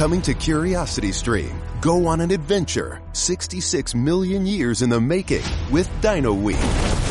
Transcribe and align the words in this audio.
Coming 0.00 0.22
to 0.22 0.32
Curiosity 0.32 1.12
Stream, 1.12 1.60
go 1.82 2.06
on 2.06 2.22
an 2.22 2.30
adventure 2.30 3.02
66 3.12 3.94
million 3.94 4.46
years 4.46 4.80
in 4.80 4.88
the 4.88 4.98
making 4.98 5.42
with 5.70 5.90
Dino 6.00 6.32
Week. 6.32 6.56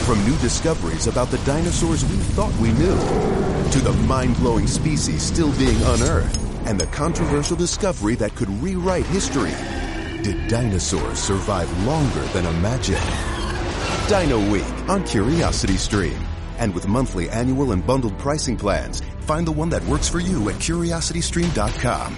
From 0.07 0.17
new 0.25 0.35
discoveries 0.37 1.05
about 1.05 1.27
the 1.27 1.37
dinosaurs 1.45 2.03
we 2.03 2.17
thought 2.33 2.51
we 2.55 2.71
knew 2.71 2.97
to 3.69 3.79
the 3.79 3.93
mind-blowing 4.07 4.65
species 4.65 5.21
still 5.21 5.55
being 5.59 5.79
unearthed 5.83 6.41
and 6.65 6.81
the 6.81 6.87
controversial 6.87 7.55
discovery 7.55 8.15
that 8.15 8.33
could 8.33 8.49
rewrite 8.59 9.05
history. 9.05 9.53
Did 10.23 10.47
dinosaurs 10.47 11.19
survive 11.19 11.71
longer 11.85 12.23
than 12.33 12.47
imagined? 12.47 13.05
Dino 14.07 14.39
Week 14.51 14.89
on 14.89 15.03
Curiosity 15.03 15.77
Stream. 15.77 16.17
And 16.57 16.73
with 16.73 16.87
monthly, 16.87 17.29
annual, 17.29 17.71
and 17.71 17.85
bundled 17.85 18.17
pricing 18.17 18.57
plans, 18.57 19.03
find 19.27 19.45
the 19.45 19.51
one 19.51 19.69
that 19.69 19.83
works 19.83 20.09
for 20.09 20.19
you 20.19 20.49
at 20.49 20.55
curiositystream.com. 20.55 22.17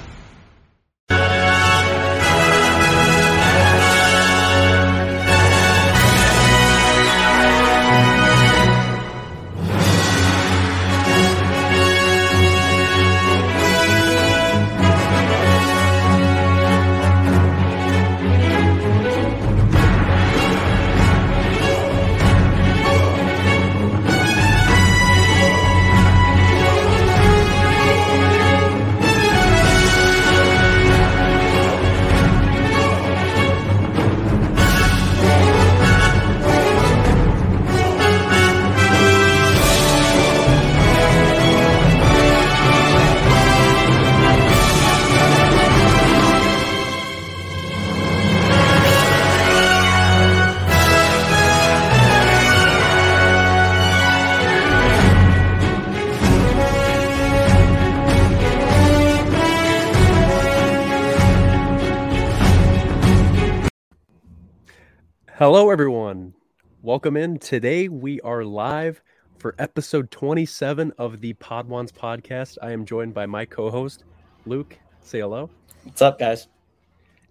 Hello, 65.42 65.72
everyone. 65.72 66.36
Welcome 66.84 67.18
in. 67.18 67.40
Today 67.40 67.88
we 67.88 68.22
are 68.22 68.44
live 68.44 69.02
for 69.40 69.56
episode 69.58 70.12
27 70.12 70.94
of 71.00 71.20
the 71.20 71.34
Podwans 71.34 71.92
podcast. 71.92 72.60
I 72.62 72.70
am 72.70 72.86
joined 72.86 73.16
by 73.16 73.26
my 73.26 73.46
co 73.46 73.72
host, 73.72 74.04
Luke. 74.46 74.78
Say 75.00 75.22
hello. 75.22 75.50
What's 75.82 76.04
up, 76.04 76.20
guys? 76.20 76.48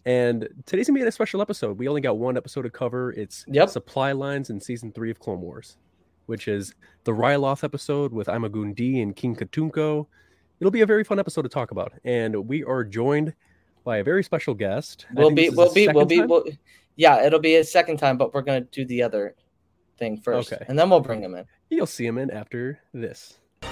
And 0.07 0.49
today's 0.67 0.89
gonna 0.89 0.99
be 0.99 1.07
a 1.07 1.13
special 1.13 1.41
episode. 1.41 1.79
We 1.79 1.87
only 1.87 2.01
got 2.01 2.19
one 2.19 2.37
episode 2.37 2.63
to 2.63 2.71
cover. 2.71 3.13
It's 3.13 3.45
Yep. 3.47 3.69
supply 3.69 4.11
lines 4.11 4.51
in 4.51 4.61
season 4.61 4.91
three 4.91 5.13
of 5.13 5.21
Clone 5.21 5.41
Wars, 5.41 5.77
which 6.27 6.49
is 6.49 6.75
the 7.05 7.13
Ryloth 7.13 7.63
episode 7.63 8.13
with 8.13 8.29
Ima-Gun 8.29 8.75
Di 8.75 9.03
and 9.03 9.15
King 9.15 9.37
Katunko. 9.37 10.09
It'll 10.59 10.73
be 10.73 10.81
a 10.81 10.87
very 10.87 11.05
fun 11.05 11.21
episode 11.21 11.43
to 11.43 11.49
talk 11.49 11.71
about. 11.71 11.93
And 12.03 12.49
we 12.49 12.65
are 12.65 12.83
joined 12.83 13.35
by 13.85 13.99
a 13.99 14.03
very 14.05 14.25
special 14.25 14.55
guest. 14.55 15.07
We'll 15.15 15.31
be, 15.31 15.49
we'll 15.51 15.73
be, 15.73 15.87
we'll 15.87 16.07
be, 16.07 16.23
we'll, 16.23 16.45
yeah, 17.01 17.25
it'll 17.25 17.41
be 17.41 17.57
a 17.57 17.65
second 17.65 17.97
time, 17.97 18.19
but 18.19 18.35
we're 18.35 18.43
gonna 18.43 18.61
do 18.61 18.85
the 18.85 19.03
other 19.03 19.35
thing 19.97 20.19
first, 20.19 20.53
Okay. 20.53 20.63
and 20.69 20.79
then 20.79 20.91
we'll 20.91 21.01
bring 21.01 21.23
him 21.23 21.35
in. 21.35 21.47
You'll 21.71 21.87
see 21.87 22.05
him 22.05 22.19
in 22.19 22.31
after 22.31 22.79
this. 22.93 23.39
You 23.63 23.69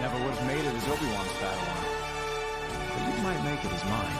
never 0.00 0.16
would 0.24 0.32
have 0.34 0.46
made 0.46 0.64
it 0.64 0.74
as 0.74 0.88
Obi-Wan's 0.88 1.32
Padawan. 1.32 1.84
But 2.94 3.02
you 3.14 3.22
might 3.22 3.44
make 3.44 3.62
it 3.62 3.72
as 3.72 3.84
mine. 3.84 4.16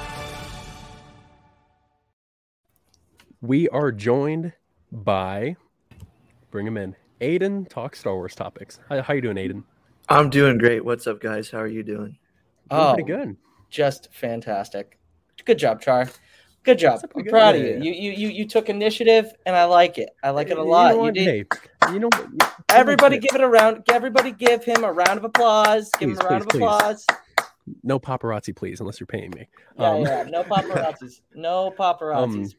We 3.41 3.69
are 3.71 3.91
joined 3.91 4.53
by 4.93 5.57
bring 6.51 6.67
him 6.67 6.77
in. 6.77 6.95
Aidan 7.23 7.65
talks 7.65 8.01
Star 8.01 8.15
Wars 8.15 8.35
topics. 8.35 8.81
How, 8.91 9.01
how 9.01 9.15
you 9.15 9.23
doing, 9.23 9.39
Aidan? 9.39 9.65
I'm 10.11 10.29
doing 10.29 10.59
great. 10.59 10.85
What's 10.85 11.07
up, 11.07 11.21
guys? 11.21 11.51
How 11.51 11.59
are 11.61 11.67
you 11.67 11.83
doing? 11.83 12.19
Doing 12.69 12.83
Oh, 12.83 12.93
pretty 12.95 13.11
good. 13.11 13.37
Just 13.71 14.09
fantastic. 14.13 14.99
Good 15.45 15.59
job, 15.59 15.81
Char. 15.81 16.09
Good 16.65 16.79
job. 16.79 17.01
I'm 17.15 17.23
good- 17.23 17.31
proud 17.31 17.55
yeah, 17.57 17.63
of 17.63 17.85
you. 17.85 17.93
You, 17.93 18.11
you, 18.11 18.11
you, 18.13 18.29
you 18.29 18.49
took 18.49 18.69
initiative, 18.69 19.33
and 19.47 19.55
I 19.55 19.65
like 19.65 19.99
it. 19.99 20.11
I 20.25 20.31
like 20.31 20.49
it 20.51 20.59
a 20.59 20.63
You 20.63 20.69
lot. 20.69 20.97
know 20.97 21.07
You 21.07 21.13
did. 21.13 21.47
Hey, 21.85 21.93
you 21.93 22.01
know? 22.01 22.09
Everybody, 22.71 23.19
give 23.19 23.35
it 23.35 23.41
a 23.41 23.47
round. 23.49 23.85
Everybody, 23.91 24.33
give 24.33 24.65
him 24.65 24.83
a 24.83 24.93
round 24.93 25.19
of 25.19 25.25
applause. 25.25 25.89
Give 25.99 26.11
him 26.11 26.19
a 26.21 26.25
round 26.27 26.43
please, 26.43 26.45
of 26.45 26.49
please. 26.49 26.57
applause. 26.63 27.07
no 27.85 27.99
paparazzi, 28.01 28.55
please, 28.57 28.81
unless 28.81 28.99
you're 28.99 29.07
paying 29.07 29.31
me. 29.31 29.49
Yeah, 29.79 29.91
Um, 29.91 30.03
yeah. 30.03 30.25
No 30.29 30.43
paparazzis. 30.45 31.21
No 31.35 31.73
paparazzis. 31.79 32.35
Um, 32.35 32.51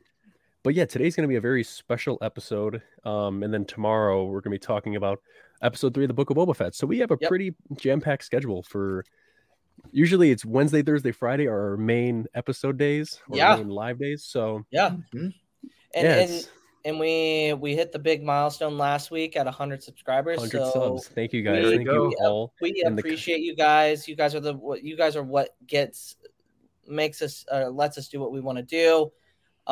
but 0.64 0.74
yeah, 0.74 0.86
today's 0.86 1.16
going 1.16 1.24
to 1.28 1.32
be 1.32 1.36
a 1.38 1.42
very 1.42 1.64
special 1.64 2.18
episode. 2.22 2.82
Um, 3.04 3.44
and 3.44 3.54
then 3.54 3.66
tomorrow 3.66 4.24
we're 4.26 4.40
going 4.42 4.52
to 4.52 4.60
be 4.60 4.60
talking 4.60 4.96
about 4.96 5.20
episode 5.62 5.94
three 5.94 6.04
of 6.06 6.10
the 6.10 6.14
Book 6.14 6.30
of 6.30 6.38
Boba 6.38 6.56
Fett. 6.56 6.76
So 6.76 6.88
we 6.88 7.00
have 7.00 7.12
a 7.12 7.18
Yep. 7.20 7.28
pretty 7.30 7.54
jam-packed 7.78 8.24
schedule 8.24 8.64
for. 8.64 9.04
Usually 9.92 10.32
it's 10.32 10.46
Wednesday, 10.46 10.82
Thursday, 10.82 11.12
Friday 11.12 11.48
are 11.48 11.72
our 11.72 11.78
main 11.78 12.28
episode 12.36 12.78
days, 12.78 13.20
or 13.30 13.38
Yeah. 13.38 13.56
main 13.56 13.70
live 13.70 14.00
days. 14.00 14.24
So 14.24 14.66
yeah. 14.72 14.92
Mhm. 15.14 15.34
And, 15.94 16.04
yeah, 16.06 16.16
and 16.20 16.50
and 16.86 17.00
we 17.00 17.54
we 17.54 17.76
hit 17.76 17.92
the 17.92 18.00
big 18.00 18.24
milestone 18.24 18.78
last 18.78 19.12
week 19.12 19.36
at 19.36 19.46
100 19.46 19.82
subscribers. 19.84 20.38
100 20.38 20.52
so 20.52 20.72
subs. 20.72 21.08
Thank 21.10 21.34
you 21.34 21.42
guys. 21.42 21.64
we- 21.66 21.70
Thank 21.78 21.88
you 21.88 21.94
go. 21.94 22.14
all. 22.22 22.54
we 22.62 22.82
in 22.86 22.96
the 22.96 23.02
appreciate 23.02 23.42
you 23.42 23.56
guys. 23.56 24.08
You 24.08 24.16
guys 24.16 24.36
are 24.36 24.40
the 24.40 24.54
what 24.54 24.84
you 24.84 24.96
guys 24.98 25.16
are 25.16 25.24
what 25.24 25.56
gets 25.66 26.16
makes 26.88 27.22
us 27.22 27.46
uh, 27.52 27.70
lets 27.70 27.98
us 27.98 28.08
do 28.08 28.20
what 28.20 28.32
we 28.32 28.40
want 28.40 28.58
to 28.58 28.64
do. 28.64 29.12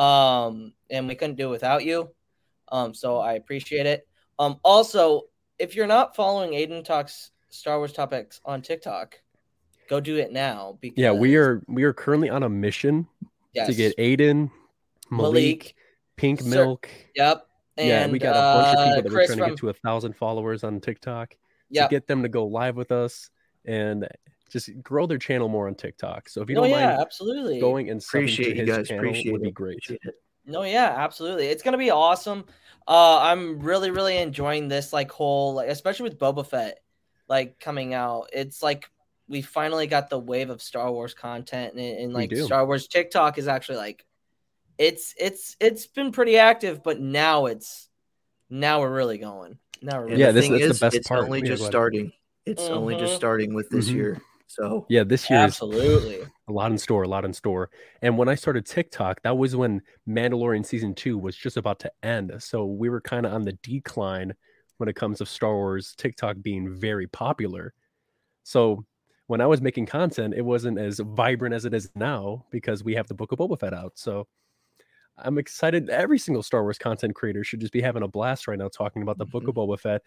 Um, 0.02 0.74
and 0.90 1.08
we 1.08 1.14
couldn't 1.14 1.36
do 1.36 1.48
it 1.48 1.50
without 1.52 1.84
you. 1.84 2.10
Um, 2.68 2.92
so 2.92 3.18
I 3.18 3.34
appreciate 3.34 3.86
it. 3.86 4.06
Um, 4.38 4.60
also, 4.62 5.22
if 5.58 5.74
you're 5.74 5.86
not 5.86 6.14
following 6.14 6.52
Aidan 6.52 6.84
Talks 6.84 7.30
Star 7.48 7.78
Wars 7.78 7.92
topics 7.94 8.40
on 8.44 8.60
TikTok, 8.60 9.18
go 9.88 10.00
do 10.00 10.16
it 10.16 10.32
now. 10.32 10.78
Because 10.80 11.02
Yeah, 11.02 11.12
we 11.12 11.36
are 11.36 11.62
we 11.68 11.84
are 11.84 11.92
currently 11.92 12.30
on 12.30 12.42
a 12.42 12.48
mission 12.48 13.06
yes, 13.52 13.68
to 13.68 13.74
get 13.74 13.94
Aidan, 13.98 14.50
Malik, 15.10 15.32
Malik, 15.32 15.74
Pink 16.16 16.40
Sir- 16.40 16.48
Milk. 16.48 16.88
Yep. 17.14 17.46
And, 17.78 17.88
yeah, 17.88 18.06
we 18.06 18.18
got 18.18 18.30
a 18.30 18.58
bunch 18.62 18.68
of 18.68 18.78
uh, 18.78 18.84
people 18.84 19.02
that 19.02 19.12
we're 19.12 19.26
trying 19.26 19.38
from, 19.38 19.48
to 19.48 19.50
get 19.52 19.58
to 19.58 19.68
a 19.68 19.72
thousand 19.74 20.16
followers 20.16 20.64
on 20.64 20.80
TikTok. 20.80 21.36
To 21.74 21.88
get 21.90 22.06
them 22.06 22.22
to 22.22 22.28
go 22.28 22.46
live 22.46 22.76
with 22.76 22.92
us 22.92 23.28
and 23.64 24.06
just 24.48 24.70
grow 24.82 25.06
their 25.06 25.18
channel 25.18 25.48
more 25.48 25.66
on 25.66 25.74
TikTok. 25.74 26.28
So 26.28 26.40
if 26.40 26.48
you 26.48 26.56
Oh 26.56 26.60
don't 26.60 26.70
yeah, 26.70 26.86
mind 26.86 27.00
absolutely. 27.00 27.58
going 27.60 27.90
and 27.90 28.00
subbing 28.00 28.10
to 28.10 28.18
Appreciate 28.18 28.56
you 28.56 28.64
his 28.64 28.76
guys. 28.76 28.88
channel 28.88 29.04
Appreciate 29.04 29.32
would 29.32 29.42
be 29.42 29.50
great. 29.50 29.80
It. 29.90 30.00
No, 30.46 30.62
yeah, 30.62 30.94
absolutely. 30.96 31.48
It's 31.48 31.64
gonna 31.64 31.76
be 31.76 31.90
awesome. 31.90 32.44
Uh, 32.86 33.18
I'm 33.18 33.58
really, 33.58 33.90
really 33.90 34.16
enjoying 34.18 34.68
this 34.68 34.92
like 34.92 35.10
whole, 35.10 35.54
like, 35.54 35.68
especially 35.68 36.04
with 36.04 36.18
Boba 36.20 36.46
Fett, 36.46 36.78
like 37.28 37.58
coming 37.58 37.92
out. 37.94 38.30
It's 38.32 38.62
like 38.62 38.88
we 39.28 39.42
finally 39.42 39.86
got 39.86 40.08
the 40.10 40.18
wave 40.18 40.50
of 40.50 40.62
Star 40.62 40.90
Wars 40.90 41.14
content, 41.14 41.74
and, 41.74 41.98
and 41.98 42.12
like. 42.12 42.34
Star 42.36 42.64
Wars 42.66 42.86
TikTok 42.88 43.38
is 43.38 43.48
actually 43.48 43.78
like, 43.78 44.04
it's 44.78 45.14
it's 45.18 45.56
it's 45.58 45.86
been 45.86 46.12
pretty 46.12 46.36
active, 46.38 46.82
but 46.82 47.00
now 47.00 47.46
it's 47.46 47.88
now 48.50 48.80
we're 48.80 48.94
really 48.94 49.18
going. 49.18 49.58
Now 49.82 49.96
we're 49.96 50.02
And 50.02 50.10
really 50.12 50.22
Yeah, 50.22 50.32
the 50.32 50.40
this- 50.40 50.44
is, 50.44 50.50
that's 50.50 50.60
the 50.62 50.70
is, 50.70 50.80
best 50.80 50.96
it's 50.96 51.08
part. 51.08 51.24
only 51.24 51.42
just 51.42 51.58
go 51.60 51.64
ahead. 51.64 51.72
starting. 51.72 52.12
It's 52.44 52.62
only 52.68 52.94
just 52.96 53.14
Mhm. 53.14 53.16
starting 53.16 53.54
with 53.54 53.68
this 53.70 53.88
Mhm. 53.88 53.94
year. 53.94 54.22
So 54.46 54.86
Yeah, 54.88 55.02
this 55.02 55.28
year 55.28 55.40
is 55.40 55.44
absolutely. 55.46 56.20
a 56.46 56.52
lot 56.52 56.70
in 56.70 56.78
store, 56.78 57.02
a 57.02 57.08
lot 57.08 57.24
in 57.24 57.32
store. 57.32 57.68
And 58.02 58.16
when 58.16 58.28
I 58.28 58.36
started 58.36 58.64
TikTok, 58.64 59.22
that 59.22 59.36
was 59.36 59.56
when 59.56 59.82
Mandalorian 60.08 60.64
season 60.64 60.94
two 60.94 61.18
was 61.18 61.36
just 61.36 61.56
about 61.56 61.80
to 61.80 61.92
end. 62.04 62.32
So 62.38 62.64
we 62.64 62.88
were 62.88 63.00
kind 63.00 63.26
of 63.26 63.32
on 63.32 63.42
the 63.42 63.54
decline 63.54 64.34
when 64.76 64.88
it 64.88 64.94
comes 64.94 65.18
to 65.18 65.26
Star 65.26 65.54
Wars 65.54 65.94
TikTok 65.98 66.36
being 66.40 66.72
very 66.72 67.08
popular. 67.08 67.74
So 68.44 68.84
when 69.26 69.40
I 69.40 69.46
was 69.46 69.60
making 69.60 69.86
content, 69.86 70.34
it 70.34 70.42
wasn't 70.44 70.78
as 70.78 71.00
vibrant 71.00 71.54
as 71.54 71.64
it 71.64 71.74
is 71.74 71.90
now 71.94 72.44
because 72.50 72.84
we 72.84 72.94
have 72.94 73.08
the 73.08 73.14
Book 73.14 73.32
of 73.32 73.38
Boba 73.38 73.58
Fett 73.58 73.74
out. 73.74 73.92
So 73.96 74.26
I'm 75.18 75.38
excited. 75.38 75.88
Every 75.90 76.18
single 76.18 76.42
Star 76.42 76.62
Wars 76.62 76.78
content 76.78 77.14
creator 77.14 77.42
should 77.42 77.60
just 77.60 77.72
be 77.72 77.80
having 77.80 78.02
a 78.02 78.08
blast 78.08 78.46
right 78.46 78.58
now 78.58 78.68
talking 78.68 79.02
about 79.02 79.18
the 79.18 79.26
Book 79.26 79.48
of 79.48 79.54
Boba 79.54 79.78
Fett 79.80 80.02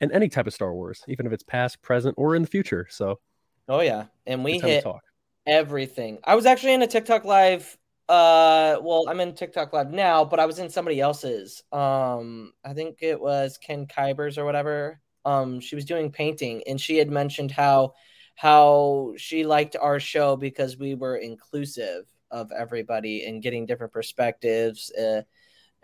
and 0.00 0.10
any 0.12 0.28
type 0.28 0.46
of 0.46 0.54
Star 0.54 0.72
Wars, 0.72 1.02
even 1.08 1.26
if 1.26 1.32
it's 1.32 1.42
past, 1.42 1.82
present, 1.82 2.14
or 2.16 2.34
in 2.34 2.42
the 2.42 2.48
future. 2.48 2.86
So 2.90 3.20
Oh 3.68 3.80
yeah, 3.80 4.06
and 4.26 4.42
we 4.44 4.54
good 4.54 4.60
time 4.60 4.68
to 4.68 4.74
hit 4.74 4.84
talk. 4.84 5.02
everything. 5.46 6.18
I 6.24 6.34
was 6.34 6.46
actually 6.46 6.74
in 6.74 6.82
a 6.82 6.86
TikTok 6.86 7.24
live. 7.24 7.76
Uh, 8.08 8.78
well, 8.82 9.04
I'm 9.08 9.20
in 9.20 9.34
TikTok 9.34 9.72
live 9.72 9.90
now, 9.90 10.24
but 10.24 10.40
I 10.40 10.46
was 10.46 10.58
in 10.58 10.68
somebody 10.70 11.00
else's. 11.00 11.62
Um, 11.72 12.52
I 12.64 12.72
think 12.74 12.98
it 13.00 13.20
was 13.20 13.58
Ken 13.58 13.86
Kybers 13.86 14.38
or 14.38 14.44
whatever. 14.44 15.00
um 15.24 15.60
she 15.60 15.76
was 15.76 15.84
doing 15.84 16.10
painting 16.10 16.62
and 16.66 16.80
she 16.80 16.96
had 16.98 17.08
mentioned 17.10 17.50
how 17.52 17.92
how 18.34 19.12
she 19.16 19.44
liked 19.44 19.76
our 19.80 20.00
show 20.00 20.36
because 20.36 20.76
we 20.76 20.94
were 20.94 21.16
inclusive 21.16 22.04
of 22.30 22.50
everybody 22.52 23.24
and 23.24 23.42
getting 23.42 23.66
different 23.66 23.92
perspectives 23.92 24.90
uh, 24.92 25.22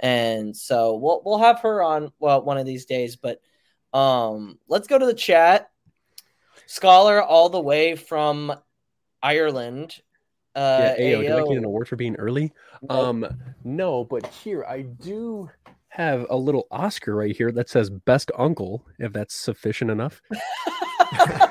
and 0.01 0.57
so 0.57 0.97
we'll 0.97 1.23
we'll 1.25 1.39
have 1.39 1.61
her 1.61 1.83
on 1.83 2.11
well 2.19 2.43
one 2.43 2.59
of 2.59 2.67
these 2.67 2.87
days 2.87 3.17
but 3.17 3.41
um 3.93 4.59
let's 4.69 4.89
go 4.89 4.99
to 4.99 5.07
the 5.07 5.15
chat 5.15 5.71
scholar 6.67 7.23
all 7.23 7.49
the 7.49 7.61
way 7.61 7.97
from 7.97 8.53
Ireland 9.23 10.01
uh 10.55 10.95
yeah, 10.99 11.05
Ayo, 11.05 11.23
did 11.23 11.33
I 11.33 11.41
Ayo. 11.41 11.49
get 11.49 11.59
an 11.59 11.65
award 11.65 11.89
for 11.89 11.97
being 11.97 12.17
early? 12.17 12.53
Nope. 12.83 12.91
Um, 12.91 13.27
no, 13.65 14.05
but 14.05 14.27
here 14.27 14.65
I 14.65 14.83
do 14.83 15.49
have 15.89 16.27
a 16.31 16.37
little 16.37 16.67
Oscar 16.71 17.15
right 17.15 17.37
here 17.37 17.53
that 17.53 17.69
says 17.69 17.91
best 17.91 18.31
uncle, 18.37 18.85
if 18.99 19.13
that's 19.13 19.35
sufficient 19.35 19.91
enough. 19.91 20.21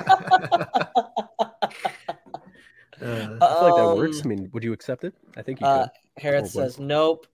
Uh, 3.02 3.06
I 3.06 3.08
feel 3.54 3.62
like 3.64 3.76
that 3.76 3.96
works. 3.96 4.18
I 4.18 4.22
Um, 4.24 4.30
mean, 4.30 4.50
would 4.54 4.64
you 4.64 4.74
accept 4.74 5.04
it? 5.04 5.14
I 5.36 5.42
think 5.42 5.60
you 5.62 5.68
Uh, 5.68 5.88
could. 5.88 6.22
Harris 6.24 6.54
boy. 6.54 6.62
says 6.62 6.80
nope. 6.80 7.28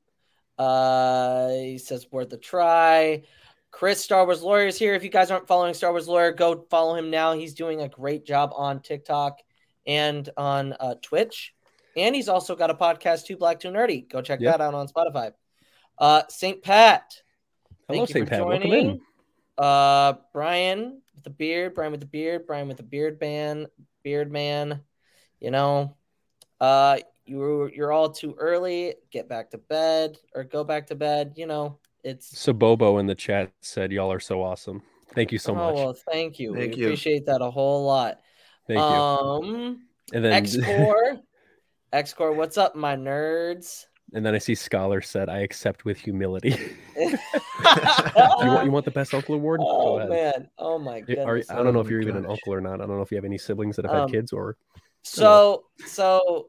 Uh, 0.57 1.49
he 1.49 1.77
says 1.77 2.11
worth 2.11 2.31
a 2.33 2.37
try. 2.37 3.23
Chris 3.71 4.03
Star 4.03 4.25
Wars 4.25 4.43
Lawyer 4.43 4.67
is 4.67 4.77
here. 4.77 4.93
If 4.93 5.03
you 5.03 5.09
guys 5.09 5.31
aren't 5.31 5.47
following 5.47 5.73
Star 5.73 5.91
Wars 5.91 6.07
Lawyer, 6.07 6.31
go 6.31 6.65
follow 6.69 6.95
him 6.95 7.09
now. 7.09 7.33
He's 7.33 7.53
doing 7.55 7.81
a 7.81 7.89
great 7.89 8.23
job 8.25 8.51
on 8.55 8.81
TikTok 8.81 9.39
and 9.87 10.29
on 10.37 10.73
uh, 10.79 10.95
Twitch, 11.01 11.55
and 11.97 12.13
he's 12.15 12.29
also 12.29 12.55
got 12.55 12.69
a 12.69 12.75
podcast, 12.75 13.25
Too 13.25 13.35
Black 13.35 13.59
Too 13.59 13.69
Nerdy. 13.69 14.07
Go 14.07 14.21
check 14.21 14.39
Yeah. 14.41 14.51
that 14.51 14.61
out 14.61 14.73
on 14.75 14.87
Spotify. 14.87 15.33
Uh, 15.97 16.21
Saint 16.29 16.61
Pat, 16.61 17.21
Hello, 17.87 18.05
St. 18.05 18.25
for 18.25 18.29
Pat. 18.29 18.45
Welcome 18.45 18.69
joining. 18.69 18.89
in. 18.91 19.01
uh, 19.57 20.13
Brian 20.33 21.01
with 21.15 21.23
the 21.23 21.29
beard, 21.31 21.73
Brian 21.73 21.91
with 21.91 21.99
the 22.01 22.05
beard, 22.07 22.45
Brian 22.45 22.67
with 22.67 22.77
the 22.77 22.83
beard 22.83 23.19
man, 23.19 23.67
beard 24.03 24.31
man. 24.31 24.81
You 25.43 25.51
know, 25.51 25.97
uh, 26.61 26.99
you 27.25 27.37
were, 27.37 27.69
you're 27.69 27.91
all 27.91 28.09
too 28.09 28.33
early. 28.39 28.95
Get 29.11 29.27
back 29.27 29.51
to 29.51 29.57
bed 29.57 30.17
or 30.33 30.45
go 30.45 30.63
back 30.63 30.87
to 30.87 30.95
bed. 30.95 31.33
You 31.35 31.47
know, 31.47 31.79
it's 32.01 32.39
So 32.39 32.53
Bobo 32.53 32.97
in 32.99 33.07
the 33.07 33.13
chat 33.15 33.51
said, 33.61 33.91
"Y'all 33.91 34.09
are 34.11 34.21
so 34.21 34.41
awesome. 34.41 34.81
Thank 35.13 35.33
you 35.33 35.37
so 35.37 35.51
oh 35.51 35.55
much. 35.55 35.75
well. 35.75 35.97
Thank 36.09 36.39
you. 36.39 36.55
Thank 36.55 36.75
we 36.77 36.81
you. 36.81 36.87
appreciate 36.87 37.25
that 37.25 37.41
a 37.41 37.51
whole 37.51 37.85
lot. 37.85 38.21
Thank 38.67 38.79
you." 38.79 38.95
Um, 38.95 39.81
And 40.13 40.23
then, 40.23 40.31
X 40.31 40.55
Core, 40.65 41.19
X 41.91 42.13
Core, 42.13 42.31
what's 42.31 42.57
up, 42.57 42.73
my 42.77 42.95
nerds? 42.95 43.83
and 44.13 44.25
then 44.25 44.35
I 44.35 44.37
see 44.37 44.55
Scholar 44.55 45.01
said, 45.01 45.27
"I 45.27 45.39
accept 45.39 45.83
with 45.83 45.97
humility." 45.99 46.55
you, 46.95 47.17
want, 48.49 48.65
you 48.65 48.71
want 48.71 48.85
the 48.85 48.91
best 48.91 49.13
uncle 49.13 49.35
award? 49.35 49.59
Oh 49.61 49.97
ahead. 49.97 50.09
man, 50.09 50.49
oh 50.57 50.79
my 50.79 51.03
Are- 51.25 51.43
I 51.49 51.55
don't 51.55 51.73
know 51.73 51.79
Oh 51.79 51.81
if 51.81 51.89
you're 51.89 52.01
even 52.01 52.15
an 52.15 52.25
uncle 52.25 52.53
or 52.53 52.61
not. 52.61 52.75
I 52.75 52.85
don't 52.85 52.95
know 52.95 53.01
if 53.01 53.11
you 53.11 53.17
have 53.17 53.25
any 53.25 53.37
siblings 53.37 53.75
that 53.75 53.83
have 53.83 53.93
Um, 53.93 54.01
had 54.03 54.11
kids 54.11 54.31
or 54.31 54.55
So, 55.03 55.65
so 55.85 56.47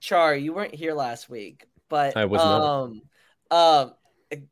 Char, 0.00 0.36
you 0.36 0.52
weren't 0.52 0.74
here 0.74 0.94
last 0.94 1.28
week, 1.28 1.66
but 1.88 2.16
I 2.16 2.26
was 2.26 2.38
not. 2.38 2.62
um, 2.62 3.02
um, 3.50 3.94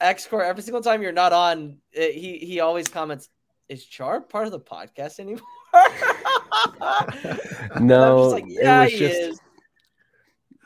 X 0.00 0.26
Core. 0.26 0.44
Every 0.44 0.62
single 0.62 0.82
time 0.82 1.02
you're 1.02 1.12
not 1.12 1.32
on, 1.32 1.78
eh, 1.94 2.10
he 2.12 2.38
he 2.38 2.60
always 2.60 2.88
comments, 2.88 3.28
"Is 3.68 3.84
Char 3.84 4.20
part 4.20 4.46
of 4.46 4.52
the 4.52 4.60
podcast 4.60 5.20
anymore?" 5.20 5.42
No, 7.80 8.24
just 8.24 8.32
like, 8.34 8.44
it 8.44 8.58
yeah, 8.62 8.82
was 8.84 8.92
he 8.92 8.98
just- 8.98 9.20
is. 9.20 9.40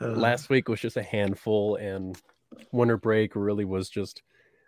uh, 0.01 0.07
last 0.09 0.49
week 0.49 0.69
was 0.69 0.79
just 0.79 0.97
a 0.97 1.03
handful 1.03 1.75
and 1.77 2.19
winter 2.71 2.97
break 2.97 3.35
really 3.35 3.65
was 3.65 3.89
just 3.89 4.21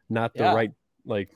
not 0.10 0.34
the 0.34 0.44
Yeah. 0.44 0.54
right 0.54 0.72
like 1.06 1.30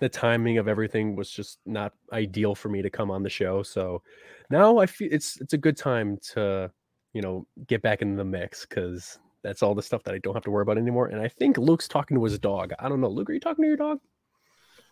the 0.00 0.08
timing 0.08 0.58
of 0.58 0.68
everything 0.68 1.16
was 1.16 1.30
just 1.30 1.58
not 1.66 1.92
ideal 2.12 2.54
for 2.54 2.68
me 2.68 2.82
to 2.82 2.90
come 2.90 3.10
on 3.10 3.22
the 3.22 3.30
show 3.30 3.62
so 3.62 4.02
now 4.50 4.78
i 4.78 4.86
feel 4.86 5.08
it's 5.12 5.40
it's 5.40 5.52
a 5.52 5.58
good 5.58 5.76
time 5.76 6.18
to 6.18 6.70
you 7.12 7.22
know 7.22 7.46
get 7.66 7.80
back 7.82 8.02
into 8.02 8.16
the 8.16 8.24
mix 8.24 8.66
because 8.66 9.18
that's 9.42 9.62
all 9.62 9.74
the 9.74 9.82
stuff 9.82 10.02
that 10.04 10.14
i 10.14 10.18
don't 10.18 10.34
have 10.34 10.42
to 10.42 10.50
worry 10.50 10.62
about 10.62 10.78
anymore 10.78 11.06
and 11.06 11.20
i 11.20 11.28
think 11.28 11.56
luke's 11.58 11.88
talking 11.88 12.16
to 12.16 12.24
his 12.24 12.38
dog 12.38 12.72
i 12.78 12.88
don't 12.88 13.00
know 13.00 13.08
luke 13.08 13.30
are 13.30 13.34
you 13.34 13.40
talking 13.40 13.62
to 13.62 13.68
your 13.68 13.76
dog 13.76 13.98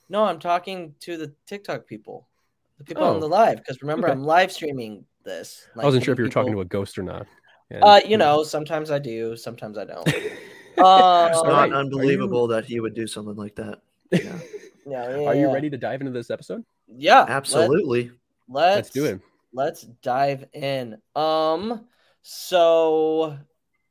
No, 0.09 0.25
I'm 0.25 0.39
talking 0.39 0.95
to 1.01 1.17
the 1.17 1.33
TikTok 1.47 1.87
people, 1.87 2.29
the 2.77 2.85
people 2.85 3.05
Oh, 3.05 3.15
on 3.15 3.21
the 3.21 3.29
live. 3.29 3.57
Because 3.57 3.81
remember, 3.81 4.09
okay. 4.09 4.13
I'm 4.13 4.25
live 4.25 4.53
streaming 4.53 5.07
this. 5.25 5.67
i 5.79 5.85
wasn't 5.85 6.05
sure 6.05 6.13
if 6.13 6.19
you 6.19 6.25
were 6.25 6.31
talking 6.31 6.53
to 6.53 6.61
a 6.61 6.67
ghost 6.67 6.99
or 6.99 7.03
not 7.03 7.27
And, 7.71 7.83
Uh, 7.83 8.01
you 8.07 8.19
know, 8.19 8.43
sometimes 8.43 8.91
I 8.91 8.99
do, 8.99 9.37
sometimes 9.37 9.79
I 9.79 9.85
don't. 9.87 10.07
it's 10.07 10.79
Uh, 10.79 11.31
not 11.33 11.47
Alright, 11.47 11.73
are 11.73 11.81
unbelievable 11.81 12.47
that 12.49 12.65
he 12.67 12.81
would 12.81 12.95
do 12.95 13.07
something 13.07 13.37
like 13.37 13.55
that. 13.57 13.81
Yeah, 14.11 14.39
yeah, 14.87 15.09
yeah, 15.09 15.29
are 15.29 15.35
you 15.35 15.47
yeah. 15.47 15.53
ready 15.53 15.71
to 15.71 15.79
dive 15.79 16.01
into 16.01 16.13
this 16.13 16.31
episode 16.31 16.65
Yeah, 16.89 17.21
let- 17.21 17.31
absolutely. 17.31 18.11
Let's, 18.49 18.77
let's 18.77 18.91
do 18.91 19.05
it 19.07 19.21
Let's 19.55 19.83
dive 19.83 20.47
in. 20.55 20.97
Um, 21.15 21.87
so 22.23 23.39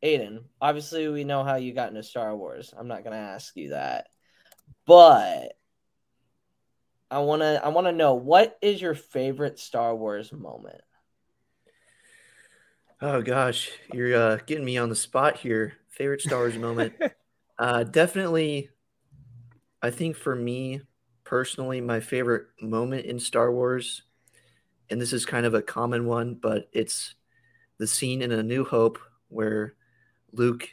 Aidan, 0.01 0.45
obviously 0.59 1.07
we 1.07 1.23
know 1.23 1.43
how 1.43 1.55
you 1.55 1.73
got 1.73 1.89
into 1.89 2.01
Star 2.01 2.35
Wars. 2.35 2.73
I'm 2.75 2.87
not 2.87 3.03
gonna 3.03 3.17
ask 3.17 3.55
you 3.55 3.69
that, 3.69 4.07
but 4.87 5.53
I 7.11 7.19
wanna 7.19 7.61
I 7.63 7.69
wanna 7.69 7.91
know 7.91 8.15
what 8.15 8.57
is 8.61 8.81
your 8.81 8.95
favorite 8.95 9.59
Star 9.59 9.95
Wars 9.95 10.33
moment? 10.33 10.81
Oh 12.99 13.21
gosh, 13.21 13.69
you're 13.93 14.15
uh, 14.15 14.37
getting 14.45 14.65
me 14.65 14.77
on 14.77 14.89
the 14.89 14.95
spot 14.95 15.37
here. 15.37 15.73
Favorite 15.89 16.21
Star 16.21 16.39
Wars 16.39 16.57
moment? 16.57 16.93
Uh, 17.59 17.83
definitely, 17.83 18.71
I 19.81 19.89
think 19.89 20.15
for 20.15 20.35
me 20.35 20.81
personally, 21.23 21.81
my 21.81 21.99
favorite 21.99 22.47
moment 22.61 23.05
in 23.05 23.19
Star 23.19 23.51
Wars, 23.51 24.03
and 24.89 25.01
this 25.01 25.13
is 25.13 25.25
kind 25.25 25.45
of 25.45 25.53
a 25.53 25.61
common 25.61 26.05
one, 26.05 26.35
but 26.35 26.69
it's 26.71 27.15
the 27.77 27.87
scene 27.87 28.21
in 28.21 28.31
A 28.31 28.43
New 28.43 28.63
Hope 28.63 28.99
where 29.29 29.75
Luke 30.33 30.69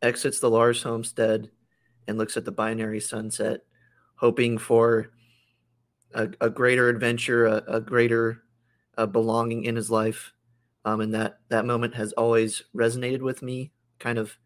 exits 0.00 0.40
the 0.40 0.50
Lars 0.50 0.82
homestead 0.82 1.50
and 2.06 2.16
looks 2.16 2.36
at 2.36 2.44
the 2.44 2.52
binary 2.52 3.00
sunset, 3.00 3.60
hoping 4.14 4.58
for 4.58 5.10
a, 6.14 6.28
a 6.40 6.48
greater 6.48 6.88
adventure, 6.88 7.46
a, 7.46 7.62
a 7.66 7.80
greater 7.80 8.42
belonging 9.12 9.64
in 9.64 9.76
his 9.76 9.90
life. 9.90 10.32
Um, 10.84 11.00
and 11.00 11.14
that 11.14 11.40
that 11.48 11.66
moment 11.66 11.94
has 11.96 12.12
always 12.12 12.62
resonated 12.74 13.20
with 13.20 13.42
me, 13.42 13.72
kind 13.98 14.18
of 14.18 14.38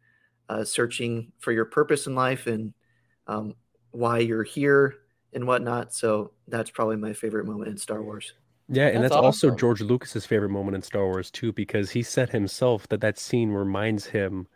uh, 0.49 0.65
searching 0.65 1.33
for 1.39 1.53
your 1.53 1.67
purpose 1.67 2.07
in 2.07 2.15
life 2.15 2.47
and 2.47 2.73
um, 3.27 3.55
why 3.93 4.19
you're 4.19 4.43
here 4.45 4.97
and 5.33 5.47
whatnot. 5.47 5.93
So 5.95 6.33
that's 6.49 6.71
probably 6.71 6.97
my 6.97 7.13
favorite 7.13 7.47
moment 7.47 7.71
in 7.71 7.77
Star 7.77 8.03
Wars. 8.03 8.33
Yeah, 8.73 8.87
and 8.87 9.03
That's 9.03 9.13
that's, 9.13 9.17
also. 9.25 9.51
George 9.51 9.81
Lucas's 9.81 10.26
favorite 10.26 10.50
moment 10.50 10.76
in 10.76 10.83
Star 10.83 11.05
Wars 11.05 11.31
too, 11.31 11.53
because 11.53 11.91
he 11.91 12.03
said 12.05 12.31
himself 12.31 12.87
that 12.88 13.00
that 13.00 13.19
scene 13.19 13.50
reminds 13.50 14.07
him 14.07 14.47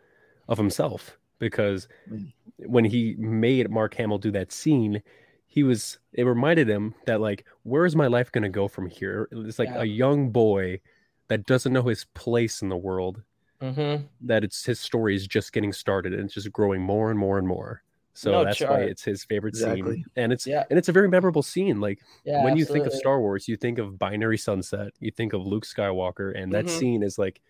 of 0.47 0.57
himself. 0.57 1.17
Because 1.37 1.89
Mm. 2.09 2.31
when 2.59 2.85
he 2.85 3.15
made 3.17 3.69
Mark 3.69 3.93
Hamill 3.95 4.17
do 4.19 4.31
that 4.31 4.53
scene, 4.53 5.03
he 5.47 5.63
was 5.63 5.99
it 6.13 6.23
reminded 6.23 6.69
him 6.69 6.95
that 7.05 7.19
like, 7.19 7.45
where 7.63 7.85
is 7.85 7.95
my 7.95 8.07
life 8.07 8.31
going 8.31 8.43
to 8.43 8.49
go 8.49 8.69
from 8.69 8.87
here? 8.87 9.27
It's 9.31 9.59
like 9.59 9.67
Yeah. 9.69 9.81
a 9.81 9.85
young 9.85 10.29
boy 10.29 10.79
that 11.27 11.45
doesn't 11.45 11.73
know 11.73 11.81
his 11.83 12.05
place 12.13 12.61
in 12.61 12.69
the 12.69 12.77
world. 12.77 13.21
Mm-hmm. 13.61 14.05
That 14.21 14.45
it's 14.45 14.65
his 14.65 14.79
story 14.79 15.15
is 15.15 15.27
just 15.27 15.51
getting 15.51 15.73
started 15.73 16.13
and 16.13 16.23
it's 16.23 16.33
just 16.35 16.53
growing 16.53 16.81
more 16.81 17.09
and 17.09 17.19
more 17.19 17.37
and 17.37 17.47
more. 17.47 17.83
So 18.17 18.31
No, 18.31 18.45
that's 18.45 18.61
why 18.61 18.79
it's 18.79 19.03
his 19.03 19.25
favorite 19.25 19.57
scene, 19.57 20.05
and 20.15 20.31
it's 20.31 20.47
Yeah. 20.47 20.63
and 20.69 20.79
it's 20.79 20.87
a 20.87 20.93
very 20.93 21.09
memorable 21.09 21.43
scene. 21.43 21.81
Like 21.81 21.99
Yeah. 22.23 22.43
when 22.45 22.55
you 22.55 22.63
think 22.63 22.85
of. 22.87 22.93
Star 22.93 23.19
Wars, 23.19 23.47
you 23.49 23.57
think 23.57 23.77
of 23.77 23.99
binary 23.99 24.37
sunset, 24.37 24.93
you 25.01 25.11
think 25.11 25.33
of 25.33 25.45
Luke 25.45 25.65
Skywalker, 25.65 26.31
and 26.33 26.51
that 26.53 26.65
Mhm. 26.65 26.69
scene 26.69 27.03
is 27.03 27.19
like 27.19 27.41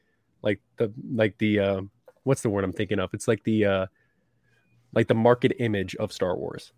like 0.42 0.60
the 0.78 0.92
like 1.14 1.38
the 1.38 1.60
uh, 1.60 1.82
what's 2.24 2.42
the 2.42 2.50
word 2.50 2.64
I'm 2.64 2.74
thinking 2.74 2.98
of? 3.00 3.14
It's 3.14 3.28
like 3.28 3.44
the 3.44 3.66
uh 3.66 3.86
like 4.94 5.08
the 5.08 5.14
market 5.14 5.54
image 5.60 5.96
of 5.98 6.12
Star 6.12 6.36
Wars. 6.36 6.74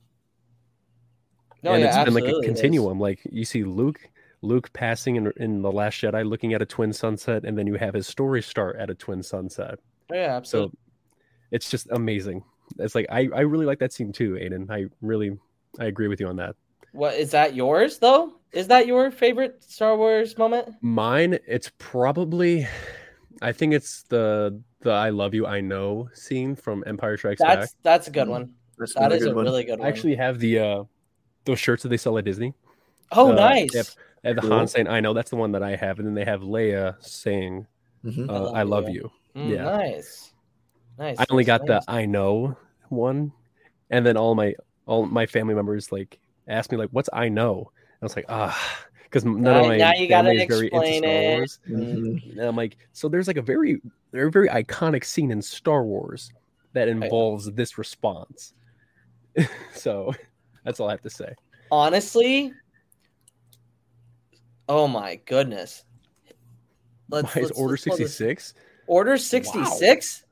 no, 1.64 1.72
and 1.74 1.82
yeah, 1.82 1.88
it's 1.88 2.06
been 2.06 2.14
like 2.14 2.24
a 2.24 2.28
absolutely 2.28 2.48
it 2.48 2.52
is. 2.52 2.62
continuum. 2.62 3.00
Like 3.00 3.22
you 3.32 3.46
see 3.46 3.64
Luke 3.64 4.02
Luke 4.42 4.72
passing 4.74 5.16
in 5.16 5.32
in 5.38 5.62
the 5.62 5.72
last 5.72 5.96
Jedi 6.02 6.28
looking 6.28 6.54
at 6.54 6.62
a 6.62 6.66
twin 6.66 6.92
sunset, 6.94 7.46
and 7.46 7.58
then 7.58 7.68
you 7.68 7.76
have 7.76 7.94
his 7.94 8.06
story 8.06 8.42
start 8.42 8.76
at 8.76 8.90
a 8.90 8.96
twin 8.96 9.24
sunset. 9.24 9.80
Yeah, 10.12 10.36
absolutely. 10.36 10.72
So 10.72 11.24
it's 11.52 11.70
just 11.72 11.88
amazing. 11.92 12.44
It's 12.80 12.96
like 12.96 13.06
I, 13.10 13.28
I 13.34 13.42
really 13.42 13.66
like 13.66 13.80
that 13.80 13.94
scene 13.94 14.12
too, 14.12 14.38
Aidan. 14.38 14.68
I 14.70 14.86
really 15.02 15.38
I 15.80 15.86
agree 15.86 16.08
with 16.08 16.20
you 16.20 16.28
on 16.28 16.36
that. 16.38 16.56
What 16.92 17.16
is 17.16 17.32
that 17.32 17.56
yours 17.56 18.00
though? 18.00 18.34
Is 18.52 18.68
that 18.68 18.88
your 18.88 19.12
favorite 19.12 19.64
Star 19.64 19.98
Wars 19.98 20.38
moment? 20.38 20.70
Mine, 20.82 21.38
it's 21.48 21.72
probably, 21.78 22.68
I 23.42 23.52
think 23.52 23.74
it's 23.74 24.04
the 24.04 24.60
the 24.82 24.92
"I 24.92 25.10
love 25.10 25.34
you, 25.34 25.46
I 25.46 25.60
know" 25.62 26.10
scene 26.14 26.56
from 26.56 26.84
Empire 26.88 27.18
Strikes 27.18 27.42
Back. 27.42 27.60
That's 27.60 27.76
that's 27.84 28.08
a 28.08 28.12
good 28.12 28.28
one. 28.28 28.54
That's 28.78 28.94
That 28.94 29.02
another 29.02 29.16
is 29.16 29.24
good 29.24 29.32
a 29.34 29.36
one. 29.36 29.46
really 29.46 29.64
good 29.64 29.80
one. 29.80 29.86
I 29.86 29.90
actually 29.90 30.16
have 30.16 30.40
the 30.40 30.60
uh 30.60 30.84
those 31.46 31.60
shirts 31.60 31.84
that 31.84 31.90
they 31.90 31.98
sell 31.98 32.18
at 32.18 32.26
Disney. 32.26 32.54
oh, 33.12 33.32
uh, 33.32 33.36
nice. 33.36 33.74
yep. 33.74 33.86
They 34.24 34.30
have 34.30 34.36
the 34.38 34.42
Cool. 34.42 34.52
Han 34.52 34.68
saying 34.68 34.88
"I 34.88 35.00
know." 35.00 35.14
That's 35.14 35.30
the 35.30 35.36
one 35.36 35.52
that 35.54 35.64
I 35.64 35.76
have, 35.76 36.00
and 36.00 36.08
then 36.08 36.16
they 36.16 36.26
have 36.26 36.42
Leia 36.42 36.96
saying 37.04 37.68
Mhm. 38.04 38.30
uh, 38.30 38.52
I 38.52 38.60
"I 38.60 38.64
love 38.64 38.86
love 38.86 38.90
you. 38.90 39.12
you." 39.36 39.42
Mm, 39.42 39.50
yeah. 39.56 39.64
Nice. 39.64 40.32
Nice. 40.98 41.18
I 41.20 41.26
only 41.30 41.44
nice, 41.44 41.48
got 41.60 41.66
the 41.68 41.84
"I 41.88 42.06
know" 42.06 42.58
one, 42.90 43.32
and 43.90 44.06
then 44.06 44.18
all 44.18 44.34
my 44.36 44.56
all 44.86 45.06
my 45.06 45.26
family 45.26 45.54
members 45.54 45.92
like 45.92 46.20
asked 46.48 46.72
me 46.72 46.78
like, 46.78 46.90
"What's 46.92 47.10
I 47.14 47.30
know?" 47.30 47.72
And 47.76 48.02
I 48.02 48.06
was 48.06 48.16
like, 48.16 48.26
"Ah." 48.30 48.84
Because 49.04 49.24
none 49.24 49.42
Now- 49.42 49.62
of 49.62 49.68
my 49.68 49.78
now 49.78 49.94
you 49.94 50.10
gotta 50.10 50.28
family 50.30 50.44
is 50.44 50.48
very 50.50 50.66
into 50.68 50.78
explain 50.78 51.02
Star 51.04 51.12
it. 51.14 51.38
Wars. 51.38 51.60
Mhm. 51.70 52.32
And 52.32 52.40
I'm 52.42 52.56
like, 52.58 52.76
so 52.92 53.08
there's 53.08 53.28
like 53.28 53.38
a 53.38 53.42
very, 53.42 53.82
very, 54.12 54.30
very 54.30 54.50
iconic 54.50 55.06
scene 55.06 55.32
in 55.32 55.42
Star 55.42 55.86
Wars 55.86 56.34
that 56.74 56.90
involves 56.90 57.50
this 57.54 57.78
response. 57.78 58.54
so 59.74 60.14
that's 60.66 60.82
all 60.82 60.90
I 60.90 60.92
have 60.92 61.02
to 61.04 61.10
say. 61.10 61.34
Honestly, 61.72 62.52
oh 64.68 64.90
my 64.90 65.16
goodness. 65.26 65.86
Let's, 67.10 67.34
Why 67.34 67.42
is 67.44 67.48
let's- 67.50 67.60
Order 67.60 67.72
let's 67.74 67.84
pull 67.86 67.98
this- 67.98 68.18
66? 68.18 68.54
Order 68.88 69.18
66? 69.18 70.26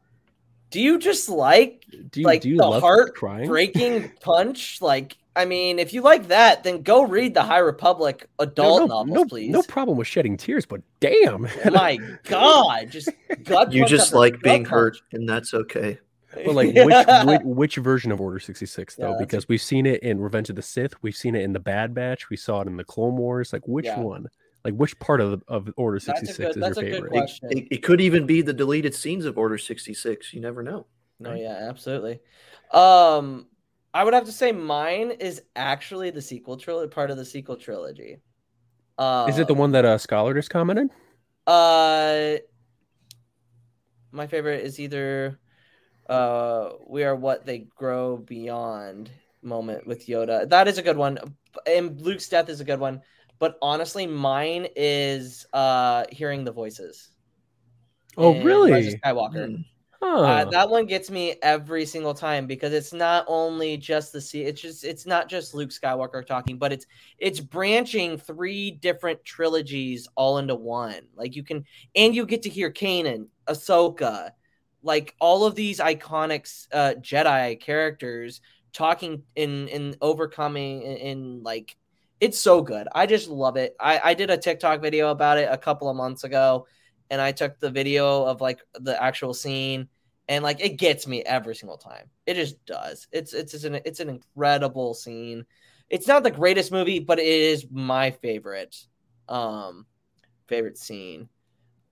Do 0.72 0.82
you 0.82 1.00
just 1.00 1.30
like 1.30 1.86
Do 2.12 2.20
you, 2.22 2.26
like 2.26 2.42
do 2.42 2.50
you 2.50 2.58
the 2.58 2.80
heart 2.80 3.16
crying? 3.16 3.48
breaking 3.48 4.12
punch? 4.22 4.82
Like, 4.82 5.18
I 5.36 5.46
mean, 5.46 5.80
if 5.80 5.94
you 5.94 6.02
like 6.02 6.28
that, 6.30 6.64
then 6.64 6.82
go 6.82 7.04
read 7.04 7.34
the 7.34 7.44
High 7.44 7.60
Republic 7.60 8.28
adult 8.40 8.82
no, 8.82 8.86
no, 8.88 9.04
novels, 9.04 9.16
no, 9.16 9.26
please. 9.26 9.50
no 9.52 9.62
problem 9.64 9.98
with 9.98 10.08
shedding 10.08 10.38
tears, 10.38 10.66
but 10.66 10.82
damn. 11.00 11.46
Oh 11.66 11.72
my 11.72 11.98
God, 12.24 12.90
just 12.90 13.10
gut 13.44 13.72
You 13.74 13.86
just 13.86 14.14
like 14.14 14.34
gut 14.34 14.42
being 14.44 14.64
punch. 14.64 14.70
hurt, 14.70 14.98
and 15.14 15.28
that's 15.30 15.54
okay. 15.54 16.00
But 16.34 16.56
like 16.56 16.74
Yeah. 16.76 17.24
which, 17.24 17.42
which 17.46 17.56
which 17.56 17.76
version 17.78 18.12
of 18.12 18.20
Order 18.20 18.40
66 18.40 18.96
though? 18.96 19.10
that's 19.12 19.16
a- 19.22 19.26
because 19.26 19.48
we've 19.48 19.62
seen 19.62 19.86
it 19.86 20.02
in 20.04 20.20
Revenge 20.20 20.50
of 20.50 20.58
the 20.58 20.62
Sith, 20.62 20.94
we've 21.02 21.16
seen 21.16 21.36
it 21.36 21.44
in 21.44 21.54
the 21.54 21.60
Bad 21.60 21.94
Batch, 21.94 22.30
we 22.30 22.36
saw 22.36 22.62
it 22.62 22.68
in 22.68 22.76
the 22.76 22.84
Clone 22.84 23.16
Wars. 23.16 23.54
Like 23.54 23.66
which 23.68 23.86
Yeah. 23.86 24.00
one? 24.02 24.28
Like 24.66 24.74
which 24.74 24.98
part 24.98 25.22
of 25.22 25.44
of 25.48 25.70
Order 25.78 26.00
66 26.00 26.40
is 26.40 26.56
your 26.56 26.74
favorite? 26.74 27.12
question. 27.12 27.50
It, 27.52 27.68
it 27.70 27.84
could 27.84 28.02
even 28.02 28.26
be 28.26 28.42
the 28.42 28.52
deleted 28.52 28.96
scenes 28.96 29.26
of 29.26 29.38
Order 29.38 29.60
66. 29.60 30.34
You 30.34 30.42
never 30.42 30.64
know. 30.64 30.88
No, 31.20 31.36
yeah, 31.36 31.68
absolutely. 31.70 32.20
Um, 32.72 33.46
I 33.94 34.04
would 34.04 34.16
have 34.16 34.26
to 34.26 34.32
say 34.32 34.52
mine 34.52 35.12
is 35.12 35.44
actually 35.56 36.10
the 36.10 36.22
sequel 36.22 36.58
trilogy, 36.58 36.90
part 36.90 37.12
of 37.12 37.18
the 37.18 37.26
sequel 37.26 37.58
trilogy. 37.58 38.18
Uh, 38.98 39.28
is 39.30 39.38
it 39.38 39.48
the 39.48 39.54
one 39.54 39.72
that 39.74 39.86
uh 39.86 40.00
Scholar 40.00 40.34
just 40.34 40.50
commented? 40.50 40.90
Uh, 41.46 42.38
my 44.12 44.26
favorite 44.26 44.64
is 44.64 44.80
either 44.80 45.40
uh 46.10 46.72
we 46.88 47.04
are 47.04 47.16
what 47.16 47.46
they 47.46 47.68
grow 47.78 48.18
beyond 48.18 49.12
moment 49.44 49.86
with 49.86 50.08
Yoda. 50.08 50.50
That 50.50 50.68
is 50.68 50.80
a 50.80 50.82
good 50.82 50.98
one. 50.98 51.20
And 51.68 52.02
Luke's 52.02 52.28
death 52.28 52.50
is 52.50 52.62
a 52.62 52.66
good 52.66 52.80
one. 52.80 53.02
But 53.40 53.58
honestly, 53.62 54.08
mine 54.08 54.68
is 54.76 55.46
uh 55.54 56.06
hearing 56.12 56.44
the 56.44 56.52
voices. 56.52 57.12
Oh 58.18 58.34
really? 58.42 58.72
Rise 58.72 58.96
Skywalker. 58.96 59.48
Hmm. 59.48 59.62
Huh. 60.02 60.22
Uh, 60.22 60.46
that 60.52 60.70
one 60.70 60.86
gets 60.86 61.10
me 61.10 61.36
every 61.42 61.86
single 61.86 62.14
time 62.14 62.46
because 62.48 62.74
it's 62.74 62.94
not 62.94 63.26
only 63.28 63.76
just 63.76 64.14
the 64.14 64.22
sea 64.22 64.44
it's 64.44 64.62
just 64.62 64.84
it's 64.84 65.06
not 65.06 65.28
just 65.28 65.54
luke 65.54 65.72
skywalker 65.72 66.24
talking 66.26 66.58
but 66.58 66.72
it's 66.72 66.86
it's 67.18 67.40
branching 67.40 68.18
three 68.18 68.72
different 68.72 69.24
trilogies 69.24 70.08
all 70.16 70.38
into 70.38 70.54
one 70.54 71.02
like 71.16 71.36
you 71.36 71.44
can 71.44 71.66
and 71.96 72.14
you 72.14 72.26
get 72.26 72.44
to 72.44 72.50
hear 72.50 72.72
kanan 72.72 73.28
ahsoka 73.48 74.30
like 74.84 75.16
all 75.20 75.44
of 75.44 75.56
these 75.56 75.80
iconic 75.80 76.66
uh 76.72 76.94
jedi 77.00 77.60
characters 77.60 78.42
talking 78.74 79.24
in 79.36 79.68
in 79.70 79.96
overcoming 80.02 80.84
in, 80.84 80.98
in 80.98 81.44
like 81.44 81.78
it's 82.22 82.40
so 82.40 82.62
good 82.62 82.88
i 82.94 83.06
just 83.06 83.28
love 83.30 83.58
it 83.58 83.76
i 83.80 84.00
i 84.04 84.14
did 84.14 84.30
a 84.30 84.38
tiktok 84.38 84.82
video 84.82 85.10
about 85.10 85.38
it 85.38 85.50
a 85.52 85.58
couple 85.58 85.90
of 85.90 85.96
months 85.96 86.24
ago 86.24 86.66
and 87.10 87.22
I 87.22 87.32
took 87.32 87.60
the 87.60 87.70
video 87.70 88.24
of 88.26 88.42
like 88.42 88.60
the 88.74 89.02
actual 89.02 89.34
scene 89.34 89.88
and 90.28 90.44
like 90.44 90.60
it 90.60 90.78
gets 90.78 91.08
me 91.08 91.22
every 91.24 91.56
single 91.56 91.78
time. 91.78 92.10
It 92.26 92.36
just 92.36 92.64
does. 92.66 93.08
It's 93.12 93.34
it's 93.34 93.54
it's 93.54 93.64
an 93.64 93.76
it's 93.86 94.00
an 94.00 94.10
incredible 94.10 94.94
scene. 94.94 95.46
It's 95.90 96.08
not 96.08 96.24
the 96.24 96.32
greatest 96.32 96.72
movie, 96.72 97.00
but 97.00 97.20
it 97.20 97.26
is 97.28 97.68
my 97.70 98.12
favorite 98.12 98.76
um 99.30 99.86
favorite 100.48 100.78
scene. 100.78 101.30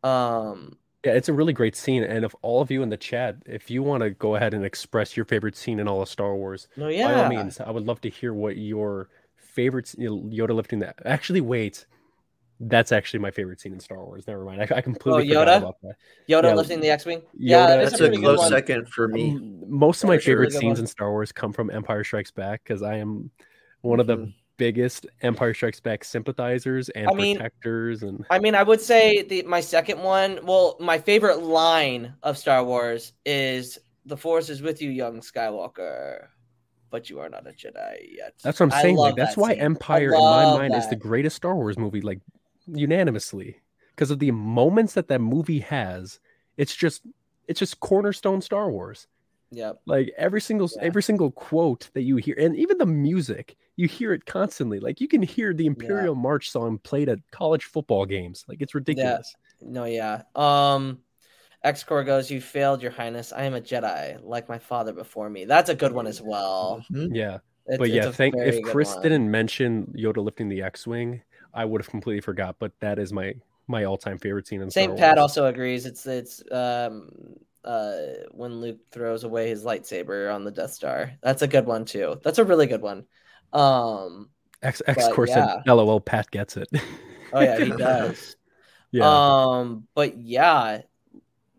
Um 0.04 0.78
Yeah, 1.06 1.14
it's 1.14 1.30
a 1.30 1.34
really 1.34 1.54
great 1.54 1.76
scene. 1.76 2.04
And 2.04 2.26
if 2.26 2.34
all 2.42 2.62
of 2.62 2.72
you 2.72 2.82
in 2.82 2.90
the 2.90 2.98
chat, 2.98 3.38
if 3.46 3.70
you 3.70 3.84
want 3.84 4.02
to 4.02 4.10
go 4.10 4.36
ahead 4.36 4.56
and 4.56 4.66
express 4.66 5.16
your 5.16 5.26
favorite 5.26 5.56
scene 5.56 5.80
in 5.80 5.88
all 5.88 6.02
of 6.02 6.10
Star 6.10 6.36
Wars, 6.36 6.68
no 6.76 6.86
by 6.86 6.92
yeah. 6.94 7.24
all 7.24 7.30
means, 7.30 7.60
I 7.60 7.70
would 7.70 7.86
love 7.86 8.02
to 8.02 8.10
hear 8.10 8.34
what 8.34 8.58
your 8.58 9.10
favorite 9.54 9.88
s- 9.88 9.96
you 9.98 10.10
know, 10.10 10.18
Yoda 10.30 10.56
lifting 10.56 10.80
that. 10.80 10.96
Actually, 11.06 11.42
wait, 11.42 11.86
that's 12.60 12.92
actually 12.92 13.20
my 13.20 13.32
favorite 13.32 13.60
scene 13.60 13.74
in 13.74 13.80
Star 13.80 14.04
Wars. 14.04 14.26
Never 14.28 14.44
mind, 14.46 14.62
I, 14.62 14.78
I 14.78 14.82
completely 14.82 15.28
forgot 15.28 15.48
Oh, 15.48 15.52
Yoda? 15.52 15.58
about 15.58 15.76
that. 15.84 15.96
Yoda 16.30 16.44
yeah, 16.44 16.54
lifting 16.54 16.80
the 16.80 16.90
X-wing. 16.90 17.22
Yeah, 17.38 17.58
Yoda- 17.66 17.68
that 17.68 17.82
is 17.84 17.92
That's 17.92 18.02
a 18.02 18.12
a 18.12 18.18
close 18.18 18.48
second 18.50 18.90
for 18.90 19.08
me. 19.08 19.32
Um, 19.32 19.64
Most 19.68 20.04
of 20.04 20.08
my 20.08 20.18
For 20.18 20.22
sure. 20.22 20.32
favorite 20.36 20.52
scenes 20.54 20.78
one. 20.78 20.84
in 20.84 20.88
Star 20.88 21.12
Wars 21.12 21.32
come 21.32 21.52
from 21.54 21.70
Empire 21.72 22.04
Strikes 22.04 22.32
Back 22.32 22.64
because 22.64 22.82
I 22.84 22.98
am 22.98 23.32
one 23.82 24.00
of 24.00 24.08
the 24.08 24.18
Mhm. 24.18 24.34
biggest 24.58 25.08
Empire 25.22 25.54
Strikes 25.54 25.80
Back 25.80 26.04
sympathizers 26.04 26.90
and 26.90 27.08
I 27.08 27.14
mean- 27.14 27.36
protectors. 27.38 28.04
And 28.04 28.26
I 28.30 28.40
mean, 28.40 28.56
I 28.56 28.64
would 28.64 28.80
say 28.82 29.24
the 29.24 29.42
my 29.44 29.60
second 29.60 30.00
one. 30.02 30.40
Well, 30.46 30.78
my 30.80 31.00
favorite 31.00 31.42
line 31.42 32.14
of 32.24 32.38
Star 32.38 32.64
Wars 32.64 33.14
is 33.26 33.78
"The 34.06 34.16
Force 34.18 34.50
is 34.50 34.62
with 34.62 34.82
you, 34.82 34.90
young 34.92 35.20
Skywalker, 35.22 36.28
but 36.94 37.10
you 37.10 37.20
are 37.20 37.28
not 37.28 37.46
a 37.46 37.52
Jedi 37.52 38.16
yet." 38.16 38.36
that's 38.44 38.60
what 38.62 38.72
I'm 38.72 38.82
saying. 38.82 38.96
Like 38.96 39.16
that's 39.18 39.36
that 39.36 39.42
why 39.42 39.54
scene. 39.54 39.62
Empire, 39.62 40.14
in 40.14 40.20
my 40.20 40.46
mind, 40.58 40.76
is 40.76 40.88
the 40.88 40.96
greatest 40.96 41.36
Star 41.36 41.56
Wars 41.56 41.78
movie, 41.78 42.02
like 42.02 42.20
unanimously, 42.68 43.58
because 43.90 44.12
of 44.12 44.20
the 44.20 44.32
moments 44.32 44.94
that 44.94 45.08
that 45.10 45.20
movie 45.20 45.60
has. 45.60 46.20
It's 46.56 46.76
just, 46.76 47.02
it's 47.48 47.60
just 47.60 47.80
cornerstone 47.80 48.40
Star 48.42 48.70
Wars. 48.70 49.08
Yep. 49.52 49.82
Like 49.86 50.14
every 50.18 50.42
single 50.42 50.70
Yeah. 50.76 50.84
every 50.84 51.04
single 51.04 51.32
quote 51.32 51.90
that 51.94 52.04
you 52.04 52.18
hear, 52.18 52.36
and 52.40 52.56
even 52.56 52.78
the 52.78 52.86
music, 52.86 53.56
you 53.76 53.88
hear 53.88 54.14
it 54.14 54.26
constantly. 54.26 54.80
Like 54.80 55.02
you 55.02 55.08
can 55.08 55.22
hear 55.22 55.54
the 55.54 55.66
Imperial 55.66 56.16
March 56.16 56.50
song 56.50 56.78
played 56.80 57.10
at 57.10 57.20
college 57.32 57.66
football 57.66 58.06
games. 58.06 58.46
Like 58.48 58.62
it's 58.62 58.74
ridiculous. 58.76 59.36
Yeah. 59.62 59.68
No, 59.70 59.86
yeah. 59.86 60.24
Um, 60.36 61.00
X 61.64 61.84
Core 61.84 62.04
goes, 62.04 62.30
"You 62.30 62.42
failed, 62.42 62.82
Your 62.82 62.92
Highness. 62.92 63.32
I 63.32 63.44
am 63.44 63.54
a 63.54 63.62
Jedi, 63.62 64.20
like 64.24 64.50
my 64.50 64.58
father 64.60 64.92
before 64.94 65.30
me." 65.30 65.46
That's 65.46 65.70
a 65.70 65.76
good 65.76 65.94
one 65.94 66.08
as 66.08 66.22
well. 66.22 66.84
Mhm. 66.92 67.16
Yeah, 67.16 67.36
It's- 67.68 67.78
but 67.80 67.90
yeah, 67.90 68.12
thank. 68.12 68.36
If 68.38 68.64
Chris 68.64 68.94
one. 68.96 69.04
didn't 69.04 69.32
mention 69.32 69.88
Yoda 69.98 70.24
lifting 70.24 70.50
the 70.50 70.62
X-wing, 70.62 71.22
I 71.54 71.64
would 71.66 71.80
have 71.82 71.90
completely 71.90 72.22
forgot. 72.22 72.58
But 72.60 72.74
that 72.82 73.00
is 73.00 73.14
my 73.14 73.34
my 73.68 73.86
all-time 73.86 74.18
favorite 74.18 74.46
scene 74.46 74.62
in 74.62 74.70
Star 74.70 74.84
Saint 74.84 74.98
Pat 74.98 75.18
also 75.18 75.46
agrees. 75.46 75.86
It's 75.86 76.06
it's 76.06 76.44
um 76.52 77.10
uh 77.64 77.96
when 78.32 78.60
Luke 78.60 78.80
throws 78.92 79.24
away 79.24 79.48
his 79.48 79.64
lightsaber 79.64 80.34
on 80.36 80.44
the 80.44 80.52
Death 80.52 80.74
Star. 80.74 81.12
That's 81.22 81.44
a 81.44 81.48
good 81.48 81.66
one 81.66 81.86
too. 81.86 82.20
That's 82.24 82.40
a 82.40 82.44
really 82.44 82.68
good 82.68 82.82
one. 82.82 83.06
Um. 83.54 84.30
X 84.62 84.82
X 84.88 85.06
but 85.08 85.14
course 85.16 85.30
yeah. 85.30 85.62
"LOL." 85.66 86.00
Pat 86.02 86.30
gets 86.32 86.58
it. 86.58 86.68
Oh 87.32 87.40
yeah, 87.42 87.58
he 87.60 87.70
does. 87.78 88.36
yeah. 88.92 89.04
Um, 89.06 89.88
but 89.96 90.18
yeah, 90.18 90.82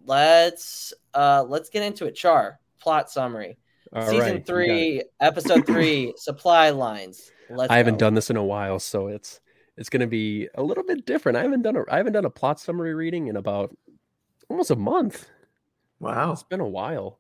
let's 0.04 0.92
uh 1.14 1.44
let's 1.49 1.68
get 1.70 1.82
into 1.82 2.06
it. 2.06 2.12
Char 2.14 2.61
plot 2.80 3.11
summary. 3.11 3.58
All 3.92 4.02
Season 4.02 4.18
right, 4.18 4.26
you 4.26 4.32
got 4.32 4.37
it. 4.40 4.46
three, 4.46 5.02
episode 5.20 5.66
three, 5.66 6.14
supply 6.16 6.70
lines. 6.70 7.30
Let's 7.50 7.70
I 7.70 7.76
haven't 7.76 7.94
go. 7.94 7.99
done 8.06 8.14
this 8.14 8.30
in 8.30 8.37
a 8.37 8.44
while, 8.44 8.78
so 8.78 9.08
it's 9.08 9.40
it's 9.76 9.88
gonna 9.88 10.06
be 10.06 10.49
a 10.54 10.62
little 10.62 10.84
bit 10.84 11.06
different. 11.06 11.37
I 11.38 11.42
haven't 11.42 11.62
done 11.62 11.76
a 11.76 11.84
I 11.90 11.96
haven't 11.99 12.12
done 12.12 12.25
a 12.25 12.30
plot 12.30 12.61
summary 12.61 12.94
reading 12.94 13.28
in 13.28 13.37
about 13.37 13.76
almost 14.49 14.70
a 14.70 14.76
month. 14.76 15.28
Wow. 16.00 16.32
It's 16.32 16.42
been 16.42 16.61
a 16.61 16.68
while. 16.68 17.18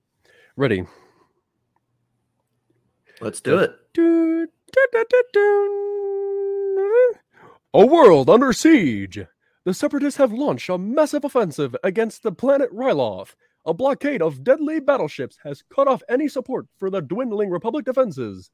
Ready? 0.56 0.84
Let's 3.20 3.40
do 3.40 3.58
it. 3.58 3.72
Do, 3.92 4.46
do, 4.72 4.86
do, 4.92 5.04
do, 5.08 5.22
do. 5.32 7.14
A 7.72 7.86
world 7.86 8.28
under 8.28 8.52
siege. 8.52 9.24
The 9.64 9.72
Separatists 9.72 10.18
have 10.18 10.32
launched 10.32 10.68
a 10.68 10.76
massive 10.76 11.24
offensive 11.24 11.74
against 11.82 12.22
the 12.22 12.32
planet 12.32 12.70
Ryloth. 12.70 13.34
A 13.64 13.72
blockade 13.72 14.20
of 14.20 14.44
deadly 14.44 14.78
battleships 14.78 15.38
has 15.42 15.64
cut 15.74 15.88
off 15.88 16.02
any 16.08 16.28
support 16.28 16.66
for 16.76 16.90
the 16.90 17.00
dwindling 17.00 17.48
Republic 17.48 17.86
defenses. 17.86 18.50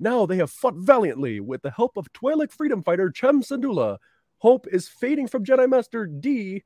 Now 0.00 0.24
they 0.24 0.38
have 0.38 0.50
fought 0.50 0.76
valiantly 0.76 1.40
with 1.40 1.60
the 1.60 1.70
help 1.70 1.98
of 1.98 2.10
Twi'lek 2.14 2.50
freedom 2.50 2.82
fighter 2.82 3.10
Cham 3.10 3.42
Syndulla. 3.42 3.98
Hope 4.38 4.66
is 4.72 4.88
fading 4.88 5.28
from 5.28 5.44
Jedi 5.44 5.68
Master 5.68 6.06
Di 6.06 6.62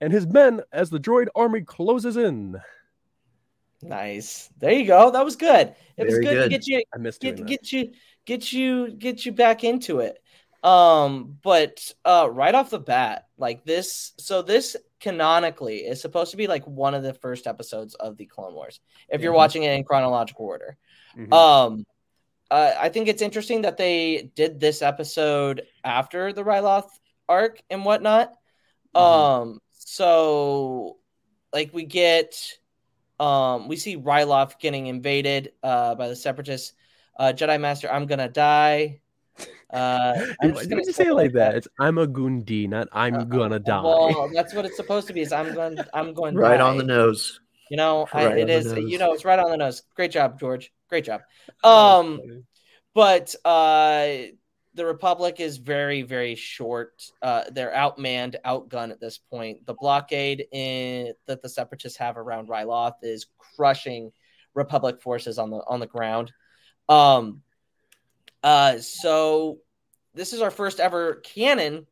and 0.00 0.12
his 0.14 0.26
men 0.26 0.62
as 0.72 0.88
the 0.88 1.00
droid 1.00 1.26
army 1.34 1.60
closes 1.60 2.16
in. 2.16 2.56
Nice. 3.82 4.48
There 4.58 4.72
you 4.72 4.86
go. 4.86 5.10
That 5.10 5.24
was 5.24 5.36
good. 5.36 5.74
It 5.98 6.04
was 6.04 6.14
Very 6.14 6.24
good, 6.24 6.42
to 6.44 6.48
get 6.48 6.66
you 6.66 6.82
I 6.94 6.98
missed 6.98 7.20
get 7.20 7.44
get 7.44 7.70
you 7.70 7.92
get 8.24 8.52
you 8.52 8.92
get 8.92 9.26
you 9.26 9.32
back 9.32 9.62
into 9.62 9.98
it. 9.98 10.18
Um, 10.66 11.38
but 11.42 11.92
uh 12.04 12.28
right 12.30 12.54
off 12.54 12.70
the 12.70 12.80
bat, 12.80 13.28
like 13.38 13.64
this 13.64 14.12
so 14.18 14.42
this 14.42 14.76
canonically 14.98 15.76
is 15.78 16.00
supposed 16.00 16.32
to 16.32 16.36
be 16.36 16.48
like 16.48 16.66
one 16.66 16.94
of 16.94 17.04
the 17.04 17.14
first 17.14 17.46
episodes 17.46 17.94
of 17.94 18.16
the 18.16 18.26
Clone 18.26 18.54
Wars. 18.54 18.80
If 19.08 19.20
you're 19.20 19.32
Mhm. 19.32 19.36
watching 19.36 19.62
it 19.62 19.72
in 19.72 19.84
chronological 19.84 20.44
order. 20.46 20.76
Mhm. 21.16 21.32
Um, 21.32 21.86
uh, 22.50 22.72
I 22.78 22.88
think 22.88 23.06
it's 23.08 23.22
interesting 23.22 23.62
that 23.62 23.76
they 23.76 24.32
did 24.34 24.58
this 24.58 24.82
episode 24.82 25.62
after 25.84 26.32
the 26.32 26.42
Ryloth 26.42 26.88
arc 27.28 27.62
and 27.70 27.84
whatnot. 27.84 28.34
Mhm. 28.94 29.00
Um, 29.00 29.60
so 29.72 30.98
like 31.52 31.72
we 31.72 31.84
get, 31.84 32.58
um, 33.20 33.68
we 33.68 33.76
see 33.76 33.96
Ryloth 33.96 34.58
getting 34.58 34.88
invaded 34.88 35.52
uh, 35.62 35.94
by 35.94 36.08
the 36.08 36.16
Separatists. 36.16 36.72
Uh, 37.18 37.32
Jedi 37.32 37.60
Master, 37.60 37.90
I'm 37.90 38.06
gonna 38.06 38.28
die. 38.28 39.00
Uh, 39.72 40.14
I'm 40.42 40.50
just 40.54 40.68
did 40.68 40.70
gonna 40.70 40.82
you 40.86 40.92
say 40.92 41.04
it 41.04 41.08
it 41.08 41.14
like 41.14 41.32
that? 41.32 41.56
It's 41.56 41.68
I'm 41.80 41.98
a 41.98 42.06
Gundi, 42.06 42.68
not 42.68 42.88
I'm 42.92 43.14
Uh, 43.14 43.24
gonna 43.24 43.58
die. 43.58 43.82
Well, 43.82 44.30
that's 44.32 44.54
what 44.54 44.64
it's 44.64 44.76
supposed 44.76 45.06
to 45.08 45.12
be. 45.12 45.20
Is 45.20 45.32
I'm 45.32 45.54
going. 45.54 45.78
I'm 45.92 46.14
going. 46.14 46.34
Right 46.38 46.60
on 46.60 46.76
the 46.78 46.84
nose. 46.84 47.40
You 47.70 47.76
know, 47.76 48.06
I, 48.12 48.26
Right 48.26 48.38
it 48.38 48.40
on 48.42 48.46
the 48.48 48.52
is. 48.52 48.72
nose. 48.72 48.84
You 48.90 48.98
know, 48.98 49.12
it's 49.12 49.24
right 49.24 49.38
on 49.38 49.50
the 49.50 49.56
nose. 49.56 49.82
Great 49.96 50.12
job, 50.12 50.38
George. 50.38 50.72
Great 50.88 51.04
job. 51.04 51.22
Oh, 51.64 52.00
Um, 52.00 52.44
but 52.94 53.34
uh, 53.44 54.06
the 54.74 54.86
Republic 54.86 55.40
is 55.40 55.56
very, 55.56 56.02
very 56.02 56.36
short. 56.36 57.02
Uh, 57.20 57.44
they're 57.50 57.72
outmanned, 57.72 58.36
outgunned 58.44 58.92
at 58.92 59.00
this 59.00 59.18
point. 59.18 59.66
The 59.66 59.74
blockade 59.74 60.46
in, 60.52 61.12
that 61.26 61.42
the 61.42 61.48
Separatists 61.48 61.98
have 61.98 62.16
around 62.16 62.48
Ryloth 62.48 62.94
is 63.02 63.26
crushing 63.56 64.12
Republic 64.54 65.02
forces 65.02 65.38
on 65.38 65.50
the 65.50 65.58
on 65.66 65.80
the 65.80 65.86
ground. 65.86 66.32
Um, 66.88 67.42
uh, 68.42 68.78
so 68.78 69.58
this 70.14 70.32
is 70.32 70.40
our 70.40 70.50
first 70.50 70.80
ever 70.80 71.16
canon 71.16 71.86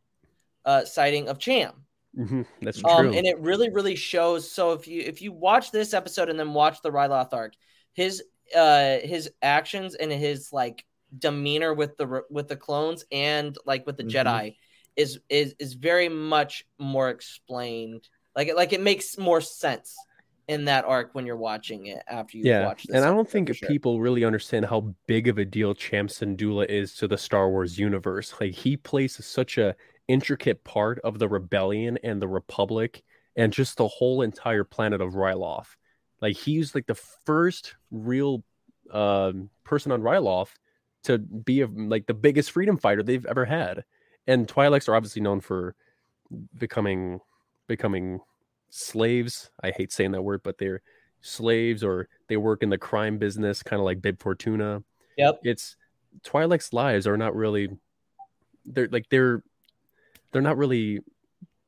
uh, 0.64 0.84
sighting 0.84 1.28
of 1.28 1.38
Cham. 1.38 1.84
Mhm, 2.16 2.46
That's 2.62 2.78
true. 2.78 2.90
Um, 2.90 3.06
and 3.06 3.26
it 3.26 3.38
really, 3.40 3.70
really 3.70 3.96
shows. 3.96 4.50
So 4.50 4.72
if 4.72 4.86
you 4.86 5.02
if 5.02 5.20
you 5.20 5.32
watch 5.32 5.70
this 5.70 5.94
episode 5.94 6.28
and 6.28 6.38
then 6.38 6.54
watch 6.54 6.80
the 6.82 6.90
Ryloth 6.90 7.32
arc, 7.32 7.54
his 7.92 8.22
uh 8.54 8.98
his 8.98 9.30
actions 9.42 9.94
and 9.94 10.12
his 10.12 10.52
like 10.52 10.84
demeanor 11.18 11.74
with 11.74 11.96
the 11.96 12.22
with 12.30 12.48
the 12.48 12.56
clones 12.56 13.04
and 13.10 13.56
like 13.66 13.86
with 13.86 13.96
the 13.96 14.04
Mhm. 14.04 14.10
Jedi 14.10 14.56
is 14.96 15.18
is 15.28 15.54
is 15.58 15.74
very 15.74 16.08
much 16.08 16.64
more 16.78 17.10
explained. 17.10 18.08
Like 18.36 18.48
it 18.48 18.56
like 18.56 18.72
it 18.72 18.80
makes 18.80 19.18
more 19.18 19.40
sense 19.40 19.96
in 20.48 20.64
that 20.66 20.84
arc 20.84 21.14
when 21.14 21.26
you're 21.26 21.36
watching 21.36 21.86
it 21.86 22.02
after 22.06 22.36
you 22.36 22.44
yeah, 22.44 22.66
watch. 22.66 22.84
This 22.84 22.96
and 22.96 23.04
I 23.04 23.08
don't 23.08 23.28
think 23.28 23.54
sure. 23.54 23.68
people 23.68 24.00
really 24.00 24.24
understand 24.24 24.66
how 24.66 24.94
big 25.06 25.28
of 25.28 25.38
a 25.38 25.44
deal 25.44 25.74
Cham 25.74 26.08
Syndulla 26.08 26.66
is 26.66 26.94
to 26.96 27.08
the 27.08 27.18
Star 27.18 27.48
Wars 27.50 27.78
universe. 27.78 28.34
Like 28.40 28.52
he 28.52 28.76
plays 28.76 29.24
such 29.24 29.58
a 29.58 29.74
intricate 30.08 30.62
part 30.64 30.98
of 31.00 31.18
the 31.18 31.28
rebellion 31.28 31.98
and 32.04 32.20
the 32.20 32.28
Republic, 32.28 33.02
and 33.36 33.52
just 33.52 33.76
the 33.76 33.88
whole 33.88 34.22
entire 34.22 34.64
planet 34.64 35.00
of 35.00 35.14
Ryloth. 35.14 35.76
Like 36.20 36.36
he's 36.36 36.74
like 36.74 36.86
the 36.86 36.94
first 36.94 37.74
real 37.90 38.44
um, 38.92 39.50
person 39.64 39.92
on 39.92 40.02
Ryloth 40.02 40.50
to 41.04 41.18
be 41.18 41.62
a, 41.62 41.66
like 41.66 42.06
the 42.06 42.14
biggest 42.14 42.50
freedom 42.50 42.76
fighter 42.76 43.02
they've 43.02 43.26
ever 43.26 43.44
had. 43.44 43.84
And 44.26 44.48
Twi'leks 44.48 44.88
are 44.88 44.94
obviously 44.94 45.22
known 45.22 45.40
for 45.40 45.74
becoming 46.58 47.20
becoming 47.66 48.20
slaves. 48.74 49.50
I 49.62 49.70
hate 49.70 49.92
saying 49.92 50.12
that 50.12 50.22
word, 50.22 50.42
but 50.42 50.58
they're 50.58 50.82
slaves 51.20 51.82
or 51.84 52.08
they 52.28 52.36
work 52.36 52.62
in 52.62 52.70
the 52.70 52.78
crime 52.78 53.18
business, 53.18 53.62
kind 53.62 53.80
of 53.80 53.84
like 53.84 54.02
Bib 54.02 54.20
Fortuna. 54.20 54.82
Yep. 55.16 55.40
It's 55.44 55.76
Twi'leks' 56.24 56.72
lives 56.72 57.06
are 57.06 57.16
not 57.16 57.34
really 57.34 57.68
they're 58.66 58.88
like 58.90 59.06
they're 59.10 59.42
they're 60.32 60.42
not 60.42 60.56
really 60.56 61.00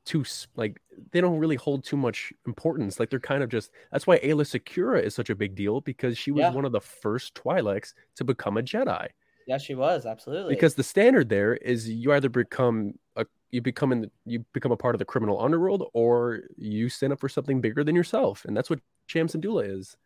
too 0.04 0.22
s- 0.22 0.46
like 0.56 0.80
they 1.12 1.20
don't 1.20 1.38
really 1.38 1.56
hold 1.56 1.84
too 1.84 1.96
much 1.96 2.32
importance. 2.46 2.98
Like 2.98 3.10
they're 3.10 3.20
kind 3.20 3.42
of 3.42 3.48
just 3.50 3.70
that's 3.92 4.06
why 4.06 4.18
Aayla 4.18 4.44
Secura 4.44 5.02
is 5.02 5.14
such 5.14 5.30
a 5.30 5.34
big 5.34 5.54
deal 5.54 5.80
because 5.80 6.16
she 6.18 6.30
was 6.32 6.40
Yeah. 6.42 6.50
one 6.52 6.64
of 6.64 6.72
the 6.72 6.80
first 6.80 7.34
Twi'leks 7.34 7.92
to 8.16 8.24
become 8.24 8.56
a 8.56 8.62
Jedi 8.62 9.08
Yeah, 9.46 9.58
she 9.58 9.74
was 9.74 10.06
absolutely 10.06 10.54
because 10.54 10.74
the 10.74 10.82
standard 10.82 11.28
there 11.28 11.54
is 11.56 11.88
you 11.88 12.12
either 12.12 12.28
become 12.28 12.94
a 13.16 13.26
you 13.50 13.60
become 13.62 13.92
in 13.92 14.00
the, 14.02 14.10
you 14.24 14.44
become 14.52 14.72
a 14.72 14.76
part 14.76 14.94
of 14.94 14.98
the 14.98 15.04
criminal 15.04 15.40
underworld 15.42 15.88
or 15.94 16.40
you 16.56 16.88
stand 16.88 17.12
up 17.12 17.20
for 17.20 17.28
something 17.28 17.60
bigger 17.60 17.84
than 17.84 17.94
yourself 17.94 18.44
and 18.44 18.56
that's 18.56 18.68
what 18.70 18.80
Cham 19.06 19.28
Syndulla 19.28 19.68
is 19.78 19.96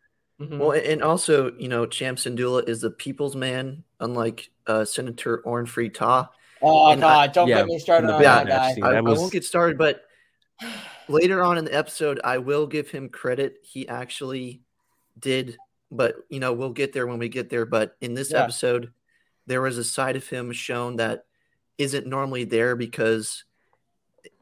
Mhm. 0.41 0.59
Well, 0.59 0.71
and 0.73 1.03
also, 1.03 1.53
you 1.59 1.69
know, 1.69 1.85
Cham 1.85 2.17
Syndulla 2.17 2.67
is 2.67 2.81
the 2.81 2.91
people's 2.91 3.37
man, 3.37 3.85
unlike 4.01 4.51
uh, 4.67 4.87
Senator 4.87 5.43
Orn 5.45 5.67
Free 5.67 5.91
Taa. 5.91 6.31
oh 6.63 6.93
and 6.93 7.05
I- 7.05 7.27
god, 7.27 7.33
don't 7.33 7.49
yeah, 7.49 7.57
get 7.57 7.67
me 7.67 7.79
started 7.79 8.09
on 8.11 8.23
Yeah, 8.23 8.45
that 8.45 8.49
guy. 8.49 8.73
scene, 8.73 8.83
I, 8.85 8.93
that 8.93 8.97
I 8.99 9.01
was 9.03 9.19
won't 9.19 9.33
get 9.33 9.45
started, 9.45 9.77
but 9.77 10.01
later 11.09 11.43
on 11.43 11.59
in 11.59 11.67
the 11.67 11.75
episode, 11.75 12.21
I 12.25 12.39
will 12.39 12.67
give 12.67 12.91
him 12.91 13.11
credit. 13.11 13.57
He 13.63 13.87
actually 13.87 14.63
did, 15.19 15.59
but 15.91 16.17
you 16.31 16.41
know, 16.41 16.55
we'll 16.55 16.71
get 16.73 16.95
there 16.95 17.07
when 17.07 17.19
we 17.19 17.29
get 17.29 17.51
there. 17.51 17.67
But 17.67 17.97
in 18.01 18.15
this 18.15 18.31
Yeah. 18.31 18.43
episode, 18.43 18.93
there 19.47 19.61
was 19.61 19.77
a 19.77 19.85
side 19.85 20.17
of 20.17 20.27
him 20.27 20.53
shown 20.53 20.97
that 20.97 21.25
isn't 21.81 22.07
normally 22.07 22.45
there 22.45 22.77
because 22.77 23.45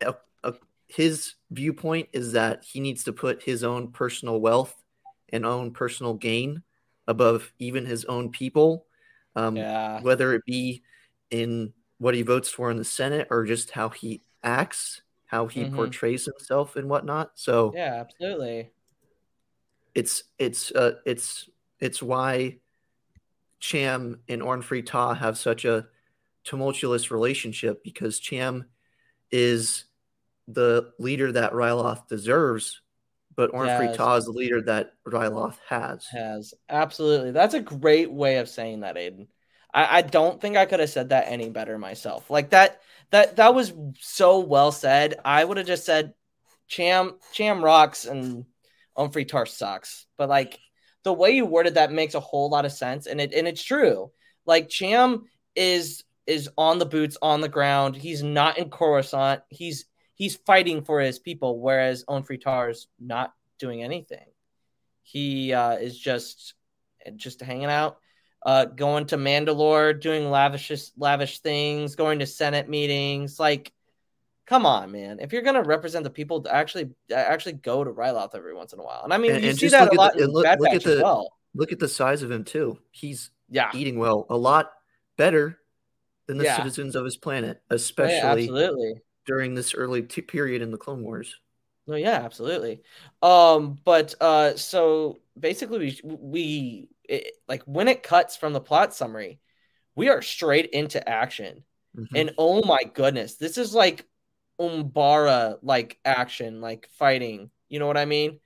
uh, 0.05 0.13
uh, 0.43 0.53
his 0.89 1.35
viewpoint 1.51 2.09
is 2.13 2.33
that 2.33 2.65
he 2.65 2.81
needs 2.81 3.05
to 3.05 3.13
put 3.13 3.43
his 3.43 3.63
own 3.65 3.93
personal 3.93 4.41
wealth 4.41 4.75
and 5.31 5.47
own 5.47 5.71
personal 5.73 6.15
gain 6.15 6.63
above 7.07 7.53
even 7.59 7.87
his 7.87 8.05
own 8.07 8.31
people. 8.31 8.87
Um, 9.37 9.57
yeah, 9.57 10.01
whether 10.03 10.35
it 10.35 10.45
be 10.45 10.83
in 11.31 11.73
what 11.99 12.15
he 12.15 12.23
votes 12.23 12.49
for 12.49 12.71
in 12.71 12.77
the 12.77 12.85
Senate 12.85 13.29
or 13.31 13.45
just 13.45 13.71
how 13.71 13.89
he 13.89 14.23
acts, 14.43 15.03
how 15.27 15.47
he 15.47 15.65
Mhm. 15.65 15.75
portrays 15.75 16.25
himself 16.25 16.77
and 16.77 16.89
whatnot. 16.89 17.33
So 17.35 17.73
yeah, 17.75 17.95
absolutely. 18.01 18.71
it's 19.95 20.25
it's 20.39 20.73
uh 20.73 20.95
it's 21.07 21.49
it's 21.81 22.03
why 22.03 22.59
Cham 23.61 24.21
and 24.29 24.43
Orn 24.43 24.63
Free 24.63 24.83
Taa 24.83 25.15
have 25.15 25.39
such 25.39 25.65
a 25.65 25.87
tumultuous 26.49 27.11
relationship 27.11 27.85
because 27.85 28.19
Cham 28.19 28.65
is 29.31 29.85
the 30.47 30.93
leader 30.99 31.31
that 31.33 31.53
Ryloth 31.53 32.09
deserves, 32.09 32.81
but 33.37 33.53
Ornfree. 33.53 33.95
Ta 33.95 34.17
is 34.17 34.25
the 34.25 34.33
leader 34.33 34.63
that 34.63 34.95
Ryloth 35.07 35.57
has. 35.69 36.07
Has 36.07 36.55
absolutely. 36.69 37.33
That's 37.33 37.55
a 37.55 37.61
great 37.61 38.11
way 38.11 38.39
of 38.39 38.49
saying 38.49 38.81
that, 38.81 38.97
Aidan. 38.97 39.29
I, 39.73 39.99
I 39.99 40.03
don't 40.03 40.41
think 40.41 40.57
I 40.57 40.65
could 40.65 40.81
have 40.81 40.89
said 40.89 41.11
that 41.11 41.29
any 41.29 41.51
better 41.51 41.77
myself. 41.77 42.31
Like 42.31 42.51
that 42.51 42.81
that 43.11 43.37
that 43.37 43.55
was 43.55 43.73
so 44.01 44.41
well 44.41 44.73
said. 44.73 45.17
I 45.25 45.45
would 45.45 45.59
have 45.59 45.67
just 45.67 45.85
said 45.85 46.15
Cham 46.67 47.19
Cham 47.33 47.63
rocks 47.63 48.07
and 48.07 48.47
Humphrey 48.97 49.27
Tar 49.27 49.45
sucks. 49.45 50.07
But 50.17 50.31
like 50.31 50.59
the 51.05 51.13
way 51.13 51.33
you 51.33 51.45
worded 51.45 51.75
that 51.75 51.93
makes 51.93 52.15
a 52.15 52.21
whole 52.21 52.49
lot 52.49 52.65
of 52.65 52.73
sense, 52.73 53.07
and 53.07 53.21
it 53.21 53.35
and 53.35 53.47
it's 53.47 53.63
true. 53.63 54.11
Like 54.47 54.71
Cham 54.71 55.27
is 55.55 56.05
is 56.29 56.49
on 56.59 56.79
the 56.79 56.87
boots 56.87 57.17
on 57.23 57.41
the 57.41 57.49
ground. 57.49 57.97
He's 57.97 58.23
not 58.23 58.59
in 58.59 58.71
Coruscant. 58.71 59.43
He's 59.49 59.87
he's 60.15 60.37
fighting 60.37 60.83
for 60.85 61.01
his 61.01 61.19
people, 61.19 61.59
whereas 61.61 62.05
Humphrey 62.09 62.39
Tar 62.39 62.71
is 62.71 62.87
not 63.01 63.33
doing 63.59 63.83
anything. 63.83 64.27
He 65.03 65.53
uh, 65.53 65.73
is 65.77 65.99
just 65.99 66.55
just 67.17 67.41
hanging 67.41 67.67
out, 67.67 67.97
uh, 68.45 68.67
going 68.67 69.07
to 69.07 69.17
Mandalore, 69.17 69.99
doing 69.99 70.31
lavish 70.31 70.71
lavish 70.99 71.41
things, 71.41 71.97
going 71.97 72.19
to 72.19 72.27
Senate 72.27 72.69
meetings. 72.69 73.41
Like, 73.41 73.73
come 74.47 74.67
on, 74.67 74.93
man! 74.93 75.19
If 75.21 75.33
you're 75.33 75.43
gonna 75.43 75.63
represent 75.63 76.05
the 76.05 76.11
people, 76.11 76.47
actually 76.51 76.91
actually 77.11 77.55
go 77.55 77.83
to 77.85 77.91
Ryloth 77.91 78.35
every 78.35 78.55
once 78.55 78.75
in 78.75 78.81
a 78.81 78.85
while. 78.85 79.01
And 79.05 79.15
I 79.15 79.19
mean, 79.19 79.33
And- 79.33 79.43
you 79.43 79.51
and 79.51 79.59
see 79.59 79.69
that 79.69 79.93
a 79.93 79.95
lot 79.97 80.15
the- 80.17 80.29
look- 80.29 80.45
look 80.61 80.75
at 80.75 80.83
the- 80.85 81.01
well. 81.03 81.33
Look 81.55 81.73
at 81.73 81.79
the 81.79 81.89
size 81.89 82.23
of 82.23 82.31
him 82.31 82.45
too. 82.45 82.79
He's 82.91 83.31
Yeah, 83.49 83.71
eating 83.75 83.99
well, 83.99 84.27
a 84.29 84.37
lot 84.37 84.71
better 85.17 85.59
than 86.29 86.39
the 86.39 86.45
Yeah. 86.45 86.57
citizens 86.57 86.97
of 86.97 87.07
his 87.07 87.19
planet, 87.19 87.63
Yeah, 87.69 87.71
especially 87.71 88.33
absolutely. 88.33 89.03
during 89.27 89.55
this 89.55 89.75
early 89.75 90.03
t- 90.05 90.23
period 90.23 90.63
in 90.63 90.73
the 90.73 90.79
Clone 90.79 91.03
Wars. 91.05 91.37
No, 91.87 91.97
yeah, 91.97 92.21
absolutely. 92.25 92.83
Um, 93.23 93.79
but 93.85 94.15
uh, 94.21 94.57
so 94.57 95.19
basically, 95.39 95.79
we 95.79 96.01
we 96.05 96.89
it, 97.05 97.33
like 97.49 97.63
when 97.65 97.89
it 97.89 98.03
cuts 98.03 98.37
from 98.37 98.53
the 98.53 98.61
plot 98.61 98.95
summary, 98.95 99.41
we 99.95 100.09
are 100.11 100.23
straight 100.23 100.67
into 100.67 101.07
action, 101.09 101.65
Mhm. 101.95 102.17
and 102.17 102.33
oh 102.39 102.63
my 102.67 102.85
goodness, 102.85 103.37
this 103.37 103.59
is 103.59 103.75
like 103.75 104.07
Umbara 104.61 105.59
like 105.63 105.99
action, 106.05 106.61
like 106.61 106.89
fighting. 106.99 107.51
You 107.69 107.79
know 107.79 107.87
what 107.87 107.97
I 107.99 108.07
mean? 108.07 108.41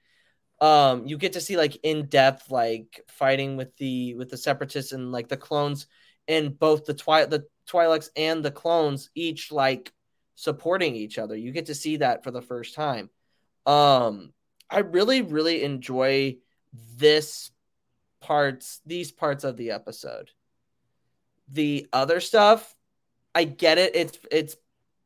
Um, 0.61 1.07
you 1.07 1.19
get 1.19 1.35
to 1.35 1.41
see 1.41 1.57
like 1.57 1.77
in 1.83 2.07
depth 2.07 2.51
like 2.51 3.05
fighting 3.09 3.57
with 3.57 3.77
the 3.79 4.15
with 4.15 4.31
the 4.31 4.37
separatists 4.39 4.93
and 4.93 5.13
like 5.13 5.29
the 5.29 5.37
clones, 5.37 5.87
and 6.29 6.59
both 6.59 6.85
the 6.85 6.95
twi 6.95 7.25
the 7.27 7.47
Twi'leks 7.69 8.09
and 8.17 8.45
the 8.45 8.51
clones 8.51 9.11
each 9.15 9.53
like 9.53 9.93
supporting 10.35 10.97
each 10.97 11.19
other. 11.19 11.37
You 11.37 11.53
get 11.53 11.67
to 11.67 11.75
see 11.75 11.99
that 11.99 12.25
for 12.25 12.31
the 12.31 12.43
first 12.43 12.75
time. 12.75 13.11
Um, 13.67 14.33
I 14.69 14.81
really, 14.81 15.23
really 15.23 15.63
enjoy 15.63 16.39
this 16.97 17.51
parts, 18.21 18.81
these 18.87 19.13
parts 19.13 19.45
of 19.45 19.57
the 19.57 19.71
episode. 19.73 20.31
The 21.49 21.89
other 21.93 22.21
stuff, 22.21 22.75
I 23.35 23.45
get 23.45 23.79
it. 23.79 23.95
It's 23.95 24.19
it's 24.31 24.57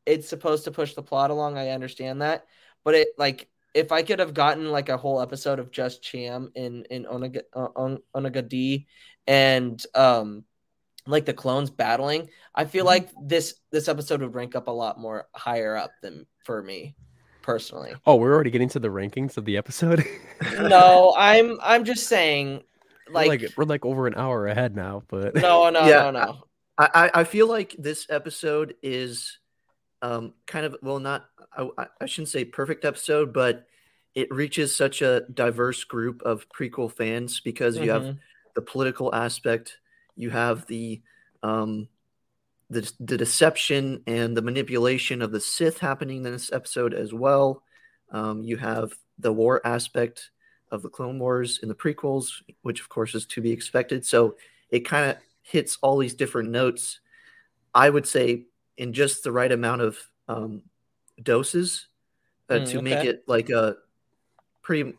it's 0.04 0.28
supposed 0.28 0.64
to 0.64 0.70
push 0.70 0.94
the 0.94 1.02
plot 1.02 1.30
along. 1.30 1.58
I 1.58 1.70
understand 1.70 2.22
that, 2.22 2.46
but 2.84 2.94
it 2.94 3.08
like 3.18 3.48
if 3.74 3.92
I 3.92 4.02
could 4.02 4.20
have 4.20 4.32
gotten 4.32 4.70
like 4.70 4.88
a 4.88 4.96
whole 4.96 5.20
episode 5.20 5.58
of 5.58 5.70
just 5.70 6.02
Cham 6.02 6.50
in 6.54 6.84
in 6.84 7.04
Onaga 7.04 7.42
uh, 7.52 7.68
On- 7.76 8.02
Onaga 8.14 8.48
D 8.48 8.86
and 9.26 9.84
um 9.94 10.44
like 11.06 11.24
the 11.24 11.32
clones 11.34 11.70
battling, 11.70 12.28
I 12.54 12.64
feel 12.64 12.84
Mhm. 12.84 12.88
like 12.88 13.08
this 13.22 13.54
this 13.70 13.88
episode 13.88 14.20
would 14.20 14.34
rank 14.34 14.54
up 14.56 14.68
a 14.68 14.70
lot 14.72 14.98
more 14.98 15.28
higher 15.34 15.76
up 15.76 15.92
than 16.02 16.26
for 16.44 16.62
me 16.62 16.94
personally. 17.42 17.94
oh 18.06 18.16
we're 18.16 18.34
already 18.34 18.50
getting 18.50 18.68
to 18.70 18.80
the 18.80 18.88
rankings 18.88 19.36
of 19.36 19.44
the 19.44 19.56
episode 19.56 20.04
No, 20.60 21.14
I'm 21.16 21.58
I'm 21.62 21.84
just 21.84 22.08
saying 22.08 22.62
we're 23.08 23.12
like, 23.12 23.28
like 23.42 23.50
we're 23.56 23.64
like 23.64 23.84
over 23.86 24.06
an 24.08 24.14
hour 24.16 24.48
ahead 24.48 24.74
now 24.74 25.02
but 25.08 25.34
no 25.36 25.70
no 25.70 25.86
Yeah. 25.86 26.02
no 26.02 26.10
no. 26.10 26.42
I, 26.78 27.10
I 27.14 27.24
feel 27.24 27.46
like 27.48 27.74
this 27.78 28.06
episode 28.10 28.74
is 28.82 29.38
um, 30.02 30.34
kind 30.46 30.66
of 30.66 30.76
well, 30.82 30.98
not 30.98 31.24
I, 31.56 31.86
I 32.00 32.04
shouldn't 32.06 32.28
say 32.28 32.44
perfect 32.44 32.84
episode, 32.84 33.32
but 33.32 33.64
it 34.14 34.30
reaches 34.34 34.74
such 34.76 35.00
a 35.00 35.22
diverse 35.32 35.84
group 35.84 36.20
of 36.22 36.46
prequel 36.50 36.92
fans 36.92 37.40
because 37.40 37.76
you 37.78 37.84
Mhm. 37.86 37.92
have 37.94 38.16
the 38.54 38.60
political 38.60 39.14
aspect, 39.14 39.78
you 40.16 40.30
have 40.30 40.66
the 40.66 41.02
um, 41.42 41.88
the 42.70 42.90
the 42.98 43.16
deception 43.16 44.02
and 44.06 44.36
the 44.36 44.42
manipulation 44.42 45.22
of 45.22 45.30
the 45.32 45.40
Sith 45.40 45.78
happening 45.78 46.24
in 46.24 46.32
this 46.32 46.52
episode 46.52 46.94
as 46.94 47.12
well. 47.14 47.62
Um, 48.10 48.42
you 48.42 48.56
have 48.56 48.92
the 49.18 49.32
war 49.32 49.64
aspect 49.66 50.30
of 50.70 50.82
the 50.82 50.88
Clone 50.88 51.18
Wars 51.18 51.60
in 51.62 51.68
the 51.68 51.74
prequels, 51.74 52.28
which 52.62 52.80
of 52.80 52.88
course 52.88 53.14
is 53.14 53.26
to 53.26 53.40
be 53.40 53.52
expected. 53.52 54.04
So 54.04 54.36
it 54.70 54.80
kind 54.80 55.10
of 55.10 55.16
hits 55.42 55.78
all 55.82 55.98
these 55.98 56.14
different 56.14 56.50
notes. 56.50 57.00
I 57.74 57.90
would 57.90 58.06
say 58.06 58.46
in 58.76 58.92
just 58.92 59.22
the 59.22 59.32
right 59.32 59.52
amount 59.52 59.82
of 59.82 59.98
um, 60.28 60.62
doses 61.22 61.86
uh, 62.50 62.54
Mm, 62.54 62.66
to 62.72 62.82
make 62.82 63.04
it 63.04 63.22
like 63.26 63.50
a 63.50 63.76
pretty 64.62 64.94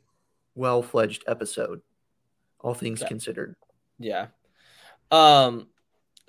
well 0.55 0.81
fledged 0.81 1.23
episode, 1.27 1.81
all 2.59 2.73
things 2.73 3.01
Yeah. 3.01 3.07
considered. 3.07 3.55
Yeah. 3.99 4.27
Um. 5.11 5.67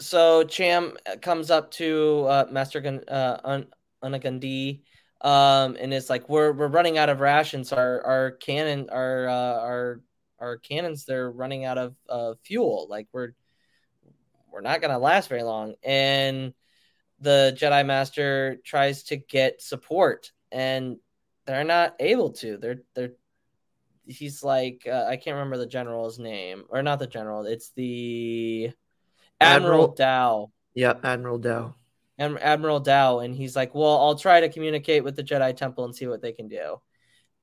So 0.01 0.45
Cham 0.45 0.97
comes 1.23 1.51
up 1.51 1.73
to 1.73 2.25
uh, 2.29 2.47
Master 2.51 2.81
Gun 2.81 3.03
uh, 3.09 3.39
Un- 3.43 3.67
Unagandi, 4.05 4.83
um, 5.21 5.77
and 5.79 5.93
it's 5.93 6.09
like 6.09 6.29
we're 6.29 6.53
we're 6.53 6.69
running 6.69 6.99
out 6.99 7.09
of 7.09 7.21
rations. 7.21 7.73
Our 7.73 8.01
our 8.03 8.31
cannon 8.33 8.91
our 8.91 9.29
uh, 9.29 9.61
our 9.61 10.01
our 10.39 10.57
cannons 10.59 11.05
they're 11.05 11.31
running 11.31 11.65
out 11.65 11.79
of 11.79 11.97
uh, 12.09 12.35
fuel. 12.45 12.87
Like 12.89 13.09
we're 13.13 13.33
we're 14.53 14.61
not 14.61 14.81
gonna 14.81 14.99
last 14.99 15.29
very 15.29 15.43
long. 15.43 15.75
And 15.83 16.55
the 17.21 17.57
Jedi 17.59 17.85
Master 17.85 18.59
tries 18.65 19.05
to 19.05 19.17
get 19.17 19.61
support, 19.61 20.31
and 20.53 20.99
they're 21.47 21.65
not 21.65 21.97
able 21.99 22.33
to. 22.35 22.57
They're 22.57 22.83
they're 22.95 23.13
he's 24.09 24.43
like 24.43 24.87
uh, 24.91 25.05
I 25.09 25.17
can't 25.17 25.35
remember 25.35 25.59
the 25.59 25.67
general's 25.67 26.19
name 26.19 26.65
or 26.69 26.83
not 26.83 26.99
the 26.99 27.07
general. 27.07 27.47
It's 27.47 27.71
the 27.71 28.73
Admiral, 29.41 29.93
Admiral- 29.93 29.95
Dao. 29.95 30.51
Yeah, 30.75 30.95
Admiral 31.03 31.39
Dao. 31.39 31.75
Adm- 32.19 32.41
Admiral 32.41 32.83
Dao, 32.83 33.25
and 33.25 33.35
he's 33.35 33.55
like, 33.55 33.75
"Well, 33.75 33.99
I'll 33.99 34.17
try 34.19 34.41
to 34.41 34.49
communicate 34.49 35.05
with 35.05 35.15
the 35.15 35.23
Jedi 35.23 35.55
Temple 35.57 35.85
and 35.85 35.95
see 35.95 36.07
what 36.07 36.23
they 36.23 36.33
can 36.33 36.49
do." 36.49 36.81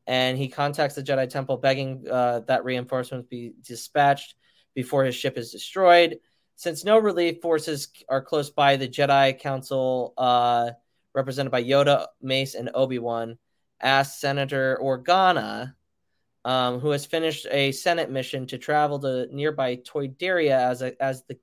And 0.07 0.37
he 0.37 0.49
contacts 0.49 0.95
the 0.95 1.03
Jedi 1.03 1.29
Temple, 1.29 1.57
begging 1.57 2.05
uh, 2.09 2.41
that 2.41 2.65
reinforcements 2.65 3.27
be 3.29 3.53
dispatched 3.61 4.35
before 4.73 5.05
his 5.05 5.15
ship 5.15 5.37
is 5.37 5.51
destroyed. 5.51 6.19
Since 6.57 6.83
no 6.85 6.97
relief 6.97 7.41
forces 7.41 7.89
are 8.07 8.21
close 8.21 8.49
by, 8.49 8.75
the 8.77 8.87
Jedi 8.87 9.39
Council, 9.39 10.13
uh, 10.17 10.71
represented 11.13 11.51
by 11.51 11.63
Yoda, 11.63 12.07
Mace, 12.21 12.55
and 12.55 12.69
Obi 12.73 12.99
Wan, 12.99 13.37
asks 13.81 14.19
Senator 14.21 14.77
Organa, 14.81 15.73
um, 16.45 16.79
who 16.79 16.91
has 16.91 17.05
finished 17.05 17.47
a 17.51 17.71
Senate 17.73 18.09
mission, 18.09 18.45
to 18.47 18.57
travel 18.57 18.99
to 18.99 19.27
nearby 19.35 19.75
Toydaria 19.77 20.57
as 20.57 20.81
a, 20.81 20.93
as 21.03 21.23
the 21.27 21.37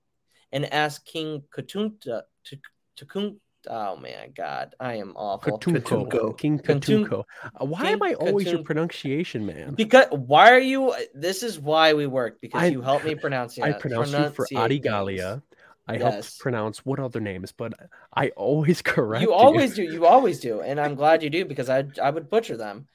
and 0.53 0.73
ask 0.73 1.05
King 1.05 1.43
Katunta 1.55 2.23
to 2.45 2.59
Takun. 2.99 3.37
Oh 3.69 3.97
man, 3.97 4.33
God, 4.35 4.75
I 4.81 4.95
am 4.97 5.13
awful. 5.17 5.59
Katunko. 5.59 6.09
Katunko. 6.09 6.39
King 6.39 6.59
Katun- 6.59 7.07
Katunko. 7.07 7.25
Uh, 7.61 7.65
Why 7.65 7.83
King 7.83 7.93
am 7.93 8.03
I 8.03 8.15
always 8.15 8.51
your 8.51 8.63
pronunciation 8.63 9.45
man? 9.47 9.75
Because 9.75 10.07
why 10.11 10.51
are 10.53 10.59
you? 10.59 10.95
This 11.15 11.43
is 11.43 11.59
why 11.61 11.95
we 11.95 12.07
work 12.07 12.41
because 12.41 12.63
I- 12.63 12.67
you 12.67 12.81
help 12.83 13.05
me 13.05 13.15
pronounce. 13.15 13.59
I 13.59 13.73
pronounced 13.73 14.13
you 14.13 14.31
for 14.31 14.47
pronunciate. 14.47 14.83
Adigalia. 14.83 15.43
I 15.89 15.95
Yes. 15.95 16.03
helped 16.03 16.39
pronounce 16.39 16.87
what 16.87 17.01
other 17.01 17.19
names, 17.21 17.51
but 17.51 17.73
I 18.15 18.29
always 18.31 18.83
correct 18.95 19.23
You 19.23 19.33
always 19.33 19.75
do. 19.75 19.83
You 19.83 20.07
always 20.07 20.39
do, 20.39 20.61
and 20.61 20.81
I'm 20.81 20.95
glad 20.95 21.23
you 21.25 21.31
do 21.31 21.45
because 21.45 21.69
I 21.69 21.85
I 22.01 22.11
would 22.11 22.31
butcher 22.31 22.57
them. 22.57 22.87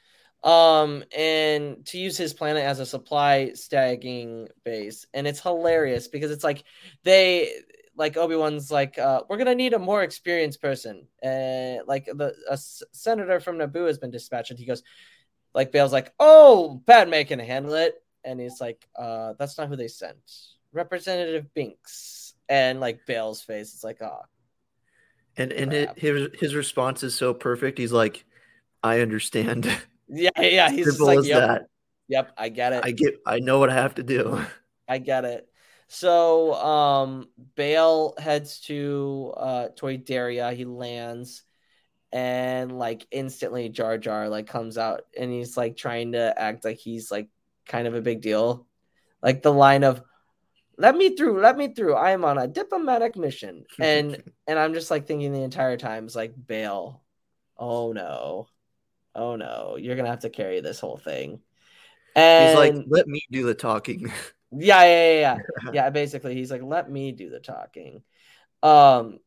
Um, 0.47 1.03
and 1.15 1.85
to 1.87 1.97
use 1.97 2.17
his 2.17 2.33
planet 2.33 2.63
as 2.63 2.79
a 2.79 2.85
supply 2.85 3.51
stacking 3.53 4.47
base, 4.63 5.05
and 5.13 5.27
it's 5.27 5.41
hilarious 5.41 6.07
because 6.07 6.31
it's 6.31 6.43
like 6.43 6.63
they 7.03 7.51
like 7.97 8.15
Obi 8.15 8.37
Wan's 8.37 8.71
like 8.71 8.97
uh, 8.97 9.23
we're 9.27 9.37
gonna 9.37 9.55
need 9.55 9.73
a 9.73 9.79
more 9.79 10.03
experienced 10.03 10.61
person, 10.61 11.05
uh, 11.21 11.83
like 11.85 12.05
the 12.05 12.33
a 12.49 12.53
s- 12.53 12.83
senator 12.93 13.41
from 13.41 13.57
Naboo 13.57 13.87
has 13.87 13.97
been 13.97 14.11
dispatched. 14.11 14.51
And 14.51 14.59
he 14.59 14.65
goes, 14.65 14.83
like 15.53 15.73
Bail's 15.73 15.91
like, 15.91 16.13
oh, 16.19 16.81
Padme 16.87 17.23
can 17.23 17.39
handle 17.39 17.73
it, 17.73 18.01
and 18.23 18.39
he's 18.39 18.61
like, 18.61 18.87
uh, 18.95 19.33
that's 19.37 19.57
not 19.57 19.67
who 19.67 19.75
they 19.75 19.89
sent, 19.89 20.17
Representative 20.71 21.53
Binks, 21.53 22.35
and 22.47 22.79
like 22.79 23.05
Bail's 23.05 23.41
face, 23.41 23.73
it's 23.73 23.83
like, 23.83 24.01
oh, 24.01 24.21
And 25.35 25.51
and 25.51 25.73
it, 25.73 25.99
his 25.99 26.29
his 26.39 26.55
response 26.55 27.03
is 27.03 27.15
so 27.15 27.33
perfect. 27.33 27.77
He's 27.77 27.91
like, 27.91 28.25
"I 28.81 29.01
understand." 29.01 29.69
yeah, 30.09 30.29
yeah, 30.39 30.69
he's 30.69 30.85
just 30.85 30.97
Simple 30.97 31.07
like, 31.07 31.19
as 31.19 31.27
yep, 31.27 31.39
that. 31.39 31.67
Yep, 32.07 32.33
I 32.37 32.49
get 32.49 32.73
it. 32.73 32.83
I 32.83 32.87
I, 32.87 32.91
get. 32.91 33.15
I 33.25 33.39
know 33.39 33.59
what 33.59 33.69
I 33.69 33.73
have 33.73 33.95
to 33.95 34.03
do. 34.03 34.41
I 34.87 34.97
get 34.97 35.25
it. 35.25 35.47
So 35.87 36.53
um 36.53 37.29
Bail 37.55 38.13
heads 38.17 38.59
to 38.61 39.33
uh 39.37 39.67
Toydaria, 39.75 40.53
he 40.53 40.65
lands 40.65 41.43
and 42.11 42.77
like 42.77 43.05
instantly 43.11 43.69
Jar 43.69 43.97
Jar 43.97 44.29
like 44.29 44.47
comes 44.47 44.77
out 44.77 45.01
and 45.17 45.31
he's 45.31 45.57
like 45.57 45.77
trying 45.77 46.13
to 46.13 46.33
act 46.39 46.65
like 46.65 46.77
he's 46.77 47.11
like 47.11 47.29
kind 47.65 47.87
of 47.87 47.95
a 47.95 48.01
big 48.01 48.21
deal. 48.21 48.65
Like 49.21 49.41
the 49.41 49.53
line 49.53 49.83
of 49.83 50.01
let 50.77 50.95
me 50.95 51.15
through, 51.15 51.41
let 51.41 51.57
me 51.57 51.73
through. 51.73 51.95
I 51.95 52.11
am 52.11 52.23
on 52.23 52.37
a 52.37 52.47
diplomatic 52.47 53.15
mission. 53.15 53.65
And 53.79 54.21
and 54.45 54.59
I'm 54.59 54.73
just 54.73 54.91
like 54.91 55.07
thinking 55.07 55.31
the 55.31 55.41
entire 55.41 55.77
time 55.77 56.05
is 56.05 56.15
like 56.15 56.33
Bail, 56.47 57.01
oh 57.57 57.93
no. 57.93 58.47
Oh 59.17 59.35
no, 59.35 59.77
you're 59.77 59.95
gonna 59.95 60.09
have 60.09 60.19
to 60.21 60.29
carry 60.29 60.61
this 60.61 60.79
whole 60.79 60.97
thing. 60.97 61.41
And 62.15 62.47
He's 62.47 62.55
like, 62.55 62.85
"Let 62.87 63.07
me 63.07 63.21
do 63.31 63.45
the 63.45 63.55
talking." 63.55 64.11
yeah, 64.51 64.83
yeah, 64.83 65.11
yeah, 65.13 65.19
yeah. 65.19 65.37
yeah, 65.73 65.89
basically, 65.89 66.35
he's 66.35 66.51
like, 66.51 66.61
let 66.63 66.89
me 66.89 67.11
do 67.11 67.29
the 67.29 67.39
talking. 67.39 68.03
Um, 68.63 69.19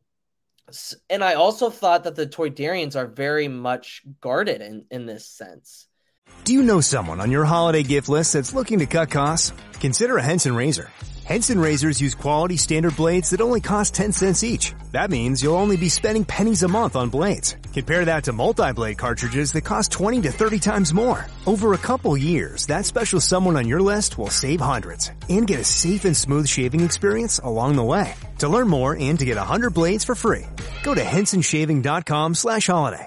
s- 0.69 0.95
and 1.11 1.23
I 1.23 1.35
also 1.35 1.71
thought 1.71 2.05
that 2.05 2.15
the 2.15 2.27
Toydarians 2.27 2.97
are 2.97 3.07
very 3.07 3.49
much 3.49 4.03
guarded 4.21 4.63
in 4.63 4.87
in 4.91 5.07
this 5.07 5.27
sense. 5.27 5.87
Do 6.45 6.53
you 6.53 6.63
know 6.63 6.81
someone 6.81 7.21
on 7.21 7.31
your 7.31 7.45
holiday 7.45 7.83
gift 7.83 8.09
list 8.09 8.33
that's 8.33 8.55
looking 8.55 8.79
to 8.79 8.87
cut 8.87 9.11
costs? 9.11 9.53
Consider 9.81 10.17
a 10.19 10.23
Henson 10.23 10.55
razor. 10.55 10.91
Henson 11.25 11.61
razors 11.61 12.01
use 12.01 12.15
quality 12.15 12.57
standard 12.57 12.97
blades 12.97 13.31
that 13.31 13.41
only 13.41 13.61
cost 13.61 13.95
10 13.95 14.13
cents 14.13 14.43
each. 14.43 14.75
That 14.93 15.11
means 15.11 15.43
you'll 15.43 15.55
only 15.55 15.77
be 15.77 15.89
spending 15.89 16.25
pennies 16.25 16.63
a 16.63 16.69
month 16.69 16.97
on 16.97 17.11
blades. 17.11 17.57
Compare 17.73 18.07
that 18.07 18.25
to 18.25 18.33
multi-blade 18.33 18.99
cartridges 18.99 19.53
that 19.53 19.61
cost 19.61 19.93
20 19.93 20.23
to 20.23 20.33
30 20.33 20.59
times 20.59 20.93
more. 20.93 21.25
Over 21.47 21.73
a 21.73 21.79
couple 21.79 22.17
years, 22.17 22.67
that 22.67 22.85
special 22.85 23.21
someone 23.21 23.57
on 23.57 23.69
your 23.69 23.83
list 23.83 24.19
will 24.19 24.31
save 24.31 24.61
hundreds 24.61 25.13
and 25.29 25.47
get 25.47 25.61
a 25.61 25.65
safe 25.65 26.05
and 26.05 26.17
smooth 26.17 26.49
shaving 26.49 26.81
experience 26.81 27.39
along 27.39 27.77
the 27.77 27.85
way. 27.85 28.15
To 28.39 28.49
learn 28.49 28.69
more 28.69 28.97
and 28.97 29.19
to 29.19 29.25
get 29.25 29.37
100 29.37 29.73
blades 29.73 30.05
for 30.05 30.15
free, 30.15 30.47
go 30.83 30.95
to 30.95 31.03
hensonshaving.com 31.03 32.35
slash 32.35 32.67
holiday. 32.67 33.07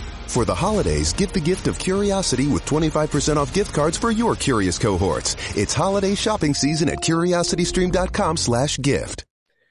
For 0.31 0.45
the 0.45 0.55
holidays, 0.55 1.11
give 1.11 1.33
the 1.33 1.41
gift 1.41 1.67
of 1.67 1.77
curiosity 1.77 2.47
with 2.47 2.63
25% 2.63 3.35
off 3.35 3.53
gift 3.53 3.73
cards 3.73 3.97
for 3.97 4.11
your 4.11 4.33
curious 4.33 4.79
cohorts. 4.79 5.35
It's 5.57 5.73
holiday 5.73 6.15
shopping 6.15 6.53
season 6.53 6.87
at 6.87 6.99
curiositystream.com 6.99 8.37
slash 8.37 8.77
gift. 8.77 9.25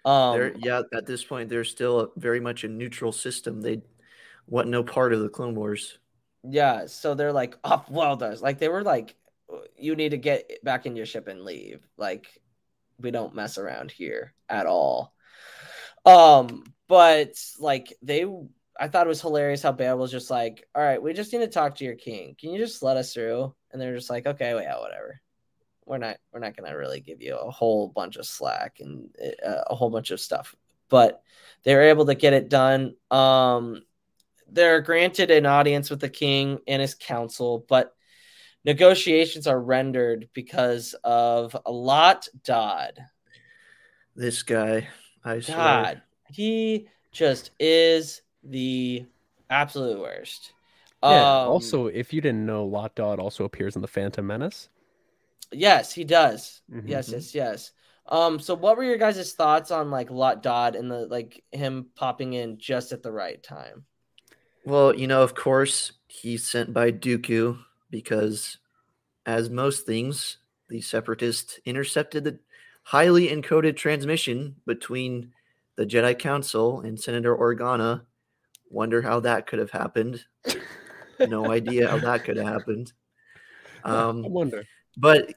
Um, 0.05 0.53
yeah, 0.59 0.83
at 0.93 1.07
this 1.07 1.25
point, 1.25 1.49
they're 1.49 1.65
still 1.65 2.01
a, 2.01 2.09
very 2.17 2.41
much 2.41 2.65
a 2.65 2.69
neutral 2.69 3.11
system. 3.11 3.63
They 3.63 3.81
want 4.47 4.69
no 4.69 4.83
part 4.83 5.15
of 5.15 5.21
the 5.21 5.31
Clone 5.31 5.55
Wars. 5.55 5.99
yeah, 6.43 6.85
so 6.85 7.15
they're 7.15 7.33
like 7.33 7.57
off 7.65 7.89
well 7.89 8.17
does 8.17 8.43
like 8.43 8.59
they 8.59 8.69
were 8.69 8.83
like, 8.83 9.15
you 9.79 9.97
need 9.97 10.11
to 10.11 10.19
get 10.19 10.63
back 10.63 10.85
in 10.85 10.95
your 10.95 11.07
ship 11.07 11.27
and 11.27 11.41
leave. 11.41 11.81
Like, 11.97 12.27
we 12.99 13.11
don't 13.11 13.35
mess 13.35 13.57
around 13.57 13.93
here 13.93 14.35
at 14.47 14.67
all. 14.67 15.15
Um, 16.05 16.65
but 16.87 17.33
like 17.59 17.97
they 18.03 18.27
I 18.81 18.89
thought 18.89 19.07
it 19.07 19.09
was 19.09 19.21
hilarious 19.21 19.63
how 19.63 19.73
Bail 19.73 19.99
was 19.99 20.11
just 20.11 20.31
like, 20.31 20.67
All 20.75 20.83
right, 20.83 21.01
we 21.01 21.13
just 21.13 21.33
need 21.33 21.41
to 21.41 21.49
talk 21.49 21.77
to 21.77 21.85
your 21.85 21.97
king. 21.97 22.35
Can 22.41 22.51
you 22.51 22.59
just 22.59 22.83
let 22.83 22.97
us 22.97 23.13
through? 23.13 23.55
And 23.71 23.81
they're 23.81 23.95
just 23.95 24.09
like, 24.09 24.27
Okay, 24.27 24.55
well, 24.55 24.63
yeah, 24.63 24.81
whatever. 24.81 25.21
We're 25.85 25.99
not 25.99 26.17
we're 26.33 26.41
not 26.41 26.57
gonna 26.57 26.77
really 26.77 27.01
give 27.01 27.21
you 27.21 27.37
a 27.37 27.51
whole 27.51 27.89
bunch 27.89 28.17
of 28.17 28.25
slack 28.25 28.79
and 28.81 29.15
uh, 29.47 29.65
a 29.67 29.75
whole 29.75 29.91
bunch 29.91 30.11
of 30.11 30.21
stuff. 30.21 30.55
But 30.89 31.23
they 31.63 31.75
were 31.75 31.83
able 31.83 32.07
to 32.07 32.15
get 32.15 32.33
it 32.33 32.49
done. 32.49 32.95
Um 33.11 33.83
they're 34.53 34.81
granted 34.81 35.31
an 35.31 35.47
audience 35.47 35.91
with 35.91 36.01
the 36.01 36.09
king 36.09 36.59
and 36.67 36.81
his 36.81 36.95
council, 36.95 37.65
but 37.69 37.95
negotiations 38.65 39.47
are 39.47 39.61
rendered 39.61 40.29
because 40.33 40.95
of 41.05 41.55
a 41.67 41.71
lot 41.71 42.29
Dodd. 42.45 42.99
This 44.17 44.43
guy, 44.43 44.89
I 45.25 45.41
swear. 45.41 46.03
He 46.29 46.89
just 47.13 47.51
is 47.59 48.23
the 48.43 49.07
absolute 49.49 50.01
worst. 50.01 50.53
Yeah. 51.03 51.43
Um, 51.43 51.49
also, 51.49 51.87
if 51.87 52.13
you 52.13 52.21
didn't 52.21 52.45
know, 52.45 52.65
Lott 52.65 52.95
Dod 52.95 53.19
also 53.19 53.45
appears 53.45 53.75
in 53.77 53.83
the 53.83 53.89
Phantom 53.89 54.27
Menace. 54.27 54.69
yes, 55.53 55.93
he 55.93 56.05
does. 56.05 56.61
Mhm. 56.71 56.89
Yes, 56.89 57.09
yes, 57.11 57.35
yes. 57.35 57.73
Um, 58.07 58.39
so 58.39 58.55
what 58.55 58.77
were 58.77 58.85
your 58.85 58.99
guys' 58.99 59.33
thoughts 59.35 59.71
on 59.71 59.91
like 59.91 60.11
Lott 60.11 60.43
Dod 60.43 60.75
and 60.77 60.91
the 60.91 61.07
like 61.07 61.43
him 61.53 61.87
popping 61.95 62.33
in 62.35 62.59
just 62.59 62.93
at 62.93 63.03
the 63.03 63.13
right 63.13 63.43
time? 63.43 63.85
Well, 64.65 64.95
you 64.95 65.07
know, 65.07 65.23
of 65.23 65.35
course, 65.35 65.93
he's 66.09 66.47
sent 66.49 66.73
by 66.73 66.93
Dooku 66.93 67.59
because, 67.89 68.59
as 69.27 69.49
most 69.49 69.87
things, 69.87 70.39
the 70.69 70.81
separatists 70.81 71.59
intercepted 71.65 72.25
the 72.25 72.39
highly 72.83 73.29
encoded 73.29 73.77
transmission 73.77 74.57
between 74.67 75.33
the 75.77 75.87
Jedi 75.87 76.19
Council 76.19 76.81
and 76.81 77.01
Senator 77.01 77.35
Organa. 77.37 78.03
Wonder 78.71 79.03
how 79.03 79.21
that 79.21 79.47
could 79.47 79.59
have 79.59 79.73
happened. 79.73 80.25
no 81.19 81.51
idea 81.51 81.89
how 81.89 81.99
that 81.99 82.25
could 82.25 82.37
have 82.37 82.47
happened. 82.47 82.93
Um, 83.83 84.27
I 84.27 84.29
wonder. 84.29 84.65
but 84.99 85.33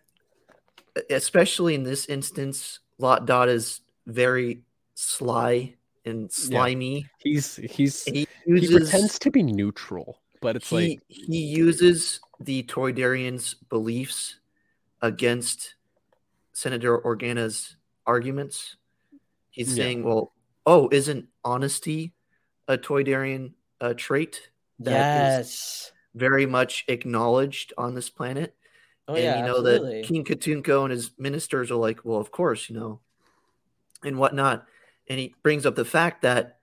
especially 1.10 1.76
in 1.76 1.84
this 1.84 2.08
instance, 2.08 2.80
Lott 2.98 3.26
Dod 3.26 3.48
is 3.48 3.80
very 4.06 4.64
sly 4.96 5.76
and 6.06 6.30
slimy. 6.30 7.10
He's 7.20 7.56
he's 7.56 8.04
He 8.04 8.28
he 8.46 8.68
pretends 8.68 9.18
to 9.20 9.32
be 9.32 9.44
neutral, 9.44 10.22
but 10.42 10.58
it's 10.58 10.70
he, 10.70 10.76
like 10.76 11.00
he 11.08 11.38
uses 11.38 12.20
the 12.42 12.64
Toydarians' 12.64 13.56
beliefs 13.70 14.40
against 15.02 15.76
Senator 16.52 17.00
Organa's 17.00 17.78
arguments. 18.06 18.76
He's 19.52 19.70
Yeah. 19.70 19.86
saying, 19.86 20.04
"Well, 20.04 20.34
oh, 20.66 20.90
isn't 20.92 21.30
honesty 21.46 22.13
a 22.68 22.78
Toydarian 22.78 23.54
uh, 23.82 23.94
trait 23.96 24.50
that 24.80 24.92
is 25.32 25.48
yes. 25.48 25.92
very 26.16 26.46
much 26.46 26.86
acknowledged 26.88 27.74
on 27.78 27.96
this 27.96 28.10
planet?" 28.10 28.56
Oh 29.08 29.16
and 29.16 29.24
yeah, 29.24 29.38
you 29.38 29.44
know 29.44 29.58
absolutely. 29.58 30.02
that 30.02 30.08
King 30.08 30.24
Katunko 30.24 30.84
and 30.84 30.92
his 30.92 31.12
ministers 31.18 31.72
are 31.72 31.76
like, 31.76 32.06
well, 32.06 32.20
of 32.20 32.32
course, 32.32 32.70
you 32.70 32.76
know, 32.76 33.02
and 34.04 34.18
whatnot. 34.18 34.66
And 35.10 35.20
he 35.20 35.36
brings 35.44 35.66
up 35.66 35.76
the 35.76 35.84
fact 35.84 36.22
that 36.22 36.60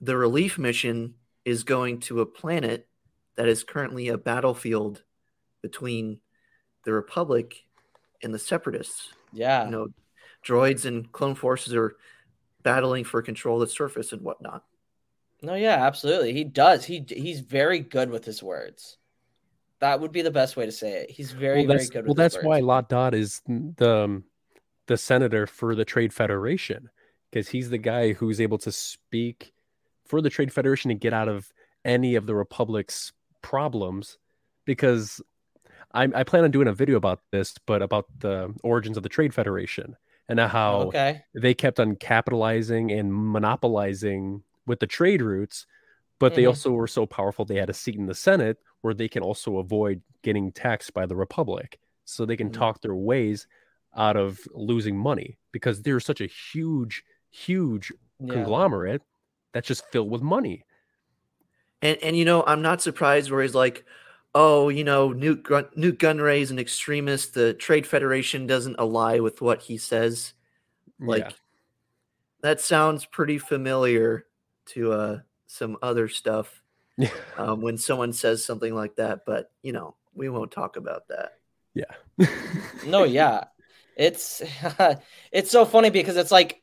the 0.00 0.16
relief 0.16 0.58
mission 0.58 1.14
is 1.44 1.62
going 1.62 2.00
to 2.00 2.20
a 2.20 2.26
planet 2.26 2.88
that 3.36 3.46
is 3.48 3.62
currently 3.62 4.08
a 4.08 4.18
battlefield 4.18 5.04
between 5.62 6.18
the 6.84 6.92
Republic 6.92 7.64
and 8.22 8.34
the 8.34 8.38
Separatists. 8.38 9.12
yeah. 9.32 9.64
You 9.64 9.70
know, 9.70 9.88
droids 10.44 10.84
and 10.86 11.10
clone 11.12 11.34
forces 11.34 11.74
are 11.74 11.96
battling 12.62 13.04
for 13.04 13.22
control 13.22 13.62
of 13.62 13.68
the 13.68 13.72
surface 13.72 14.12
and 14.12 14.22
whatnot. 14.22 14.64
No, 15.46 15.54
yeah, 15.54 15.86
absolutely. 15.86 16.32
He 16.32 16.42
does. 16.42 16.84
He 16.84 17.04
he's 17.08 17.38
very 17.38 17.78
good 17.78 18.10
with 18.10 18.24
his 18.24 18.42
words. 18.42 18.98
That 19.78 20.00
would 20.00 20.10
be 20.10 20.22
the 20.22 20.30
best 20.32 20.56
way 20.56 20.66
to 20.66 20.72
say 20.72 21.02
it. 21.02 21.10
He's 21.10 21.30
very, 21.30 21.64
well, 21.64 21.76
very 21.76 21.86
good 21.86 22.04
well, 22.04 22.14
with 22.14 22.18
his 22.18 22.32
that's 22.32 22.44
why. 22.44 22.58
Lott 22.58 22.88
Dod 22.88 23.14
is 23.14 23.42
the 23.46 23.96
um, 24.04 24.24
the 24.88 24.96
senator 24.96 25.46
for 25.46 25.76
the 25.76 25.84
Trade 25.84 26.12
Federation 26.12 26.90
because 27.30 27.48
he's 27.48 27.70
the 27.70 27.78
guy 27.78 28.12
who's 28.12 28.40
able 28.40 28.58
to 28.58 28.72
speak 28.72 29.52
for 30.04 30.20
the 30.20 30.30
Trade 30.30 30.52
Federation 30.52 30.88
to 30.88 30.96
get 30.96 31.12
out 31.12 31.28
of 31.28 31.52
any 31.84 32.16
of 32.16 32.26
the 32.26 32.34
Republic's 32.34 33.12
problems. 33.40 34.18
Because 34.64 35.20
I, 35.94 36.08
I 36.12 36.24
plan 36.24 36.42
on 36.42 36.50
doing 36.50 36.66
a 36.66 36.72
video 36.72 36.96
about 36.96 37.20
this, 37.30 37.54
but 37.66 37.82
about 37.82 38.06
the 38.18 38.52
origins 38.64 38.96
of 38.96 39.04
the 39.04 39.08
Trade 39.08 39.32
Federation 39.32 39.96
and 40.28 40.40
how 40.40 40.88
Okay. 40.88 41.22
they 41.36 41.54
kept 41.54 41.78
on 41.78 41.94
capitalizing 41.94 42.90
and 42.90 43.14
monopolizing 43.14 44.42
with 44.66 44.80
the 44.80 44.86
trade 44.86 45.22
routes, 45.22 45.66
but 46.18 46.34
they 46.34 46.42
Mhm. 46.44 46.48
also 46.48 46.72
were 46.72 46.86
so 46.86 47.06
powerful 47.06 47.44
they 47.44 47.56
had 47.56 47.70
a 47.70 47.74
seat 47.74 47.96
in 47.96 48.06
the 48.06 48.14
Senate 48.14 48.58
where 48.80 48.94
they 48.94 49.08
can 49.08 49.22
also 49.22 49.58
avoid 49.58 50.02
getting 50.22 50.52
taxed 50.52 50.92
by 50.94 51.06
the 51.06 51.16
Republic. 51.16 51.78
So 52.04 52.24
they 52.24 52.36
can 52.36 52.50
Mhm. 52.50 52.54
talk 52.54 52.80
their 52.80 52.94
ways 52.94 53.46
out 53.94 54.16
of 54.16 54.38
losing 54.52 54.96
money 54.96 55.38
because 55.52 55.82
they're 55.82 56.00
such 56.00 56.20
a 56.20 56.26
huge, 56.26 57.04
huge 57.30 57.92
Yeah. 58.20 58.34
conglomerate 58.34 59.02
that's 59.52 59.68
just 59.68 59.86
filled 59.90 60.10
with 60.10 60.22
money. 60.22 60.64
And 61.82 61.98
and 62.02 62.16
you 62.16 62.24
know, 62.24 62.42
I'm 62.46 62.62
not 62.62 62.80
surprised 62.82 63.30
where 63.30 63.42
he's 63.42 63.54
like, 63.54 63.84
oh, 64.34 64.68
you 64.68 64.84
know, 64.84 65.12
Nute 65.12 65.42
Gun- 65.42 65.68
Nute 65.76 65.98
Gunray 65.98 66.40
is 66.40 66.50
an 66.50 66.58
extremist. 66.58 67.34
The 67.34 67.54
Trade 67.54 67.86
Federation 67.86 68.46
doesn't 68.46 68.76
ally 68.78 69.18
with 69.18 69.40
what 69.40 69.62
he 69.62 69.76
says. 69.78 70.32
Like 70.98 71.24
yeah. 71.24 71.30
that 72.42 72.60
sounds 72.60 73.04
pretty 73.06 73.38
familiar 73.38 74.26
to 74.66 74.92
uh 74.92 75.18
some 75.46 75.76
other 75.82 76.08
stuff 76.08 76.62
Yeah. 76.96 77.10
um, 77.38 77.60
when 77.60 77.78
someone 77.78 78.12
says 78.12 78.44
something 78.44 78.74
like 78.74 78.96
that. 78.96 79.24
But 79.26 79.50
you 79.62 79.72
know, 79.72 79.94
we 80.14 80.28
won't 80.28 80.50
talk 80.50 80.76
about 80.76 81.08
that. 81.08 81.32
Yeah. 81.74 82.26
No, 82.86 83.04
yeah. 83.04 83.44
It's 83.96 84.42
it's 85.32 85.50
so 85.50 85.64
funny 85.64 85.90
because 85.90 86.16
it's 86.16 86.32
like 86.32 86.62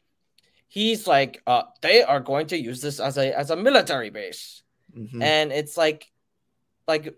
he's 0.68 1.06
like 1.08 1.42
uh 1.48 1.63
they 1.82 2.02
are 2.04 2.20
going 2.20 2.48
to 2.48 2.58
use 2.58 2.82
this 2.82 3.00
as 3.00 3.18
a 3.18 3.38
as 3.38 3.50
a 3.52 3.56
military 3.56 4.10
base. 4.10 4.63
Mhm. 4.96 5.22
And 5.22 5.52
it's 5.52 5.78
like 5.78 6.12
like 6.88 7.16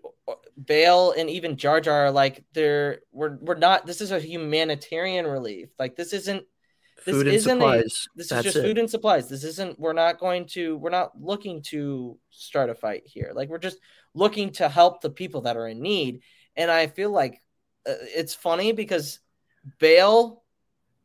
Bail 0.62 1.12
and 1.16 1.28
even 1.28 1.56
Jar 1.56 1.80
Jar 1.80 2.06
are 2.06 2.10
like 2.10 2.44
they're 2.52 3.00
we're 3.12 3.36
we're 3.40 3.56
not 3.58 3.84
this 3.86 4.00
is 4.00 4.12
a 4.12 4.20
humanitarian 4.20 5.26
relief. 5.26 5.68
Like 5.78 5.96
this 5.96 6.12
isn't 6.12 6.44
this 7.04 7.14
Food 7.14 7.26
and 7.26 7.36
isn't 7.36 7.62
a- 7.62 7.82
this 8.16 8.28
That's 8.28 8.32
is 8.32 8.42
just 8.44 8.56
it. 8.56 8.62
food 8.62 8.78
and 8.78 8.90
supplies. 8.90 9.28
This 9.28 9.44
isn't 9.44 9.78
we're 9.78 9.92
not 9.92 10.18
going 10.18 10.46
to 10.48 10.76
we're 10.76 10.90
not 10.90 11.20
looking 11.20 11.62
to 11.64 12.18
start 12.30 12.70
a 12.70 12.74
fight 12.74 13.02
here. 13.06 13.32
Like 13.34 13.48
we're 13.48 13.58
just 13.58 13.78
looking 14.14 14.50
to 14.52 14.68
help 14.68 15.00
the 15.02 15.10
people 15.10 15.42
that 15.42 15.56
are 15.56 15.68
in 15.68 15.80
need. 15.80 16.22
And 16.56 16.70
I 16.70 16.86
feel 16.86 17.10
like 17.10 17.42
uh, 17.86 17.92
it's 18.00 18.34
funny 18.34 18.72
because 18.72 19.20
Bail 19.78 20.42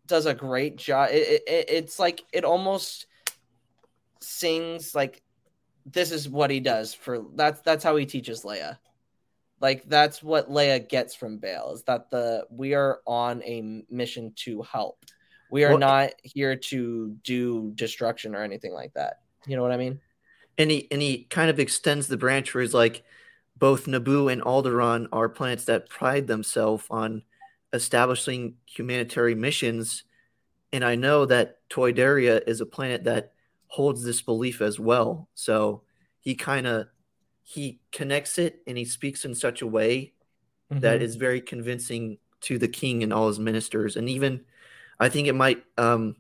does 0.08 0.26
a 0.26 0.34
great 0.34 0.78
job. 0.78 1.10
It, 1.12 1.44
it, 1.48 1.66
it's 1.70 2.00
like 2.00 2.24
it 2.32 2.46
almost 2.46 3.08
sings 4.22 4.94
like 4.96 5.22
this 5.86 6.12
is 6.12 6.30
what 6.30 6.52
he 6.52 6.60
does 6.60 6.94
for 6.94 7.26
that's 7.36 7.62
that's 7.62 7.84
how 7.84 7.96
he 7.96 8.06
teaches 8.06 8.44
Leia. 8.44 8.78
Like 9.60 9.84
that's 9.88 10.24
what 10.24 10.50
Leia 10.50 10.88
gets 10.88 11.16
from 11.16 11.38
Bail 11.38 11.74
is 11.74 11.84
that 11.84 12.10
the 12.10 12.46
we 12.50 12.74
are 12.74 13.02
on 13.06 13.44
a 13.44 13.84
mission 13.90 14.34
to 14.38 14.62
help. 14.64 15.06
We 15.52 15.64
are 15.66 15.72
Well- 15.72 15.80
not 15.80 16.14
here 16.24 16.56
to 16.56 17.10
do 17.24 17.72
destruction 17.76 18.34
or 18.34 18.42
anything 18.42 18.74
like 18.74 18.94
that. 18.94 19.22
You 19.46 19.56
know 19.56 19.62
what 19.62 19.72
I 19.72 19.78
mean? 19.78 20.00
and 20.58 20.70
he 20.70 20.86
and 20.92 21.02
he 21.02 21.24
kind 21.30 21.50
of 21.50 21.60
extends 21.60 22.08
the 22.08 22.18
branch 22.18 22.54
where 22.54 22.62
he's 22.62 22.74
like 22.74 23.04
both 23.58 23.86
Naboo 23.86 24.32
and 24.32 24.42
Alderaan 24.42 25.08
are 25.14 25.30
planets 25.30 25.64
that 25.66 25.88
pride 25.88 26.28
themselves 26.28 26.84
on 26.90 27.24
establishing 27.72 28.56
humanitarian 28.66 29.40
missions 29.40 30.04
and 30.74 30.84
I 30.84 30.96
know 30.96 31.26
that 31.26 31.68
Toydaria 31.70 32.42
is 32.48 32.60
a 32.60 32.66
planet 32.66 33.06
that 33.06 33.32
holds 33.68 34.04
this 34.04 34.22
belief 34.22 34.62
as 34.62 34.78
well 34.78 35.30
so 35.36 35.84
he 36.20 36.36
kind 36.36 36.68
of 36.68 36.88
he 37.44 37.80
connects 37.94 38.38
it 38.38 38.62
and 38.68 38.78
he 38.78 38.84
speaks 38.86 39.24
in 39.24 39.34
such 39.34 39.62
a 39.62 39.68
way 39.68 40.14
that 40.70 41.00
Mhm. 41.00 41.04
is 41.04 41.16
very 41.16 41.40
convincing 41.40 42.18
to 42.42 42.58
the 42.58 42.68
king 42.68 43.04
and 43.04 43.14
all 43.14 43.30
his 43.30 43.40
ministers 43.40 43.96
and 43.96 44.10
even 44.10 44.44
I 45.02 45.10
think 45.10 45.28
it 45.28 45.36
might 45.36 45.64
um 45.78 46.16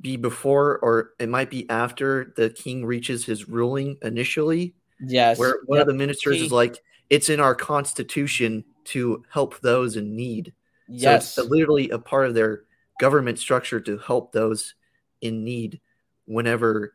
be 0.00 0.16
before 0.16 0.78
or 0.80 1.12
it 1.20 1.28
might 1.28 1.50
be 1.50 1.68
after 1.70 2.32
the 2.36 2.50
king 2.50 2.84
reaches 2.86 3.24
his 3.24 3.48
ruling 3.48 3.96
initially 4.02 4.74
yes. 5.00 5.38
where 5.38 5.60
one 5.66 5.78
Yep. 5.78 5.88
of 5.88 5.88
the 5.88 5.98
ministers 5.98 6.36
He- 6.38 6.46
is 6.46 6.52
like 6.52 6.82
it's 7.10 7.30
in 7.30 7.40
our 7.40 7.54
constitution 7.54 8.64
to 8.86 9.24
help 9.30 9.60
those 9.60 9.96
in 9.96 10.16
need 10.16 10.52
yes. 10.88 11.34
so 11.34 11.42
it's 11.42 11.50
literally 11.50 11.90
a 11.90 11.98
part 11.98 12.26
of 12.26 12.34
their 12.34 12.64
government 13.00 13.38
structure 13.38 13.80
to 13.80 13.98
help 13.98 14.32
those 14.32 14.74
in 15.22 15.44
need 15.44 15.80
whenever 16.26 16.94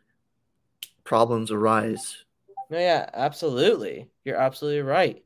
problems 1.04 1.52
arise 1.52 2.26
No, 2.70 2.78
yeah, 2.78 3.10
absolutely. 3.14 4.10
You're 4.26 4.38
absolutely 4.38 4.82
right. 4.82 5.24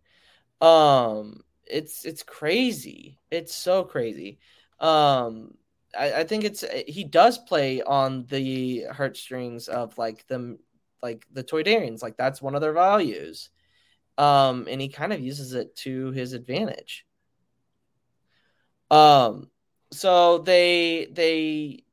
Um, 0.62 1.44
it's 1.66 2.06
it's 2.06 2.24
crazy. 2.24 3.20
It's 3.32 3.54
so 3.56 3.84
crazy. 3.84 4.40
Um, 4.80 5.56
I, 5.98 6.14
I 6.14 6.24
think 6.24 6.44
it's 6.44 6.64
he 6.88 7.04
does 7.04 7.38
play 7.38 7.82
on 7.82 8.26
the 8.28 8.86
heartstrings 8.92 9.68
of 9.68 9.98
like 9.98 10.26
them, 10.28 10.60
like 11.02 11.26
the 11.32 11.44
Toydarians. 11.44 12.02
Like 12.02 12.18
that's 12.18 12.42
one 12.42 12.56
of 12.56 12.62
their 12.62 12.74
values. 12.74 13.50
Um, 14.18 14.68
and 14.70 14.80
he 14.80 14.90
kind 14.90 15.14
of 15.14 15.20
uses 15.20 15.54
it 15.54 15.76
to 15.78 16.12
his 16.12 16.34
advantage. 16.34 17.06
Um, 18.92 19.50
so 19.92 20.40
they 20.40 21.08
they 21.12 21.84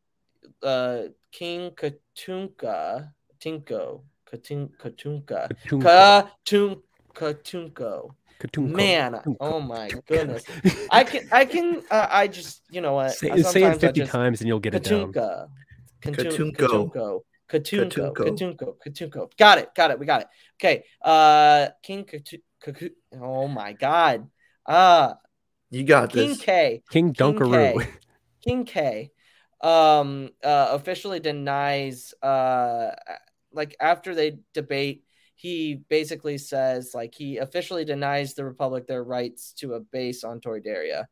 uh 0.62 1.04
King 1.32 1.70
Katunka 1.70 3.12
Tinko 3.40 4.02
Katun 4.30 4.70
Katunka 4.76 5.48
Katunka. 5.66 6.30
Katun 6.46 6.82
Katunko 7.14 7.72
Katunko. 7.72 8.14
Man, 8.58 9.20
oh 9.40 9.60
my 9.60 9.90
goodness. 10.06 10.44
I 10.90 11.04
can, 11.04 11.28
I 11.32 11.44
can, 11.44 11.82
uh, 11.90 12.06
I 12.10 12.26
just, 12.28 12.62
you 12.70 12.80
know 12.80 12.94
what? 12.94 13.12
Say, 13.12 13.42
say 13.42 13.64
it 13.64 13.80
50 13.80 14.00
just- 14.00 14.12
times 14.12 14.40
and 14.40 14.48
you'll 14.48 14.60
get 14.60 14.74
it 14.74 14.84
down. 14.84 15.12
Katunka. 15.12 15.48
Katunko. 16.02 16.54
Katunko. 16.56 17.20
Katunko. 17.50 18.14
Katunko. 18.14 18.14
Katunko. 18.14 18.74
Katunko. 18.86 19.30
Got 19.36 19.58
it. 19.58 19.74
Got 19.74 19.90
it. 19.90 19.98
We 19.98 20.06
got 20.06 20.22
it. 20.22 20.28
Okay. 20.60 20.84
Uh, 21.02 21.68
King 21.82 22.04
Katu- 22.04 22.90
Oh 23.20 23.48
my 23.48 23.72
God. 23.72 24.28
Uh, 24.66 25.14
You 25.70 25.84
got 25.84 26.12
King 26.12 26.28
this. 26.30 26.40
K. 26.40 26.82
King 26.90 27.12
King 27.12 27.38
K. 27.38 27.74
King 28.44 28.64
K. 28.64 29.10
Um, 29.62 30.30
uh, 30.42 30.68
officially 30.72 31.20
denies. 31.20 32.14
Uh, 32.22 32.92
like 33.52 33.76
after 33.80 34.14
they 34.14 34.38
debate, 34.54 35.04
he 35.40 35.80
basically 35.88 36.36
says 36.36 36.92
like 36.92 37.14
he 37.14 37.38
officially 37.38 37.86
denies 37.86 38.34
the 38.34 38.44
Republic 38.44 38.86
their 38.86 39.02
rights 39.02 39.54
to 39.54 39.72
a 39.72 39.80
base 39.80 40.22
on 40.22 40.38
Toydaria. 40.38 41.06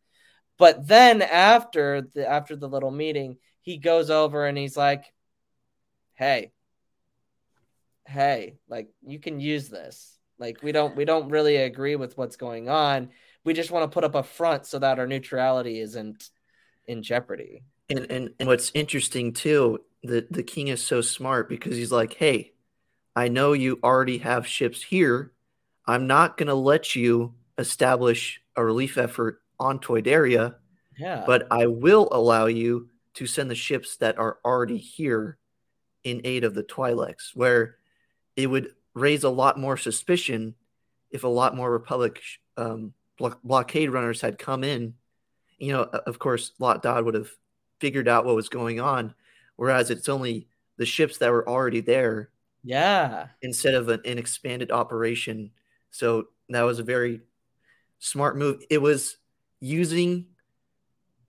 But 0.59 0.87
then 0.87 1.23
after 1.23 2.03
the 2.03 2.29
after 2.29 2.55
the 2.55 2.69
little 2.69 2.91
meeting, 2.91 3.39
he 3.63 3.79
goes 3.79 4.11
over 4.11 4.45
and 4.47 4.59
he's 4.59 4.77
like, 4.77 5.15
"Hey, 6.13 6.53
hey, 8.05 8.59
like 8.69 8.91
you 9.03 9.19
can 9.19 9.41
use 9.41 9.71
this. 9.71 10.19
Like 10.39 10.63
we 10.63 10.73
don't 10.73 10.95
we 10.95 11.07
don't 11.07 11.31
really 11.31 11.57
agree 11.57 11.97
with 11.97 12.19
what's 12.19 12.37
going 12.37 12.69
on. 12.69 13.09
We 13.45 13.55
just 13.55 13.71
want 13.71 13.91
to 13.91 13.95
put 13.95 14.05
up 14.05 14.15
a 14.15 14.23
front 14.23 14.67
so 14.67 14.79
that 14.79 14.99
our 14.99 15.07
neutrality 15.07 15.81
isn't 15.81 16.29
in 16.87 17.03
jeopardy." 17.03 17.63
And, 17.89 18.11
and 18.11 18.31
and 18.39 18.47
what's 18.47 18.73
interesting 18.75 19.33
too, 19.33 19.79
the 20.03 20.27
the 20.31 20.43
king 20.43 20.69
is 20.69 20.85
so 20.85 21.01
smart 21.01 21.49
because 21.49 21.79
he's 21.79 21.93
like, 21.93 22.13
"Hey, 22.13 22.53
I 23.19 23.27
know 23.27 23.53
you 23.53 23.81
already 23.83 24.19
have 24.19 24.47
ships 24.47 24.81
here. 24.81 25.33
I'm 25.87 26.07
not 26.07 26.37
going 26.37 26.47
to 26.47 26.55
let 26.55 26.95
you 26.95 27.35
establish 27.59 28.41
a 28.55 28.65
relief 28.65 28.97
effort 28.97 29.43
on 29.59 29.81
Toydaria, 29.81 30.55
Yeah. 30.97 31.25
but 31.27 31.49
I 31.51 31.67
will 31.67 32.09
allow 32.13 32.47
you 32.47 32.91
to 33.15 33.27
send 33.27 33.51
the 33.51 33.57
ships 33.57 33.97
that 33.97 34.19
are 34.21 34.39
already 34.45 34.77
here 34.77 35.37
in 36.05 36.21
aid 36.23 36.45
of 36.45 36.55
the 36.55 36.63
Twi'leks, 36.63 37.35
where 37.35 37.79
it 38.37 38.47
would 38.47 38.71
raise 38.95 39.25
a 39.25 39.31
lot 39.31 39.59
more 39.59 39.77
suspicion 39.77 40.55
if 41.11 41.25
a 41.25 41.29
lot 41.29 41.57
more 41.57 41.73
Republic 41.73 42.23
um, 42.57 42.95
blo- 43.17 43.35
blockade 43.43 43.91
runners 43.91 44.21
had 44.21 44.39
come 44.39 44.63
in. 44.63 44.95
You 45.59 45.73
know, 45.73 45.83
of 45.83 46.21
course, 46.21 46.53
Lott 46.61 46.85
Dod 46.85 47.05
would 47.05 47.15
have 47.15 47.33
figured 47.81 48.07
out 48.07 48.25
what 48.25 48.37
was 48.37 48.49
going 48.49 48.79
on, 48.79 49.13
whereas 49.57 49.91
it's 49.91 50.09
only 50.09 50.47
the 50.77 50.87
ships 50.87 51.19
that 51.19 51.33
were 51.33 51.49
already 51.49 51.81
there 51.81 52.31
yeah. 52.63 53.29
instead 53.43 53.75
of 53.75 53.89
an, 53.89 54.01
an 54.05 54.19
expanded 54.19 54.71
operation. 54.71 55.51
So 55.91 56.29
that 56.49 56.63
was 56.63 56.79
a 56.79 56.85
very 56.85 57.21
smart 57.99 58.37
move. 58.37 58.63
It 58.71 58.81
was 58.83 59.17
using 59.61 60.27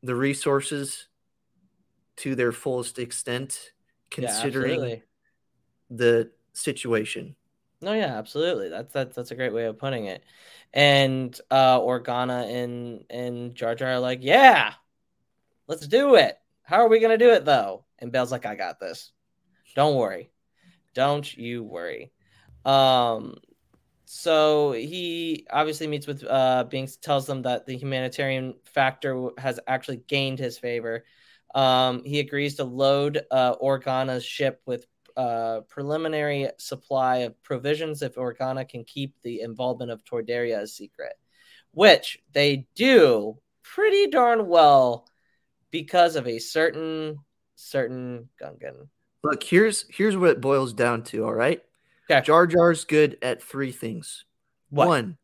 the 0.04 0.16
resources 0.16 1.08
to 2.18 2.36
their 2.36 2.52
fullest 2.52 3.00
extent, 3.00 3.72
considering 4.10 4.72
absolutely. 4.72 5.04
the 5.90 6.32
situation. 6.54 7.36
No, 7.82 7.94
yeah, 7.94 8.18
absolutely. 8.18 8.70
That's 8.70 8.92
that's 8.92 9.16
that's 9.16 9.32
a 9.32 9.36
great 9.36 9.54
way 9.54 9.66
of 9.66 9.80
putting 9.80 10.06
it. 10.06 10.24
And 10.74 11.40
uh 11.50 11.80
Organa 11.80 12.50
and 12.52 13.06
and 13.10 13.56
Jar 13.56 13.76
Jar 13.76 13.94
are 13.94 14.00
like, 14.00 14.20
yeah, 14.22 14.74
let's 15.68 15.88
do 15.88 16.16
it. 16.16 16.38
How 16.64 16.78
are 16.78 16.90
we 16.90 17.00
gonna 17.00 17.18
do 17.18 17.32
it 17.32 17.46
though? 17.46 17.86
And 18.00 18.12
Bail's 18.12 18.32
like, 18.32 18.46
I 18.46 18.56
got 18.56 18.80
this. 18.80 19.12
Don't 19.76 19.96
worry. 19.96 20.30
Don't 20.94 21.36
you 21.38 21.64
worry. 21.64 22.12
Um 22.66 23.36
so 24.06 24.72
he 24.72 25.46
obviously 25.52 25.88
meets 25.88 26.08
with 26.08 26.24
uh 26.24 26.66
Binks, 26.70 26.98
tells 26.98 27.28
them 27.28 27.44
that 27.44 27.66
the 27.66 27.78
humanitarian 27.78 28.56
factor 28.66 29.30
has 29.38 29.60
actually 29.68 29.98
gained 30.08 30.40
his 30.40 30.58
favor. 30.58 31.06
Um, 31.56 32.04
he 32.04 32.20
agrees 32.20 32.56
to 32.56 32.64
load 32.64 33.22
uh, 33.32 33.56
Organa's 33.56 34.24
ship 34.24 34.62
with 34.66 34.86
uh, 35.18 35.62
preliminary 35.68 36.50
supply 36.58 37.18
of 37.18 37.42
provisions 37.44 38.02
if 38.02 38.16
Organa 38.16 38.68
can 38.68 38.84
keep 38.84 39.16
the 39.22 39.42
involvement 39.42 39.92
of 39.92 40.04
Toydaria 40.06 40.60
a 40.62 40.68
secret, 40.68 41.14
which 41.72 42.20
they 42.32 42.68
do 42.76 43.38
pretty 43.64 44.08
darn 44.08 44.48
well 44.48 45.08
because 45.72 46.16
of 46.16 46.28
a 46.28 46.40
certain 46.40 47.20
certain 47.56 48.30
Gungan. 48.42 48.88
Look, 49.24 49.44
here's 49.44 49.86
here's 49.90 50.16
what 50.18 50.30
it 50.30 50.42
boils 50.42 50.74
down 50.74 51.04
to, 51.06 51.26
all 51.26 51.34
right? 51.34 51.62
Okay. 52.10 52.26
Jar 52.26 52.48
Jar's 52.48 52.86
good 52.86 53.18
at 53.22 53.44
three 53.44 53.72
things. 53.72 54.26
What? 54.70 54.88
One, 54.88 55.18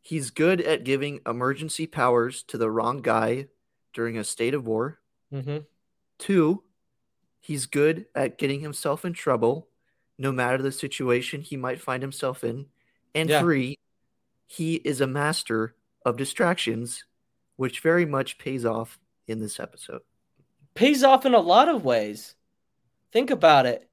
he's 0.00 0.30
good 0.30 0.60
at 0.60 0.84
giving 0.84 1.20
emergency 1.26 1.86
powers 1.86 2.42
to 2.44 2.58
the 2.58 2.70
wrong 2.70 3.00
guy 3.02 3.48
during 3.92 4.18
a 4.18 4.24
state 4.24 4.54
of 4.54 4.66
war. 4.66 5.00
Mm-hmm. 5.32 5.58
Two, 6.18 6.62
he's 7.40 7.66
good 7.66 8.06
at 8.14 8.38
getting 8.38 8.60
himself 8.60 9.04
in 9.04 9.12
trouble, 9.14 9.68
no 10.18 10.30
matter 10.30 10.58
the 10.62 10.72
situation 10.72 11.40
he 11.40 11.56
might 11.56 11.80
find 11.80 12.02
himself 12.02 12.44
in. 12.44 12.66
And 13.14 13.28
Yeah. 13.28 13.40
three, 13.40 13.78
he 14.46 14.76
is 14.76 15.00
a 15.00 15.06
master 15.06 15.74
of 16.04 16.16
distractions, 16.16 17.04
which 17.56 17.80
very 17.80 18.04
much 18.04 18.38
pays 18.38 18.64
off 18.64 18.98
in 19.26 19.40
this 19.40 19.58
episode. 19.58 20.02
pays 20.74 21.02
off 21.04 21.26
in 21.26 21.34
a 21.34 21.40
lot 21.40 21.68
of 21.68 21.84
ways. 21.84 22.34
Think 23.12 23.30
about 23.30 23.66
it. 23.66 23.88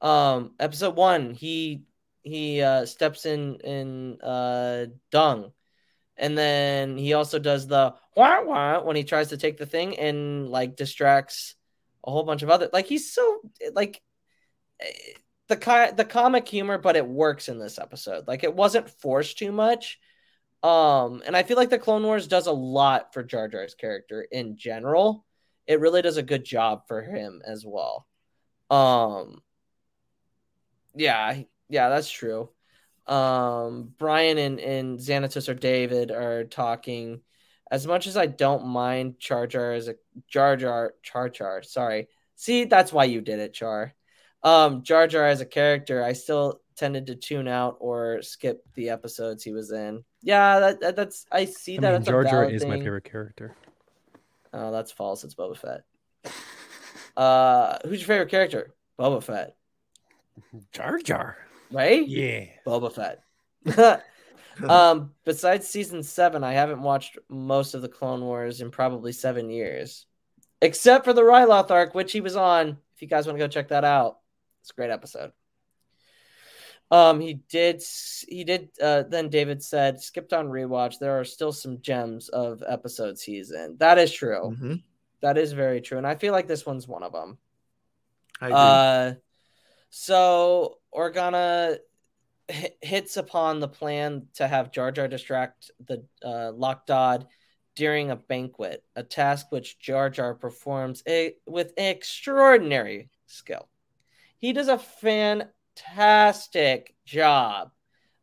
Um, 0.00 0.54
episode 0.58 0.96
one, 0.96 1.34
he 1.34 1.84
he 2.22 2.60
uh, 2.62 2.86
steps 2.86 3.26
in 3.26 3.56
in 3.60 4.20
uh, 4.20 4.86
dung, 5.10 5.52
and 6.16 6.36
then 6.36 6.98
he 6.98 7.14
also 7.14 7.38
does 7.38 7.66
the 7.66 7.94
wah 8.16 8.42
wah 8.42 8.82
when 8.82 8.96
he 8.96 9.04
tries 9.04 9.28
to 9.28 9.36
take 9.36 9.56
the 9.58 9.66
thing 9.66 9.98
and 9.98 10.48
like 10.48 10.76
distracts 10.76 11.54
a 12.04 12.10
whole 12.10 12.24
bunch 12.24 12.42
of 12.42 12.50
other. 12.50 12.68
Like 12.72 12.86
he's 12.86 13.12
so 13.12 13.40
like 13.72 14.02
eh, 14.80 14.86
the 15.48 15.56
ki- 15.56 15.94
the 15.96 16.04
comic 16.04 16.48
humor, 16.48 16.78
but 16.78 16.96
it 16.96 17.06
works 17.06 17.48
in 17.48 17.58
this 17.58 17.78
episode. 17.78 18.26
Like 18.28 18.44
it 18.44 18.54
wasn't 18.54 18.90
forced 18.90 19.38
too 19.38 19.52
much. 19.52 19.98
Um, 20.62 21.22
and 21.26 21.36
I 21.36 21.42
feel 21.44 21.56
like 21.56 21.70
the 21.70 21.78
Clone 21.78 22.02
Wars 22.02 22.26
does 22.26 22.46
a 22.48 22.52
lot 22.52 23.14
for 23.14 23.22
Jar 23.22 23.48
Jar's 23.48 23.74
character 23.74 24.26
in 24.30 24.56
general 24.56 25.24
it 25.66 25.80
really 25.80 26.02
does 26.02 26.16
a 26.16 26.22
good 26.22 26.44
job 26.44 26.82
for 26.86 27.02
him 27.02 27.42
as 27.44 27.64
well. 27.66 28.06
Um 28.70 29.42
yeah, 30.94 31.42
yeah, 31.68 31.88
that's 31.88 32.10
true. 32.10 32.50
Um 33.06 33.94
Brian 33.98 34.38
and, 34.38 34.58
and 34.60 34.98
Xanatos 34.98 35.48
or 35.48 35.54
David 35.54 36.10
are 36.10 36.44
talking. 36.44 37.20
As 37.70 37.86
much 37.86 38.06
as 38.06 38.16
I 38.16 38.26
don't 38.26 38.66
mind 38.66 39.18
Char 39.18 39.46
Jar 39.46 39.72
as 39.72 39.88
a 39.88 39.96
Jar 40.28 40.56
Jar 40.56 40.94
Char 41.02 41.28
Char, 41.28 41.62
sorry. 41.62 42.08
See, 42.36 42.64
that's 42.64 42.92
why 42.92 43.04
you 43.04 43.20
did 43.20 43.38
it, 43.38 43.54
Char. 43.54 43.94
Um 44.42 44.82
Jar 44.82 45.06
Jar 45.06 45.26
as 45.26 45.40
a 45.40 45.46
character, 45.46 46.02
I 46.02 46.12
still 46.12 46.60
tended 46.76 47.06
to 47.06 47.14
tune 47.14 47.48
out 47.48 47.76
or 47.80 48.20
skip 48.22 48.62
the 48.74 48.90
episodes 48.90 49.42
he 49.42 49.52
was 49.52 49.72
in. 49.72 50.04
Yeah, 50.22 50.60
that, 50.60 50.80
that- 50.80 50.96
that's 50.96 51.26
I 51.32 51.44
see 51.46 51.78
I 51.78 51.80
that 51.80 51.92
mean, 51.94 52.02
Jar 52.04 52.24
Jar 52.24 52.44
is 52.50 52.64
my 52.64 52.76
favorite 52.78 53.04
character. 53.04 53.54
Oh, 54.52 54.72
that's 54.72 54.90
false. 54.92 55.22
It's 55.22 55.34
Boba 55.34 55.56
Fett. 55.56 55.84
Uh, 57.16 57.78
who's 57.84 58.00
your 58.00 58.06
favorite 58.08 58.30
character? 58.30 58.74
Boba 58.98 59.22
Fett, 59.22 59.56
Jar 60.72 60.98
Jar. 60.98 61.36
right? 61.70 62.06
Yeah. 62.06 62.46
Boba 62.66 62.92
Fett. 62.92 64.02
um, 64.68 65.12
besides 65.24 65.66
season 65.66 66.02
seven, 66.02 66.44
I 66.44 66.52
haven't 66.52 66.82
watched 66.82 67.18
most 67.28 67.74
of 67.74 67.82
the 67.82 67.88
Clone 67.88 68.20
Wars 68.22 68.60
in 68.60 68.70
probably 68.70 69.12
seven 69.12 69.50
years, 69.50 70.06
except 70.62 71.04
for 71.04 71.12
the 71.12 71.22
Ryloth 71.22 71.70
arc, 71.70 71.94
which 71.94 72.12
he 72.12 72.20
was 72.20 72.36
on. 72.36 72.78
If 72.94 73.02
you 73.02 73.08
guys 73.08 73.26
want 73.26 73.38
to 73.38 73.44
go 73.44 73.48
check 73.48 73.68
that 73.68 73.84
out, 73.84 74.18
it's 74.62 74.70
a 74.70 74.74
great 74.74 74.90
episode. 74.90 75.32
Um, 76.90 77.20
he 77.20 77.34
did. 77.34 77.82
He 78.28 78.44
did. 78.44 78.70
Uh, 78.80 79.02
then 79.08 79.28
David 79.28 79.62
said, 79.62 80.00
skipped 80.00 80.32
on 80.32 80.46
rewatch. 80.46 80.98
There 80.98 81.18
are 81.18 81.24
still 81.24 81.52
some 81.52 81.80
gems 81.80 82.28
of 82.28 82.62
episodes 82.66 83.22
he's 83.22 83.50
in. 83.50 83.76
That 83.78 83.98
is 83.98 84.12
true. 84.12 84.54
Mhm. 84.56 84.82
That 85.26 85.38
is 85.38 85.50
very 85.50 85.80
true, 85.80 85.98
and 85.98 86.06
I 86.06 86.14
feel 86.14 86.32
like 86.32 86.46
this 86.46 86.64
one's 86.64 86.86
one 86.86 87.02
of 87.02 87.12
them. 87.12 87.38
I 88.40 88.46
agree. 88.46 88.56
Uh, 88.56 89.14
so 89.90 90.78
Organa 90.94 91.78
h- 92.48 92.74
hits 92.80 93.16
upon 93.16 93.58
the 93.58 93.66
plan 93.66 94.28
to 94.34 94.46
have 94.46 94.70
Jar 94.70 94.92
Jar 94.92 95.08
distract 95.08 95.72
the 95.84 96.04
uh, 96.24 96.52
Lott 96.52 96.86
Dod 96.86 97.26
during 97.74 98.12
a 98.12 98.16
banquet, 98.16 98.84
a 98.94 99.02
task 99.02 99.50
which 99.50 99.80
Jar 99.80 100.10
Jar 100.10 100.32
performs 100.32 101.02
a, 101.08 101.34
with 101.44 101.72
extraordinary 101.76 103.10
skill. 103.26 103.68
He 104.38 104.52
does 104.52 104.68
a 104.68 104.78
fantastic 105.74 106.94
job 107.04 107.72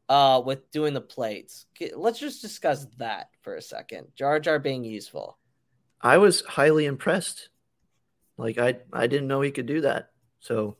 uh, 0.07 0.41
with 0.45 0.71
doing 0.71 0.93
the 0.93 1.01
plates. 1.01 1.65
Let's 1.93 2.19
just 2.19 2.41
discuss 2.41 2.87
that 2.97 3.27
for 3.41 3.57
a 3.57 3.61
second. 3.61 4.07
Jar 4.15 4.39
Jar 4.39 4.57
being 4.57 4.85
useful. 4.85 5.37
I 6.03 6.17
was 6.17 6.41
highly 6.41 6.85
impressed. 6.85 7.49
Like 8.37 8.57
I 8.57 8.77
I 8.91 9.07
didn't 9.07 9.27
know 9.27 9.41
he 9.41 9.51
could 9.51 9.65
do 9.65 9.81
that. 9.81 10.11
So 10.39 10.77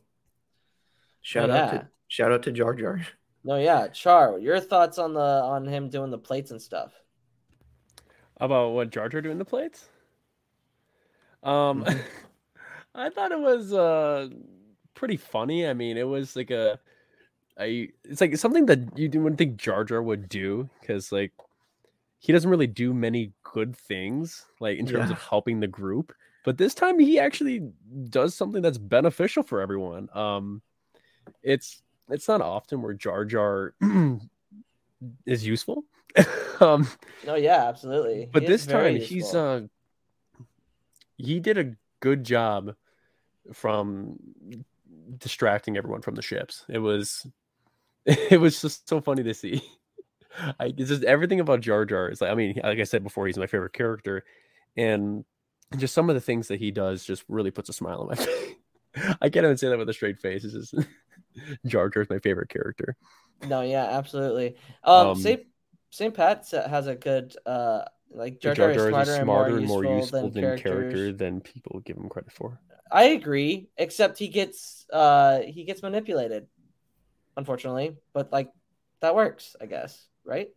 shout 1.22 1.50
out 1.50 1.72
yeah. 1.72 1.78
to 1.80 1.88
shout 2.08 2.30
out 2.30 2.42
to 2.44 2.52
Jar 2.52 2.74
Jar. 2.74 3.00
No, 3.46 3.56
yeah, 3.58 3.88
Char, 3.88 4.38
your 4.38 4.58
thoughts 4.58 4.96
on 4.96 5.12
the 5.12 5.20
on 5.20 5.66
him 5.66 5.90
doing 5.90 6.10
the 6.10 6.16
plates 6.16 6.50
and 6.50 6.62
stuff? 6.62 6.94
About 8.38 8.70
what 8.70 8.88
Jar 8.88 9.10
Jar 9.10 9.20
doing 9.20 9.36
the 9.36 9.44
plates? 9.44 9.84
Um, 11.42 11.84
Mm-hmm. 11.84 11.98
I 12.94 13.10
thought 13.10 13.32
it 13.32 13.40
was 13.40 13.74
uh 13.74 14.28
pretty 14.94 15.16
funny. 15.16 15.66
I 15.66 15.74
mean, 15.74 15.96
it 15.96 16.08
was 16.08 16.36
like 16.36 16.50
a, 16.50 16.78
I 17.58 17.88
it's 18.04 18.20
like 18.20 18.36
something 18.36 18.66
that 18.66 18.96
you 18.96 19.10
wouldn't 19.20 19.38
think 19.38 19.56
Jar 19.56 19.84
Jar 19.84 20.02
would 20.02 20.28
do 20.28 20.70
because 20.80 21.12
like 21.12 21.32
he 22.24 22.32
doesn't 22.32 22.48
really 22.48 22.66
do 22.66 22.94
many 22.94 23.32
good 23.42 23.76
things 23.76 24.46
like 24.58 24.78
in 24.78 24.86
terms 24.86 25.10
Yeah. 25.10 25.16
of 25.16 25.22
helping 25.22 25.60
the 25.60 25.66
group. 25.66 26.10
But 26.42 26.56
this 26.56 26.72
time 26.72 26.98
he 26.98 27.18
actually 27.20 27.70
does 28.08 28.34
something 28.34 28.62
that's 28.62 28.78
beneficial 28.78 29.42
for 29.42 29.60
everyone. 29.60 30.08
Um, 30.14 30.62
it's 31.42 31.82
it's 32.08 32.26
not 32.26 32.40
often 32.40 32.80
where 32.80 32.94
Jar 32.94 33.26
Jar 33.26 33.74
is 35.26 35.46
useful. 35.46 35.84
um, 36.60 36.88
No, 37.26 37.34
yeah, 37.34 37.68
absolutely. 37.68 38.30
but 38.32 38.40
He 38.44 38.48
this 38.48 38.64
time 38.64 38.96
he's 38.96 39.34
uh 39.34 39.66
he 41.18 41.40
did 41.40 41.58
a 41.58 41.76
good 42.00 42.24
job 42.24 42.74
from 43.52 44.16
distracting 45.18 45.76
everyone 45.76 46.00
from 46.00 46.14
the 46.14 46.22
ships. 46.22 46.64
It 46.70 46.78
was 46.78 47.26
it 48.06 48.40
was 48.40 48.62
just 48.62 48.88
so 48.88 49.02
funny 49.02 49.24
to 49.24 49.34
see. 49.34 49.62
I 50.38 50.74
it's 50.76 50.88
just 50.88 51.04
everything 51.04 51.40
about 51.40 51.60
Jar 51.60 51.84
Jar 51.84 52.08
is 52.10 52.20
like 52.20 52.30
I 52.30 52.34
mean, 52.34 52.60
like 52.62 52.78
I 52.78 52.84
said 52.84 53.02
before, 53.04 53.26
he's 53.26 53.38
my 53.38 53.46
favorite 53.46 53.72
character, 53.72 54.24
and 54.76 55.24
just 55.76 55.94
some 55.94 56.08
of 56.10 56.14
the 56.14 56.20
things 56.20 56.48
that 56.48 56.60
he 56.60 56.70
does 56.70 57.04
just 57.04 57.24
really 57.28 57.50
puts 57.50 57.68
a 57.68 57.72
smile 57.72 58.00
on 58.02 58.08
my 58.08 58.14
face. 58.16 58.54
I 59.20 59.28
can't 59.28 59.44
even 59.44 59.56
say 59.56 59.68
that 59.68 59.78
with 59.78 59.88
a 59.88 59.92
straight 59.94 60.18
face. 60.20 60.44
It's 60.44 60.54
just 60.54 60.74
Jar 61.66 61.88
Jar 61.88 62.02
is 62.02 62.10
my 62.10 62.18
favorite 62.18 62.48
character. 62.48 62.96
No, 63.42 63.60
yeah, 63.62 63.84
absolutely. 63.84 64.56
Um, 64.82 65.08
Um, 65.08 65.14
Saint 65.14 65.42
Saint 65.90 66.14
Pat 66.14 66.48
has 66.50 66.86
a 66.86 66.94
good 66.94 67.36
uh 67.46 67.84
like 68.10 68.40
Jar 68.40 68.54
Jar 68.54 68.70
Jar, 68.70 68.70
Jar 68.70 68.88
is 68.88 68.88
is 68.90 68.90
smarter, 68.90 69.12
a 69.12 69.16
and 69.16 69.26
more 69.26 69.48
smarter 69.48 69.56
and 69.56 69.66
more 69.66 69.84
useful, 69.84 69.90
useful 69.96 70.30
than, 70.30 70.32
than 70.32 70.54
character 70.54 71.12
than 71.12 71.40
people 71.40 71.80
give 71.80 71.96
him 71.96 72.08
credit 72.08 72.32
for. 72.32 72.60
I 72.90 73.04
agree, 73.04 73.68
except 73.76 74.18
he 74.18 74.28
gets 74.28 74.86
uh 74.92 75.40
he 75.40 75.64
gets 75.64 75.82
manipulated, 75.82 76.46
unfortunately. 77.36 77.98
But 78.12 78.32
like 78.32 78.52
that 79.00 79.14
works, 79.14 79.56
I 79.60 79.66
guess, 79.66 80.06
right? 80.24 80.48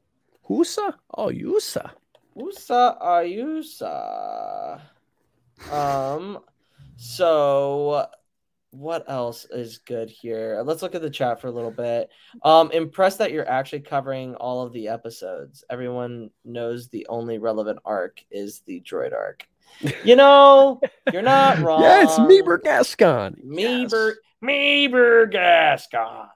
Husa? 0.49 0.93
Oh, 1.15 1.27
Yusa. 1.27 1.91
Usa 2.35 2.95
Ayusa. 3.01 4.79
Um, 5.71 6.39
so 6.97 8.07
what 8.71 9.09
else 9.09 9.45
is 9.49 9.79
good 9.79 10.09
here? 10.09 10.61
Let's 10.63 10.81
look 10.81 10.93
at 10.95 11.01
the 11.01 11.09
chat 11.09 11.41
for 11.41 11.47
a 11.47 11.51
little 11.51 11.71
bit. 11.71 12.09
Um, 12.43 12.71
impressed 12.71 13.17
that 13.19 13.31
you're 13.31 13.49
actually 13.49 13.79
covering 13.81 14.35
all 14.35 14.61
of 14.65 14.71
the 14.73 14.87
episodes. 14.87 15.63
Everyone 15.69 16.29
knows 16.45 16.87
the 16.89 17.07
only 17.09 17.39
relevant 17.39 17.79
arc 17.85 18.23
is 18.29 18.59
the 18.61 18.81
droid 18.81 19.13
arc. 19.13 19.47
You 20.03 20.15
know, 20.17 20.79
you're 21.11 21.21
not 21.23 21.59
wrong. 21.59 21.81
Yeah, 21.81 22.03
it's 22.03 22.19
Meebur 22.19 22.61
Gascon. 22.63 23.35
Meebur, 23.45 24.13
Yes. 24.13 24.15
Meebur 24.43 25.25
My 25.25 25.31
Gascon. 25.31 26.29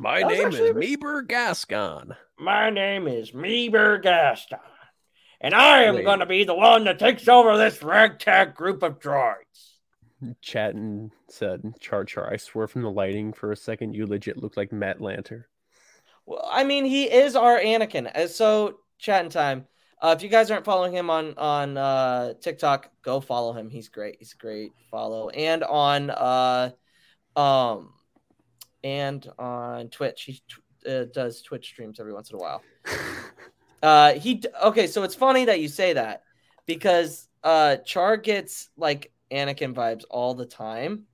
Was 0.00 0.38
name 0.38 0.48
is 0.48 0.74
Meebur 0.76 1.28
Gascon. 1.28 2.16
My 2.42 2.70
name 2.70 3.06
is 3.06 3.30
Meebur 3.30 4.02
Gascon, 4.02 4.58
and 5.40 5.54
I 5.54 5.84
am 5.84 6.02
going 6.02 6.18
to 6.18 6.26
be 6.26 6.42
the 6.42 6.56
one 6.56 6.82
that 6.86 6.98
takes 6.98 7.28
over 7.28 7.56
this 7.56 7.84
ragtag 7.84 8.56
group 8.56 8.82
of 8.82 8.98
droids. 8.98 9.76
Chatton 10.40 11.12
said, 11.28 11.62
Char 11.78 12.04
Char, 12.04 12.32
I 12.32 12.38
swear 12.38 12.66
from 12.66 12.82
the 12.82 12.90
lighting 12.90 13.32
for 13.32 13.52
a 13.52 13.56
second, 13.56 13.94
you 13.94 14.06
legit 14.06 14.38
look 14.38 14.56
like 14.56 14.72
Matt 14.72 14.98
Lanter. 14.98 15.44
Well, 16.26 16.44
I 16.50 16.64
mean, 16.64 16.84
he 16.84 17.04
is 17.04 17.36
our 17.36 17.60
Anakin. 17.60 18.10
Uh, 18.12 18.26
So, 18.26 18.80
chat 18.98 19.24
in 19.24 19.30
time. 19.30 19.68
Uh, 20.00 20.12
if 20.16 20.24
you 20.24 20.28
guys 20.28 20.50
aren't 20.50 20.64
following 20.64 20.92
him 20.92 21.10
on 21.10 21.38
on 21.38 21.76
uh, 21.76 22.34
TikTok, 22.40 22.90
go 23.02 23.20
follow 23.20 23.52
him. 23.52 23.70
He's 23.70 23.88
great. 23.88 24.16
He's 24.18 24.34
a 24.34 24.42
great 24.42 24.72
follow. 24.90 25.28
And 25.28 25.62
on 25.62 26.10
uh, 26.10 26.70
um, 27.36 27.92
and 28.82 29.24
on 29.38 29.90
Twitch, 29.90 30.24
he 30.24 30.42
tw- 30.48 30.61
uh, 30.88 31.04
does 31.12 31.42
Twitch 31.42 31.66
streams 31.66 32.00
every 32.00 32.12
once 32.12 32.30
in 32.30 32.36
a 32.36 32.38
while. 32.38 32.62
Uh, 33.82 34.12
he 34.12 34.40
okay. 34.62 34.86
So 34.86 35.02
it's 35.02 35.16
funny 35.16 35.46
that 35.46 35.58
you 35.58 35.66
say 35.66 35.94
that 35.94 36.22
because 36.66 37.28
uh, 37.42 37.78
Char 37.78 38.16
gets 38.16 38.68
like 38.76 39.10
Anakin 39.32 39.74
vibes 39.74 40.04
all 40.08 40.34
the 40.34 40.46
time. 40.46 41.06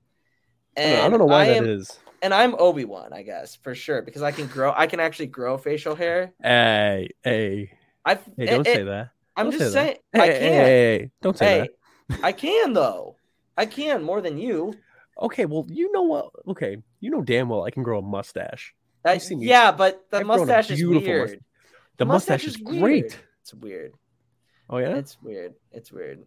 I 0.77 0.81
don't 0.83 0.91
know- 0.91 1.01
I 1.01 1.09
don't 1.09 1.19
know 1.19 1.25
why 1.25 1.41
I 1.41 1.47
that 1.47 1.57
am, 1.57 1.65
is. 1.65 1.97
and 2.21 2.31
I'm 2.31 2.53
Obi 2.59 2.85
Wan, 2.85 3.11
I 3.11 3.23
guess 3.23 3.55
for 3.55 3.73
sure, 3.73 4.03
because 4.03 4.21
I 4.21 4.31
can 4.31 4.45
grow. 4.45 4.71
I 4.77 4.85
can 4.85 4.99
actually 4.99 5.25
grow 5.27 5.57
facial 5.57 5.95
hair. 5.95 6.31
Hey, 6.43 7.09
hey, 7.23 7.71
I 8.05 8.19
hey, 8.37 8.45
don't 8.45 8.67
eh, 8.67 8.73
say 8.73 8.81
eh, 8.81 8.83
that. 8.83 9.09
I'm 9.35 9.45
Don't 9.47 9.51
just 9.53 9.73
say 9.73 9.73
saying. 9.73 9.97
that. 10.13 10.21
I 10.21 10.27
Hey, 10.27 10.39
can. 10.39 10.41
hey, 10.43 10.53
hey, 10.53 10.97
hey, 10.99 11.11
don't 11.23 11.37
say 11.39 11.45
Hey, 11.47 11.69
that. 12.09 12.19
I 12.21 12.31
can 12.33 12.73
though. 12.73 13.15
I 13.57 13.65
can 13.65 14.03
more 14.03 14.21
than 14.21 14.37
you. 14.37 14.75
Okay, 15.21 15.43
well, 15.45 15.65
you 15.67 15.91
know 15.91 16.03
what? 16.03 16.29
Okay, 16.47 16.77
you 17.01 17.09
know 17.11 17.21
damn 17.21 17.49
well 17.49 17.63
I 17.65 17.71
can 17.71 17.83
grow 17.83 17.99
a 17.99 18.01
mustache. 18.01 18.73
Seen 19.19 19.41
yeah, 19.41 19.71
but 19.71 20.05
the 20.09 20.17
I've 20.17 20.25
mustache 20.25 20.71
is 20.71 20.83
weird. 20.85 21.03
mustache. 21.03 21.39
The 21.97 22.05
mustache, 22.05 22.45
is 22.45 22.59
weird. 22.59 22.79
great. 22.81 23.19
It's 23.41 23.53
weird. 23.53 23.93
Oh 24.69 24.77
yeah, 24.77 24.95
It's 24.95 25.17
weird. 25.21 25.53
It's 25.71 25.91
weird. 25.91 26.19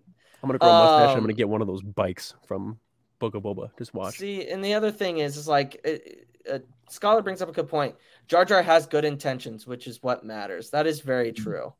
I'm 0.42 0.48
gonna 0.48 0.58
grow 0.58 0.68
a 0.68 0.72
mustache. 0.72 1.00
and 1.02 1.10
I'm 1.10 1.16
um, 1.18 1.22
gonna 1.24 1.32
get 1.34 1.48
one 1.48 1.60
of 1.60 1.66
those 1.68 1.82
bikes 1.82 2.34
from 2.46 2.78
Boga 3.20 3.40
Boba. 3.40 3.70
Just 3.78 3.94
watch. 3.94 4.16
See, 4.18 4.48
and 4.48 4.64
the 4.64 4.74
other 4.74 4.90
thing 4.90 5.18
is, 5.18 5.36
is 5.36 5.46
like, 5.46 5.80
it, 5.84 6.26
uh, 6.50 6.58
scholar 6.88 7.22
brings 7.22 7.40
up 7.40 7.48
a 7.48 7.52
good 7.52 7.68
point. 7.68 7.94
Jar 8.26 8.44
Jar 8.44 8.62
has 8.62 8.86
good 8.86 9.04
intentions, 9.04 9.66
which 9.66 9.86
is 9.86 10.02
what 10.02 10.24
matters. 10.24 10.70
That 10.70 10.86
is 10.88 11.00
very 11.00 11.30
Mm-hmm. 11.32 11.42
true. 11.44 11.72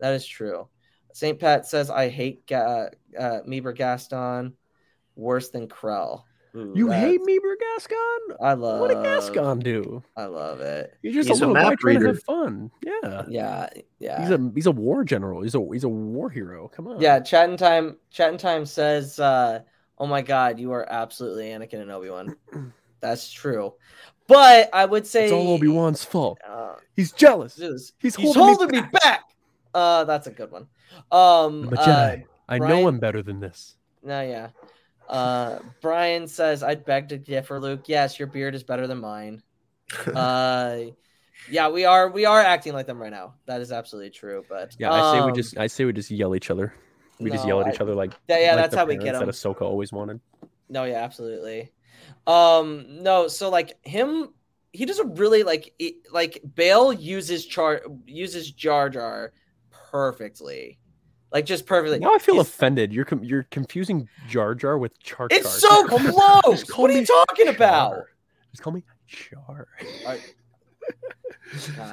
That 0.00 0.14
is 0.14 0.26
true. 0.26 0.66
Saint 1.12 1.38
Pat 1.38 1.66
says, 1.66 1.90
"I 1.90 2.08
hate 2.08 2.46
Ga- 2.46 2.88
uh, 3.18 3.40
Meebur 3.46 3.74
Gascon 3.76 4.54
worse 5.14 5.50
than 5.50 5.68
Krell." 5.68 6.24
Ooh, 6.56 6.72
You 6.74 6.88
that's- 6.88 7.04
hate 7.04 7.20
Meebur 7.20 7.54
Gascon? 7.76 8.36
I 8.42 8.54
love. 8.54 8.80
What 8.80 8.88
did 8.88 9.02
Gascon 9.04 9.60
do? 9.60 10.02
I 10.16 10.24
love 10.24 10.60
it. 10.60 10.94
You're 11.02 11.12
just 11.12 11.28
He's 11.28 11.40
a 11.40 11.44
a 11.44 11.46
little 11.46 11.62
boy 11.62 11.70
map 11.70 11.78
trying 11.78 11.94
to 11.94 12.00
reader. 12.00 12.12
have 12.14 12.22
fun. 12.24 12.70
Yeah. 12.84 13.22
Yeah, 13.28 13.68
yeah. 13.98 14.20
He's 14.20 14.30
a 14.30 14.50
he's 14.54 14.66
a 14.66 14.72
war 14.72 15.04
general. 15.04 15.42
He's 15.42 15.54
a 15.54 15.64
he's 15.72 15.84
a 15.84 15.88
war 15.88 16.28
hero. 16.30 16.68
Come 16.68 16.88
on. 16.88 17.00
Yeah, 17.00 17.20
chat 17.20 17.48
in 17.50 17.56
time. 17.56 17.96
Chat 18.10 18.32
in 18.32 18.38
time 18.38 18.66
says, 18.66 19.20
uh, 19.20 19.60
"Oh 19.98 20.06
my 20.06 20.22
God, 20.22 20.58
you 20.58 20.72
are 20.72 20.86
absolutely 20.90 21.44
Anakin 21.50 21.82
and 21.82 21.90
Obi 21.90 22.10
Wan." 22.10 22.34
That's 23.00 23.30
true, 23.30 23.74
but 24.26 24.68
I 24.74 24.84
would 24.84 25.06
say 25.06 25.24
It's 25.24 25.32
all 25.32 25.54
Obi 25.54 25.68
Wan's 25.68 26.04
fault. 26.04 26.38
Uh, 26.46 26.74
He's 26.96 27.12
jealous. 27.12 27.56
He's, 27.56 27.92
He's 27.98 28.14
he's 28.16 28.34
holding 28.34 28.68
me 28.70 28.78
holding, 28.78 28.82
me, 28.82 28.98
back. 29.02 29.22
Uh, 29.72 30.04
that's 30.04 30.26
a 30.26 30.30
good 30.30 30.50
one. 30.50 30.66
Um, 31.10 31.68
I'm 31.68 31.72
a 31.72 31.76
uh, 31.80 31.86
Jedi. 31.86 32.24
I 32.48 32.58
know 32.58 32.66
Brian- 32.66 32.86
I'm 32.88 32.98
better 32.98 33.22
than 33.22 33.40
this. 33.40 33.76
no, 34.02 34.20
yeah. 34.20 34.48
Uh, 35.10 35.58
Brian 35.82 36.28
says, 36.28 36.62
"I'd 36.62 36.84
beg 36.84 37.08
to 37.08 37.18
differ, 37.18 37.58
Luke. 37.58 37.82
Yes, 37.86 38.18
your 38.18 38.28
beard 38.28 38.54
is 38.54 38.62
better 38.62 38.86
than 38.86 39.00
mine." 39.00 39.42
uh, 40.14 40.78
yeah, 41.50 41.68
we 41.68 41.84
are 41.84 42.08
we 42.10 42.24
are 42.24 42.40
acting 42.40 42.72
like 42.72 42.86
them 42.86 43.00
right 43.00 43.10
now. 43.10 43.34
That 43.46 43.60
is 43.60 43.72
absolutely 43.72 44.10
true. 44.10 44.44
But 44.48 44.76
Yeah, 44.78 44.92
I 44.92 45.12
say 45.12 45.20
we 45.20 45.30
um, 45.30 45.34
just 45.34 45.58
I 45.58 45.66
say 45.66 45.84
we 45.84 45.92
just 45.92 46.10
yell 46.10 46.34
each 46.34 46.50
other. 46.50 46.72
We 47.18 47.30
just 47.30 47.46
yell 47.46 47.60
at 47.60 47.66
I- 47.66 47.70
each 47.72 47.80
other 47.80 47.94
like 47.94 48.12
Yeah, 48.28 48.38
yeah, 48.38 48.54
like 48.54 48.64
that's 48.70 48.76
how 48.76 48.86
we 48.86 48.96
get 48.96 49.12
them. 49.12 49.26
That 49.26 49.34
Ahsoka 49.34 49.62
always 49.62 49.92
wanted. 49.92 50.20
No, 50.68 50.84
yeah, 50.84 51.02
absolutely. 51.02 51.72
Um, 52.26 53.02
no, 53.02 53.28
so 53.28 53.50
like 53.50 53.76
him, 53.84 54.32
he 54.72 54.86
does 54.86 55.00
a 55.00 55.04
really 55.04 55.42
like 55.42 55.74
it, 55.78 55.96
like 56.12 56.40
Bail 56.54 56.92
uses 56.92 57.44
char 57.44 57.82
uses 58.06 58.50
Jar 58.52 58.88
Jar 58.88 59.32
perfectly, 59.90 60.78
like 61.32 61.44
just 61.46 61.66
perfectly. 61.66 61.98
Now 61.98 62.14
I 62.14 62.18
feel 62.18 62.36
He's- 62.36 62.48
offended. 62.48 62.92
You're 62.92 63.04
com- 63.04 63.24
you're 63.24 63.44
confusing 63.50 64.08
Jar 64.28 64.54
Jar 64.54 64.78
with 64.78 64.98
Char 65.00 65.28
Char. 65.28 65.38
It's 65.38 65.50
so 65.60 65.86
close. 65.86 66.68
What 66.76 66.90
are 66.90 66.94
you 66.94 67.06
talking 67.06 67.48
about? 67.48 68.04
Just 68.52 68.62
call 68.62 68.72
me 68.72 68.82
Char. 69.06 69.68
I-. 70.06 70.18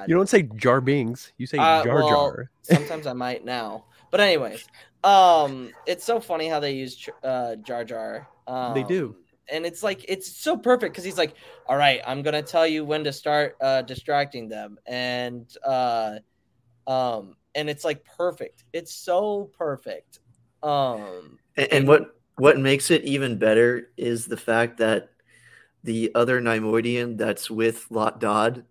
You 0.07 0.15
don't 0.15 0.29
say 0.29 0.43
Jar 0.43 0.81
Bings. 0.81 1.33
You 1.38 1.47
say 1.47 1.57
Uh, 1.57 1.83
Jar 1.83 1.95
well, 1.95 2.09
Jar. 2.09 2.49
Sometimes 2.61 3.07
I 3.07 3.13
might 3.13 3.43
now, 3.43 3.85
but 4.11 4.19
anyways, 4.19 4.65
um, 5.03 5.71
it's 5.88 6.03
so 6.03 6.19
funny 6.19 6.47
how 6.47 6.59
they 6.59 6.73
use 6.73 7.09
uh 7.23 7.55
Jar 7.57 7.83
Jar. 7.83 8.27
Um, 8.47 8.73
They 8.75 8.83
do. 8.83 9.15
and 9.49 9.65
it's 9.65 9.81
like 9.83 10.05
it's 10.07 10.31
so 10.31 10.57
perfect 10.57 10.93
because 10.93 11.03
he's 11.03 11.17
like, 11.17 11.33
"All 11.67 11.75
right, 11.77 12.01
I'm 12.05 12.21
gonna 12.21 12.41
tell 12.43 12.67
you 12.67 12.85
when 12.85 13.03
to 13.03 13.11
start 13.13 13.57
uh, 13.61 13.81
distracting 13.81 14.47
them," 14.47 14.77
and 14.85 15.45
uh, 15.65 16.19
um, 16.85 17.35
and 17.58 17.70
it's 17.70 17.86
like 17.86 18.05
perfect. 18.05 18.66
It's 18.74 18.95
so 18.95 19.51
perfect. 19.58 20.22
Um, 20.64 21.39
And, 21.55 21.74
and 21.74 21.88
what 21.88 22.16
what 22.38 22.60
makes 22.60 22.91
it 22.91 23.03
even 23.03 23.39
better 23.39 23.89
is 23.97 24.26
the 24.26 24.38
fact 24.38 24.78
that 24.78 25.10
the 25.84 26.12
other 26.16 26.41
Neimoidian 26.41 27.18
that's 27.18 27.49
with 27.51 27.88
Lott 27.91 28.20
Dod 28.22 28.66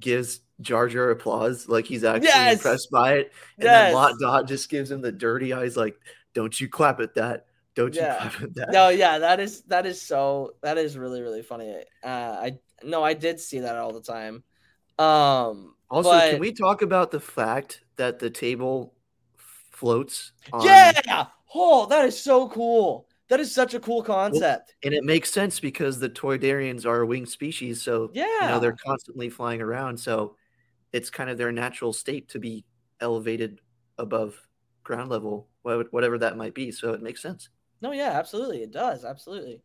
gives 0.00 0.40
Jar 0.60 0.88
Jar 0.88 1.10
applause, 1.10 1.68
like 1.68 1.86
he's 1.86 2.04
actually 2.04 2.46
Yes! 2.46 2.48
impressed 2.48 2.90
by 2.92 3.14
it. 3.14 3.32
And 3.60 3.72
Yes! 3.72 3.74
then 3.74 3.90
Lott 3.90 4.14
Dod 4.20 4.48
just 4.48 4.70
gives 4.70 4.90
him 4.90 5.02
the 5.02 5.12
dirty 5.12 5.52
eyes, 5.54 5.76
like, 5.76 5.96
"Don't 6.34 6.58
you 6.60 6.68
clap 6.68 7.00
at 7.00 7.14
that? 7.16 7.46
Don't 7.76 7.98
Yeah. 7.98 8.00
you 8.00 8.08
clap 8.08 8.42
at 8.42 8.54
that?" 8.56 8.78
no, 8.78 8.88
yeah, 8.88 9.18
that 9.18 9.40
is 9.40 9.62
that 9.64 9.86
is 9.86 10.00
so 10.00 10.52
that 10.62 10.78
is 10.78 10.96
really 10.96 11.20
really 11.22 11.42
funny. 11.42 11.74
Uh, 12.02 12.06
I 12.40 12.58
no, 12.82 13.02
I 13.02 13.14
did 13.14 13.40
see 13.40 13.60
that 13.60 13.76
all 13.76 13.92
the 13.92 14.02
time. 14.02 14.44
Um, 14.98 15.74
Also, 15.92 16.10
but- 16.10 16.30
can 16.30 16.40
we 16.40 16.52
talk 16.52 16.82
about 16.82 17.10
the 17.10 17.20
fact 17.20 17.84
that 17.96 18.18
the 18.18 18.30
table 18.30 18.94
floats? 19.36 20.32
On, 20.52 20.64
Yeah. 20.64 21.26
Oh, 21.54 21.86
that 21.86 22.04
is 22.06 22.18
so 22.20 22.48
cool. 22.48 23.06
That 23.28 23.40
is 23.40 23.54
such 23.54 23.74
a 23.74 23.80
cool 23.80 24.02
concept. 24.02 24.74
and 24.84 24.92
it 24.94 25.04
makes 25.04 25.30
sense 25.30 25.60
because 25.60 25.98
the 25.98 26.08
Toydarians 26.10 26.84
are 26.86 27.02
a 27.02 27.06
winged 27.06 27.28
species, 27.28 27.82
so 27.82 28.10
you 28.14 28.22
Yeah. 28.22 28.48
know 28.48 28.58
they're 28.58 28.76
constantly 28.76 29.28
flying 29.30 29.60
around. 29.62 29.98
So 29.98 30.36
it's 30.92 31.08
kind 31.10 31.30
of 31.30 31.38
their 31.38 31.52
natural 31.52 31.92
state 31.92 32.28
to 32.30 32.38
be 32.38 32.64
elevated 33.00 33.60
above 33.98 34.36
ground 34.84 35.10
level, 35.10 35.48
whatever 35.62 36.18
that 36.18 36.36
might 36.36 36.54
be. 36.54 36.70
So 36.72 36.92
it 36.92 37.02
makes 37.02 37.20
sense. 37.22 37.48
No, 37.80 37.92
yeah, 37.92 38.10
absolutely. 38.12 38.62
It 38.62 38.70
does. 38.70 39.04
Absolutely. 39.04 39.62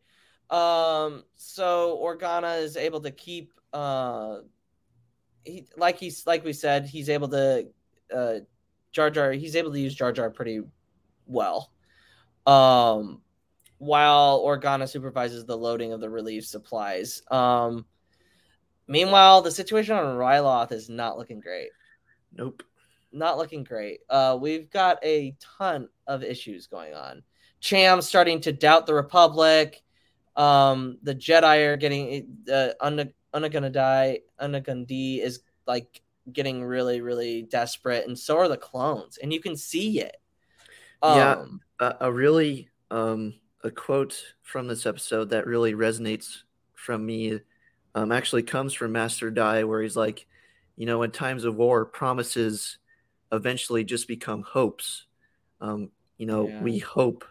Um, 0.50 1.24
so 1.36 1.98
Organa 2.02 2.60
is 2.62 2.76
able 2.76 3.00
to 3.00 3.10
keep 3.10 3.52
uh 3.72 4.38
he 5.44 5.66
like 5.76 5.98
he's 5.98 6.26
like 6.26 6.44
we 6.44 6.52
said, 6.52 6.86
he's 6.86 7.08
able 7.08 7.28
to 7.28 7.68
uh 8.14 8.34
Jar 8.92 9.10
Jar 9.10 9.32
he's 9.32 9.56
able 9.56 9.72
to 9.72 9.80
use 9.80 9.94
Jar 9.94 10.12
Jar 10.12 10.30
pretty 10.30 10.60
well. 11.26 11.70
Um 12.46 13.22
while 13.78 14.40
Organa 14.40 14.88
supervises 14.88 15.44
the 15.44 15.56
loading 15.56 15.92
of 15.92 16.00
the 16.00 16.10
relief 16.10 16.46
supplies. 16.46 17.22
Um 17.30 17.86
meanwhile, 18.86 19.42
the 19.42 19.50
situation 19.50 19.94
on 19.96 20.16
Ryloth 20.16 20.72
is 20.72 20.88
not 20.88 21.18
looking 21.18 21.40
great 21.40 21.70
Nope. 22.32 22.62
not 23.12 23.38
looking 23.38 23.64
great. 23.64 24.00
Uh, 24.08 24.36
we've 24.40 24.70
got 24.70 24.98
a 25.04 25.34
ton 25.58 25.88
of 26.06 26.22
issues 26.22 26.66
going 26.66 26.94
on. 26.94 27.22
Cham 27.60 28.02
starting 28.02 28.40
to 28.42 28.52
doubt 28.52 28.86
the 28.86 28.94
Republic. 28.94 29.82
Um, 30.36 30.98
the 31.02 31.14
Jedi 31.14 31.66
are 31.66 31.76
getting 31.76 32.36
uh, 32.52 32.70
Una- 32.84 33.08
Unagunadai, 33.34 34.22
Unagundi 34.40 35.20
is 35.20 35.40
like 35.66 36.02
getting 36.32 36.64
really, 36.64 37.00
really 37.00 37.42
desperate, 37.42 38.06
and 38.06 38.18
so 38.18 38.38
are 38.38 38.48
the 38.48 38.56
clones, 38.56 39.18
and 39.18 39.32
you 39.32 39.40
can 39.40 39.56
see 39.56 40.00
it. 40.00 40.16
Yeah. 41.06 41.36
Um, 41.36 41.60
a, 41.80 41.96
a 42.02 42.12
really 42.12 42.68
um 42.90 43.34
a 43.64 43.70
quote 43.70 44.22
from 44.42 44.66
this 44.66 44.86
episode 44.86 45.30
that 45.30 45.46
really 45.46 45.74
resonates 45.74 46.42
from 46.74 47.04
me 47.04 47.40
um 47.94 48.12
actually 48.12 48.42
comes 48.42 48.72
from 48.74 48.92
Master 48.92 49.30
Di 49.30 49.64
where 49.64 49.82
he's 49.82 49.96
like, 49.96 50.26
you 50.76 50.86
know, 50.86 51.02
in 51.02 51.10
times 51.10 51.44
of 51.44 51.56
war, 51.56 51.84
promises 51.86 52.78
eventually 53.32 53.84
just 53.84 54.08
become 54.08 54.42
hopes. 54.42 55.06
Um, 55.60 55.90
you 56.18 56.26
know, 56.26 56.46
Yeah. 56.46 56.60
we 56.60 56.78
hope 56.78 57.24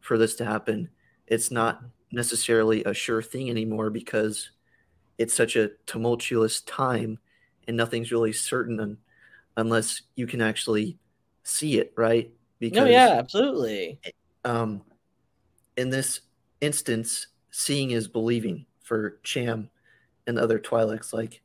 for 0.00 0.18
this 0.18 0.36
to 0.36 0.44
happen. 0.46 0.90
It's 1.26 1.50
not 1.50 1.82
necessarily 2.12 2.84
a 2.84 2.94
sure 2.94 3.22
thing 3.22 3.50
anymore 3.50 3.90
because 3.90 4.50
it's 5.18 5.34
such 5.34 5.56
a 5.56 5.70
tumultuous 5.86 6.60
time 6.62 7.18
and 7.68 7.76
nothing's 7.76 8.12
really 8.12 8.32
certain 8.32 8.80
un- 8.80 8.98
unless 9.56 10.02
you 10.16 10.26
can 10.26 10.42
actually 10.42 10.98
see 11.44 11.78
it, 11.78 11.92
right? 11.96 12.32
no, 12.70 12.84
yeah, 12.86 13.10
absolutely. 13.18 14.00
um, 14.44 14.82
in 15.76 15.90
this 15.90 16.20
instance, 16.60 17.28
seeing 17.50 17.92
is 17.92 18.08
believing 18.08 18.66
for 18.82 19.20
Cham 19.22 19.70
and 20.26 20.38
other 20.38 20.58
Twi'leks. 20.58 21.12
Like 21.12 21.42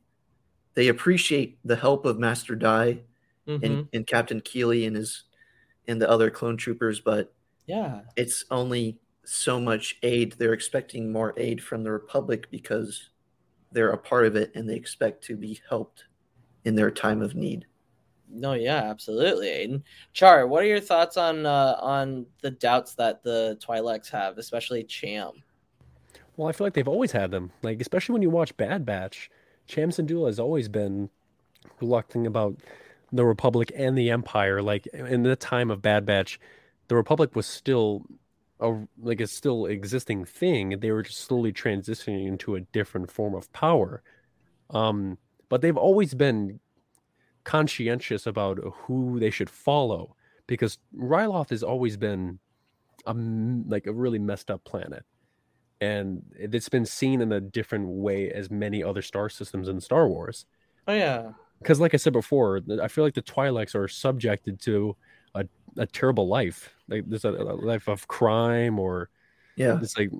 they 0.74 0.88
appreciate 0.88 1.58
the 1.64 1.76
help 1.76 2.06
of 2.06 2.18
Master 2.18 2.56
Di 2.56 3.02
Mhm. 3.46 3.64
and, 3.64 3.88
and 3.92 4.06
Captain 4.06 4.40
Keeli 4.40 4.86
and 4.86 4.96
his 4.96 5.24
and 5.88 6.00
the 6.02 6.10
other 6.10 6.30
clone 6.30 6.56
troopers, 6.56 7.00
but 7.00 7.34
Yeah, 7.66 8.02
it's 8.16 8.44
only 8.50 9.00
so 9.24 9.60
much 9.60 9.98
aid. 10.02 10.32
They're 10.34 10.54
expecting 10.54 11.12
more 11.12 11.34
aid 11.36 11.62
from 11.62 11.84
the 11.84 11.92
Republic 11.92 12.50
because 12.50 13.10
they're 13.72 13.90
a 13.90 13.98
part 13.98 14.26
of 14.26 14.36
it 14.36 14.52
and 14.54 14.68
they 14.68 14.76
expect 14.76 15.24
to 15.24 15.36
be 15.36 15.60
helped 15.68 16.04
in 16.64 16.74
their 16.74 16.90
time 16.90 17.22
of 17.22 17.34
need. 17.34 17.66
no, 18.28 18.52
yeah, 18.52 18.82
absolutely. 18.90 19.48
Aiden. 19.48 19.82
Char, 20.12 20.46
what 20.46 20.62
are 20.62 20.66
your 20.66 20.80
thoughts 20.80 21.16
on 21.16 21.46
uh, 21.46 21.76
on 21.80 22.26
the 22.42 22.50
doubts 22.50 22.94
that 22.94 23.22
the 23.22 23.58
Twi'leks 23.60 24.10
have, 24.10 24.38
especially 24.38 24.84
Cham? 24.84 25.32
Well, 26.36 26.48
I 26.48 26.52
feel 26.52 26.66
like 26.66 26.74
they've 26.74 26.88
always 26.88 27.12
had 27.12 27.30
them. 27.30 27.50
Like, 27.62 27.80
especially 27.80 28.14
when 28.14 28.22
you 28.22 28.30
watch 28.30 28.56
Bad 28.56 28.86
Batch, 28.86 29.30
Cham 29.66 29.90
Syndulla 29.90 30.26
has 30.26 30.38
always 30.40 30.68
been 30.68 31.10
reluctant 31.80 32.26
about 32.26 32.56
the 33.12 33.24
Republic 33.24 33.72
and 33.74 33.96
the 33.98 34.10
Empire. 34.10 34.62
Like 34.62 34.86
in 34.88 35.22
the 35.22 35.36
time 35.36 35.70
of 35.70 35.82
Bad 35.82 36.06
Batch, 36.06 36.40
the 36.88 36.96
Republic 36.96 37.34
was 37.36 37.46
still 37.46 38.04
a 38.60 38.86
like 39.00 39.20
a 39.20 39.26
still 39.26 39.66
existing 39.66 40.24
thing. 40.24 40.80
They 40.80 40.90
were 40.92 41.02
just 41.02 41.20
slowly 41.20 41.52
transitioning 41.52 42.26
into 42.26 42.56
a 42.56 42.60
different 42.60 43.10
form 43.10 43.34
of 43.34 43.52
power. 43.52 44.02
Um, 44.70 45.18
but 45.48 45.62
they've 45.62 45.76
always 45.76 46.14
been 46.14 46.60
conscientious 47.44 48.26
about 48.26 48.58
who 48.82 49.18
they 49.18 49.30
should 49.30 49.50
follow 49.50 50.16
because 50.46 50.78
Ryloth 50.96 51.50
has 51.50 51.62
always 51.62 51.96
been 51.96 52.38
a 53.06 53.14
like 53.14 53.86
a 53.86 53.92
really 53.92 54.18
messed 54.18 54.50
up 54.50 54.62
planet 54.64 55.04
and 55.80 56.22
it's 56.38 56.68
been 56.68 56.84
seen 56.84 57.20
in 57.20 57.32
a 57.32 57.40
different 57.40 57.88
way 57.88 58.30
as 58.30 58.50
many 58.50 58.82
other 58.84 59.02
star 59.02 59.28
systems 59.28 59.68
in 59.68 59.80
Star 59.80 60.08
Wars. 60.08 60.44
Oh 60.86 60.92
yeah, 60.92 61.32
Because, 61.60 61.80
like 61.80 61.94
I 61.94 61.96
said 61.96 62.12
before, 62.12 62.60
I 62.82 62.88
feel 62.88 63.04
like 63.04 63.14
the 63.14 63.22
Twi'leks 63.22 63.74
are 63.74 63.88
subjected 63.88 64.60
to 64.62 64.96
a, 65.34 65.46
a 65.76 65.86
terrible 65.86 66.28
life. 66.28 66.74
Like 66.90 67.04
there's 67.08 67.24
a, 67.24 67.30
a 67.30 67.54
life 67.54 67.88
of 67.88 68.06
crime 68.08 68.78
or 68.78 69.08
Yeah. 69.56 69.78
it's 69.80 69.96
like 69.96 70.10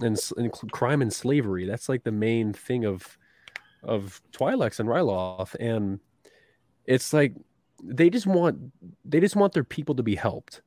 and, 0.00 0.18
and 0.36 0.52
crime 0.72 1.02
and 1.02 1.12
slavery. 1.12 1.66
That's 1.66 1.88
like 1.88 2.02
the 2.04 2.12
main 2.12 2.52
thing 2.52 2.84
of 2.84 3.18
of 3.82 4.20
Twi'leks 4.32 4.80
and 4.80 4.88
Ryloth, 4.88 5.54
and 5.60 6.00
it's 6.86 7.12
like 7.12 7.34
they 7.82 8.10
just 8.10 8.26
want 8.26 8.58
they 9.04 9.20
just 9.20 9.36
want 9.36 9.52
their 9.52 9.64
people 9.64 9.94
to 9.94 10.02
be 10.02 10.14
helped 10.16 10.62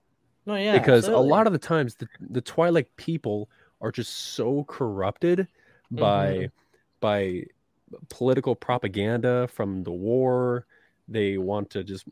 no, 0.45 0.55
yeah, 0.55 0.77
because 0.77 1.07
a 1.07 1.17
lot 1.17 1.47
of 1.47 1.53
the 1.53 1.59
times 1.59 1.95
the, 1.95 2.07
the 2.29 2.41
Twi'lek 2.41 2.85
people 2.97 3.49
are 3.81 3.91
just 3.91 4.13
so 4.35 4.63
corrupted 4.65 5.47
by 5.91 6.33
Mm-hmm. 6.33 6.45
by 7.01 7.43
political 8.09 8.55
propaganda 8.55 9.47
from 9.47 9.83
the 9.83 9.91
war. 9.91 10.65
They 11.07 11.37
want 11.37 11.69
to 11.71 11.83
just 11.83 12.05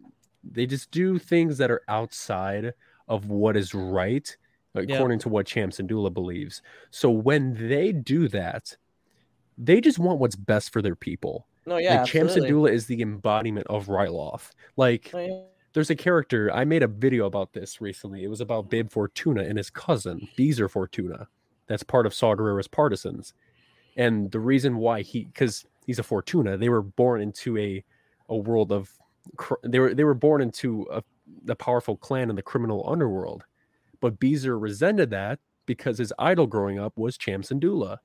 they 0.43 0.65
just 0.65 0.89
do 0.91 1.19
things 1.19 1.57
that 1.59 1.69
are 1.71 1.81
outside 1.87 2.73
of 3.07 3.29
what 3.29 3.55
is 3.57 3.73
right, 3.73 4.35
Yeah. 4.75 4.81
according 4.95 5.19
to 5.19 5.29
what 5.29 5.45
Cham 5.47 5.69
Syndulla 5.71 6.13
believes. 6.13 6.61
So 6.91 7.09
when 7.09 7.67
they 7.69 7.91
do 7.91 8.27
that, 8.29 8.75
they 9.57 9.81
just 9.81 9.97
want 9.99 10.19
what's 10.19 10.35
best 10.35 10.71
for 10.71 10.81
their 10.81 10.95
people. 10.95 11.47
no, 11.65 11.77
yeah, 11.77 11.99
like 12.01 12.05
Cham 12.07 12.27
absolutely. 12.27 12.51
Syndulla 12.53 12.71
is 12.71 12.85
the 12.85 13.01
embodiment 13.01 13.67
of 13.67 13.87
Ryloth. 13.87 14.51
Like 14.77 15.11
Oh, 15.13 15.19
yeah. 15.19 15.41
there's 15.73 15.89
a 15.89 15.95
character 15.95 16.49
I 16.53 16.63
made 16.63 16.83
a 16.83 16.87
video 16.87 17.25
about 17.25 17.53
this 17.53 17.81
recently. 17.81 18.23
It 18.23 18.29
was 18.29 18.39
about 18.41 18.69
Bib 18.69 18.89
Fortuna 18.91 19.43
and 19.43 19.57
his 19.57 19.69
cousin 19.69 20.27
Beezer 20.37 20.69
Fortuna. 20.69 21.27
That's 21.67 21.83
part 21.83 22.05
of 22.05 22.13
Saw 22.13 22.35
Gerrera's 22.35 22.69
partisans, 22.69 23.33
and 23.97 24.31
the 24.31 24.39
reason 24.39 24.77
why 24.77 25.01
he 25.01 25.25
because 25.25 25.65
he's 25.85 25.99
a 25.99 26.03
Fortuna, 26.03 26.55
they 26.57 26.69
were 26.69 26.81
born 26.81 27.19
into 27.19 27.57
a 27.57 27.83
a 28.29 28.35
world 28.37 28.71
of 28.71 28.97
cr- 29.35 29.55
they 29.63 29.79
were 29.79 29.93
they 29.93 30.05
were 30.05 30.13
born 30.13 30.41
into 30.41 30.87
a 30.91 31.03
the 31.43 31.55
powerful 31.55 31.97
clan 31.97 32.29
in 32.29 32.35
the 32.35 32.41
criminal 32.41 32.87
underworld, 32.89 33.43
but 33.99 34.19
Beezer 34.19 34.57
resented 34.57 35.09
that 35.11 35.39
because 35.65 35.97
his 35.97 36.13
idol 36.19 36.47
growing 36.47 36.79
up 36.79 36.97
was 36.97 37.17
Cham 37.17 37.41
Syndulla. 37.41 37.97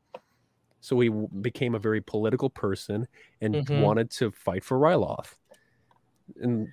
So 0.81 0.99
he 0.99 1.09
w- 1.09 1.29
became 1.41 1.75
a 1.77 1.79
very 1.79 2.01
political 2.01 2.51
person 2.51 3.07
and 3.41 3.55
Mhm. 3.55 3.81
wanted 3.81 4.11
to 4.13 4.33
fight 4.33 4.65
for 4.65 4.79
Ryloth. 4.79 5.37
And 6.41 6.69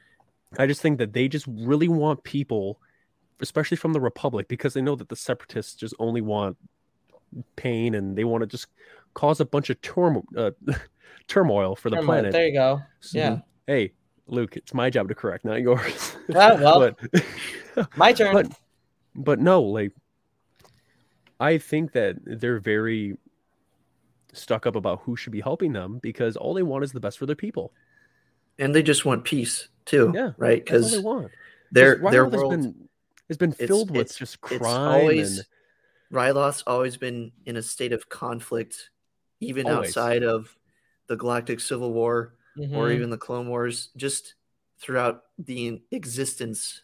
I 0.57 0.65
just 0.65 0.81
think 0.81 0.97
that 0.97 1.13
they 1.13 1.27
just 1.27 1.45
really 1.47 1.87
want 1.87 2.23
people, 2.23 2.79
especially 3.39 3.77
from 3.77 3.93
the 3.93 4.01
Republic, 4.01 4.47
because 4.47 4.73
they 4.73 4.81
know 4.81 4.95
that 4.95 5.09
the 5.09 5.15
separatists 5.15 5.75
just 5.75 5.93
only 5.99 6.21
want 6.21 6.57
pain 7.55 7.93
and 7.93 8.17
they 8.17 8.23
want 8.23 8.41
to 8.41 8.47
just 8.47 8.67
cause 9.13 9.39
a 9.39 9.45
bunch 9.45 9.69
of 9.69 9.77
uh, 10.35 10.51
turmoil 11.27 11.75
for 11.75 11.91
the 11.91 11.97
Turmoil. 11.97 12.05
planet. 12.07 12.31
There 12.31 12.47
you 12.47 12.53
go. 12.53 12.81
Yeah. 13.11 13.41
Hey, 13.67 13.91
Luke, 14.29 14.55
it's 14.57 14.73
my 14.73 14.89
job 14.89 15.07
to 15.09 15.15
correct, 15.15 15.45
not 15.45 15.61
yours. 15.61 16.15
Well. 16.29 16.93
but, 17.75 17.87
My 17.97 18.13
turn. 18.13 18.33
but 18.33 18.47
but 19.15 19.39
no, 19.39 19.61
like 19.61 19.91
I 21.39 21.57
think 21.57 21.93
that 21.93 22.17
they're 22.25 22.59
very 22.59 23.17
stuck 24.33 24.67
up 24.67 24.75
about 24.75 25.01
who 25.03 25.15
should 25.15 25.31
be 25.33 25.41
helping 25.41 25.73
them 25.73 25.99
because 26.01 26.37
all 26.37 26.53
they 26.53 26.63
want 26.63 26.83
is 26.83 26.91
the 26.91 26.99
best 26.99 27.17
for 27.17 27.25
their 27.25 27.35
people. 27.35 27.71
And 28.59 28.75
they 28.75 28.83
just 28.83 29.05
want 29.05 29.23
peace 29.23 29.69
too. 29.85 30.11
Yeah, 30.13 30.31
Right. 30.37 30.63
Because 30.63 30.91
they 30.91 30.97
Because 30.97 31.03
want. 31.05 31.23
'Cause 31.23 31.31
their 31.71 31.95
their 32.11 32.25
Ryloth 32.25 32.31
has 32.31 32.39
world 32.41 32.51
been 32.51 32.89
has 33.29 33.37
been 33.37 33.51
it's- 33.53 33.67
filled 33.67 33.89
with 33.91 34.01
it's- 34.01 34.17
just 34.17 34.41
crime 34.41 34.61
always 35.01 35.39
and 35.39 35.47
Ryloth's 36.11 36.63
always 36.67 36.97
been 36.97 37.31
in 37.45 37.55
a 37.57 37.61
state 37.61 37.93
of 37.93 38.09
conflict, 38.09 38.89
even 39.39 39.67
Always. 39.67 39.89
outside 39.89 40.23
of 40.23 40.55
the 41.07 41.15
Galactic 41.15 41.59
Civil 41.59 41.93
War 41.93 42.33
or 42.73 42.89
Mhm. 42.89 42.95
even 42.95 43.09
the 43.09 43.17
Clone 43.17 43.49
Wars. 43.49 43.89
Just 43.97 44.35
throughout 44.79 45.25
the 45.37 45.81
existence 45.91 46.83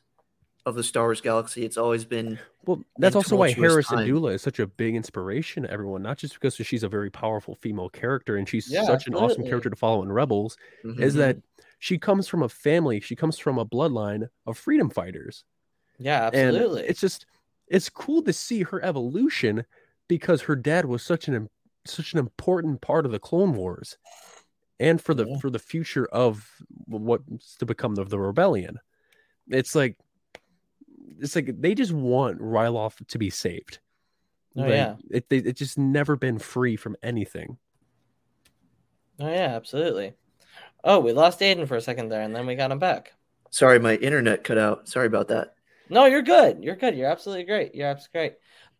of 0.65 0.75
the 0.75 0.83
Star 0.83 1.05
Wars 1.05 1.21
galaxy, 1.21 1.63
it's 1.65 1.77
always 1.77 2.05
been 2.05 2.39
Well, 2.65 2.83
that's 2.97 3.15
also 3.15 3.35
why 3.35 3.49
tumultuous 3.49 3.73
Hera 3.73 3.83
time. 3.83 4.07
Syndulla 4.07 4.33
is 4.33 4.41
such 4.41 4.59
a 4.59 4.67
big 4.67 4.95
inspiration 4.95 5.63
to 5.63 5.71
everyone, 5.71 6.01
not 6.01 6.17
just 6.17 6.33
because 6.33 6.55
she's 6.55 6.83
a 6.83 6.89
very 6.89 7.11
powerful 7.11 7.55
female 7.55 7.89
character 7.89 8.37
and 8.37 8.49
she's 8.49 8.65
Yeah, 8.67 8.83
such 8.85 9.07
an 9.07 9.13
awesome 9.15 9.43
character 9.43 9.69
to 9.69 9.75
follow 9.75 10.01
in 10.01 10.11
Rebels, 10.11 10.57
is 10.97 11.13
Mhm. 11.13 11.17
that 11.17 11.37
she 11.79 11.97
comes 11.99 12.27
from 12.27 12.41
a 12.43 12.49
family, 12.49 12.99
she 12.99 13.15
comes 13.15 13.37
from 13.37 13.59
a 13.59 13.65
bloodline 13.65 14.29
of 14.47 14.57
freedom 14.57 14.89
fighters. 14.89 15.43
Yeah, 15.97 16.25
And 16.31 16.57
absolutely. 16.57 16.81
it's 16.83 16.99
just 17.01 17.25
it's 17.67 17.89
cool 17.89 18.21
to 18.23 18.33
see 18.33 18.63
her 18.63 18.83
evolution 18.83 19.65
because 20.07 20.43
her 20.43 20.55
dad 20.55 20.85
was 20.85 21.03
such 21.03 21.27
an 21.27 21.49
such 21.85 22.13
an 22.13 22.19
important 22.19 22.81
part 22.81 23.05
of 23.05 23.11
the 23.11 23.19
Clone 23.19 23.53
Wars 23.53 23.97
and 24.79 25.01
for 25.01 25.13
the 25.13 25.25
Yeah. 25.25 25.37
for 25.39 25.49
the 25.49 25.59
future 25.59 26.05
of 26.07 26.49
what's 26.87 27.55
to 27.57 27.65
become 27.65 27.97
of 27.97 28.09
the 28.09 28.19
rebellion. 28.19 28.79
It's 29.49 29.75
like 29.75 29.97
it's 31.19 31.35
like 31.35 31.61
they 31.61 31.75
just 31.75 31.93
want 31.93 32.39
Ryloth 32.39 33.05
to 33.07 33.17
be 33.17 33.29
saved. 33.29 33.79
Oh, 34.57 34.61
Like, 34.61 34.69
yeah. 34.71 34.95
it 35.11 35.29
they, 35.29 35.37
it's 35.37 35.59
just 35.59 35.77
never 35.77 36.15
been 36.15 36.39
free 36.39 36.75
from 36.75 36.95
anything. 37.03 37.57
oh 39.19 39.27
yeah, 39.29 39.55
absolutely. 39.55 40.13
Oh, 40.83 40.99
we 40.99 41.13
lost 41.13 41.39
Aiden 41.39 41.67
for 41.67 41.75
a 41.75 41.81
second 41.81 42.09
there, 42.09 42.21
and 42.21 42.35
then 42.35 42.45
we 42.45 42.55
got 42.55 42.71
him 42.71 42.79
back. 42.79 43.13
Sorry, 43.49 43.79
my 43.79 43.95
internet 43.95 44.43
cut 44.43 44.57
out. 44.57 44.87
Sorry 44.87 45.07
about 45.07 45.29
that. 45.29 45.55
No, 45.89 46.05
you're 46.05 46.21
good. 46.21 46.63
You're 46.63 46.75
good. 46.75 46.95
You're 46.95 47.09
absolutely 47.09 47.45
great. 47.45 47.73
You're 47.73 47.87
absolutely 47.87 48.19
great. 48.19 48.33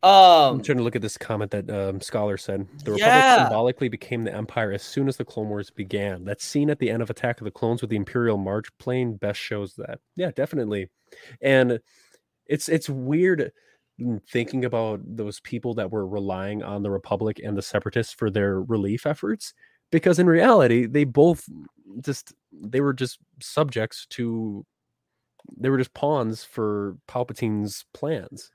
I'm 0.06 0.56
Um, 0.56 0.62
trying 0.62 0.78
to 0.78 0.84
look 0.84 0.96
at 0.96 1.02
this 1.02 1.18
comment 1.18 1.52
that 1.52 1.70
um, 1.70 2.00
Scholar 2.00 2.38
said. 2.38 2.68
The 2.84 2.92
Republic 2.92 3.00
Yeah. 3.00 3.44
symbolically 3.48 3.90
became 3.90 4.24
the 4.24 4.34
Empire 4.34 4.72
as 4.72 4.84
soon 4.84 5.08
as 5.08 5.18
the 5.18 5.26
Clone 5.26 5.50
Wars 5.50 5.72
began. 5.72 6.26
That 6.26 6.42
scene 6.42 6.70
at 6.70 6.80
the 6.80 6.90
end 6.92 7.02
of 7.02 7.10
Attack 7.10 7.42
of 7.42 7.46
the 7.46 7.52
Clones 7.52 7.82
with 7.82 7.90
the 7.90 7.96
Imperial 7.96 8.38
March 8.38 8.68
playing 8.78 9.18
best 9.18 9.40
shows 9.40 9.74
that. 9.76 10.00
Yeah, 10.16 10.32
definitely. 10.32 10.90
And 11.42 11.80
it's 12.46 12.70
it's 12.70 12.88
weird 12.90 13.52
thinking 14.30 14.66
about 14.66 15.00
those 15.04 15.40
people 15.40 15.74
that 15.76 15.90
were 15.90 16.06
relying 16.08 16.62
on 16.62 16.84
the 16.84 16.92
Republic 16.92 17.40
and 17.44 17.58
the 17.58 17.62
Separatists 17.62 18.14
for 18.14 18.30
their 18.30 18.62
relief 18.62 19.06
efforts, 19.06 19.54
because 19.92 20.20
in 20.20 20.28
reality, 20.28 20.86
they 20.86 21.06
both 21.06 21.46
just 22.02 22.34
they 22.52 22.82
were 22.82 22.94
just 22.94 23.18
subjects 23.42 24.06
to 24.12 24.66
they 25.58 25.70
were 25.70 25.78
just 25.78 25.94
pawns 25.94 26.44
for 26.44 26.98
Palpatine's 27.08 27.86
plans. 27.94 28.52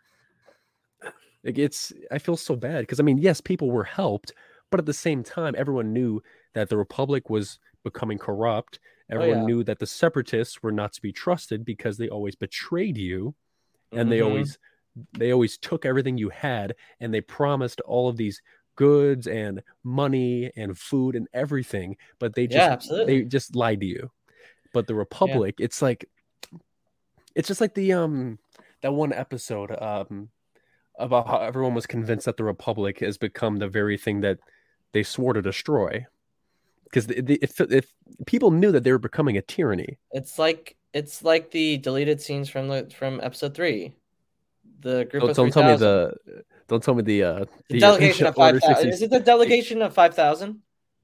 Like 1.44 1.58
it's 1.58 1.92
I 2.10 2.18
feel 2.18 2.36
so 2.36 2.56
bad 2.56 2.80
because 2.80 3.00
I 3.00 3.02
mean, 3.02 3.18
yes, 3.18 3.40
people 3.40 3.70
were 3.70 3.84
helped, 3.84 4.32
but 4.70 4.80
at 4.80 4.86
the 4.86 4.92
same 4.94 5.22
time, 5.22 5.54
everyone 5.56 5.92
knew 5.92 6.22
that 6.54 6.68
the 6.68 6.76
Republic 6.76 7.30
was 7.30 7.58
becoming 7.82 8.18
corrupt. 8.18 8.78
Everyone 9.10 9.40
yeah. 9.40 9.44
knew 9.46 9.64
that 9.64 9.78
the 9.78 9.86
separatists 9.86 10.62
were 10.62 10.72
not 10.72 10.92
to 10.92 11.02
be 11.02 11.12
trusted 11.12 11.64
because 11.64 11.96
they 11.96 12.08
always 12.08 12.36
betrayed 12.36 12.96
you 12.96 13.34
and 13.92 14.10
they 14.10 14.18
Mhm. 14.18 14.26
always 14.26 14.58
they 15.12 15.32
always 15.32 15.56
took 15.56 15.86
everything 15.86 16.18
you 16.18 16.28
had 16.28 16.74
and 17.00 17.14
they 17.14 17.20
promised 17.20 17.80
all 17.82 18.08
of 18.08 18.16
these 18.16 18.42
goods 18.76 19.26
and 19.26 19.62
money 19.84 20.50
and 20.56 20.76
food 20.78 21.14
and 21.16 21.28
everything, 21.32 21.96
but 22.18 22.34
they 22.34 22.46
just 22.46 22.90
Yeah, 22.90 23.06
they 23.06 23.22
just 23.22 23.56
lied 23.56 23.80
to 23.80 23.86
you. 23.86 24.10
But 24.72 24.86
the 24.86 24.94
Republic, 24.94 25.56
it's 25.58 25.80
like 25.82 26.04
it's 27.34 27.48
just 27.48 27.60
like 27.60 27.74
the 27.74 27.92
um 27.92 28.38
that 28.82 28.92
one 28.92 29.12
episode 29.12 29.70
um 29.80 30.30
about 31.00 31.26
how 31.26 31.38
everyone 31.38 31.74
was 31.74 31.86
convinced 31.86 32.26
that 32.26 32.36
the 32.36 32.44
Republic 32.44 33.00
has 33.00 33.18
become 33.18 33.56
the 33.56 33.68
very 33.68 33.96
thing 33.96 34.20
that 34.20 34.38
they 34.92 35.02
swore 35.02 35.32
to 35.32 35.42
destroy. 35.42 36.06
Because 36.84 37.06
if, 37.08 37.60
if 37.60 37.92
people 38.26 38.50
knew 38.50 38.72
that 38.72 38.84
they 38.84 38.92
were 38.92 38.98
becoming 38.98 39.36
a 39.36 39.42
tyranny, 39.42 39.98
It's 40.10 40.38
like 40.38 40.76
it's 40.92 41.22
like 41.22 41.52
the 41.52 41.78
deleted 41.78 42.20
scenes 42.20 42.48
from 42.48 42.68
the 42.68 42.92
from 42.96 43.20
episode 43.22 43.54
three. 43.54 43.94
The 44.80 45.04
group 45.04 45.20
don't, 45.22 45.30
of 45.30 45.36
don't 45.36 45.52
tell 45.52 45.64
me 45.64 45.76
the 45.76 46.14
don't 46.68 46.82
tell 46.82 46.94
me 46.94 47.02
the 47.02 47.22
uh 47.22 47.44
The 47.68 47.78
delegation 47.78 48.26
of 48.26 48.36
Order 48.36 48.60
five 48.60 48.74
thousand. 48.74 48.90
Is 48.90 49.02
it 49.02 49.10
the 49.10 49.20
delegation 49.20 49.82
of 49.82 49.94
five 49.94 50.14
thousand? 50.14 50.62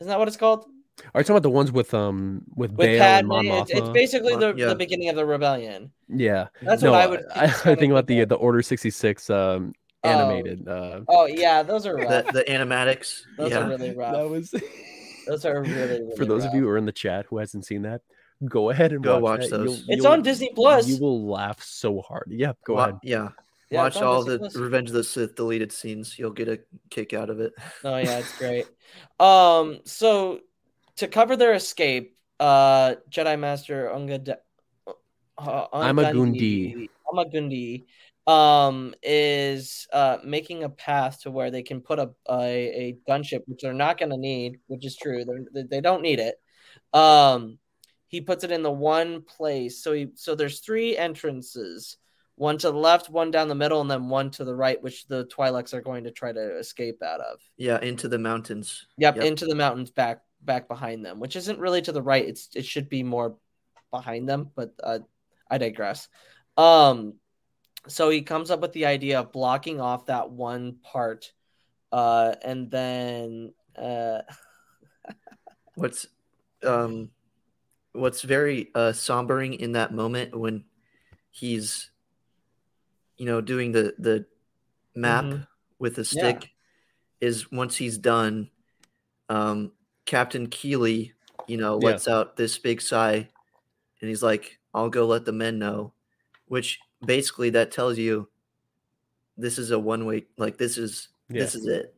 Isn't 0.00 0.08
that 0.10 0.18
what 0.18 0.28
it's 0.28 0.36
called? 0.36 0.66
Are 1.14 1.20
you 1.20 1.24
talking 1.24 1.34
about 1.36 1.42
the 1.42 1.50
ones 1.50 1.70
with 1.72 1.92
um 1.92 2.42
with, 2.54 2.70
With 2.72 2.78
Bail 2.86 3.02
and 3.02 3.28
Padme, 3.28 3.46
Mon 3.48 3.62
it's, 3.62 3.70
it's 3.70 3.88
basically 3.90 4.34
the, 4.36 4.54
Yeah. 4.56 4.66
the 4.68 4.74
beginning 4.74 5.08
of 5.10 5.16
the 5.16 5.26
rebellion. 5.26 5.90
Yeah, 6.08 6.48
That's 6.62 6.82
no, 6.82 6.92
what 6.92 7.00
I 7.02 7.06
would. 7.06 7.24
I, 7.34 7.44
I 7.44 7.74
think 7.74 7.90
about 7.90 8.06
the 8.06 8.20
of- 8.20 8.28
the 8.30 8.36
Order 8.36 8.62
sixty 8.62 8.90
six 8.90 9.28
um 9.30 9.72
Oh. 10.04 10.08
animated. 10.08 10.68
Uh, 10.68 11.00
Oh 11.08 11.26
yeah, 11.26 11.62
those 11.62 11.84
are 11.86 11.96
The, 11.98 12.06
rough. 12.24 12.32
the 12.32 12.44
animatics. 12.44 13.22
Those 13.36 13.50
yeah. 13.50 13.58
are 13.66 13.68
really 13.68 13.90
rough. 13.96 14.12
that 14.14 14.28
was 14.28 14.54
Those 15.26 15.44
are 15.44 15.60
really, 15.62 15.74
really 16.02 16.16
for 16.16 16.24
those 16.24 16.42
rough. 16.44 16.50
of 16.50 16.54
you 16.54 16.62
who 16.62 16.68
are 16.68 16.78
in 16.78 16.86
the 16.86 16.92
chat 16.92 17.26
who 17.28 17.38
hasn't 17.38 17.66
seen 17.66 17.82
that. 17.82 18.02
Go 18.44 18.70
ahead 18.70 18.92
and 18.92 19.02
Go 19.02 19.18
watch, 19.18 19.40
watch 19.40 19.50
those. 19.50 19.80
You'll- 19.80 19.84
It's 19.94 20.02
you'll- 20.04 20.12
on 20.12 20.22
Disney 20.22 20.52
Plus. 20.54 20.86
You 20.88 20.98
will 21.00 21.26
laugh 21.26 21.62
so 21.62 22.00
hard. 22.02 22.28
Yep, 22.30 22.58
go 22.64 22.74
Wa- 22.74 22.82
ahead. 22.84 22.98
Yeah. 23.02 23.28
Yeah, 23.70 23.82
Watch 23.82 23.96
all 23.96 24.22
the 24.22 24.38
Plus. 24.38 24.54
Revenge 24.54 24.90
of 24.90 24.94
the 24.94 25.02
Sith 25.04 25.34
deleted 25.34 25.72
scenes. 25.72 26.18
You'll 26.18 26.30
get 26.30 26.48
a 26.48 26.60
kick 26.88 27.12
out 27.12 27.30
of 27.30 27.40
it. 27.40 27.52
Oh 27.82 27.96
yeah, 27.96 28.18
it's 28.18 28.38
great. 28.38 28.66
Um, 29.18 29.80
so 29.84 30.40
to 30.96 31.08
cover 31.08 31.36
their 31.36 31.54
escape, 31.54 32.16
uh, 32.38 32.94
Jedi 33.10 33.38
Master 33.38 33.90
Ungad, 33.92 34.36
uh, 35.36 35.66
Amagundi. 35.72 36.88
Amagundi, 37.12 37.84
um, 38.28 38.94
is 39.02 39.88
uh 39.92 40.18
making 40.24 40.62
a 40.62 40.68
path 40.68 41.22
to 41.22 41.30
where 41.32 41.50
they 41.50 41.62
can 41.62 41.80
put 41.80 41.98
a 41.98 42.10
a, 42.30 42.34
a 42.34 42.96
gunship, 43.08 43.42
which 43.46 43.62
they're 43.62 43.72
not 43.72 43.98
going 43.98 44.10
to 44.10 44.16
need, 44.16 44.60
which 44.68 44.86
is 44.86 44.96
true. 44.96 45.24
They're, 45.24 45.64
they 45.64 45.80
don't 45.80 46.02
need 46.02 46.20
it. 46.20 46.36
Um, 46.92 47.58
he 48.08 48.20
puts 48.20 48.44
it 48.44 48.52
in 48.52 48.62
the 48.62 48.70
one 48.70 49.22
place. 49.22 49.82
So 49.82 49.92
he 49.92 50.08
so 50.14 50.36
there's 50.36 50.60
three 50.60 50.96
entrances. 50.96 51.96
One 52.36 52.58
to 52.58 52.70
the 52.70 52.76
left, 52.76 53.08
one 53.08 53.30
down 53.30 53.48
the 53.48 53.54
middle, 53.54 53.80
and 53.80 53.90
then 53.90 54.08
one 54.08 54.30
to 54.32 54.44
the 54.44 54.54
right, 54.54 54.80
which 54.82 55.06
the 55.06 55.24
Twi'leks 55.26 55.72
are 55.72 55.80
going 55.80 56.04
to 56.04 56.10
try 56.10 56.32
to 56.32 56.58
escape 56.58 57.02
out 57.02 57.20
of. 57.20 57.40
Yeah, 57.56 57.80
into 57.80 58.08
the 58.08 58.18
mountains. 58.18 58.86
Yep, 58.98 59.16
Yep. 59.16 59.24
into 59.24 59.46
the 59.46 59.54
mountains 59.54 59.90
back 59.90 60.22
back 60.42 60.68
behind 60.68 61.04
them, 61.04 61.18
which 61.18 61.34
isn't 61.34 61.58
really 61.58 61.82
to 61.82 61.92
the 61.92 62.02
right. 62.02 62.26
It's 62.26 62.50
it 62.54 62.64
should 62.66 62.88
be 62.88 63.02
more 63.02 63.36
behind 63.90 64.28
them, 64.28 64.50
but 64.54 64.74
uh, 64.82 64.98
I 65.50 65.58
digress. 65.58 66.08
Um, 66.58 67.14
so 67.88 68.10
he 68.10 68.22
comes 68.22 68.50
up 68.50 68.60
with 68.60 68.72
the 68.72 68.86
idea 68.86 69.20
of 69.20 69.32
blocking 69.32 69.80
off 69.80 70.06
that 70.06 70.30
one 70.30 70.76
part, 70.82 71.32
uh, 71.92 72.34
and 72.44 72.70
then 72.70 73.54
uh, 73.76 74.20
What's 75.74 76.06
um 76.62 77.10
what's 77.92 78.22
very 78.22 78.70
uh 78.74 78.92
sombering 78.92 79.56
in 79.56 79.72
that 79.72 79.92
moment 79.92 80.36
when 80.38 80.64
he's 81.30 81.90
you 83.16 83.26
know 83.26 83.40
doing 83.40 83.72
the 83.72 83.94
the 83.98 84.26
map 84.94 85.24
Mhm. 85.24 85.46
with 85.78 85.96
Yeah. 85.98 86.04
stick 86.04 86.50
is 87.20 87.50
once 87.50 87.76
he's 87.76 87.98
done 87.98 88.50
um 89.28 89.72
Captain 90.04 90.46
Keeli, 90.48 91.12
you 91.46 91.56
know, 91.56 91.78
Yeah. 91.80 91.88
lets 91.88 92.06
out 92.08 92.36
this 92.36 92.58
big 92.58 92.80
sigh 92.80 93.28
and 94.00 94.08
he's 94.08 94.22
like, 94.22 94.58
I'll 94.74 94.90
go 94.90 95.06
let 95.06 95.24
the 95.24 95.32
men 95.32 95.58
know. 95.58 95.92
Which 96.48 96.78
basically 97.04 97.50
that 97.50 97.70
tells 97.72 97.98
you 97.98 98.28
this 99.36 99.58
is 99.58 99.70
a 99.70 99.78
one 99.78 100.06
way 100.06 100.26
like 100.38 100.56
this 100.58 100.78
is 100.78 101.08
Yeah. 101.28 101.40
this 101.40 101.54
is 101.54 101.66
it. 101.66 101.94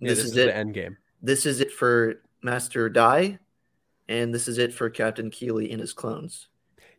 Yeah, 0.00 0.08
this, 0.08 0.18
this, 0.18 0.24
is, 0.26 0.30
is 0.32 0.36
it 0.38 0.46
the 0.46 0.56
end 0.56 0.74
game. 0.74 0.96
this 1.22 1.46
is 1.46 1.60
it 1.60 1.70
for 1.72 2.22
Master 2.42 2.88
Di 2.88 3.38
and 4.08 4.34
this 4.34 4.48
is 4.48 4.58
it 4.58 4.74
for 4.74 4.90
Captain 4.90 5.30
Keeli 5.30 5.70
and 5.70 5.80
his 5.80 5.92
clones. 5.92 6.48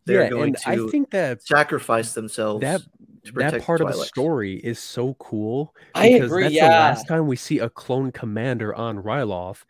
They're 0.06 0.24
yeah, 0.24 0.30
going 0.30 0.56
and 0.56 0.58
I 0.66 0.76
to 0.76 0.90
think 0.90 1.10
that 1.12 1.42
sacrifice 1.42 2.14
themselves. 2.14 2.62
that 2.62 2.82
to 2.82 2.90
that 3.24 3.34
protect 3.34 3.66
part 3.66 3.82
of 3.82 3.88
the 3.88 4.04
story 4.06 4.56
is 4.58 4.80
so 4.80 5.14
cool. 5.16 5.74
I 5.96 6.14
because 6.14 6.32
agree, 6.32 6.44
That's 6.44 6.56
yeah. 6.56 6.68
the 6.68 6.74
last 6.74 7.08
time 7.08 7.28
we 7.28 7.36
see 7.36 7.60
a 7.60 7.70
clone 7.70 8.12
commander 8.12 8.74
on 8.76 8.98
Ryloth, 9.02 9.64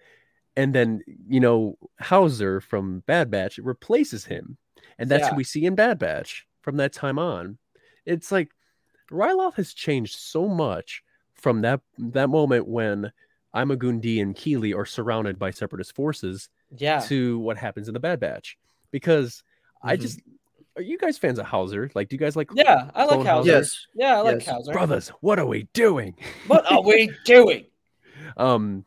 and 0.56 0.74
then 0.74 1.02
you 1.28 1.40
know 1.40 1.78
Howzer 2.00 2.62
from 2.62 3.02
Bad 3.06 3.30
Batch 3.32 3.58
replaces 3.58 4.26
him, 4.26 4.58
and 4.98 5.10
that's 5.10 5.24
Yeah. 5.26 5.30
who 5.32 5.36
we 5.38 5.44
see 5.44 5.66
in 5.66 5.76
Bad 5.76 6.00
Batch 6.00 6.46
from 6.62 6.78
that 6.78 6.94
time 6.94 7.20
on. 7.20 7.58
It's 8.06 8.32
like 8.32 8.50
Ryloth 9.12 9.56
has 9.56 9.74
changed 9.74 10.16
so 10.18 10.48
much 10.48 11.04
from 11.34 11.62
that 11.62 11.82
that 11.98 12.30
moment 12.30 12.68
when 12.68 13.12
Ima-Gun 13.56 14.00
Di 14.00 14.20
and 14.20 14.36
Keeli 14.36 14.76
are 14.76 14.86
surrounded 14.86 15.38
by 15.38 15.52
separatist 15.52 15.94
forces 15.96 16.50
Yeah. 16.76 17.00
to 17.02 17.38
what 17.40 17.58
happens 17.58 17.88
in 17.88 17.94
the 17.94 18.00
Bad 18.00 18.20
Batch. 18.20 18.58
Because 18.90 19.44
I 19.84 19.96
Mhm. 19.96 20.02
just 20.02 20.20
are 20.76 20.82
you 20.82 20.98
guys 20.98 21.18
fans 21.18 21.40
of 21.40 21.46
Howzer? 21.46 21.90
Like, 21.96 22.10
do 22.10 22.16
you 22.16 22.20
guys 22.20 22.36
like 22.36 22.50
Yeah, 22.54 22.90
I 22.96 23.06
like 23.06 23.26
Howzer. 23.26 23.50
Yes. 23.52 23.88
Yeah, 23.96 24.18
I 24.18 24.22
like 24.22 24.36
Yes. 24.38 24.46
Howzer. 24.48 24.72
brothers? 24.74 25.10
What 25.22 25.40
are 25.40 25.46
we 25.46 25.68
doing? 25.74 26.16
What 26.48 26.70
are 26.72 26.82
we 26.82 27.12
doing? 27.26 27.66
um 28.38 28.86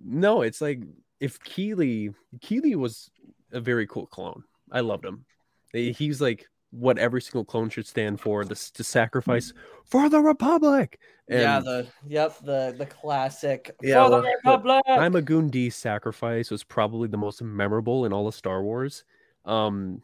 no 0.00 0.42
it's 0.42 0.60
like 0.60 0.80
if 1.20 1.40
keeli 1.40 2.12
keeli 2.38 2.74
was 2.76 3.10
a 3.52 3.60
very 3.60 3.86
cool 3.86 4.06
clone 4.06 4.42
i 4.70 4.80
loved 4.80 5.04
him 5.04 5.24
he's 5.72 6.20
like 6.20 6.46
what 6.70 6.98
every 6.98 7.22
single 7.22 7.44
clone 7.44 7.70
should 7.70 7.86
stand 7.86 8.20
for 8.20 8.44
this 8.44 8.70
to 8.70 8.84
sacrifice 8.84 9.52
for 9.84 10.08
the 10.08 10.20
republic 10.20 10.98
and 11.28 11.40
yeah, 11.40 11.60
the 11.60 11.86
yep, 12.06 12.36
the 12.44 12.74
the 12.76 12.84
classic. 12.84 13.70
Yeah, 13.80 14.04
For 14.04 14.10
the 14.10 14.16
well, 14.22 14.32
Republic! 14.44 14.82
i'm 14.88 15.16
a 15.16 15.22
Gundi 15.22 15.72
sacrifice 15.72 16.50
was 16.50 16.62
probably 16.62 17.08
the 17.08 17.16
most 17.16 17.42
memorable 17.42 18.04
in 18.04 18.12
all 18.12 18.28
of 18.28 18.34
star 18.34 18.62
wars 18.62 19.04
um 19.46 20.02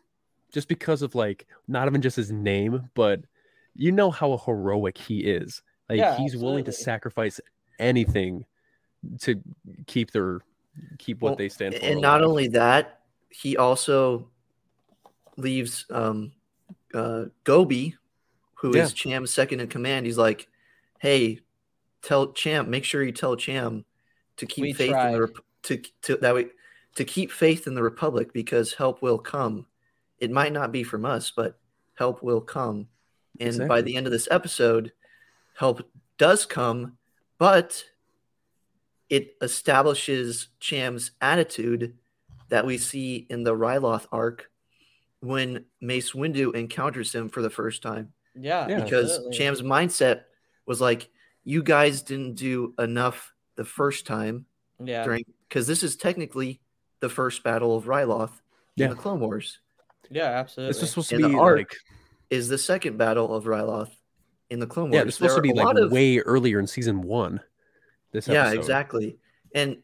just 0.52 0.68
because 0.68 1.02
of 1.02 1.14
like 1.14 1.46
not 1.68 1.86
even 1.88 2.02
just 2.02 2.16
his 2.16 2.30
name 2.30 2.88
but 2.94 3.20
you 3.74 3.92
know 3.92 4.10
how 4.10 4.36
heroic 4.44 4.98
he 4.98 5.20
is 5.20 5.62
like 5.88 5.98
Yeah, 5.98 6.16
he's 6.16 6.36
willing 6.36 6.64
to 6.64 6.72
sacrifice 6.72 7.40
anything 7.78 8.44
to 9.20 9.40
keep 9.86 10.10
their 10.10 10.40
keep 10.98 11.20
what 11.22 11.30
Well, 11.30 11.36
they 11.36 11.48
stand 11.48 11.74
for. 11.74 11.84
And 11.84 12.00
not 12.00 12.20
alive. 12.20 12.30
only 12.30 12.48
that, 12.48 13.00
he 13.30 13.56
also 13.56 14.28
leaves 15.36 15.86
um, 15.90 16.32
uh, 16.94 17.24
Gobi, 17.44 17.96
who 18.54 18.70
is 18.74 18.76
Yeah. 18.76 18.94
Cham's 18.94 19.32
second 19.32 19.60
in 19.60 19.68
command. 19.68 20.06
He's 20.06 20.18
like, 20.18 20.48
"Hey, 21.00 21.40
tell 22.02 22.32
Cham, 22.32 22.70
make 22.70 22.84
sure 22.84 23.02
you 23.02 23.12
tell 23.12 23.36
Cham 23.36 23.84
to 24.36 24.46
keep 24.46 24.62
We 24.62 24.72
faith 24.72 24.96
in 24.96 25.12
the 25.12 25.20
Rep- 25.22 25.44
to 25.64 25.82
to 26.02 26.16
that 26.16 26.34
way 26.34 26.46
to 26.94 27.04
keep 27.04 27.30
faith 27.30 27.66
in 27.66 27.74
the 27.74 27.82
Republic 27.82 28.32
because 28.32 28.74
help 28.74 29.02
will 29.02 29.18
come. 29.18 29.66
It 30.20 30.30
might 30.30 30.52
not 30.52 30.70
be 30.72 30.82
from 30.82 31.04
us, 31.04 31.32
but 31.34 31.58
help 31.94 32.22
will 32.22 32.40
come. 32.40 32.88
And 33.40 33.66
by 33.68 33.80
the 33.80 33.96
end 33.96 34.06
of 34.06 34.12
this 34.12 34.28
episode, 34.30 34.92
help 35.56 35.82
does 36.18 36.44
come, 36.44 36.98
but 37.38 37.82
it 39.08 39.34
establishes 39.40 40.48
Cham's 40.60 41.12
attitude 41.20 41.96
that 42.48 42.66
we 42.66 42.78
see 42.78 43.26
in 43.30 43.42
the 43.42 43.54
Ryloth 43.56 44.06
arc 44.12 44.50
when 45.20 45.64
Mace 45.80 46.12
Windu 46.12 46.54
encounters 46.54 47.14
him 47.14 47.28
for 47.28 47.42
the 47.42 47.50
first 47.50 47.82
time. 47.82 48.12
Yeah, 48.34 48.68
Yeah. 48.68 48.84
Because 48.84 49.10
absolutely. 49.10 49.38
Cham's 49.38 49.62
mindset 49.62 50.22
was 50.66 50.80
like, 50.80 51.08
you 51.44 51.62
guys 51.62 52.02
didn't 52.02 52.34
do 52.34 52.74
enough 52.78 53.32
the 53.56 53.64
first 53.64 54.06
time 54.06 54.46
yeah, 54.82 55.04
during 55.04 55.24
because 55.48 55.66
this 55.66 55.82
is 55.82 55.96
technically 55.96 56.60
the 57.00 57.08
first 57.08 57.42
battle 57.42 57.76
of 57.76 57.84
Ryloth 57.84 58.32
in 58.76 58.84
Yeah. 58.84 58.88
the 58.88 58.94
Clone 58.94 59.20
Wars. 59.20 59.58
Yeah, 60.10 60.24
absolutely. 60.26 60.72
this 60.72 60.80
was 60.80 60.90
supposed 60.90 61.08
to 61.10 61.16
in 61.16 61.22
the 61.22 61.28
be 61.28 61.34
arc, 61.38 61.58
like 61.58 61.76
Is 62.30 62.48
the 62.48 62.58
second 62.58 62.96
battle 62.98 63.34
of 63.34 63.44
Ryloth 63.44 63.90
in 64.50 64.58
the 64.60 64.66
Clone 64.66 64.90
Wars. 64.90 64.94
yeah, 64.94 65.04
this 65.04 65.20
was 65.20 65.30
supposed 65.32 65.36
to 65.36 65.42
be 65.42 65.52
like 65.52 65.76
of- 65.76 65.92
way 65.92 66.18
earlier 66.18 66.58
in 66.60 66.66
season 66.66 67.02
one. 67.02 67.40
This 68.12 68.26
yeah 68.26 68.46
episode. 68.46 68.58
exactly 68.58 69.18
and 69.54 69.76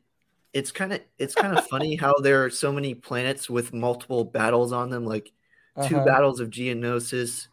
it's 0.52 0.72
kind 0.72 0.92
of 0.92 1.00
it's 1.18 1.34
kind 1.34 1.56
of 1.56 1.64
funny 1.68 1.94
how 1.94 2.12
there 2.20 2.44
are 2.44 2.50
so 2.50 2.72
many 2.72 2.92
planets 2.94 3.48
with 3.48 3.72
multiple 3.72 4.24
battles 4.24 4.72
on 4.72 4.90
them 4.90 5.04
like 5.04 5.32
2 5.76 5.96
Uh-huh. 5.96 6.04
battles 6.04 6.40
of 6.40 6.50
geonosis 6.50 7.46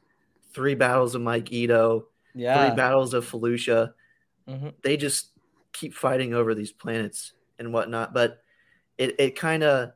three 0.54 0.76
battles 0.76 1.14
of 1.16 1.22
Mygeeto, 1.22 2.04
yeah, 2.36 2.68
three 2.68 2.76
battles 2.76 3.14
of 3.16 3.30
Felucia. 3.30 3.94
Mhm. 4.48 4.74
They 4.84 4.98
just 4.98 5.30
keep 5.74 5.94
fighting 5.96 6.34
over 6.36 6.54
these 6.56 6.72
planets 6.72 7.34
and 7.60 7.74
whatnot. 7.74 8.14
But 8.14 8.42
it, 9.00 9.16
it 9.20 9.36
kind 9.36 9.64
of 9.64 9.94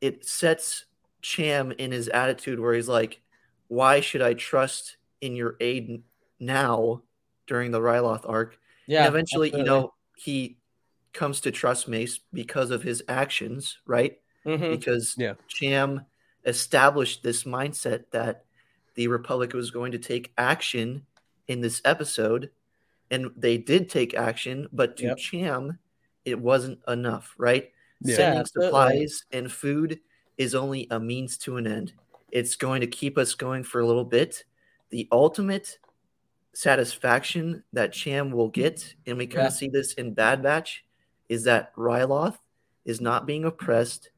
it 0.00 0.24
sets 0.26 0.86
Cham 1.24 1.72
in 1.72 1.90
his 1.90 2.08
attitude 2.08 2.60
where 2.60 2.74
he's 2.74 2.88
like, 2.88 3.22
"Why 3.68 4.00
should 4.00 4.20
I 4.22 4.34
trust 4.34 4.98
in 5.22 5.34
your 5.34 5.56
aid 5.58 6.02
now 6.38 7.02
during 7.46 7.70
the 7.72 7.80
Ryloth 7.80 8.28
arc?" 8.28 8.58
yeah. 8.86 9.00
and 9.06 9.08
eventually, 9.08 9.50
you 9.56 9.64
know, 9.64 9.94
he 10.16 10.58
comes 11.14 11.40
to 11.40 11.50
trust 11.50 11.88
Mace 11.88 12.18
because 12.34 12.70
of 12.70 12.82
his 12.82 13.02
actions, 13.08 13.78
right? 13.86 14.20
Mhm. 14.44 14.70
Because 14.78 15.14
Yeah. 15.18 15.34
Cham 15.48 16.04
established 16.44 17.22
this 17.22 17.44
mindset 17.44 18.04
that 18.10 18.44
the 18.94 19.08
Republic 19.08 19.54
was 19.54 19.70
going 19.70 19.92
to 19.92 19.98
take 19.98 20.32
action 20.36 21.06
in 21.48 21.62
this 21.62 21.80
episode, 21.86 22.50
and 23.10 23.30
they 23.36 23.56
did 23.58 23.88
take 23.88 24.12
action, 24.14 24.68
but 24.72 24.96
to 24.98 25.04
Yep. 25.06 25.16
Cham, 25.18 25.78
it 26.26 26.38
wasn't 26.38 26.80
enough, 26.88 27.34
right? 27.38 27.72
Yeah. 28.02 28.16
Sending 28.16 28.40
absolutely. 28.40 28.68
supplies 28.68 29.24
and 29.32 29.50
food 29.50 30.00
is 30.38 30.54
only 30.54 30.86
a 30.90 30.98
means 31.00 31.36
to 31.38 31.56
an 31.56 31.66
end. 31.66 31.92
It's 32.30 32.56
going 32.56 32.80
to 32.80 32.86
keep 32.86 33.16
us 33.18 33.34
going 33.34 33.62
for 33.64 33.80
a 33.80 33.86
little 33.86 34.04
bit. 34.04 34.44
The 34.90 35.08
ultimate 35.12 35.78
satisfaction 36.52 37.62
that 37.72 37.92
Cham 37.92 38.30
will 38.30 38.48
get, 38.48 38.94
and 39.06 39.18
we 39.18 39.26
kind 39.26 39.42
Yeah. 39.42 39.46
of 39.48 39.52
see 39.52 39.68
this 39.68 39.94
in 39.94 40.14
Bad 40.14 40.42
Batch, 40.42 40.84
is 41.28 41.44
that 41.44 41.74
Ryloth 41.76 42.38
is 42.84 43.00
not 43.00 43.26
being 43.26 43.44
oppressed 43.44 44.10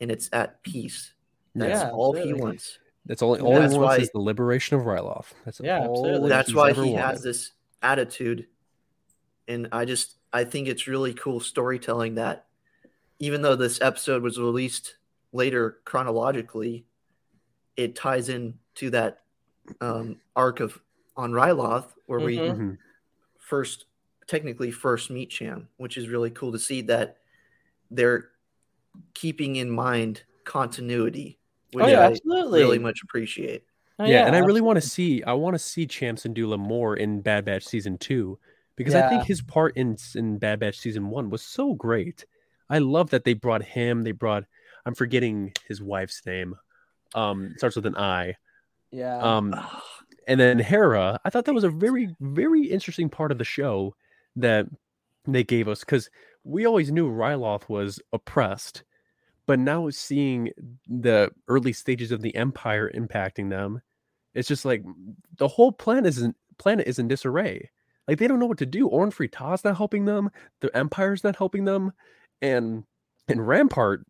and 0.00 0.10
it's 0.10 0.28
at 0.32 0.62
peace. 0.62 1.12
That's 1.54 1.82
Yeah, 1.82 1.90
all 1.90 2.12
he 2.12 2.32
wants. 2.32 2.78
That's 3.04 3.20
all. 3.20 3.34
And 3.34 3.42
All 3.42 3.52
he 3.54 3.58
wants 3.60 3.76
why- 3.76 3.96
is 3.98 4.10
the 4.12 4.20
liberation 4.20 4.76
of 4.78 4.84
Ryloth. 4.86 5.32
That's 5.44 5.60
Yeah, 5.60 5.86
all 5.86 5.98
absolutely. 6.06 6.28
that 6.28 6.36
That's 6.36 6.48
he's 6.48 6.54
why 6.56 6.70
ever 6.70 6.84
he 6.84 6.92
wanted. 6.92 7.02
has 7.04 7.22
this 7.22 7.52
attitude. 7.82 8.46
And 9.48 9.68
I 9.72 9.84
just 9.84 10.16
I 10.34 10.44
think 10.44 10.66
it's 10.68 10.86
really 10.86 11.12
cool 11.12 11.40
storytelling 11.40 12.14
that 12.14 12.46
even 13.18 13.42
though 13.42 13.54
this 13.56 13.80
episode 13.82 14.22
was 14.22 14.38
released 14.38 14.96
later 15.32 15.80
chronologically, 15.84 16.86
it 17.76 17.96
ties 17.96 18.28
in 18.28 18.58
to 18.76 18.90
that 18.90 19.22
um, 19.80 20.20
arc 20.36 20.60
of 20.60 20.80
on 21.16 21.32
Ryloth 21.32 21.92
where 22.06 22.20
we 22.20 22.36
Mhm. 22.38 22.56
Mhm. 22.56 22.78
first 23.38 23.86
technically 24.26 24.70
first 24.70 25.10
meet 25.10 25.30
Cham, 25.30 25.68
which 25.76 25.96
is 25.96 26.08
really 26.08 26.30
cool 26.30 26.52
to 26.52 26.58
see 26.58 26.80
that 26.82 27.18
they're 27.90 28.30
keeping 29.14 29.56
in 29.56 29.70
mind 29.70 30.24
continuity, 30.44 31.38
which 31.72 31.84
Oh 31.84 31.88
yeah, 31.88 32.00
I 32.00 32.04
absolutely. 32.06 32.60
really 32.60 32.78
much 32.78 33.02
appreciate. 33.02 33.64
Oh, 33.98 34.06
yeah, 34.06 34.26
and 34.26 34.34
I 34.34 34.40
really 34.40 34.60
want 34.60 34.76
to 34.82 34.86
see. 34.88 35.22
I 35.22 35.32
want 35.34 35.54
to 35.54 35.58
see 35.58 35.86
Cham 35.86 36.16
Dula 36.16 36.58
more 36.58 36.96
in 36.96 37.20
Bad 37.20 37.44
Batch 37.44 37.64
season 37.64 37.98
two 37.98 38.38
because 38.76 38.94
I 38.94 39.08
think 39.08 39.24
his 39.24 39.42
part 39.42 39.76
in 39.76 39.96
in 40.14 40.38
Bad 40.38 40.60
Batch 40.60 40.78
season 40.78 41.08
one 41.10 41.30
was 41.30 41.42
so 41.42 41.74
great. 41.74 42.24
I 42.70 42.78
love 42.78 43.10
that 43.10 43.24
they 43.24 43.34
brought 43.34 43.62
him. 43.62 44.02
They 44.02 44.12
brought. 44.12 44.44
I'm 44.86 44.94
forgetting 44.94 45.52
his 45.68 45.80
wife's 45.80 46.22
name. 46.26 46.54
Um, 47.14 47.46
it 47.52 47.58
starts 47.58 47.76
with 47.76 47.86
an 47.86 47.96
I. 47.96 48.36
Yeah. 48.90 49.18
Um, 49.18 49.54
and 50.26 50.38
then 50.40 50.58
Hera. 50.58 51.20
I 51.24 51.30
thought 51.30 51.44
that 51.46 51.54
was 51.54 51.64
a 51.64 51.70
very 51.70 52.14
very 52.20 52.64
interesting 52.64 53.08
part 53.08 53.32
of 53.32 53.38
the 53.38 53.44
show 53.44 53.94
that 54.36 54.66
they 55.26 55.44
gave 55.44 55.68
us 55.68 55.80
because 55.80 56.10
we 56.44 56.66
always 56.66 56.90
knew 56.90 57.08
Ryloth 57.08 57.68
was 57.68 58.00
oppressed, 58.12 58.82
but 59.46 59.58
now 59.58 59.88
seeing 59.90 60.50
the 60.88 61.30
early 61.48 61.72
stages 61.72 62.10
of 62.12 62.22
the 62.22 62.34
Empire 62.34 62.90
impacting 62.94 63.50
them, 63.50 63.80
it's 64.34 64.48
just 64.48 64.64
like 64.64 64.82
the 65.38 65.48
whole 65.48 65.72
planet 65.72 66.06
is 66.06 66.22
in, 66.22 66.34
planet 66.58 66.86
is 66.86 66.98
in 66.98 67.08
disarray. 67.08 67.70
Like 68.08 68.18
they 68.18 68.26
don't 68.26 68.40
know 68.40 68.46
what 68.46 68.58
to 68.58 68.66
do. 68.66 68.88
Orn 68.88 69.10
Free 69.10 69.28
Taa's 69.28 69.64
not 69.64 69.76
helping 69.76 70.04
them. 70.04 70.30
The 70.60 70.76
Empire's 70.76 71.22
not 71.22 71.36
helping 71.36 71.64
them, 71.64 71.92
and 72.40 72.84
and 73.32 73.46
Rampart 73.46 74.06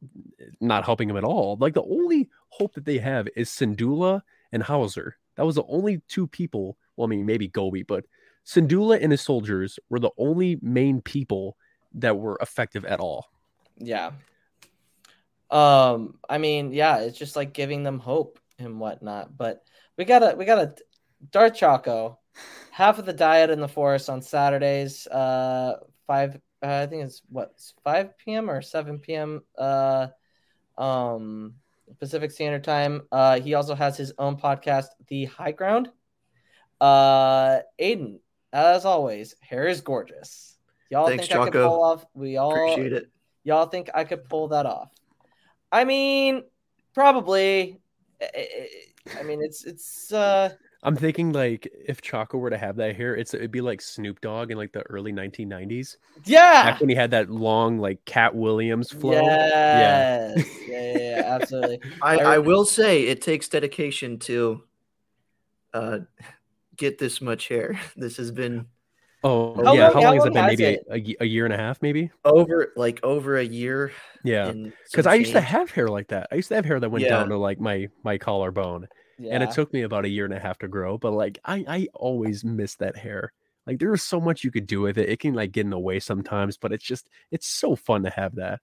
not 0.60 0.84
helping 0.84 1.08
them 1.08 1.16
at 1.16 1.24
all. 1.24 1.56
Like 1.60 1.74
the 1.74 1.82
only 1.82 2.28
hope 2.48 2.74
that 2.74 2.84
they 2.84 2.98
have 2.98 3.28
is 3.36 3.48
Syndulla 3.48 4.22
and 4.52 4.62
Howzer. 4.62 5.16
That 5.36 5.46
was 5.46 5.54
the 5.54 5.64
only 5.68 6.02
two 6.08 6.26
people. 6.26 6.76
Well, 6.96 7.06
I 7.06 7.10
mean 7.10 7.24
maybe 7.26 7.48
Gobi, 7.48 7.82
but 7.82 8.04
Syndulla 8.44 8.98
and 9.00 9.12
his 9.12 9.20
soldiers 9.20 9.78
were 9.88 10.00
the 10.00 10.10
only 10.18 10.58
main 10.60 11.00
people 11.00 11.56
that 11.94 12.16
were 12.18 12.38
effective 12.40 12.84
at 12.84 13.00
all. 13.00 13.30
Yeah. 13.78 14.12
Um, 15.50 16.18
I 16.28 16.38
mean, 16.38 16.72
yeah, 16.72 16.98
it's 16.98 17.18
just 17.18 17.36
like 17.36 17.52
giving 17.52 17.82
them 17.82 17.98
hope 17.98 18.40
and 18.58 18.80
whatnot. 18.80 19.36
But 19.36 19.62
we 19.96 20.04
gotta 20.04 20.34
we 20.36 20.44
gotta 20.44 20.74
Darth 21.30 21.54
Chaco, 21.54 22.18
half 22.70 22.98
of 22.98 23.06
the 23.06 23.12
diet 23.12 23.50
in 23.50 23.60
the 23.60 23.68
forest 23.68 24.08
on 24.08 24.22
Saturdays, 24.22 25.06
uh 25.06 25.76
five 26.06 26.40
uh, 26.62 26.82
I 26.82 26.86
think 26.86 27.04
it's 27.04 27.22
what 27.28 27.52
five 27.84 28.16
PM 28.18 28.50
or 28.50 28.62
seven 28.62 28.98
PM 28.98 29.42
uh 29.58 30.08
um 30.78 31.54
Pacific 31.98 32.30
Standard 32.30 32.64
Time. 32.64 33.02
Uh 33.10 33.40
he 33.40 33.54
also 33.54 33.74
has 33.74 33.96
his 33.96 34.12
own 34.18 34.36
podcast, 34.36 34.86
The 35.08 35.26
High 35.26 35.52
Ground. 35.52 35.90
Uh, 36.80 37.60
Aiden, 37.80 38.18
as 38.52 38.84
always, 38.84 39.36
hair 39.40 39.68
is 39.68 39.80
gorgeous. 39.80 40.56
Y'all 40.90 41.06
Thanks, 41.06 41.28
think 41.28 41.40
I 41.40 41.44
could 41.44 41.52
pull 41.62 41.84
off? 41.84 42.04
We 42.12 42.36
all 42.36 42.52
Appreciate 42.52 42.92
it. 42.92 43.10
Y'all 43.44 43.66
think 43.66 43.90
I 43.94 44.04
could 44.04 44.28
pull 44.28 44.48
that 44.48 44.66
off? 44.66 44.90
I 45.70 45.84
mean, 45.84 46.42
probably. 46.94 47.78
I 48.20 49.22
mean, 49.22 49.40
it's 49.42 49.64
it's. 49.64 50.12
uh 50.12 50.50
I'm 50.84 50.96
thinking 50.96 51.32
like 51.32 51.68
if 51.86 52.00
Chaco 52.02 52.38
were 52.38 52.50
to 52.50 52.58
have 52.58 52.76
that 52.76 52.96
hair, 52.96 53.14
it's 53.14 53.34
it'd 53.34 53.52
be 53.52 53.60
like 53.60 53.80
Snoop 53.80 54.20
Dogg 54.20 54.50
in 54.50 54.56
like 54.56 54.72
the 54.72 54.82
early 54.90 55.12
1990s. 55.12 55.96
Yeah. 56.24 56.64
Back 56.72 56.80
when 56.80 56.88
he 56.88 56.94
had 56.96 57.12
that 57.12 57.30
long 57.30 57.78
like 57.78 58.04
Katt 58.04 58.34
Williams 58.34 58.90
flow. 58.90 59.12
Yes. 59.12 60.44
Yeah. 60.68 60.76
Yeah, 60.76 60.98
yeah, 60.98 61.22
absolutely. 61.40 61.80
I, 62.02 62.16
I- 62.18 62.34
I 62.34 62.38
will 62.38 62.64
say 62.64 63.02
it 63.02 63.22
takes 63.22 63.48
dedication 63.48 64.18
to 64.20 64.64
uh, 65.74 65.98
get 66.76 66.98
this 66.98 67.20
much 67.20 67.48
hair. 67.48 67.78
This 67.96 68.16
has 68.16 68.30
been 68.30 68.66
Oh 69.24 69.54
How 69.64 69.72
yeah. 69.74 69.84
long- 69.84 69.92
how 69.92 69.92
how 69.92 70.00
long 70.02 70.14
has 70.16 70.24
it 70.26 70.32
been? 70.34 70.46
Maybe 70.46 70.64
it? 70.64 70.84
A, 71.20 71.22
a 71.22 71.26
year 71.26 71.44
and 71.44 71.54
a 71.54 71.56
half, 71.56 71.80
maybe. 71.80 72.10
over 72.24 72.72
like 72.74 72.98
over 73.04 73.36
a 73.36 73.44
year. 73.44 73.92
Yeah. 74.24 74.50
Because 74.90 75.06
I 75.06 75.14
used 75.14 75.30
to 75.32 75.40
have 75.40 75.70
hair 75.70 75.86
like 75.86 76.08
that. 76.08 76.26
I 76.32 76.34
used 76.34 76.48
to 76.48 76.56
have 76.56 76.64
hair 76.64 76.80
that 76.80 76.90
went 76.90 77.04
Yeah. 77.04 77.10
down 77.20 77.28
to 77.28 77.36
like 77.36 77.60
my 77.60 77.88
my 78.02 78.18
collarbone, 78.18 78.88
Yeah. 79.22 79.34
and 79.34 79.42
it 79.42 79.52
took 79.52 79.72
me 79.72 79.82
about 79.82 80.04
a 80.04 80.08
year 80.08 80.24
and 80.24 80.34
a 80.34 80.38
half 80.40 80.58
to 80.58 80.68
grow. 80.68 80.98
But 80.98 81.12
like 81.12 81.38
I 81.44 81.64
I 81.68 81.88
always 81.94 82.44
miss 82.44 82.74
that 82.76 82.96
hair. 82.96 83.32
Like 83.66 83.78
there 83.78 83.94
is 83.94 84.02
so 84.02 84.20
much 84.20 84.42
you 84.44 84.50
could 84.50 84.66
do 84.66 84.80
with 84.80 84.98
it. 84.98 85.08
It 85.08 85.20
can 85.20 85.34
like 85.34 85.52
get 85.52 85.64
in 85.64 85.70
the 85.70 85.78
way 85.78 86.00
sometimes, 86.00 86.56
but 86.56 86.72
it's 86.72 86.84
just 86.84 87.08
it's 87.30 87.46
so 87.46 87.76
fun 87.76 88.02
to 88.02 88.10
have 88.10 88.34
that. 88.36 88.60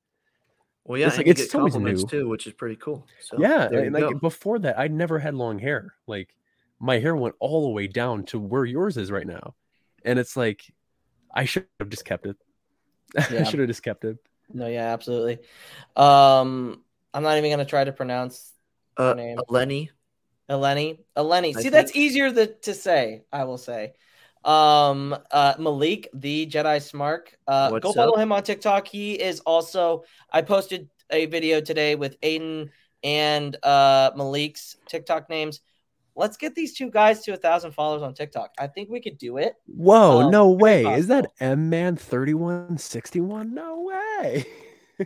Well, 0.83 0.97
yeah, 0.99 1.07
it's 1.07 1.17
like- 1.17 1.27
it's 1.27 1.53
always 1.53 1.75
new. 1.75 2.05
too, 2.05 2.27
which 2.27 2.47
is 2.47 2.53
pretty 2.53 2.75
cool. 2.75 3.05
So 3.21 3.37
yeah, 3.39 3.69
and, 3.69 3.93
like 3.93 4.03
go. 4.03 4.13
before 4.15 4.59
that, 4.59 4.79
I 4.79 4.87
never 4.87 5.19
had 5.19 5.35
long 5.35 5.59
hair. 5.59 5.93
Like 6.07 6.35
my 6.79 6.99
hair 6.99 7.15
went 7.15 7.35
all 7.39 7.63
the 7.63 7.69
way 7.69 7.87
down 7.87 8.23
to 8.25 8.39
where 8.39 8.65
yours 8.65 8.97
is 8.97 9.11
right 9.11 9.27
now, 9.27 9.55
and 10.03 10.17
it's 10.19 10.35
like 10.35 10.63
I 11.33 11.45
should 11.45 11.67
have 11.79 11.89
just 11.89 12.05
kept 12.05 12.25
it. 12.25 12.37
Yeah. 13.31 13.41
I 13.41 13.43
should 13.43 13.59
have 13.59 13.67
just 13.67 13.83
kept 13.83 14.03
it. 14.05 14.17
No, 14.51 14.67
yeah, 14.67 14.93
absolutely. 14.93 15.39
Um, 15.95 16.81
I'm 17.13 17.23
not 17.23 17.37
even 17.37 17.51
gonna 17.51 17.65
try 17.65 17.83
to 17.83 17.91
pronounce 17.91 18.51
Uh, 18.97 19.13
name. 19.13 19.39
Lenny, 19.47 19.91
Eleni. 20.49 20.99
Eleni. 21.15 21.55
See, 21.55 21.69
that's 21.69 21.95
easier 21.95 22.31
to, 22.31 22.47
to 22.47 22.73
say, 22.73 23.23
I 23.31 23.43
will 23.43 23.57
say. 23.57 23.93
Um 24.45 25.17
uh 25.31 25.55
Malik, 25.59 26.07
the 26.13 26.47
Jedi 26.47 26.77
Smark. 26.79 27.27
Uh 27.47 27.67
go 27.69 27.73
What's 27.73 27.95
follow 27.95 28.13
up? 28.13 28.19
him 28.19 28.31
on 28.31 28.41
TikTok. 28.43 28.87
He 28.87 29.13
is 29.13 29.41
also 29.41 30.03
I 30.31 30.41
posted 30.41 30.89
a 31.09 31.25
video 31.25 31.59
today 31.59 31.95
with 31.95 32.19
Aiden 32.21 32.69
and 33.03 33.57
uh 33.63 34.11
Malik's 34.15 34.77
TikTok 34.87 35.29
names. 35.29 35.59
Let's 36.15 36.37
get 36.37 36.55
these 36.55 36.73
two 36.73 36.89
guys 36.89 37.21
to 37.23 37.33
a 37.33 37.37
thousand 37.37 37.71
followers 37.73 38.01
on 38.01 38.13
TikTok. 38.13 38.51
I 38.57 38.67
think 38.67 38.89
we 38.89 39.01
could 39.01 39.17
do 39.17 39.37
it. 39.37 39.55
Whoa, 39.67 40.21
Um, 40.25 40.31
no 40.31 40.49
way! 40.49 40.85
Is 40.85 41.07
that. 41.07 41.31
M 41.39 41.69
Man 41.69 41.95
thirty 41.95 42.33
one 42.33 42.77
sixty 42.77 43.21
one? 43.21 43.53
No 43.53 43.81
way! 43.83 44.45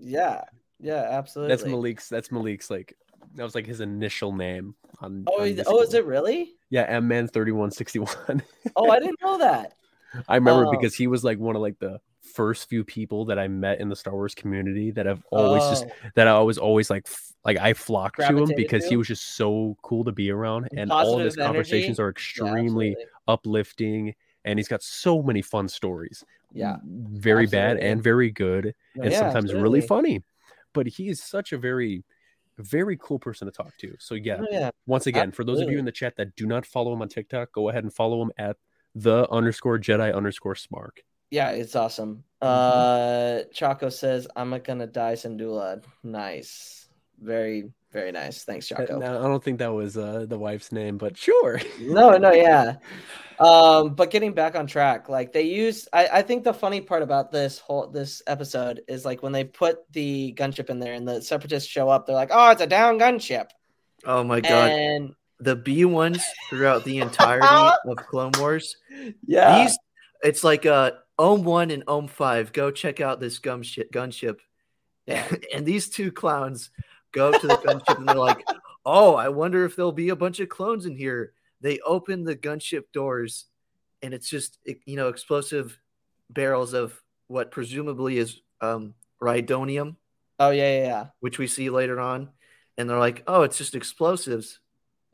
Yeah, 0.00 0.42
yeah, 0.80 1.06
absolutely. 1.10 1.54
that's 1.54 1.64
Malik's. 1.68 2.08
That's 2.08 2.30
Malik's. 2.30 2.70
Like 2.70 2.96
that 3.34 3.44
was 3.44 3.54
like 3.54 3.66
his 3.66 3.80
initial 3.80 4.32
name 4.32 4.74
on. 5.00 5.24
Oh, 5.26 5.42
on 5.42 5.48
is, 5.48 5.62
oh, 5.66 5.80
is 5.82 5.94
it 5.94 6.04
really? 6.04 6.54
Yeah, 6.70 6.82
M 6.88 7.08
Man 7.08 7.28
thirty 7.28 7.52
one 7.52 7.70
sixty 7.70 7.98
one. 7.98 8.42
Oh, 8.76 8.90
I 8.90 8.98
didn't 9.00 9.20
know 9.22 9.38
that. 9.38 9.74
I 10.28 10.36
remember 10.36 10.66
Oh. 10.66 10.70
because 10.70 10.94
he 10.94 11.06
was 11.06 11.24
like 11.24 11.38
one 11.38 11.56
of 11.56 11.62
like 11.62 11.78
the 11.78 12.00
first 12.20 12.68
few 12.68 12.84
people 12.84 13.24
that 13.26 13.38
I 13.38 13.48
met 13.48 13.80
in 13.80 13.88
the 13.88 13.96
Star 13.96 14.12
Wars 14.14 14.34
community 14.34 14.90
that 14.92 15.06
I've 15.06 15.22
always 15.30 15.62
just 15.64 15.84
Oh, 15.86 16.08
that 16.14 16.28
I 16.28 16.38
was 16.40 16.58
always 16.58 16.88
like 16.90 17.04
f- 17.06 17.32
like 17.44 17.58
I 17.58 17.72
flocked 17.74 18.20
to 18.20 18.26
him 18.26 18.52
because 18.56 18.84
to? 18.84 18.88
he 18.90 18.96
was 18.96 19.08
just 19.08 19.34
so 19.36 19.76
cool 19.82 20.04
to 20.04 20.12
be 20.12 20.30
around 20.30 20.68
And 20.70 20.80
and 20.80 20.92
all 20.92 21.18
of 21.18 21.24
his 21.24 21.36
conversations 21.36 21.98
energy? 21.98 22.02
are 22.02 22.10
extremely 22.10 22.88
absolutely. 22.90 23.04
uplifting 23.28 24.14
and 24.44 24.58
he's 24.58 24.68
got 24.68 24.82
so 24.82 25.22
many 25.22 25.42
fun 25.42 25.68
stories. 25.68 26.24
Yeah. 26.52 26.76
Very 26.84 27.46
bad 27.46 27.78
and 27.78 28.02
very 28.02 28.30
good 28.30 28.74
and 29.00 29.10
yeah, 29.10 29.18
sometimes 29.18 29.52
really 29.54 29.80
funny. 29.80 30.22
But 30.74 30.86
he 30.86 31.08
is 31.08 31.22
such 31.22 31.52
a 31.52 31.58
very 31.58 32.04
very 32.58 32.98
cool 33.00 33.18
person 33.18 33.46
to 33.46 33.52
talk 33.52 33.76
to. 33.78 33.94
So 33.98 34.14
yeah, 34.14 34.38
Oh, 34.40 34.46
yeah. 34.50 34.70
once 34.86 35.06
again, 35.06 35.32
for 35.32 35.44
those 35.44 35.60
of 35.60 35.70
you 35.70 35.78
in 35.78 35.84
the 35.84 35.92
chat 35.92 36.16
that 36.16 36.34
do 36.36 36.46
not 36.46 36.66
follow 36.66 36.92
him 36.92 37.02
on 37.02 37.08
TikTok, 37.08 37.52
go 37.52 37.68
ahead 37.68 37.84
and 37.84 37.92
follow 37.92 38.20
him 38.22 38.32
at 38.38 38.56
the 38.94 39.28
underscore 39.30 39.78
Jedi 39.78 40.14
underscore 40.14 40.54
Smark. 40.54 40.98
Yeah, 41.30 41.50
it's 41.50 41.74
awesome. 41.76 42.24
Mm-hmm. 42.42 43.46
Uh 43.46 43.50
Chaco 43.52 43.88
says, 43.88 44.28
I'm 44.36 44.50
gonna 44.58 44.86
die 44.86 45.14
Sandula. 45.14 45.82
Nice. 46.02 46.88
Very, 47.20 47.70
very 47.92 48.10
nice. 48.12 48.44
Thanks, 48.44 48.66
Chaco. 48.66 48.98
No, 48.98 49.18
I 49.20 49.22
don't 49.28 49.42
think 49.42 49.58
that 49.58 49.72
was 49.72 49.96
uh, 49.96 50.26
the 50.28 50.38
wife's 50.38 50.72
name, 50.72 50.96
but 50.98 51.16
sure. 51.16 51.60
no, 51.80 52.16
no, 52.16 52.32
yeah. 52.32 52.76
Um, 53.38 53.94
but 53.94 54.10
getting 54.10 54.32
back 54.32 54.54
on 54.54 54.66
track, 54.66 55.08
like 55.08 55.32
they 55.32 55.42
use 55.42 55.88
I, 55.92 56.08
I 56.12 56.22
think 56.22 56.44
the 56.44 56.54
funny 56.54 56.80
part 56.80 57.02
about 57.02 57.32
this 57.32 57.58
whole 57.58 57.88
this 57.88 58.22
episode 58.26 58.82
is 58.88 59.04
like 59.04 59.22
when 59.22 59.32
they 59.32 59.44
put 59.44 59.78
the 59.92 60.32
gunship 60.36 60.70
in 60.70 60.78
there 60.78 60.94
and 60.94 61.06
the 61.06 61.20
separatists 61.20 61.68
show 61.68 61.88
up, 61.88 62.06
they're 62.06 62.14
like, 62.16 62.30
Oh, 62.32 62.50
it's 62.50 62.62
a 62.62 62.66
down 62.66 62.98
gunship. 62.98 63.48
oh 64.04 64.22
my 64.22 64.40
god, 64.40 64.70
And 64.70 65.14
the 65.40 65.56
B 65.56 65.84
ones 65.84 66.22
throughout 66.50 66.84
the 66.84 66.98
entirety 66.98 67.46
of 67.86 67.96
Clone 67.96 68.32
Wars. 68.38 68.76
yeah, 69.26 69.64
These, 69.64 69.78
it's 70.22 70.44
like 70.44 70.64
uh, 70.66 70.92
Ohm 71.18 71.42
One 71.42 71.70
and 71.72 71.82
Ohm 71.88 72.06
Five. 72.06 72.52
Go 72.52 72.70
check 72.70 73.00
out 73.00 73.18
this 73.18 73.40
gunship. 73.40 73.90
Gunship, 73.90 74.36
Yeah. 75.06 75.26
and 75.52 75.66
these 75.66 75.88
two 75.88 76.12
clowns 76.12 76.70
go 77.12 77.32
to 77.32 77.46
the 77.46 77.54
gunship 77.54 77.98
and 77.98 78.08
they're 78.08 78.14
like, 78.16 78.44
"Oh, 78.84 79.14
I 79.14 79.28
wonder 79.28 79.64
if 79.64 79.76
there'll 79.76 79.92
be 79.92 80.08
a 80.10 80.16
bunch 80.16 80.40
of 80.40 80.48
clones 80.48 80.86
in 80.86 80.96
here." 80.96 81.32
They 81.60 81.78
open 81.80 82.24
the 82.24 82.34
gunship 82.36 82.84
doors, 82.92 83.46
and 84.02 84.12
it's 84.14 84.28
just 84.28 84.58
you 84.84 84.96
know 84.96 85.08
explosive 85.08 85.78
barrels 86.30 86.72
of 86.72 87.00
what 87.28 87.50
presumably 87.50 88.18
is 88.18 88.40
um, 88.60 88.94
rhydonium, 89.22 89.96
oh 90.40 90.50
yeah, 90.50 90.78
yeah, 90.78 90.84
yeah. 90.86 91.06
which 91.20 91.38
we 91.38 91.46
see 91.46 91.70
later 91.70 92.00
on, 92.00 92.28
and 92.78 92.88
they're 92.90 92.98
like, 92.98 93.22
"Oh, 93.26 93.42
it's 93.42 93.58
just 93.58 93.74
explosives." 93.74 94.58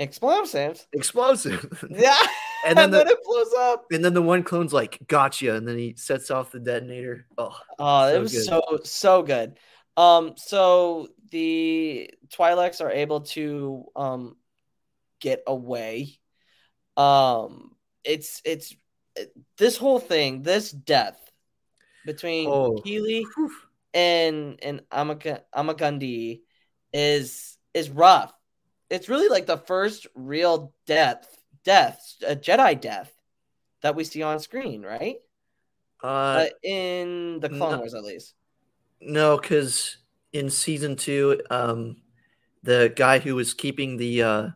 Explosives. 0.00 0.86
Explosive. 0.92 1.84
Yeah. 1.90 2.16
And 2.66 2.76
then 2.76 2.90
the- 2.90 3.06
it 3.06 3.18
blows 3.24 3.52
up. 3.56 3.84
And 3.92 4.04
then 4.04 4.14
the 4.14 4.20
one 4.22 4.42
clone's 4.42 4.72
like, 4.72 4.98
gotcha. 5.06 5.54
And 5.54 5.66
then 5.66 5.78
he 5.78 5.94
sets 5.96 6.28
off 6.32 6.50
the 6.50 6.58
detonator. 6.58 7.24
Oh, 7.38 7.56
Oh, 7.78 8.08
it 8.12 8.18
was 8.18 8.32
good. 8.32 8.42
so 8.46 8.80
so 8.82 9.22
good. 9.22 9.58
Um, 9.98 10.34
so 10.36 11.08
the 11.30 12.10
Twi'leks 12.28 12.80
are 12.80 12.90
able 12.90 13.22
to 13.34 13.84
um 13.96 14.36
get 15.20 15.42
away. 15.46 16.18
Um, 16.96 17.72
it's 18.04 18.40
it's 18.44 18.74
it- 19.16 19.32
this 19.56 19.76
whole 19.76 19.98
thing, 19.98 20.42
this 20.42 20.70
death 20.70 21.18
between 22.06 22.48
Oh. 22.48 22.80
Keeli 22.86 23.24
Whew. 23.34 23.50
and 23.92 24.58
and 24.62 24.82
Amaka 24.90 25.42
Amagundi 25.52 26.42
is 26.92 27.58
is 27.74 27.90
rough. 27.90 28.32
It's 28.90 29.08
really 29.08 29.28
like 29.28 29.46
the 29.46 29.58
first 29.58 30.06
real 30.14 30.72
death, 30.86 31.26
death, 31.64 32.00
a 32.26 32.36
Jedi 32.36 32.80
death 32.80 33.12
that 33.82 33.96
we 33.96 34.04
see 34.04 34.22
on 34.22 34.38
screen, 34.40 34.82
right? 34.82 35.16
Uh, 36.02 36.06
Uh, 36.06 36.46
in 36.62 37.40
the 37.40 37.48
Clone 37.48 37.72
no. 37.72 37.78
Wars, 37.78 37.94
at 37.94 38.04
least. 38.04 38.34
No, 39.00 39.36
because 39.38 39.98
in 40.32 40.50
season 40.50 40.96
two, 40.96 41.40
um, 41.50 41.96
the 42.62 42.92
guy 42.96 43.18
who 43.18 43.34
was 43.34 43.54
keeping 43.54 43.96
the 43.96 44.22
uh, 44.22 44.48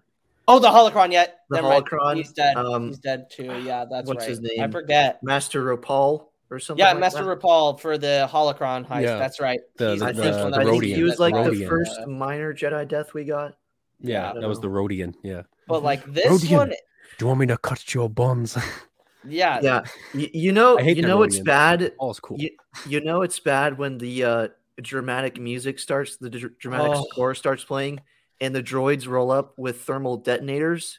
Oh, 0.49 0.59
the 0.59 0.69
holocron 0.69 1.13
yet? 1.13 1.39
The 1.51 1.57
Never 1.57 1.69
mind. 1.69 1.85
holocron, 1.87 2.17
He's 2.17 2.33
dead. 2.33 2.57
um, 2.57 2.89
He's 2.89 2.99
dead 2.99 3.27
too. 3.31 3.45
Yeah, 3.65 3.85
that's 3.91 4.09
what's 4.09 4.21
right. 4.21 4.29
his 4.29 4.41
name 4.41 4.61
I 4.61 4.69
forget. 4.69 5.23
Master 5.23 5.63
Ropal 5.65 6.27
or 6.51 6.59
something. 6.59 6.85
Yeah, 6.85 6.91
like 6.91 7.01
Master 7.01 7.25
that. 7.25 7.41
Ropal 7.41 7.79
for 7.81 7.97
the 7.97 8.29
holocron 8.31 8.87
heist. 8.87 9.03
Yeah. 9.03 9.19
That's 9.19 9.41
right. 9.41 9.61
The- 9.77 9.93
He's 9.93 10.01
the- 10.01 10.07
I 10.07 10.13
think, 10.13 10.25
the- 10.25 10.31
the 10.33 10.51
that 10.51 10.59
I 10.61 10.65
think 10.71 10.85
he 10.85 11.03
was 11.05 11.19
like 11.21 11.35
dead. 11.35 11.53
the 11.53 11.65
first 11.67 11.97
Yeah. 12.01 12.07
minor 12.07 12.53
Jedi 12.53 12.87
death 12.89 13.15
we 13.15 13.25
got. 13.25 13.55
Yeah, 14.01 14.31
I 14.31 14.33
don't 14.33 14.43
that 14.43 14.49
was 14.49 14.59
the 14.61 14.67
know. 14.69 14.75
Rodian. 14.75 15.15
Yeah. 15.23 15.43
But 15.69 15.85
like 15.85 16.05
this 16.13 16.27
Rodian. 16.45 16.57
one, 16.57 16.69
Do 16.71 16.75
you 17.21 17.27
want 17.29 17.39
me 17.41 17.47
to 17.47 17.57
cut 17.59 17.95
your 17.95 18.11
buns? 18.11 18.59
yeah, 19.27 19.61
Yeah, 19.63 19.85
you, 20.15 20.29
you 20.33 20.53
know, 20.53 20.79
you 20.79 21.03
know 21.03 21.23
it's 21.23 21.39
bad. 21.39 21.93
All 21.99 22.11
is 22.11 22.21
cool. 22.21 22.39
You, 22.39 22.51
you 22.87 23.01
know 23.03 23.23
it's 23.23 23.39
bad 23.41 23.79
when 23.79 23.99
the 23.99 24.25
uh, 24.25 24.49
dramatic 24.81 25.41
music 25.41 25.79
starts, 25.79 26.17
the 26.17 26.31
dr- 26.31 26.59
dramatic 26.59 26.93
Oh. 26.97 27.07
score 27.11 27.35
starts 27.35 27.65
playing, 27.65 28.01
and 28.41 28.55
the 28.55 28.63
droids 28.63 29.07
roll 29.07 29.31
up 29.31 29.55
with 29.59 29.83
thermal 29.83 30.17
detonators. 30.17 30.99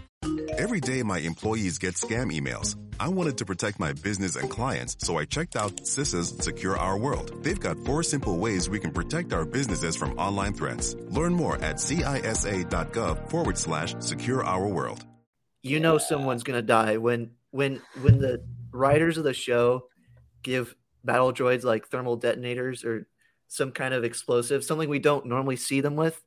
Every 0.57 0.79
day 0.79 1.01
my 1.01 1.17
employees 1.17 1.79
get 1.79 1.95
scam 1.95 2.31
emails. 2.31 2.75
I 2.99 3.07
wanted 3.07 3.37
to 3.39 3.45
protect 3.45 3.79
my 3.79 3.93
business 3.93 4.35
and 4.35 4.49
clients, 4.49 4.95
so 4.99 5.17
I 5.17 5.25
checked 5.25 5.55
out 5.55 5.75
CISA's 5.77 6.43
Secure 6.43 6.77
Our 6.77 6.97
World. 6.99 7.43
They've 7.43 7.59
got 7.59 7.79
four 7.79 8.03
simple 8.03 8.37
ways 8.37 8.69
we 8.69 8.79
can 8.79 8.91
protect 8.91 9.33
our 9.33 9.43
businesses 9.43 9.95
from 9.95 10.17
online 10.19 10.53
threats. 10.53 10.95
Learn 11.09 11.33
more 11.33 11.55
at 11.55 11.77
cisa.gov 11.77 13.29
forward 13.29 13.57
slash 13.57 13.95
secure 13.99 14.43
our 14.43 14.67
world. 14.67 15.03
You 15.63 15.79
know 15.79 15.97
someone's 15.97 16.43
gonna 16.43 16.61
die 16.61 16.97
when 16.97 17.31
when 17.49 17.81
when 18.01 18.19
the 18.19 18.43
writers 18.71 19.17
of 19.17 19.23
the 19.23 19.33
show 19.33 19.87
give 20.43 20.75
battle 21.03 21.33
droids 21.33 21.63
like 21.63 21.87
thermal 21.87 22.17
detonators 22.17 22.83
or 22.83 23.07
some 23.47 23.71
kind 23.71 23.93
of 23.93 24.03
explosive, 24.03 24.63
something 24.63 24.89
we 24.89 24.99
don't 24.99 25.25
normally 25.25 25.55
see 25.55 25.81
them 25.81 25.95
with. 25.95 26.21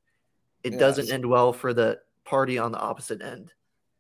It 0.62 0.78
doesn't 0.78 1.10
end 1.10 1.26
well 1.26 1.52
for 1.52 1.72
the 1.72 2.00
party 2.24 2.58
on 2.58 2.72
the 2.72 2.78
opposite 2.78 3.22
end. 3.22 3.52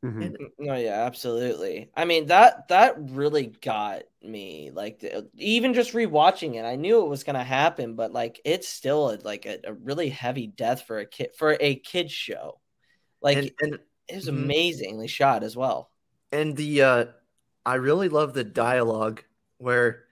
Mhm. 0.04 0.22
And 0.24 0.36
No, 0.58 0.76
yeah, 0.76 1.04
absolutely. 1.06 1.90
I 1.96 2.04
mean 2.04 2.26
that 2.26 2.68
that 2.68 2.94
really 3.10 3.46
got 3.48 4.04
me. 4.22 4.70
Like 4.72 5.00
the- 5.00 5.30
even 5.36 5.74
just 5.74 5.92
rewatching 5.92 6.54
it, 6.56 6.64
I 6.64 6.76
knew 6.76 7.02
it 7.04 7.08
was 7.08 7.24
gonna 7.24 7.44
happen, 7.44 7.94
but 7.96 8.12
like 8.12 8.40
it's 8.44 8.68
still 8.68 9.10
a, 9.10 9.16
like 9.24 9.46
a, 9.46 9.60
a 9.64 9.74
really 9.74 10.10
heavy 10.10 10.46
death 10.46 10.82
for 10.86 10.98
a 10.98 11.06
kid 11.06 11.30
for 11.36 11.56
a 11.60 11.76
kids 11.76 12.12
show. 12.12 12.60
Like 13.22 13.38
and, 13.38 13.50
and 13.60 13.78
it 14.08 14.16
was 14.16 14.28
Mhm. 14.28 14.28
amazingly 14.28 15.08
shot 15.08 15.44
as 15.44 15.56
well. 15.56 15.90
and 16.32 16.56
the 16.56 16.82
uh 16.82 17.04
I 17.66 17.76
really 17.76 18.08
love 18.08 18.34
the 18.34 18.44
dialogue 18.44 19.22
where 19.58 20.04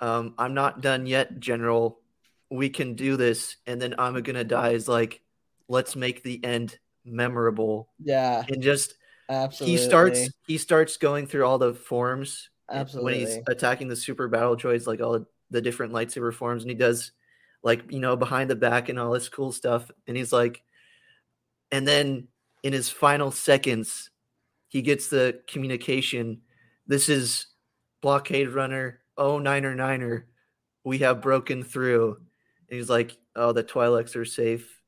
um 0.00 0.34
I'm 0.38 0.54
not 0.54 0.80
done 0.82 1.06
yet, 1.06 1.38
General. 1.40 2.00
We 2.50 2.70
can 2.70 2.94
do 2.94 3.16
this, 3.16 3.56
and 3.66 3.80
then 3.80 3.94
I'm 3.98 4.20
gonna 4.22 4.44
die 4.44 4.70
is 4.70 4.88
like, 4.88 5.22
let's 5.68 5.96
make 5.96 6.22
the 6.22 6.42
end 6.44 6.78
memorable. 7.04 7.90
Yeah, 7.98 8.44
And 8.48 8.62
just 8.62 8.94
absolutely. 9.28 9.76
he 9.76 9.84
starts 9.84 10.28
he 10.46 10.58
starts 10.58 10.96
going 10.96 11.26
through 11.26 11.44
all 11.44 11.58
the 11.58 11.74
forms 11.74 12.50
Absolutely. 12.70 13.12
when 13.12 13.20
he's 13.20 13.38
attacking 13.48 13.88
the 13.88 13.96
super 13.96 14.28
battle 14.28 14.56
droids, 14.56 14.86
like 14.86 15.00
all 15.00 15.24
the 15.50 15.62
different 15.62 15.92
lightsaber 15.92 16.32
forms, 16.32 16.62
and 16.62 16.70
he 16.70 16.76
does 16.76 17.12
like 17.62 17.90
you 17.90 18.00
know 18.00 18.16
behind 18.16 18.50
the 18.50 18.56
back 18.56 18.88
and 18.88 18.98
all 18.98 19.12
this 19.12 19.28
cool 19.28 19.52
stuff. 19.52 19.90
And 20.06 20.16
he's 20.16 20.32
like, 20.32 20.62
and 21.70 21.86
then 21.86 22.28
in 22.62 22.72
his 22.72 22.90
final 22.90 23.30
seconds, 23.30 24.10
he 24.68 24.82
gets 24.82 25.08
the 25.08 25.40
communication. 25.46 26.42
This 26.86 27.08
is 27.08 27.46
blockade 28.00 28.48
runner 28.48 29.00
oh 29.18 29.38
niner 29.38 29.72
oh 29.72 29.74
niner. 29.74 30.26
We 30.84 30.98
have 30.98 31.20
broken 31.20 31.62
through. 31.64 32.16
And 32.70 32.78
he's 32.78 32.88
like, 32.88 33.18
oh, 33.36 33.52
the 33.52 33.64
Twi'leks 33.64 34.16
are 34.16 34.24
safe. 34.24 34.80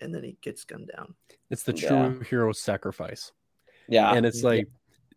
And 0.00 0.14
then 0.14 0.24
he 0.24 0.36
gets 0.42 0.64
gunned 0.64 0.90
down. 0.94 1.14
It's 1.50 1.64
the 1.64 1.74
Yeah. 1.74 1.88
true 1.88 2.20
hero 2.20 2.52
sacrifice. 2.52 3.32
Yeah, 3.88 4.14
and 4.14 4.24
it's 4.24 4.42
like 4.44 4.68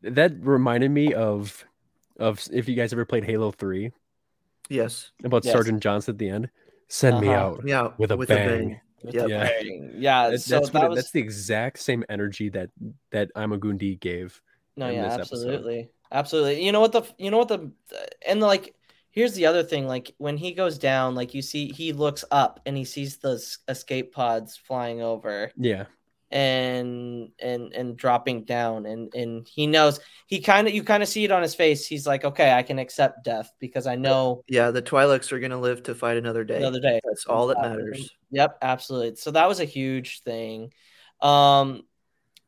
that 0.02 0.34
reminded 0.40 0.92
me 0.92 1.14
of 1.14 1.64
of 2.20 2.42
if 2.52 2.68
you 2.68 2.76
guys 2.76 2.94
ever 2.94 3.06
played 3.06 3.24
Halo 3.24 3.52
3 3.52 3.92
Yes. 4.70 5.12
about 5.24 5.44
Yes. 5.46 5.54
Sergeant 5.54 5.82
Johnson 5.82 6.14
at 6.16 6.18
the 6.20 6.30
end. 6.30 6.50
Send 6.88 7.22
me 7.22 7.30
Uh-huh. 7.30 7.38
out. 7.38 7.62
Yeah. 7.66 7.90
With 7.98 8.12
a 8.12 8.18
bang. 8.18 8.80
with 9.04 9.16
Yep. 9.16 9.24
the 9.26 9.30
Yeah. 9.30 9.44
bang. 9.44 9.92
yeah. 9.98 10.30
That- 10.30 10.40
so 10.40 10.56
that's 10.60 10.70
that 10.70 10.82
what 10.84 10.92
it- 10.92 10.96
that's 10.96 11.12
the 11.12 11.20
exact 11.20 11.80
same 11.80 12.06
energy 12.10 12.50
that 12.50 12.70
that 13.12 13.32
Ima-Gun 13.36 13.78
Di 13.78 13.96
gave. 13.96 14.42
No, 14.78 14.88
in 14.88 14.94
yeah, 14.96 15.04
this 15.04 15.14
episode. 15.28 15.36
absolutely, 15.36 15.92
absolutely. 16.12 16.66
You 16.66 16.72
know 16.72 16.80
what 16.80 16.92
the 16.94 17.04
you 17.18 17.30
know 17.32 17.38
what 17.40 17.50
the 17.50 17.72
and 18.26 18.40
like 18.40 18.76
here's 19.12 19.34
the 19.34 19.46
other 19.46 19.62
thing. 19.64 19.88
Like 19.88 20.14
when 20.20 20.38
he 20.38 20.54
goes 20.54 20.78
down, 20.78 21.16
like 21.16 21.34
you 21.34 21.42
see 21.42 21.72
he 21.74 21.92
looks 21.94 22.24
up 22.32 22.60
and 22.66 22.78
he 22.78 22.86
sees 22.86 23.18
the 23.18 23.44
escape 23.68 24.14
pods 24.14 24.56
flying 24.56 25.02
over 25.02 25.52
Yeah. 25.58 25.86
And 26.34 27.30
and 27.38 27.72
and 27.74 27.96
dropping 27.96 28.46
down, 28.46 28.88
and 28.88 29.14
and 29.14 29.48
he 29.48 29.68
knows 29.68 30.00
he 30.26 30.42
kind 30.42 30.68
of 30.68 30.74
you 30.74 30.84
kind 30.84 31.04
of 31.04 31.08
see 31.08 31.24
it 31.24 31.32
on 31.32 31.44
his 31.44 31.54
face. 31.54 31.86
He's 31.86 32.08
like, 32.08 32.26
okay, 32.26 32.52
I 32.52 32.64
can 32.64 32.80
accept 32.80 33.24
death 33.24 33.52
because 33.60 33.86
I 33.86 33.96
know 33.98 34.44
Yeah, 34.48 34.72
the 34.72 34.82
Twi'leks 34.82 35.32
are 35.32 35.40
gonna 35.40 35.60
live 35.60 35.84
to 35.84 35.94
fight 35.94 36.18
another 36.18 36.44
day. 36.44 36.58
another 36.58 36.80
day. 36.80 37.00
That's 37.06 37.28
all 37.28 37.46
that 37.48 37.62
matters. 37.62 38.10
Yep, 38.32 38.58
absolutely. 38.64 39.16
So 39.18 39.30
that 39.30 39.48
was 39.48 39.60
a 39.60 39.66
huge 39.66 40.24
thing. 40.24 40.74
Um, 41.22 41.84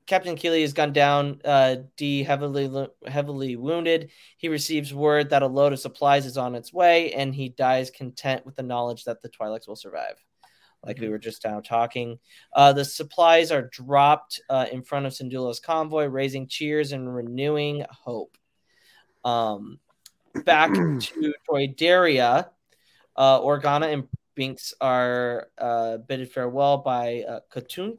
Captain 0.07 0.35
Keeli 0.35 0.61
is 0.61 0.73
gunned 0.73 0.95
down. 0.95 1.41
Uh, 1.45 1.75
Di 1.95 2.23
heavily 2.23 2.87
heavily 3.05 3.55
wounded. 3.55 4.09
He 4.37 4.49
receives 4.49 4.95
word 4.95 5.29
that 5.29 5.43
a 5.43 5.47
load 5.47 5.73
of 5.73 5.79
supplies 5.79 6.25
is 6.25 6.37
on 6.39 6.55
its 6.55 6.73
way, 6.73 7.13
and 7.13 7.35
he 7.35 7.49
dies 7.49 7.91
content 7.91 8.47
with 8.47 8.55
the 8.55 8.63
knowledge 8.63 9.03
that 9.03 9.21
the 9.21 9.29
Twi'leks 9.29 9.67
will 9.67 9.75
survive. 9.75 10.15
Like 10.85 10.99
we 10.99 11.09
were 11.09 11.17
just 11.17 11.43
now 11.43 11.59
talking, 11.59 12.19
uh, 12.53 12.73
the 12.73 12.85
supplies 12.85 13.51
are 13.51 13.63
dropped 13.63 14.39
uh, 14.49 14.67
in 14.71 14.83
front 14.83 15.05
of 15.05 15.13
Syndulla's 15.13 15.59
convoy, 15.59 16.05
raising 16.05 16.47
cheers 16.47 16.91
and 16.91 17.13
renewing 17.13 17.83
hope. 17.89 18.37
Um, 19.23 19.79
back 20.45 20.73
to 20.73 21.33
Toydaria, 21.49 22.49
uh, 23.15 23.39
Organa 23.41 23.91
and 23.91 24.07
Binks 24.35 24.73
are 24.81 25.47
uh, 25.57 25.97
bidded 25.97 26.29
farewell 26.31 26.77
by 26.79 27.23
uh, 27.27 27.39
Katun- 27.51 27.95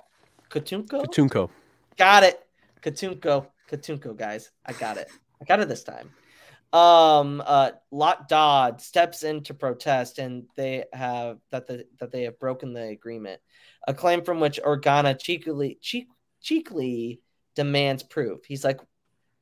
Katuunko. 0.51 1.07
Katuunko. 1.07 1.51
Got 1.97 2.24
it. 2.24 2.47
Katuunko. 2.82 3.47
Katuunko, 3.70 4.16
guys. 4.16 4.51
I 4.64 4.74
got 4.74 4.99
it. 4.99 5.11
I 5.41 5.45
got 5.45 5.61
it 5.61 5.68
this 5.68 5.82
time. 5.82 6.11
Um 6.73 7.43
uh 7.47 7.71
Lott 7.91 8.29
Dod 8.29 8.81
steps 8.81 9.23
in 9.23 9.43
to 9.45 9.55
protest 9.55 10.19
and 10.19 10.45
they 10.57 10.85
have 10.93 11.39
that 11.51 11.67
the 11.67 11.87
that 12.01 12.11
they 12.12 12.23
have 12.25 12.39
broken 12.39 12.73
the 12.73 12.89
agreement. 12.89 13.41
A 13.87 13.95
claim 13.95 14.23
from 14.23 14.41
which 14.41 14.61
Organa 14.62 15.19
cheekily 15.19 15.79
cheek, 15.81 16.09
cheekily 16.43 17.21
demands 17.55 18.03
proof. 18.03 18.45
He's 18.45 18.64
like, 18.64 18.81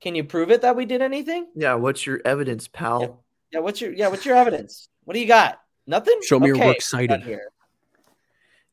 Can 0.00 0.14
you 0.14 0.24
prove 0.24 0.50
it 0.50 0.62
that 0.62 0.76
we 0.76 0.84
did 0.84 1.02
anything? 1.02 1.46
Yeah, 1.54 1.74
what's 1.74 2.04
your 2.06 2.20
evidence, 2.24 2.68
pal? 2.68 3.24
Yeah, 3.52 3.60
what's 3.60 3.80
your 3.80 3.92
yeah, 3.92 4.08
what's 4.08 4.26
your 4.26 4.36
evidence? 4.36 4.88
What 5.04 5.14
do 5.14 5.20
you 5.20 5.26
got? 5.26 5.58
Nothing? 5.86 6.20
Show 6.22 6.40
me 6.40 6.48
your 6.48 6.56
work 6.56 6.66
works 6.66 6.88
cited. 6.90 7.22
here. 7.22 7.50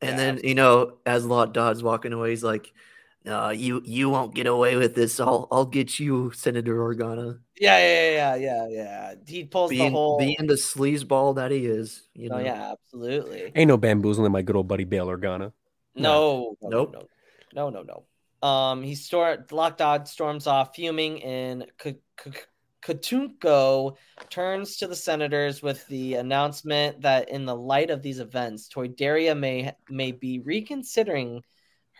And 0.00 0.10
Yeah, 0.10 0.16
then 0.16 0.40
you 0.44 0.54
know, 0.54 0.98
as 1.06 1.24
Lott 1.24 1.54
Dod's 1.54 1.82
walking 1.82 2.12
away, 2.12 2.30
he's 2.30 2.44
like, 2.44 2.72
"No, 3.24 3.50
you 3.50 3.82
you 3.84 4.10
won't 4.10 4.34
get 4.34 4.46
away 4.46 4.76
with 4.76 4.94
this. 4.94 5.20
I'll 5.20 5.48
I'll 5.50 5.66
get 5.66 6.00
you, 6.00 6.32
Senator 6.32 6.76
Organa." 6.78 7.40
Yeah, 7.60 7.78
yeah, 7.78 8.10
yeah, 8.10 8.36
yeah, 8.36 8.68
yeah. 8.68 9.14
He 9.26 9.44
pulls 9.44 9.70
the 9.70 9.78
Being 9.78 9.92
whole 9.92 10.18
being 10.18 10.46
the 10.46 10.54
sleazeball 10.54 11.36
that 11.36 11.50
he 11.50 11.66
is, 11.66 12.02
you 12.14 12.28
know. 12.28 12.36
Oh 12.36 12.38
yeah, 12.38 12.72
absolutely. 12.72 13.52
Ain't 13.54 13.68
no 13.68 13.76
bamboozling 13.76 14.32
my 14.32 14.42
good 14.42 14.56
old 14.56 14.68
buddy 14.68 14.84
Bail 14.84 15.06
Organa. 15.06 15.52
No, 15.94 16.56
no, 16.60 16.68
Nope. 16.68 16.92
no, 17.54 17.70
no, 17.70 17.82
no, 17.82 17.82
no. 17.82 18.48
Um, 18.48 18.82
he 18.82 18.94
stor- 18.96 19.46
Lott 19.52 19.78
Dod 19.78 20.08
storms 20.08 20.46
off, 20.48 20.74
fuming, 20.74 21.22
and 21.22 21.66
K- 21.78 21.98
K- 22.16 22.32
Katuunko 22.82 23.96
turns 24.30 24.76
to 24.78 24.88
the 24.88 24.96
senators 24.96 25.62
with 25.62 25.86
the 25.86 26.14
announcement 26.14 27.00
that, 27.02 27.28
in 27.28 27.44
the 27.46 27.54
light 27.54 27.90
of 27.90 28.02
these 28.02 28.18
events, 28.18 28.68
Toydaria 28.68 29.38
may 29.38 29.72
may 29.88 30.10
be 30.10 30.40
reconsidering 30.40 31.42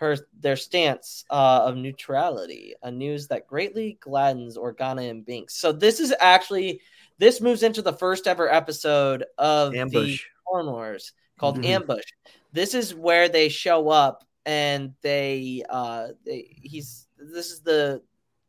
her 0.03 0.17
their 0.39 0.57
stance 0.57 1.25
uh, 1.31 1.63
of 1.65 1.77
neutrality. 1.77 2.75
A 2.83 2.91
news 2.91 3.29
that 3.29 3.47
greatly 3.47 3.99
gladdens 4.01 4.59
Organa 4.59 5.09
and 5.09 5.25
Binks. 5.25 5.57
So 5.57 5.73
this 5.73 6.01
is 6.01 6.15
actually 6.21 6.81
this 7.19 7.41
moves 7.41 7.63
into 7.63 7.83
the 7.83 7.93
first 7.93 8.27
ever 8.27 8.53
episode 8.53 9.25
of 9.39 9.73
the 9.73 9.79
Ambush. 9.81 10.25
Clone 10.47 10.67
Wars 10.67 11.13
called 11.39 11.59
Mhm. 11.59 11.65
Ambush. 11.65 12.05
This 12.53 12.75
is 12.75 12.95
where 12.95 13.29
they 13.29 13.49
show 13.49 13.89
up 13.89 14.25
and 14.45 14.93
they 15.03 15.63
uh 15.71 16.09
they, 16.27 16.49
he's 16.61 17.07
this 17.17 17.51
is 17.53 17.61
the 17.61 18.03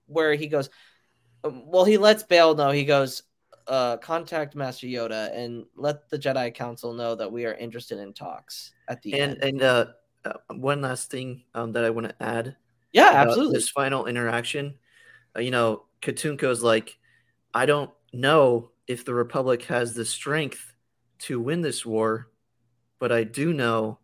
where 0.08 0.34
he 0.34 0.48
goes 0.48 0.70
um, 1.44 1.64
well 1.68 1.86
he 1.86 1.98
lets 1.98 2.24
Bail 2.24 2.56
know 2.56 2.72
he 2.72 2.84
goes 2.84 3.24
uh 3.68 3.98
contact 3.98 4.56
Master 4.56 4.88
Yoda 4.88 5.32
and 5.38 5.66
let 5.76 6.10
the 6.10 6.18
Jedi 6.18 6.54
Council 6.54 6.94
know 6.94 7.16
that 7.16 7.32
we 7.32 7.46
are 7.46 7.54
interested 7.54 8.00
in 8.00 8.12
talks 8.14 8.74
at 8.88 9.02
the 9.04 9.14
And 9.14 9.34
end. 9.34 9.44
and 9.44 9.62
uh, 9.62 9.86
uh, 10.26 10.34
one 10.56 10.82
last 10.82 11.12
thing 11.12 11.44
um, 11.54 11.72
that 11.74 11.84
I 11.84 11.90
want 11.90 12.10
to 12.10 12.24
add. 12.24 12.56
yeah, 12.92 13.12
absolutely. 13.14 13.56
This 13.56 13.70
final 13.70 14.06
interaction, 14.06 14.76
uh, 15.36 15.42
you 15.42 15.52
know, 15.52 15.84
Katuunko's 16.02 16.64
like, 16.64 16.98
I 17.54 17.66
don't 17.66 17.92
know 18.12 18.72
if 18.88 19.06
the 19.06 19.14
Republic 19.14 19.64
has 19.64 19.94
the 19.94 20.06
strength 20.06 20.74
to 21.20 21.40
win 21.40 21.62
this 21.62 21.86
war, 21.86 22.30
but 23.00 23.12
I 23.12 23.24
do 23.24 23.54
know 23.54 24.00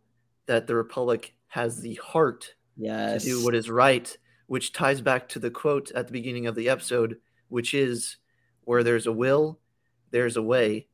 that 0.46 0.66
the 0.66 0.74
Republic 0.74 1.34
has 1.48 1.80
the 1.80 1.94
heart 1.96 2.54
Yes. 2.76 3.22
to 3.24 3.28
do 3.28 3.44
what 3.44 3.54
is 3.54 3.68
right, 3.70 4.16
which 4.46 4.72
ties 4.72 5.00
back 5.00 5.28
to 5.30 5.38
the 5.38 5.50
quote 5.50 5.90
at 5.92 6.06
the 6.06 6.12
beginning 6.12 6.46
of 6.46 6.54
the 6.54 6.68
episode, 6.70 7.18
which 7.48 7.74
is 7.74 8.16
where 8.62 8.82
there's 8.82 9.06
a 9.06 9.12
will, 9.12 9.60
there's 10.10 10.36
a 10.36 10.42
way, 10.42 10.86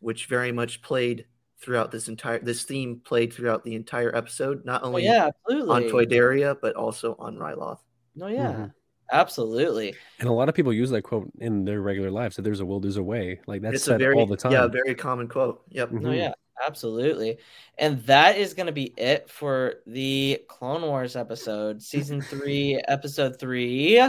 which 0.00 0.26
very 0.26 0.52
much 0.52 0.82
played 0.82 1.26
throughout 1.60 1.90
this 1.90 2.08
entire 2.08 2.38
this 2.38 2.62
theme 2.64 3.00
played 3.04 3.32
throughout 3.32 3.64
the 3.64 3.74
entire 3.74 4.14
episode, 4.16 4.64
not 4.64 4.82
oh, 4.82 4.88
only 4.88 5.04
yeah, 5.04 5.30
on. 5.48 5.82
Toydaria, 5.84 6.56
but 6.60 6.74
also 6.74 7.16
on 7.18 7.36
Ryloth. 7.36 7.78
No, 8.16 8.26
yeah. 8.26 8.52
Mhm. 8.52 8.74
Absolutely. 9.12 9.94
And 10.20 10.28
a 10.28 10.32
lot 10.32 10.48
of 10.48 10.54
people 10.54 10.72
use 10.72 10.90
that 10.90 11.02
quote 11.02 11.30
in 11.40 11.64
their 11.64 11.80
regular 11.80 12.10
lives. 12.10 12.36
That 12.36 12.42
there's 12.42 12.60
a 12.60 12.66
will, 12.66 12.80
there's 12.80 12.96
a 12.96 13.02
way. 13.02 13.40
Like 13.46 13.60
that's 13.62 13.76
it's 13.76 13.84
said 13.84 13.96
a 13.96 13.98
very 13.98 14.14
all 14.14 14.26
the 14.26 14.36
time. 14.36 14.52
yeah, 14.52 14.66
very 14.68 14.94
common 14.94 15.28
quote. 15.28 15.62
Yep. 15.70 15.90
Mhm. 15.90 16.00
No, 16.00 16.12
yeah, 16.12 16.32
absolutely. 16.64 17.38
And 17.78 18.02
that 18.04 18.38
is 18.38 18.54
going 18.54 18.66
to 18.66 18.72
be 18.72 18.94
it 18.96 19.28
for 19.28 19.76
the 19.86 20.42
Clone 20.48 20.82
Wars 20.82 21.16
episode, 21.16 21.82
season 21.82 22.20
three, 22.20 22.80
episode 22.88 23.38
three 23.38 24.00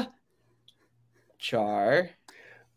Char. 1.39 2.09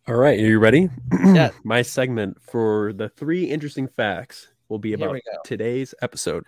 All 0.07 0.17
right, 0.17 0.39
are 0.39 0.43
you 0.43 0.59
ready? 0.59 0.91
Yeah. 1.25 1.51
My 1.65 1.83
segment 1.83 2.39
for 2.43 2.93
the 2.93 3.09
three 3.11 3.45
interesting 3.45 3.89
facts 3.89 4.49
will 4.75 4.81
be 4.81 4.93
about 4.93 5.21
today's 5.45 5.95
episode. 6.03 6.45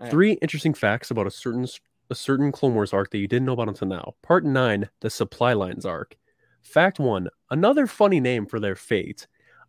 Right. 0.00 0.10
Three 0.10 0.32
interesting 0.42 0.74
facts 0.74 1.12
about 1.12 1.28
a 1.28 1.30
certain 1.30 1.68
a 2.10 2.14
certain 2.16 2.50
Clone 2.50 2.74
Wars 2.74 2.92
arc 2.92 3.10
that 3.12 3.18
you 3.18 3.28
didn't 3.28 3.46
know 3.46 3.52
about 3.52 3.68
until 3.68 3.86
now. 3.88 4.14
Part 4.22 4.44
nine, 4.44 4.88
the 5.00 5.08
supply 5.08 5.52
lines 5.52 5.86
arc. 5.86 6.16
Fact 6.62 6.98
one: 6.98 7.28
another 7.50 7.86
funny 7.86 8.18
name 8.18 8.44
for 8.44 8.58
their 8.58 8.74
fate. 8.74 9.28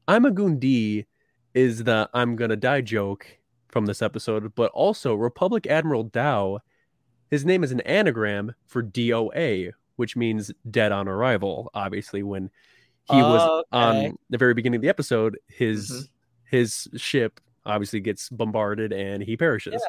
Ima-Gun 0.10 0.58
Di 0.58 1.06
is 1.54 1.84
the 1.84 2.10
I'm 2.14 2.36
gonna 2.36 2.56
die 2.56 2.82
joke 2.82 3.38
from 3.68 3.86
this 3.86 4.02
episode, 4.02 4.56
but 4.56 4.72
also 4.72 5.14
Republic 5.14 5.68
Admiral 5.68 6.10
Dao. 6.10 6.60
His 7.30 7.46
name 7.46 7.64
is 7.64 7.72
an 7.72 7.82
anagram 7.82 8.56
for 8.66 8.82
DOA, 8.82 9.74
which 9.98 10.16
means 10.16 10.52
dead 10.72 10.92
on 10.92 11.08
arrival. 11.08 11.70
Obviously, 11.76 12.24
when 12.24 12.50
he 13.10 13.22
was 13.22 13.64
on 13.72 14.18
the 14.30 14.38
very 14.38 14.54
beginning 14.54 14.78
of 14.78 14.82
the 14.82 14.90
episode, 14.90 15.38
his 15.48 15.90
Mhm. 15.90 16.10
His 16.50 16.88
ship 16.96 17.40
obviously 17.66 18.00
gets 18.00 18.30
bombarded 18.30 18.94
and 18.94 19.22
he 19.22 19.36
perishes. 19.38 19.82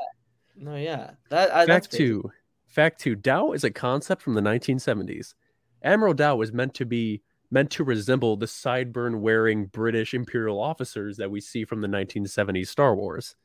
No, 0.56 0.74
yeah. 0.74 1.12
That 1.30 1.54
I, 1.54 1.66
Fact 1.66 1.90
two. 1.90 2.30
Fact 2.66 3.00
two. 3.00 3.16
Dao 3.16 3.54
is 3.54 3.64
a 3.64 3.70
concept 3.70 4.22
from 4.22 4.34
the 4.34 4.40
1970s. 4.40 5.34
Admiral 5.82 6.14
Dao 6.14 6.36
was 6.36 6.52
meant 6.52 6.74
to 6.74 6.84
be 6.84 7.22
meant 7.50 7.70
to 7.70 7.84
resemble 7.84 8.36
the 8.36 8.46
sideburn 8.46 9.20
wearing 9.20 9.66
British 9.66 10.12
Imperial 10.12 10.60
officers 10.60 11.16
that 11.16 11.30
we 11.30 11.40
see 11.40 11.64
from 11.64 11.80
the 11.80 11.88
1970s 11.88 12.68
Star 12.68 12.94
Wars. 12.94 13.36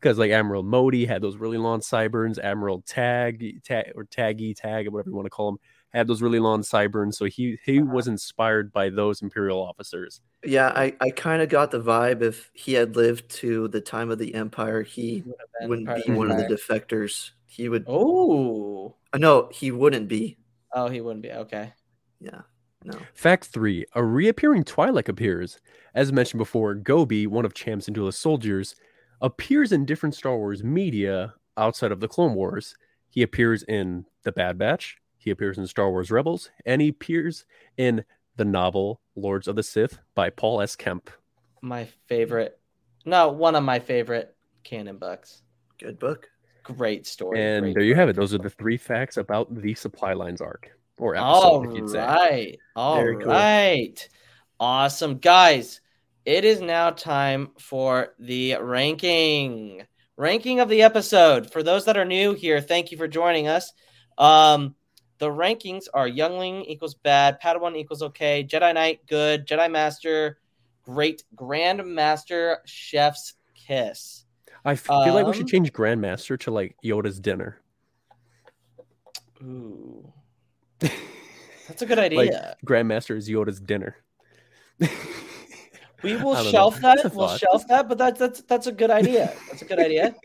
Because 0.00 0.18
like 0.18 0.30
Admiral 0.30 0.64
Motti 0.64 1.06
had 1.06 1.22
those 1.22 1.36
really 1.36 1.58
long 1.58 1.80
sideburns, 1.80 2.38
Admiral 2.38 2.82
Tag, 2.82 3.62
Tag 3.64 3.92
or 3.94 4.04
Taggy 4.04 4.54
Tag, 4.54 4.86
or 4.86 4.90
whatever 4.90 5.10
you 5.10 5.16
want 5.16 5.26
to 5.26 5.30
call 5.30 5.50
him, 5.50 5.58
had 5.96 6.06
those 6.06 6.22
really 6.22 6.38
long 6.38 6.62
sideburns. 6.62 7.16
So 7.18 7.24
he 7.24 7.58
he 7.64 7.80
Uh-huh. 7.80 7.92
was 7.92 8.06
inspired 8.08 8.72
by 8.72 8.90
those 8.90 9.22
Imperial 9.22 9.60
officers. 9.60 10.20
Yeah, 10.44 10.68
I, 10.76 10.94
I 11.00 11.10
kind 11.10 11.42
of 11.42 11.48
got 11.48 11.70
the 11.70 11.80
vibe 11.80 12.22
if 12.22 12.50
he 12.54 12.74
had 12.74 12.94
lived 12.96 13.28
to 13.36 13.68
the 13.68 13.80
time 13.80 14.10
of 14.10 14.18
the 14.18 14.34
Empire, 14.34 14.82
he 14.82 15.24
he 15.60 15.66
wouldn't 15.66 15.88
be 15.88 16.10
of 16.12 16.16
one 16.16 16.30
of 16.30 16.36
the 16.36 16.44
defectors. 16.44 17.30
He 17.46 17.68
would. 17.68 17.84
Oh. 17.88 18.94
Uh, 19.12 19.18
No, 19.18 19.48
he 19.52 19.70
wouldn't 19.70 20.08
be. 20.08 20.36
Oh, 20.74 20.88
he 20.88 21.00
wouldn't 21.00 21.22
be. 21.22 21.32
Okay. 21.32 21.72
Yeah, 22.20 22.42
no. 22.84 22.98
Fact 23.14 23.46
three: 23.46 23.86
A 23.94 24.04
reappearing 24.04 24.64
Twi'lek 24.64 25.08
appears. 25.08 25.60
As 25.94 26.12
mentioned 26.12 26.38
before, 26.38 26.74
Gobi, 26.74 27.26
one 27.26 27.46
of 27.46 27.54
Cham 27.54 27.80
Syndulla's 27.80 28.18
soldiers, 28.18 28.76
appears 29.22 29.72
in 29.72 29.86
different 29.86 30.14
Star 30.14 30.36
Wars 30.36 30.62
media 30.62 31.34
outside 31.56 31.92
of 31.92 32.00
the 32.00 32.08
Clone 32.08 32.34
Wars. 32.34 32.74
He 33.08 33.22
appears 33.22 33.62
in 33.62 34.04
The 34.24 34.32
Bad 34.32 34.58
Batch. 34.58 34.98
He 35.26 35.32
appears 35.32 35.58
in 35.58 35.66
Star 35.66 35.90
Wars 35.90 36.12
Rebels, 36.12 36.50
and 36.66 36.80
he 36.80 36.86
appears 36.86 37.46
in 37.76 38.04
the 38.36 38.44
novel 38.44 39.00
Lords 39.16 39.48
of 39.48 39.56
the 39.56 39.62
Sith 39.64 39.98
by 40.14 40.30
Paul 40.30 40.60
S. 40.60 40.76
Kemp. 40.76 41.10
My 41.60 41.88
favorite. 42.06 42.60
No, 43.04 43.32
one 43.32 43.56
of 43.56 43.64
my 43.64 43.80
favorite 43.80 44.36
canon 44.62 44.98
books. 44.98 45.42
Good 45.80 45.98
book. 45.98 46.28
Great 46.62 47.08
story. 47.08 47.42
And 47.42 47.64
great 47.64 47.74
there 47.74 47.82
you 47.82 47.96
have 47.96 48.08
it. 48.08 48.14
Those 48.14 48.34
are 48.34 48.38
the 48.38 48.50
three 48.50 48.76
facts 48.76 49.16
about 49.16 49.52
the 49.52 49.74
supply 49.74 50.12
lines 50.12 50.40
arc 50.40 50.70
or 50.96 51.16
episode, 51.16 51.26
All 51.26 51.68
if 51.68 51.76
you'd 51.76 51.90
say. 51.90 51.98
right. 51.98 52.58
All 52.76 52.94
Very 52.94 53.16
cool. 53.16 54.06
Awesome. 54.60 55.18
Guys, 55.18 55.80
it 56.24 56.44
is 56.44 56.60
now 56.60 56.90
time 56.90 57.50
for 57.58 58.14
the 58.20 58.58
ranking. 58.60 59.82
Ranking 60.16 60.60
of 60.60 60.68
the 60.68 60.82
episode. 60.82 61.50
For 61.50 61.64
those 61.64 61.86
that 61.86 61.96
are 61.96 62.04
new 62.04 62.32
here, 62.32 62.60
thank 62.60 62.92
you 62.92 62.96
for 62.96 63.08
joining 63.08 63.48
us. 63.48 63.72
Um, 64.16 64.76
the 65.18 65.28
rankings 65.28 65.86
are 65.94 66.08
Youngling 66.08 66.64
equals 66.66 66.94
bad, 66.94 67.40
Padawan 67.40 67.76
equals 67.76 68.02
okay, 68.02 68.44
Jedi 68.44 68.74
Knight 68.74 69.00
good, 69.06 69.46
Jedi 69.46 69.70
Master 69.70 70.38
great, 70.82 71.24
Grand 71.34 71.84
Master 71.84 72.58
Chef's 72.64 73.34
kiss. 73.54 74.24
I 74.64 74.74
feel 74.74 75.14
like 75.14 75.26
we 75.26 75.32
should 75.32 75.42
Um, 75.42 75.48
change 75.48 75.72
Grandmaster 75.72 76.38
to 76.40 76.50
like 76.50 76.76
Yoda's 76.84 77.20
dinner. 77.20 77.60
Ooh. 79.42 80.12
That's 80.80 81.82
a 81.82 81.86
good 81.86 81.98
Like 81.98 82.10
idea. 82.12 82.56
Grandmaster 82.66 83.16
is 83.16 83.28
Yoda's 83.28 83.60
dinner. 83.60 83.96
We 86.06 86.16
will 86.16 86.32
I 86.32 86.36
don't 86.36 86.44
know. 86.46 86.50
shelf 86.50 86.80
that. 86.80 87.14
We'll 87.14 87.36
shelf 87.36 87.66
that, 87.68 87.88
but 87.88 87.98
that's 87.98 88.18
that's 88.18 88.40
that's 88.42 88.66
a 88.66 88.72
good 88.72 88.90
idea. 88.90 89.32
That's 89.48 89.62
a 89.62 89.64
good 89.66 89.78
idea. 89.80 90.14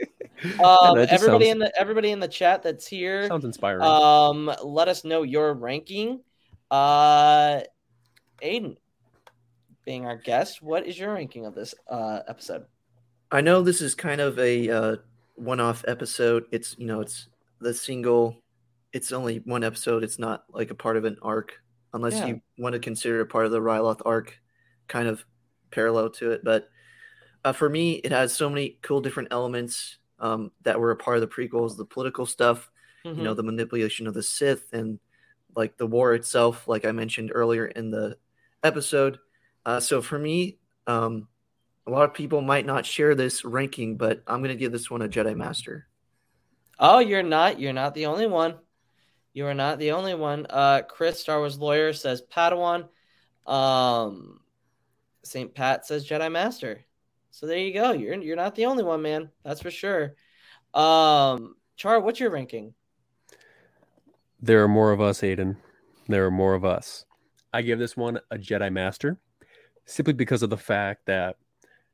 Um, 0.59 0.97
it 0.97 1.09
everybody 1.09 1.45
sounds- 1.45 1.51
in 1.51 1.59
the 1.59 1.79
everybody 1.79 2.09
in 2.09 2.19
the 2.19 2.27
chat 2.27 2.63
that's 2.63 2.87
here, 2.87 3.27
Sounds 3.27 3.45
inspiring. 3.45 3.83
um, 3.83 4.51
let 4.63 4.87
us 4.87 5.03
know 5.05 5.21
your 5.21 5.53
ranking. 5.53 6.21
Uh, 6.71 7.61
Aiden, 8.41 8.75
being 9.85 10.07
our 10.07 10.15
guest, 10.17 10.63
what 10.63 10.87
is 10.87 10.97
your 10.97 11.13
ranking 11.13 11.45
of 11.45 11.53
this 11.53 11.75
uh 11.87 12.21
episode? 12.27 12.65
I 13.31 13.41
know 13.41 13.61
this 13.61 13.81
is 13.81 13.93
kind 13.93 14.19
of 14.19 14.39
a 14.39 14.67
uh, 14.69 14.95
one-off 15.35 15.85
episode. 15.87 16.45
It's 16.51 16.75
you 16.79 16.87
know 16.87 17.01
it's 17.01 17.27
the 17.59 17.71
single. 17.71 18.37
It's 18.93 19.11
only 19.11 19.43
one 19.45 19.63
episode. 19.63 20.03
It's 20.03 20.17
not 20.17 20.45
like 20.49 20.71
a 20.71 20.75
part 20.75 20.97
of 20.97 21.05
an 21.05 21.17
arc, 21.21 21.53
unless 21.93 22.13
Yeah. 22.15 22.25
you 22.25 22.41
want 22.57 22.73
to 22.73 22.79
consider 22.79 23.21
it 23.21 23.27
part 23.27 23.45
of 23.45 23.51
the 23.51 23.59
Ryloth 23.61 24.01
arc, 24.05 24.39
kind 24.87 25.07
of 25.07 25.23
parallel 25.71 26.11
to 26.11 26.31
it. 26.31 26.43
But 26.43 26.69
uh, 27.43 27.53
for 27.53 27.69
me, 27.69 27.93
it 27.93 28.11
has 28.11 28.33
so 28.33 28.49
many 28.49 28.77
cool 28.81 29.01
different 29.01 29.29
elements 29.31 29.97
um, 30.19 30.51
that 30.63 30.79
were 30.79 30.91
a 30.91 30.95
part 30.97 31.17
of 31.17 31.21
the 31.21 31.27
prequels. 31.27 31.77
The 31.77 31.85
political 31.85 32.25
stuff, 32.25 32.69
you 33.15 33.23
Mm-hmm. 33.23 33.23
know, 33.23 33.33
the 33.33 33.43
manipulation 33.43 34.07
of 34.07 34.13
the 34.13 34.23
Sith, 34.23 34.73
and 34.73 34.99
like 35.55 35.77
the 35.77 35.87
war 35.87 36.13
itself, 36.13 36.67
like 36.67 36.85
I 36.85 36.91
mentioned 36.91 37.31
earlier 37.33 37.65
in 37.65 37.91
the 37.91 38.17
episode. 38.63 39.19
Uh, 39.65 39.79
so 39.79 40.01
for 40.01 40.17
me, 40.17 40.57
um, 40.87 41.27
a 41.87 41.91
lot 41.91 42.05
of 42.05 42.13
people 42.13 42.41
might 42.41 42.65
not 42.65 42.85
share 42.85 43.15
this 43.15 43.43
ranking, 43.45 43.97
but 43.97 44.23
I'm 44.27 44.41
going 44.41 44.55
to 44.55 44.59
give 44.59 44.71
this 44.71 44.89
one 44.89 45.01
a 45.01 45.09
Jedi 45.09 45.35
Master. 45.35 45.87
Oh, 46.79 46.99
you're 46.99 47.23
not. 47.23 47.59
You're 47.59 47.73
not 47.73 47.93
the 47.93 48.07
only 48.07 48.27
one. 48.27 48.55
You 49.33 49.47
are 49.47 49.53
not 49.55 49.79
the 49.79 49.93
only 49.93 50.15
one. 50.15 50.47
Uh, 50.49 50.83
Chris, 50.83 51.21
Star 51.21 51.39
Wars 51.39 51.59
lawyer, 51.59 51.93
says 51.93 52.21
Padawan. 52.21 52.89
Um, 53.47 54.40
Saint 55.23 55.53
Pat 55.53 55.85
says 55.85 56.07
Jedi 56.07 56.31
Master. 56.31 56.81
So 57.31 57.47
there 57.47 57.57
you 57.57 57.73
go. 57.73 57.91
You're 57.91 58.15
you're 58.21 58.35
not 58.35 58.55
the 58.55 58.65
only 58.65 58.83
one, 58.83 59.01
man. 59.01 59.29
That's 59.43 59.61
for 59.61 59.71
sure. 59.71 60.15
Um, 60.73 61.55
Char, 61.77 61.99
what's 61.99 62.19
your 62.19 62.29
ranking? 62.29 62.73
There 64.41 64.63
are 64.63 64.67
more 64.67 64.91
of 64.91 65.01
us, 65.01 65.21
Aiden. 65.21 65.57
There 66.07 66.25
are 66.25 66.31
more 66.31 66.53
of 66.55 66.65
us. 66.65 67.05
I 67.53 67.61
give 67.61 67.79
this 67.79 67.95
one 67.95 68.19
a 68.31 68.37
Jedi 68.37 68.71
Master 68.71 69.19
simply 69.85 70.13
because 70.13 70.41
of 70.41 70.49
the 70.49 70.57
fact 70.57 71.05
that 71.05 71.37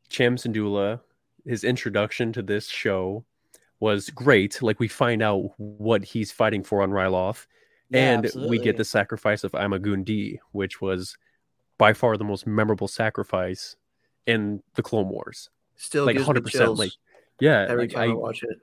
Cham 0.10 0.36
Syndulla, 0.38 1.02
his 1.46 1.64
introduction 1.64 2.32
to 2.34 2.42
this 2.42 2.68
show 2.68 3.26
was 3.80 4.10
great. 4.10 4.62
Like 4.62 4.80
we 4.80 4.88
find 4.88 5.22
out 5.22 5.52
what 5.58 6.04
he's 6.04 6.32
fighting 6.32 6.64
for 6.64 6.82
on 6.82 6.92
Ryloth, 6.92 7.46
Yeah, 7.90 8.14
and 8.14 8.32
we 8.50 8.60
get 8.60 8.78
the 8.78 8.86
sacrifice 8.86 9.44
of 9.44 9.54
Ima-Gun 9.54 10.04
Di, 10.04 10.40
which 10.52 10.82
was 10.82 11.18
by 11.78 11.94
far 11.94 12.18
the 12.18 12.24
most 12.24 12.48
memorable 12.48 12.88
sacrifice 12.88 13.76
in 14.26 14.62
the 14.76 14.84
Clone 14.84 15.10
Wars. 15.10 15.50
Still 15.76 16.06
like 16.06 16.18
hundred 16.18 16.44
percent. 16.44 16.76
Like 16.78 16.92
yeah, 17.40 17.66
every 17.70 17.84
like 17.88 17.94
time 17.96 18.10
I, 18.10 18.14
I 18.14 18.16
watch 18.16 18.44
it. 18.44 18.58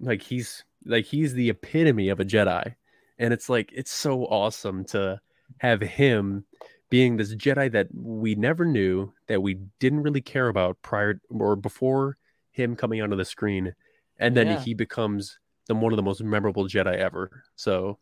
like 0.00 0.22
he's 0.22 0.64
like 0.84 1.04
he's 1.06 1.32
the 1.34 1.50
epitome 1.50 2.08
of 2.10 2.20
a 2.20 2.24
Jedi, 2.24 2.74
and 3.18 3.32
it's 3.32 3.48
like 3.48 3.72
it's 3.74 3.92
so 3.92 4.24
awesome 4.26 4.84
to 4.86 5.20
have 5.58 5.80
him 5.80 6.44
being 6.90 7.16
this 7.16 7.34
Jedi 7.34 7.72
that 7.72 7.88
we 7.94 8.34
never 8.34 8.64
knew 8.64 9.12
that 9.26 9.42
we 9.42 9.54
didn't 9.78 10.02
really 10.02 10.20
care 10.20 10.48
about 10.48 10.80
prior 10.82 11.20
or 11.30 11.56
before 11.56 12.18
him 12.50 12.76
coming 12.76 13.00
onto 13.02 13.16
the 13.16 13.24
screen, 13.24 13.74
and 14.18 14.36
then 14.36 14.46
Yeah. 14.48 14.60
he 14.60 14.74
becomes 14.74 15.38
the 15.66 15.74
one 15.74 15.92
of 15.92 15.96
the 15.96 16.02
most 16.02 16.22
memorable 16.22 16.64
Jedi 16.68 16.94
ever. 16.96 17.42
So 17.56 17.98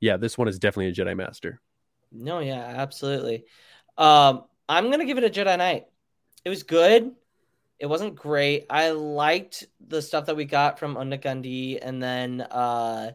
yeah, 0.00 0.16
this 0.16 0.36
one 0.36 0.48
is 0.48 0.58
definitely 0.58 0.88
a 0.88 0.92
Jedi 0.92 1.16
Master. 1.16 1.60
No, 2.12 2.40
yeah, 2.40 2.60
absolutely. 2.60 3.44
Um, 3.96 4.44
I'm 4.68 4.90
gonna 4.90 5.04
give 5.04 5.18
it 5.18 5.24
a 5.24 5.30
Jedi 5.30 5.56
Knight. 5.58 5.86
It 6.44 6.48
was 6.48 6.62
good. 6.62 7.12
It 7.78 7.86
wasn't 7.86 8.14
great. 8.14 8.66
I 8.68 8.90
liked 8.90 9.66
the 9.86 10.02
stuff 10.02 10.26
that 10.26 10.36
we 10.36 10.44
got 10.44 10.78
from 10.78 10.96
Undagandi, 10.96 11.78
and 11.80 12.02
then 12.02 12.40
uh, 12.42 13.12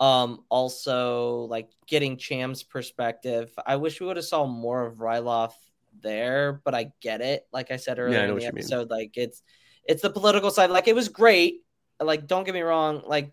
um, 0.00 0.44
also 0.48 1.46
like 1.50 1.70
getting 1.86 2.16
Cham's 2.16 2.62
perspective. 2.62 3.52
I 3.66 3.76
wish 3.76 4.00
we 4.00 4.06
would 4.06 4.16
have 4.16 4.24
saw 4.24 4.46
more 4.46 4.86
of 4.86 4.96
Ryloth 4.96 5.54
there, 6.00 6.60
but 6.64 6.74
I 6.74 6.92
get 7.00 7.20
it. 7.20 7.46
Like 7.52 7.70
I 7.70 7.76
said 7.76 7.98
earlier 7.98 8.20
I 8.20 8.24
in 8.24 8.30
the 8.30 8.36
mean. 8.36 8.48
episode, 8.48 8.90
like 8.90 9.16
it's 9.16 9.42
it's 9.84 10.02
the 10.02 10.10
political 10.10 10.50
side. 10.50 10.70
Like 10.70 10.88
it 10.88 10.94
was 10.94 11.08
great. 11.08 11.62
Like 12.00 12.26
don't 12.26 12.44
get 12.44 12.54
me 12.54 12.60
wrong. 12.60 13.02
Like 13.06 13.32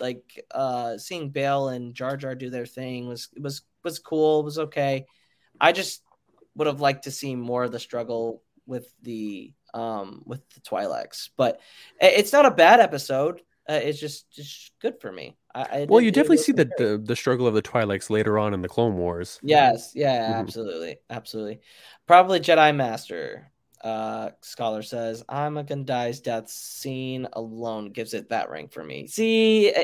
like 0.00 0.44
uh 0.50 0.98
seeing 0.98 1.30
Bail 1.30 1.68
and 1.68 1.94
Jar 1.94 2.16
Jar 2.16 2.34
do 2.34 2.50
their 2.50 2.66
thing 2.66 3.06
was 3.08 3.28
was 3.36 3.62
was 3.84 3.98
cool, 3.98 4.42
was 4.42 4.58
okay. 4.58 5.06
I 5.60 5.72
just 5.72 6.02
would 6.56 6.66
have 6.66 6.80
liked 6.80 7.04
to 7.04 7.10
see 7.10 7.34
more 7.34 7.64
of 7.64 7.72
the 7.72 7.80
struggle 7.80 8.42
with 8.66 8.92
the 9.02 9.52
um 9.74 10.22
with 10.26 10.40
the 10.50 10.60
Twi'leks. 10.60 11.30
But 11.36 11.60
it's 12.00 12.32
not 12.32 12.46
a 12.46 12.50
bad 12.50 12.80
episode. 12.80 13.40
uh, 13.68 13.74
is 13.74 14.00
just 14.00 14.30
just 14.32 14.72
good 14.80 15.00
for 15.00 15.10
me. 15.12 15.36
I, 15.54 15.62
I 15.62 15.86
Well, 15.88 16.00
you 16.00 16.10
definitely 16.10 16.38
see 16.38 16.52
the, 16.52 16.64
the 16.78 17.02
the 17.02 17.16
struggle 17.16 17.46
of 17.46 17.54
the 17.54 17.62
Twi'leks 17.62 18.10
later 18.10 18.38
on 18.38 18.54
in 18.54 18.62
the 18.62 18.68
Clone 18.68 18.96
Wars. 18.96 19.38
Yes, 19.42 19.92
yeah, 19.94 20.32
Mhm. 20.32 20.38
absolutely, 20.40 20.98
absolutely. 21.10 21.60
Probably 22.06 22.40
Jedi 22.40 22.74
Master. 22.74 23.48
Uh, 23.82 24.30
scholar 24.42 24.80
says 24.82 25.24
Ima-Gun 25.28 25.84
Di's 25.84 26.20
death 26.20 26.48
scene 26.48 27.26
alone 27.32 27.90
gives 27.90 28.14
it 28.14 28.28
that 28.28 28.48
rank 28.48 28.72
for 28.72 28.84
me. 28.84 29.08
See, 29.08 29.74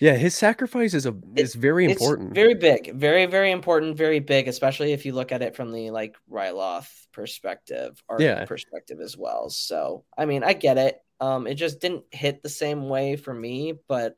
Yeah, 0.00 0.14
his 0.14 0.34
sacrifice 0.34 0.94
is 0.94 1.06
a 1.06 1.14
is 1.36 1.54
very 1.54 1.86
it's 1.86 2.00
important. 2.00 2.34
very 2.34 2.54
big, 2.54 2.94
very 2.94 3.26
very 3.26 3.50
important, 3.50 3.96
very 3.96 4.20
big, 4.20 4.46
especially 4.48 4.92
if 4.92 5.04
you 5.04 5.12
look 5.12 5.32
at 5.32 5.42
it 5.42 5.56
from 5.56 5.72
the 5.72 5.90
like 5.90 6.16
Ryloth 6.30 6.88
perspective 7.12 8.02
or 8.08 8.20
Yeah. 8.20 8.44
perspective 8.44 9.00
as 9.00 9.16
well. 9.16 9.50
So, 9.50 10.04
I 10.16 10.24
mean, 10.26 10.44
I 10.44 10.52
get 10.52 10.78
it. 10.78 11.02
Um, 11.20 11.46
it 11.48 11.54
just 11.54 11.80
didn't 11.80 12.04
hit 12.12 12.42
the 12.42 12.48
same 12.48 12.88
way 12.88 13.16
for 13.16 13.34
me, 13.34 13.74
but 13.88 14.16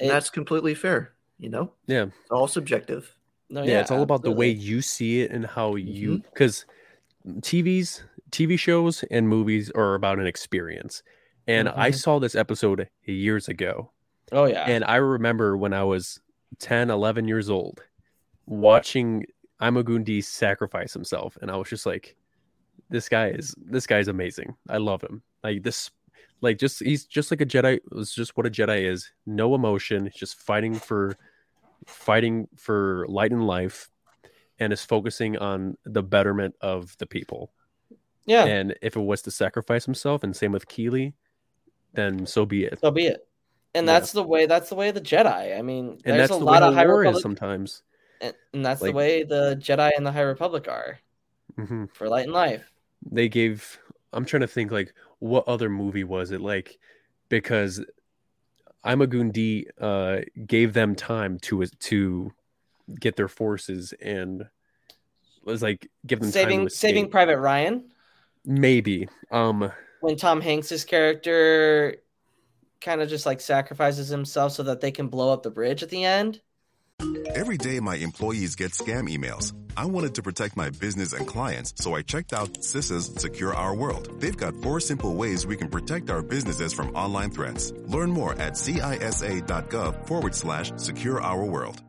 it, 0.00 0.08
that's 0.08 0.30
completely 0.30 0.74
fair. 0.74 1.12
You 1.38 1.50
know, 1.50 1.72
yeah. 1.86 2.04
it's 2.04 2.30
all 2.30 2.48
subjective. 2.48 3.14
no, 3.50 3.62
yeah, 3.62 3.80
it's 3.80 3.90
all 3.90 4.02
about 4.02 4.22
the 4.22 4.30
way 4.32 4.48
you 4.50 4.80
see 4.82 5.20
it 5.20 5.30
and 5.30 5.44
how 5.46 5.74
you 5.76 6.10
Mm-hmm. 6.18 6.28
because 6.32 6.64
TV's 7.40 8.02
TV 8.30 8.58
shows 8.58 9.04
and 9.10 9.28
movies 9.28 9.70
are 9.74 9.94
about 9.94 10.18
an 10.18 10.26
experience. 10.26 11.02
And 11.46 11.68
I 11.68 11.90
Mhm. 11.90 11.94
saw 11.94 12.18
this 12.18 12.34
episode 12.34 12.88
years 13.04 13.48
ago. 13.48 13.90
Oh 14.32 14.44
yeah, 14.44 14.64
And 14.64 14.84
I 14.84 14.96
remember 14.96 15.56
when 15.56 15.72
I 15.72 15.84
was 15.84 16.20
10, 16.58 16.90
11 16.90 17.28
years 17.28 17.50
old 17.50 17.82
watching 18.46 19.26
Ima-Gun 19.60 20.04
Di 20.04 20.20
sacrifice 20.20 20.92
himself. 20.92 21.36
And 21.40 21.50
I 21.50 21.56
was 21.56 21.68
just 21.68 21.86
like, 21.86 22.16
this 22.90 23.08
guy 23.08 23.28
is 23.28 23.54
this 23.58 23.86
guy's 23.86 24.08
amazing. 24.08 24.54
I 24.68 24.78
love 24.78 25.02
him. 25.02 25.22
Like 25.44 25.62
this 25.62 25.90
like 26.40 26.58
just 26.58 26.82
he's 26.82 27.04
just 27.04 27.30
like 27.30 27.40
a 27.40 27.46
Jedi 27.46 27.80
was 27.90 28.12
just 28.12 28.36
what 28.36 28.46
a 28.46 28.50
Jedi 28.50 28.90
is. 28.90 29.10
No 29.26 29.54
emotion, 29.54 30.10
just 30.14 30.36
fighting 30.36 30.74
for 30.74 31.16
fighting 31.86 32.48
for 32.56 33.06
light 33.08 33.32
and 33.32 33.46
life 33.46 33.90
and 34.58 34.72
is 34.72 34.84
focusing 34.84 35.36
on 35.36 35.76
the 35.84 36.02
betterment 36.02 36.54
of 36.60 36.96
the 36.98 37.06
people. 37.06 37.52
yeah. 38.26 38.44
And 38.44 38.74
if 38.82 38.96
it 38.96 39.00
was 39.00 39.22
to 39.22 39.30
sacrifice 39.30 39.84
himself 39.84 40.22
and 40.22 40.34
same 40.34 40.52
with 40.52 40.66
Keeli, 40.66 41.12
then 41.92 42.26
so 42.26 42.44
be 42.44 42.64
it. 42.64 42.80
So 42.80 42.90
be 42.90 43.06
it. 43.06 43.27
And 43.74 43.86
Yeah. 43.86 43.92
that's 43.98 44.12
the 44.12 44.22
way. 44.22 44.46
That's 44.46 44.68
the 44.68 44.74
way 44.74 44.88
of 44.88 44.94
the 44.94 45.00
Jedi. 45.00 45.56
I 45.58 45.62
mean, 45.62 45.98
And 46.04 46.18
there's 46.18 46.30
a 46.30 46.34
the 46.34 46.44
lot 46.44 46.62
of 46.62 46.74
High 46.74 46.82
Republic, 46.84 47.22
sometimes. 47.22 47.82
and, 48.20 48.34
and 48.52 48.64
that's 48.64 48.80
Like- 48.82 48.92
the 48.92 48.96
way 48.96 49.22
the 49.24 49.56
Jedi 49.60 49.90
and 49.96 50.04
the 50.06 50.12
High 50.12 50.22
Republic 50.22 50.68
are 50.68 50.98
hmm 51.56 51.84
for 51.92 52.08
light 52.08 52.24
and 52.24 52.32
life. 52.32 52.70
they 53.10 53.28
gave 53.28 53.78
i'm 54.12 54.24
trying 54.24 54.40
to 54.42 54.46
think 54.46 54.70
like 54.70 54.92
what 55.18 55.46
other 55.48 55.68
movie 55.68 56.04
was 56.04 56.30
it 56.30 56.40
like 56.40 56.78
because 57.28 57.84
Ima-Gun 58.84 59.30
Di 59.32 59.66
uh 59.80 60.20
gave 60.46 60.72
them 60.72 60.94
time 60.94 61.38
to 61.40 61.64
to 61.66 62.32
get 63.00 63.16
their 63.16 63.28
forces 63.28 63.92
and 64.00 64.46
was 65.44 65.62
like 65.62 65.90
give 66.06 66.20
them 66.20 66.28
time 66.28 66.32
Saving 66.32 66.68
Saving. 66.68 67.10
Private 67.10 67.38
Ryan 67.38 67.90
maybe 68.44 69.08
um 69.30 69.70
when 70.00 70.16
Tom 70.16 70.40
Hanks's 70.40 70.84
character 70.84 71.96
kind 72.80 73.00
of 73.00 73.08
just 73.08 73.26
like 73.26 73.40
sacrifices 73.40 74.08
himself 74.08 74.52
so 74.52 74.62
that 74.64 74.80
they 74.80 74.90
can 74.90 75.08
blow 75.08 75.32
up 75.32 75.42
the 75.42 75.50
bridge 75.50 75.82
at 75.82 75.90
the 75.90 76.04
end. 76.04 76.40
Every 77.34 77.56
day, 77.56 77.78
my 77.78 77.94
employees 77.96 78.56
get 78.56 78.72
scam 78.72 79.08
emails. 79.08 79.52
I 79.76 79.84
wanted 79.84 80.16
to 80.16 80.22
protect 80.22 80.56
my 80.56 80.70
business 80.70 81.12
and 81.12 81.26
clients, 81.26 81.72
so 81.76 81.94
I 81.94 82.02
checked 82.02 82.32
out 82.32 82.54
CISA's 82.54 83.20
Secure 83.20 83.54
Our 83.54 83.76
World. 83.76 84.20
They've 84.20 84.36
got 84.36 84.56
four 84.56 84.80
simple 84.80 85.14
ways 85.14 85.46
we 85.46 85.56
can 85.56 85.68
protect 85.68 86.10
our 86.10 86.22
businesses 86.22 86.72
from 86.72 86.88
online 86.96 87.30
threats. 87.30 87.72
Learn 87.86 88.10
more 88.10 88.32
at 88.32 88.54
cisa.gov 88.54 90.06
forward 90.08 90.34
slash 90.34 90.72
secure 90.76 91.20
our 91.20 91.44
world. 91.44 91.80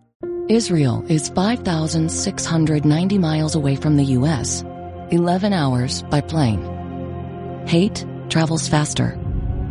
Israel 0.50 1.04
is 1.08 1.30
5,690 1.30 3.18
miles 3.18 3.56
away 3.56 3.76
from 3.76 3.98
the 3.98 4.06
U.S., 4.06 4.64
11 5.10 5.54
hours 5.54 6.04
by 6.04 6.22
plane. 6.22 7.64
Hate 7.66 8.06
travels 8.30 8.68
faster. 8.68 9.18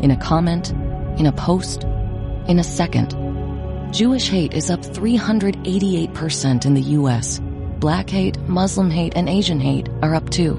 In 0.00 0.10
a 0.10 0.16
comment, 0.16 0.72
in 1.18 1.26
a 1.26 1.32
post, 1.32 1.84
in 2.46 2.58
a 2.58 2.64
second. 2.64 3.14
Jewish 3.92 4.28
hate 4.28 4.54
is 4.54 4.70
up 4.70 4.80
388% 4.80 6.66
in 6.66 6.74
the 6.74 6.80
U.S. 6.98 7.40
Black 7.78 8.08
hate, 8.10 8.38
Muslim 8.48 8.90
hate, 8.90 9.14
and 9.16 9.28
Asian 9.28 9.60
hate 9.60 9.88
are 10.02 10.14
up 10.14 10.28
too. 10.30 10.54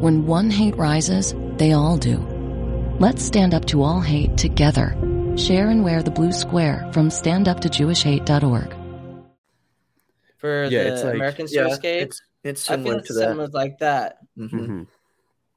When 0.00 0.26
one 0.26 0.50
hate 0.50 0.76
rises, 0.76 1.34
they 1.56 1.72
all 1.72 1.96
do. 1.96 2.18
Let's 2.98 3.22
stand 3.24 3.54
up 3.54 3.64
to 3.66 3.82
all 3.82 4.00
hate 4.00 4.36
together. 4.36 4.96
Share 5.36 5.68
and 5.68 5.82
wear 5.84 6.02
the 6.02 6.10
blue 6.10 6.32
square 6.32 6.88
from 6.92 7.08
standuptojewishhate.org. 7.08 8.74
For 10.38 10.64
Yeah, 10.64 10.82
the 10.84 10.92
it's 10.94 11.04
like- 11.04 11.14
Americans 11.14 11.54
Yeah, 11.54 11.62
to 11.64 11.68
escape. 11.70 12.02
it's 12.08 12.22
it's 12.42 12.70
I 12.70 12.76
feel 12.76 12.84
similar 12.84 12.98
it's 13.00 13.08
that. 13.08 13.14
similar 13.28 13.48
like 13.48 13.78
that. 13.80 14.16
Mhm. 14.38 14.50
mhm. 14.50 14.86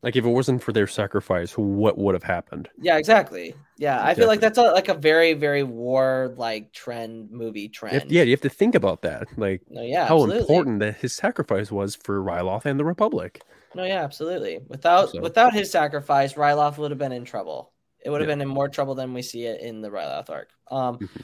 Like 0.04 0.16
if 0.16 0.24
it 0.26 0.30
wasn't 0.30 0.62
for 0.62 0.72
their 0.74 0.86
sacrifice 0.88 1.54
what 1.58 1.98
would 1.98 2.14
have 2.14 2.24
happened 2.24 2.70
Yeah, 2.80 2.98
exactly. 2.98 3.56
Yeah, 3.78 4.04
I 4.06 4.14
feel 4.14 4.28
like 4.28 4.40
that's 4.40 4.58
a, 4.60 4.64
like 4.72 4.88
a 4.90 4.94
very, 4.94 5.34
very 5.34 5.64
war 5.64 6.34
like 6.38 6.72
trend 6.74 7.32
movie 7.32 7.62
You 7.62 7.70
trend. 7.70 7.94
have- 8.04 8.12
yeah 8.12 8.22
you 8.24 8.32
have 8.32 8.42
to 8.42 8.50
think 8.50 8.76
about 8.76 9.02
that 9.02 9.28
like 9.38 9.62
No, 9.70 9.82
yeah, 9.82 10.06
how 10.06 10.16
absolutely. 10.18 10.40
important 10.42 10.80
that 10.82 10.98
his 10.98 11.14
sacrifice 11.16 11.72
was 11.72 11.96
for 11.96 12.22
Ryloth 12.22 12.66
and 12.66 12.80
the 12.80 12.86
Republic 12.86 13.42
No, 13.76 13.84
yeah, 13.84 14.04
absolutely. 14.04 14.60
Without 14.68 15.10
So- 15.12 15.22
without 15.22 15.54
his 15.54 15.72
sacrifice, 15.72 16.34
Ryloth 16.34 16.78
would 16.78 16.92
have 16.92 17.00
been 17.00 17.12
in 17.12 17.26
trouble. 17.26 17.72
It 18.06 18.10
would 18.12 18.22
have 18.22 18.30
Yeah. 18.30 18.36
been 18.36 18.42
in 18.42 18.48
more 18.50 18.70
trouble 18.70 18.94
than 18.96 19.14
we 19.14 19.22
see 19.24 19.46
it 19.46 19.62
in 19.62 19.82
the 19.82 19.90
Ryloth 19.90 20.30
arc. 20.30 20.50
Um, 20.70 21.00
Mhm. 21.00 21.22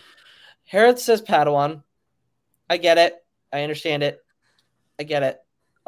Harith 0.63 0.99
says 0.99 1.21
Padawan. 1.21 1.83
I 2.69 2.77
get 2.77 2.97
it. 2.97 3.13
I 3.53 3.61
understand 3.63 4.01
it. 4.03 4.19
I 4.99 5.03
get 5.03 5.23
it. 5.23 5.39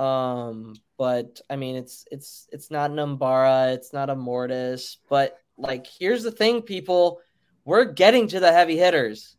Um, 0.04 0.74
but 1.02 1.42
I 1.50 1.56
mean, 1.56 1.78
it's 1.78 2.06
it's 2.12 2.48
it's 2.52 2.70
not 2.70 2.92
an 2.92 2.98
Umbara. 2.98 3.74
It's 3.74 3.92
not 3.92 4.12
a 4.12 4.16
Mortis. 4.16 5.00
But 5.10 5.36
like, 5.58 5.88
here's 5.88 6.22
the 6.22 6.32
thing, 6.32 6.62
people. 6.62 7.22
We're 7.66 7.86
getting 7.86 8.28
to 8.28 8.40
the 8.40 8.52
heavy 8.54 8.78
hitters. 8.78 9.36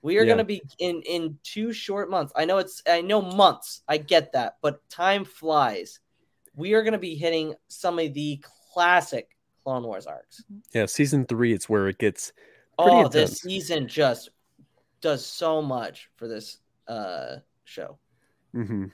We 0.00 0.16
are 0.16 0.22
Yeah. 0.24 0.28
going 0.28 0.38
to 0.38 0.44
be 0.44 0.62
in 0.78 1.02
in 1.02 1.38
two 1.42 1.74
short 1.74 2.08
months. 2.08 2.32
I 2.34 2.46
know 2.46 2.56
it's 2.56 2.82
I 2.88 3.02
know 3.02 3.20
months. 3.20 3.82
I 3.86 3.98
get 3.98 4.32
that, 4.32 4.56
but 4.62 4.80
time 4.88 5.26
flies. 5.26 6.00
We 6.56 6.72
are 6.72 6.82
going 6.82 6.92
to 6.92 6.98
be 6.98 7.16
hitting 7.16 7.52
some 7.68 7.98
of 7.98 8.14
the 8.14 8.42
classic 8.72 9.28
Clone 9.62 9.82
Wars 9.82 10.06
arcs. 10.06 10.42
yeah 10.72 10.86
season 10.86 11.26
three 11.26 11.52
it's 11.52 11.68
where 11.68 11.86
it 11.86 11.98
gets 11.98 12.32
Oh, 12.78 13.04
intense 13.04 13.12
this 13.12 13.40
season 13.42 13.88
just 13.88 14.30
does 15.02 15.26
so 15.26 15.60
much 15.60 16.08
for 16.16 16.28
this 16.28 16.60
uh 16.88 17.40
show. 17.64 17.98
hmm 18.54 18.86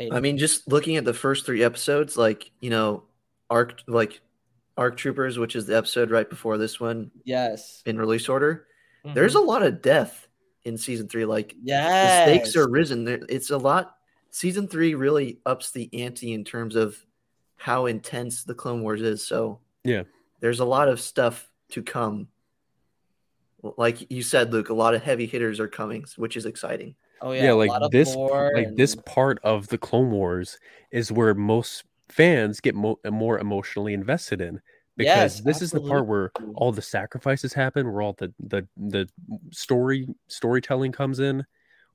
Aiden. 0.00 0.14
I 0.14 0.20
mean, 0.20 0.38
just 0.38 0.66
looking 0.68 0.96
at 0.96 1.04
the 1.04 1.14
first 1.14 1.44
three 1.46 1.62
episodes, 1.62 2.16
like 2.16 2.50
you 2.60 2.70
know, 2.70 3.04
arc 3.48 3.82
like 3.86 4.20
Arc 4.76 4.96
Troopers, 4.96 5.38
which 5.38 5.56
is 5.56 5.66
the 5.66 5.76
episode 5.76 6.10
right 6.10 6.28
before 6.28 6.56
this 6.56 6.80
one 6.80 7.10
yes, 7.24 7.82
in 7.86 7.98
release 7.98 8.28
order. 8.28 8.66
Mm-hmm. 9.04 9.14
There's 9.14 9.34
a 9.34 9.40
lot 9.40 9.62
of 9.62 9.82
death 9.82 10.26
in 10.64 10.76
season 10.76 11.08
three. 11.08 11.24
Like 11.24 11.54
yes. 11.62 12.26
the 12.26 12.32
stakes 12.32 12.56
are 12.56 12.68
risen. 12.68 13.06
It's 13.28 13.50
a 13.50 13.58
lot. 13.58 13.96
Season 14.30 14.68
three 14.68 14.94
really 14.94 15.40
ups 15.44 15.70
the 15.72 15.90
ante 16.02 16.32
in 16.32 16.44
terms 16.44 16.76
of 16.76 16.96
how 17.56 17.86
intense 17.86 18.44
the 18.44 18.54
Clone 18.54 18.82
Wars 18.82 19.02
is. 19.02 19.26
So 19.26 19.60
Yeah. 19.84 20.04
there's 20.40 20.60
a 20.60 20.64
lot 20.64 20.88
of 20.88 21.00
stuff 21.00 21.50
to 21.70 21.82
come. 21.82 22.28
Like 23.62 24.10
you 24.10 24.22
said, 24.22 24.52
Luke, 24.52 24.70
a 24.70 24.74
lot 24.74 24.94
of 24.94 25.02
heavy 25.02 25.26
hitters 25.26 25.60
are 25.60 25.68
coming, 25.68 26.04
which 26.16 26.36
is 26.36 26.46
exciting. 26.46 26.94
Oh 27.20 27.32
yeah, 27.32 27.52
yeah, 27.52 27.52
like 27.52 27.74
this 27.80 28.16
like 28.54 28.74
this 28.76 28.94
part 28.94 29.38
of 29.44 29.68
the 29.68 29.78
clone 29.78 30.10
wars 30.10 30.58
is 30.90 31.12
where 31.12 31.34
most 31.34 31.84
fans 32.08 32.60
get 32.60 32.74
mo- 32.74 32.98
more 33.10 33.38
emotionally 33.38 33.94
invested 33.94 34.40
in 34.40 34.60
because 34.96 35.36
Yes, 35.36 35.42
this 35.44 35.62
is 35.62 35.72
the 35.72 35.80
part 35.80 36.06
where 36.06 36.32
all 36.54 36.72
the 36.72 36.82
sacrifices 36.82 37.52
happen 37.54 37.90
where 37.92 38.02
all 38.02 38.14
the 38.14 38.34
the 38.40 38.68
the 38.76 39.08
story 39.52 40.06
storytelling 40.28 40.92
comes 40.92 41.20
in 41.20 41.44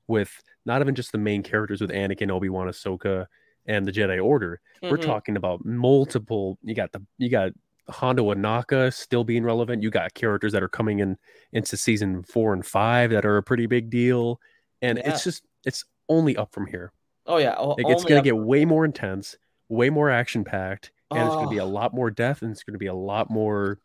with 0.08 0.42
not 0.66 0.80
even 0.82 0.94
just 0.94 1.12
the 1.12 1.18
main 1.18 1.42
characters 1.42 1.80
with 1.80 1.90
Anakin, 1.90 2.30
Obi-Wan, 2.30 2.68
Ahsoka 2.68 3.26
and 3.66 3.86
the 3.86 3.92
Jedi 3.92 4.22
Order. 4.24 4.60
We're 4.88 4.98
Mhm. 4.98 4.98
talking 4.98 5.36
about 5.36 5.64
multiple 5.64 6.58
you 6.62 6.74
got 6.74 6.92
the 6.92 7.04
you 7.18 7.28
got 7.30 7.52
Hondo 7.88 8.32
Ohnaka 8.34 8.92
still 8.94 9.24
being 9.24 9.44
relevant. 9.44 9.82
You 9.82 9.90
got 9.90 10.14
characters 10.14 10.52
that 10.52 10.62
are 10.62 10.68
coming 10.68 11.00
in 11.00 11.16
into 11.52 11.76
season 11.76 12.22
4 12.24 12.52
and 12.52 12.66
5 12.66 13.10
that 13.10 13.24
are 13.26 13.36
a 13.36 13.42
pretty 13.42 13.66
big 13.66 13.90
deal 13.90 14.40
and 14.82 14.98
Yeah. 14.98 15.10
it's 15.12 15.24
just 15.24 15.44
it's 15.64 15.84
only 16.08 16.36
up 16.36 16.52
from 16.52 16.66
here. 16.66 16.92
Oh 17.26 17.38
yeah, 17.38 17.56
o- 17.56 17.70
Like 17.70 17.86
it's 17.88 18.04
gonna 18.04 18.18
up- 18.20 18.24
get 18.24 18.36
way 18.36 18.64
more 18.64 18.84
intense, 18.84 19.36
way 19.68 19.90
more 19.90 20.10
action 20.10 20.44
packed, 20.44 20.92
and 21.10 21.20
it's 21.26 21.34
gonna 21.34 21.48
be 21.50 21.58
a 21.58 21.64
Oh. 21.64 21.68
lot 21.68 21.92
more 21.94 22.10
death, 22.10 22.42
and 22.42 22.50
it's 22.52 22.62
gonna 22.62 22.78
be 22.78 22.86
a 22.86 22.94
lot 22.94 23.30
more 23.30 23.78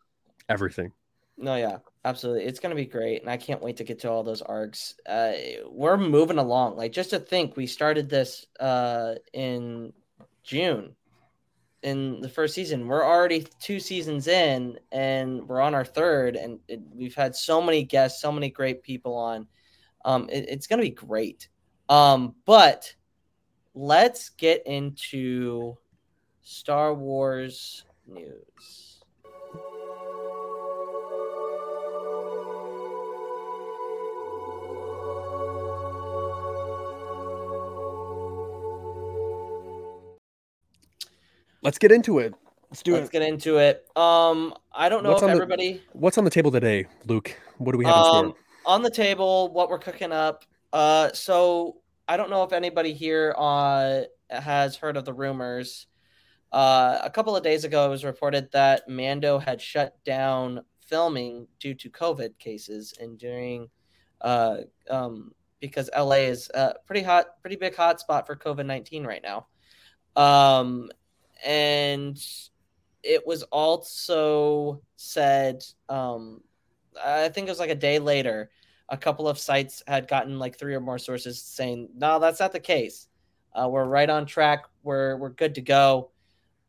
everything. 0.48 0.92
No, 1.38 1.56
yeah, 1.56 1.78
absolutely. 2.04 2.44
It's 2.44 2.60
gonna 2.60 2.74
be 2.76 2.84
great, 2.84 3.22
and 3.22 3.30
I 3.30 3.36
can't 3.36 3.60
wait 3.62 3.78
to 3.78 3.84
get 3.84 3.98
to 4.00 4.10
all 4.10 4.22
those 4.22 4.42
arcs. 4.42 4.94
Uh, 5.06 5.32
we're 5.66 5.96
moving 5.96 6.38
along. 6.38 6.76
Like 6.76 6.92
just 6.92 7.10
to 7.10 7.18
think, 7.18 7.56
we 7.56 7.66
started 7.66 8.08
this 8.08 8.46
uh 8.60 9.16
in 9.32 9.92
June, 10.44 10.94
in 11.82 12.20
the 12.20 12.28
first 12.28 12.54
season. 12.54 12.86
We're 12.86 13.04
already 13.04 13.44
two 13.60 13.80
seasons 13.80 14.28
in, 14.28 14.78
and 14.92 15.48
we're 15.48 15.60
on 15.60 15.74
our 15.74 15.84
third, 15.84 16.36
and 16.36 16.60
it, 16.68 16.80
we've 16.94 17.14
had 17.14 17.34
so 17.34 17.60
many 17.60 17.82
guests, 17.82 18.20
so 18.22 18.30
many 18.30 18.50
great 18.50 18.82
people 18.84 19.16
on. 19.16 19.48
Um, 20.04 20.28
it, 20.30 20.46
it's 20.48 20.66
gonna 20.66 20.82
be 20.82 20.90
great. 20.90 21.48
Um, 21.88 22.34
but 22.46 22.94
let's 23.74 24.30
get 24.30 24.66
into 24.66 25.76
Star 26.42 26.94
Wars 26.94 27.84
news. 28.06 29.00
Let's 41.62 41.78
get 41.78 41.92
into 41.92 42.18
it. 42.18 42.34
Let's 42.70 42.82
do 42.82 42.94
it. 42.94 42.98
Let's 42.98 43.10
get 43.10 43.22
into 43.22 43.58
it. 43.58 43.86
Um, 43.96 44.54
I 44.72 44.88
don't 44.88 45.02
know 45.02 45.10
What's 45.10 45.22
if 45.22 45.28
on 45.28 45.36
the- 45.36 45.42
everybody 45.42 45.82
What's 45.92 46.18
on 46.18 46.24
the 46.24 46.30
table 46.30 46.50
today, 46.50 46.86
Luke? 47.06 47.36
What 47.58 47.72
do 47.72 47.78
we 47.78 47.84
have 47.84 47.96
in 47.96 48.04
store? 48.04 48.34
On 48.64 48.82
the 48.82 48.90
table, 48.90 49.52
what 49.52 49.68
we're 49.68 49.78
cooking 49.78 50.12
up. 50.12 50.44
Uh, 50.72 51.12
so 51.12 51.76
I 52.08 52.16
don't 52.16 52.30
know 52.30 52.42
if 52.42 52.52
anybody 52.52 52.92
here 52.92 53.34
uh 53.36 54.02
has 54.30 54.76
heard 54.76 54.96
of 54.96 55.04
the 55.04 55.12
rumors. 55.12 55.86
Uh, 56.50 56.98
a 57.02 57.10
couple 57.10 57.34
of 57.36 57.42
days 57.42 57.64
ago, 57.64 57.86
it 57.86 57.90
was 57.90 58.04
reported 58.04 58.50
that 58.52 58.88
Mando 58.88 59.38
had 59.38 59.60
shut 59.60 59.96
down 60.04 60.60
filming 60.80 61.46
due 61.60 61.74
to 61.74 61.88
COVID 61.88 62.38
cases 62.38 62.94
and 63.00 63.18
during, 63.18 63.68
uh, 64.20 64.58
um, 64.90 65.32
because 65.60 65.88
LA 65.96 66.16
is 66.16 66.50
a 66.52 66.74
pretty 66.86 67.02
hot, 67.02 67.40
pretty 67.40 67.56
big 67.56 67.74
hot 67.74 68.00
spot 68.00 68.26
for 68.26 68.36
COVID 68.36 68.66
nineteen 68.66 69.04
right 69.04 69.22
now. 69.22 69.46
Um, 70.14 70.90
and 71.44 72.22
it 73.02 73.26
was 73.26 73.42
also 73.44 74.82
said, 74.96 75.62
um, 75.88 76.42
I 77.02 77.28
think 77.28 77.46
it 77.46 77.50
was 77.50 77.58
like 77.60 77.70
a 77.70 77.74
day 77.74 77.98
later, 77.98 78.50
a 78.88 78.96
couple 78.96 79.28
of 79.28 79.38
sites 79.38 79.82
had 79.86 80.08
gotten 80.08 80.38
like 80.38 80.58
three 80.58 80.74
or 80.74 80.80
more 80.80 80.98
sources 80.98 81.40
saying, 81.40 81.88
"No, 81.94 82.18
that's 82.18 82.40
not 82.40 82.52
the 82.52 82.60
case. 82.60 83.08
Uh, 83.54 83.68
we're 83.68 83.84
right 83.84 84.08
on 84.10 84.26
track. 84.26 84.64
We're 84.82 85.16
we're 85.16 85.30
good 85.30 85.54
to 85.56 85.60
go." 85.62 86.10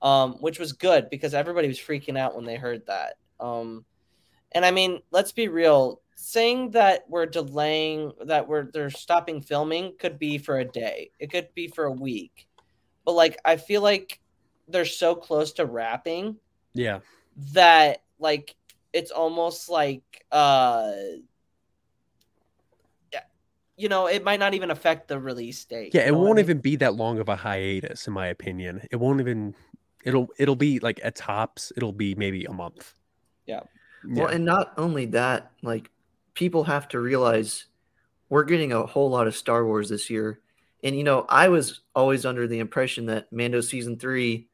Um, 0.01 0.33
which 0.41 0.59
was 0.59 0.73
good 0.73 1.09
because 1.09 1.33
everybody 1.33 1.69
was 1.69 1.79
freaking 1.79 2.17
out 2.17 2.35
when 2.35 2.43
they 2.43 2.57
heard 2.57 2.85
that. 2.87 3.13
Um, 3.39 3.85
and 4.51 4.65
I 4.65 4.71
mean, 4.71 5.01
let's 5.11 5.31
be 5.31 5.47
real. 5.47 6.01
Saying 6.15 6.71
that 6.71 7.05
we're 7.07 7.25
delaying, 7.25 8.11
that 8.25 8.47
we're 8.47 8.69
they're 8.71 8.89
stopping 8.89 9.41
filming, 9.41 9.93
could 9.97 10.19
be 10.19 10.37
for 10.37 10.59
a 10.59 10.65
day. 10.65 11.11
It 11.19 11.31
could 11.31 11.47
be 11.55 11.67
for 11.67 11.85
a 11.85 11.91
week. 11.91 12.47
But 13.05 13.13
like, 13.13 13.39
I 13.45 13.55
feel 13.55 13.81
like 13.81 14.19
they're 14.67 14.85
so 14.85 15.15
close 15.15 15.53
to 15.53 15.65
wrapping 15.65 16.37
Yeah. 16.73 16.99
that 17.53 18.03
like 18.19 18.55
it's 18.93 19.11
almost 19.11 19.69
like 19.69 20.25
uh 20.31 20.91
you 23.75 23.89
know 23.89 24.05
it 24.07 24.23
might 24.23 24.39
not 24.39 24.53
even 24.53 24.71
affect 24.71 25.07
the 25.07 25.19
release 25.19 25.65
date 25.65 25.93
Yeah, 25.93 26.01
it 26.07 26.11
know 26.11 26.19
what 26.19 26.27
I 26.27 26.27
won't 26.27 26.35
mean? 26.37 26.45
even 26.45 26.57
be 26.59 26.75
that 26.77 26.95
long 26.95 27.19
of 27.19 27.29
a 27.29 27.35
hiatus, 27.35 28.07
in 28.07 28.13
my 28.13 28.27
opinion. 28.27 28.87
It 28.91 28.97
won't 28.97 29.19
even. 29.19 29.55
It'll 30.03 30.29
it'll 30.37 30.55
be 30.55 30.79
like 30.79 30.99
at 31.03 31.15
tops. 31.15 31.71
It'll 31.77 31.93
be 31.93 32.15
maybe 32.15 32.45
a 32.45 32.53
month. 32.53 32.93
yeah 33.45 33.61
Well, 34.03 34.27
and 34.27 34.45
not 34.45 34.73
only 34.77 35.05
that, 35.07 35.51
like 35.61 35.89
people 36.33 36.65
have 36.65 36.87
to 36.89 36.99
realize 36.99 37.65
we're 38.29 38.43
getting 38.43 38.73
a 38.73 38.85
whole 38.85 39.09
lot 39.09 39.27
of 39.27 39.35
Star 39.35 39.65
Wars 39.65 39.89
this 39.89 40.09
year. 40.09 40.39
And 40.83 40.95
you 40.97 41.03
know, 41.03 41.25
I 41.29 41.49
was 41.49 41.81
always 41.95 42.25
under 42.25 42.47
the 42.47 42.59
impression 42.59 43.05
that 43.07 43.31
Mando 43.31 43.61
season 43.61 43.97
3 43.97 44.47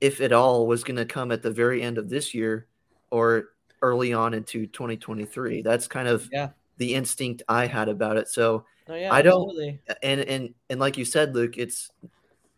if 0.00 0.20
at 0.20 0.32
all 0.32 0.66
was 0.66 0.82
going 0.84 0.96
to 0.96 1.04
come 1.04 1.30
at 1.30 1.42
the 1.42 1.50
very 1.50 1.82
end 1.82 1.98
of 1.98 2.08
this 2.08 2.34
year 2.34 2.66
or 3.12 3.50
early 3.82 4.12
on 4.12 4.34
into 4.34 4.66
2023. 4.66 5.62
That's 5.62 5.86
kind 5.86 6.08
of 6.08 6.28
yeah 6.32 6.48
the 6.78 6.94
instinct 6.94 7.42
I 7.48 7.66
had 7.66 7.88
about 7.88 8.16
it. 8.16 8.28
So 8.28 8.64
no 8.88 8.96
yeah 8.96 9.12
I 9.12 9.22
don't 9.22 9.50
absolutely. 9.50 9.80
and 10.02 10.20
and 10.22 10.54
and 10.70 10.80
like 10.80 10.96
you 10.96 11.04
said, 11.04 11.34
Luke, 11.34 11.58
it's 11.58 11.90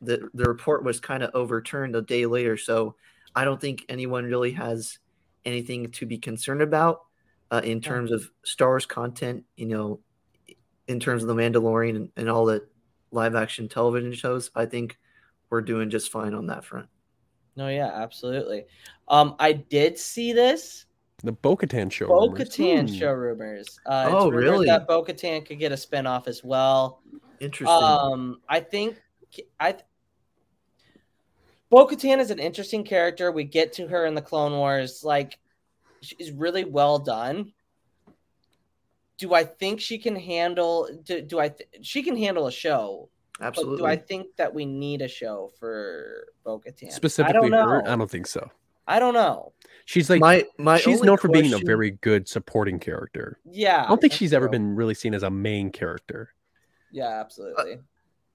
the 0.00 0.30
the 0.32 0.44
report 0.44 0.84
was 0.84 1.00
kind 1.00 1.22
of 1.22 1.30
overturned 1.34 1.96
a 1.96 2.02
day 2.02 2.24
later, 2.24 2.56
so 2.56 2.94
I 3.34 3.44
don't 3.44 3.60
think 3.60 3.84
anyone 3.88 4.24
really 4.24 4.52
has 4.52 4.98
anything 5.44 5.90
to 5.90 6.06
be 6.06 6.16
concerned 6.16 6.62
about 6.62 7.02
uh, 7.50 7.60
in 7.62 7.80
terms 7.80 8.12
of 8.12 8.30
Star 8.44 8.68
Wars 8.68 8.86
content. 8.86 9.44
You 9.56 9.66
know, 9.66 10.00
in 10.86 11.00
terms 11.00 11.22
of 11.22 11.28
the 11.28 11.34
Mandalorian 11.34 11.96
and, 11.96 12.08
and 12.16 12.30
all 12.30 12.46
the 12.46 12.66
live 13.10 13.34
action 13.34 13.68
television 13.68 14.12
shows. 14.12 14.50
I 14.54 14.66
think 14.66 14.98
we're 15.48 15.62
doing 15.62 15.88
just 15.88 16.10
fine 16.10 16.34
on 16.34 16.46
that 16.46 16.64
front. 16.64 16.88
No 17.56 17.68
yeah 17.68 17.90
absolutely 17.94 18.64
um 19.08 19.34
i 19.38 19.52
did 19.52 19.98
see 19.98 20.32
this 20.32 20.86
The 21.22 21.32
Bo-Katan 21.32 21.90
show. 21.90 22.06
Bo 22.08 22.26
rumors. 22.28 22.50
Katan 22.50 22.88
Hmm. 22.88 22.94
show 22.94 23.12
rumors. 23.12 23.80
Uh, 23.86 24.10
Oh, 24.12 24.28
rumored 24.28 24.44
really? 24.44 24.66
That 24.66 24.86
Bo 24.86 25.02
Katan 25.02 25.46
could 25.46 25.58
get 25.58 25.72
a 25.72 25.74
spinoff 25.76 26.28
as 26.28 26.44
well. 26.44 27.00
Interesting. 27.40 27.66
Um, 27.74 28.40
I 28.48 28.60
think 28.60 29.00
I 29.58 29.76
Bo 31.70 31.86
Katan 31.86 32.18
is 32.20 32.30
an 32.30 32.38
interesting 32.38 32.84
character. 32.84 33.32
We 33.32 33.44
get 33.44 33.72
to 33.74 33.86
her 33.88 34.04
in 34.06 34.14
the 34.14 34.20
Clone 34.22 34.52
Wars. 34.52 35.02
Like, 35.02 35.38
she's 36.02 36.30
really 36.30 36.64
well 36.64 36.98
done. 36.98 37.52
Do 39.16 39.32
I 39.32 39.44
think 39.44 39.80
she 39.80 39.96
can 39.98 40.16
handle? 40.16 40.88
Do, 41.04 41.22
do 41.22 41.38
I? 41.40 41.48
Th- 41.48 41.68
she 41.82 42.02
can 42.02 42.16
handle 42.16 42.46
a 42.46 42.52
show. 42.52 43.08
But 43.44 43.48
Absolutely. 43.58 43.76
do 43.78 43.86
I 43.86 43.96
think 43.96 44.36
that 44.36 44.54
we 44.54 44.64
need 44.64 45.02
a 45.02 45.08
show 45.08 45.52
for 45.60 46.28
Bo 46.44 46.60
Katan? 46.60 46.90
Specifically 46.90 47.48
I 47.48 47.50
don't 47.50 47.52
her, 47.52 47.82
know. 47.82 47.92
I 47.92 47.94
don't 47.94 48.10
think 48.10 48.26
so. 48.26 48.50
I 48.86 48.98
don't 48.98 49.12
know. 49.12 49.52
She's 49.84 50.08
like 50.08 50.20
my 50.20 50.44
my 50.58 50.78
she's 50.78 51.02
known 51.02 51.18
for 51.18 51.28
being 51.28 51.52
a 51.52 51.58
very 51.58 51.90
good 51.90 52.26
supporting 52.26 52.78
character. 52.78 53.38
Yeah, 53.44 53.84
I 53.84 53.88
don't 53.88 54.00
think 54.00 54.12
that's 54.12 54.18
she's 54.18 54.32
ever 54.32 54.48
been 54.48 54.74
really 54.74 54.94
seen 54.94 55.12
as 55.12 55.22
a 55.22 55.30
main 55.30 55.70
character. 55.70 56.30
Yeah, 56.90 57.20
absolutely. 57.20 57.80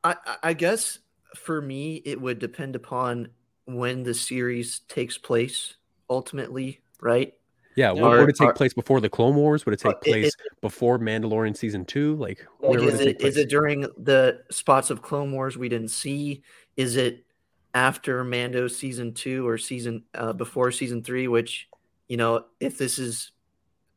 I, 0.04 0.16
I- 0.26 0.38
I 0.44 0.54
guess 0.54 1.00
for 1.36 1.60
me, 1.60 1.96
it 2.06 2.22
would 2.22 2.38
depend 2.38 2.76
upon 2.76 3.30
when 3.66 4.04
the 4.04 4.14
series 4.14 4.80
takes 4.88 5.18
place 5.18 5.76
ultimately, 6.10 6.82
right? 7.02 7.34
Yeah, 7.80 7.94
Yeah. 7.94 8.02
would, 8.02 8.20
would 8.20 8.30
it 8.30 8.36
take 8.36 8.50
are- 8.50 8.54
place 8.54 8.74
before 8.74 9.00
the 9.00 9.10
Clone 9.10 9.36
Wars? 9.36 9.66
Would 9.66 9.74
it 9.74 9.80
take 9.80 9.94
Uh, 9.96 10.00
it- 10.04 10.12
place 10.12 10.36
before 10.62 11.00
Mandalorian 11.00 11.56
season 11.56 11.86
two? 11.86 12.16
Like, 12.18 12.46
Like, 12.60 12.80
is 12.82 13.00
it 13.00 13.08
it 13.08 13.22
is 13.22 13.38
it 13.38 13.48
during 13.50 13.82
the 13.98 14.42
spots 14.52 14.90
of 14.90 15.02
Clone 15.02 15.32
Wars 15.32 15.58
we 15.58 15.70
didn't 15.70 15.88
see? 15.90 16.44
Is 16.76 16.98
it 16.98 17.26
after 17.74 18.24
Mando 18.26 18.68
season 18.68 19.14
two 19.14 19.48
or 19.48 19.58
season 19.58 20.04
uh, 20.14 20.34
before 20.34 20.72
season 20.72 21.02
three? 21.04 21.30
Which 21.30 21.70
you 22.10 22.18
know, 22.18 22.46
if 22.60 22.78
this 22.78 23.00
is, 23.00 23.32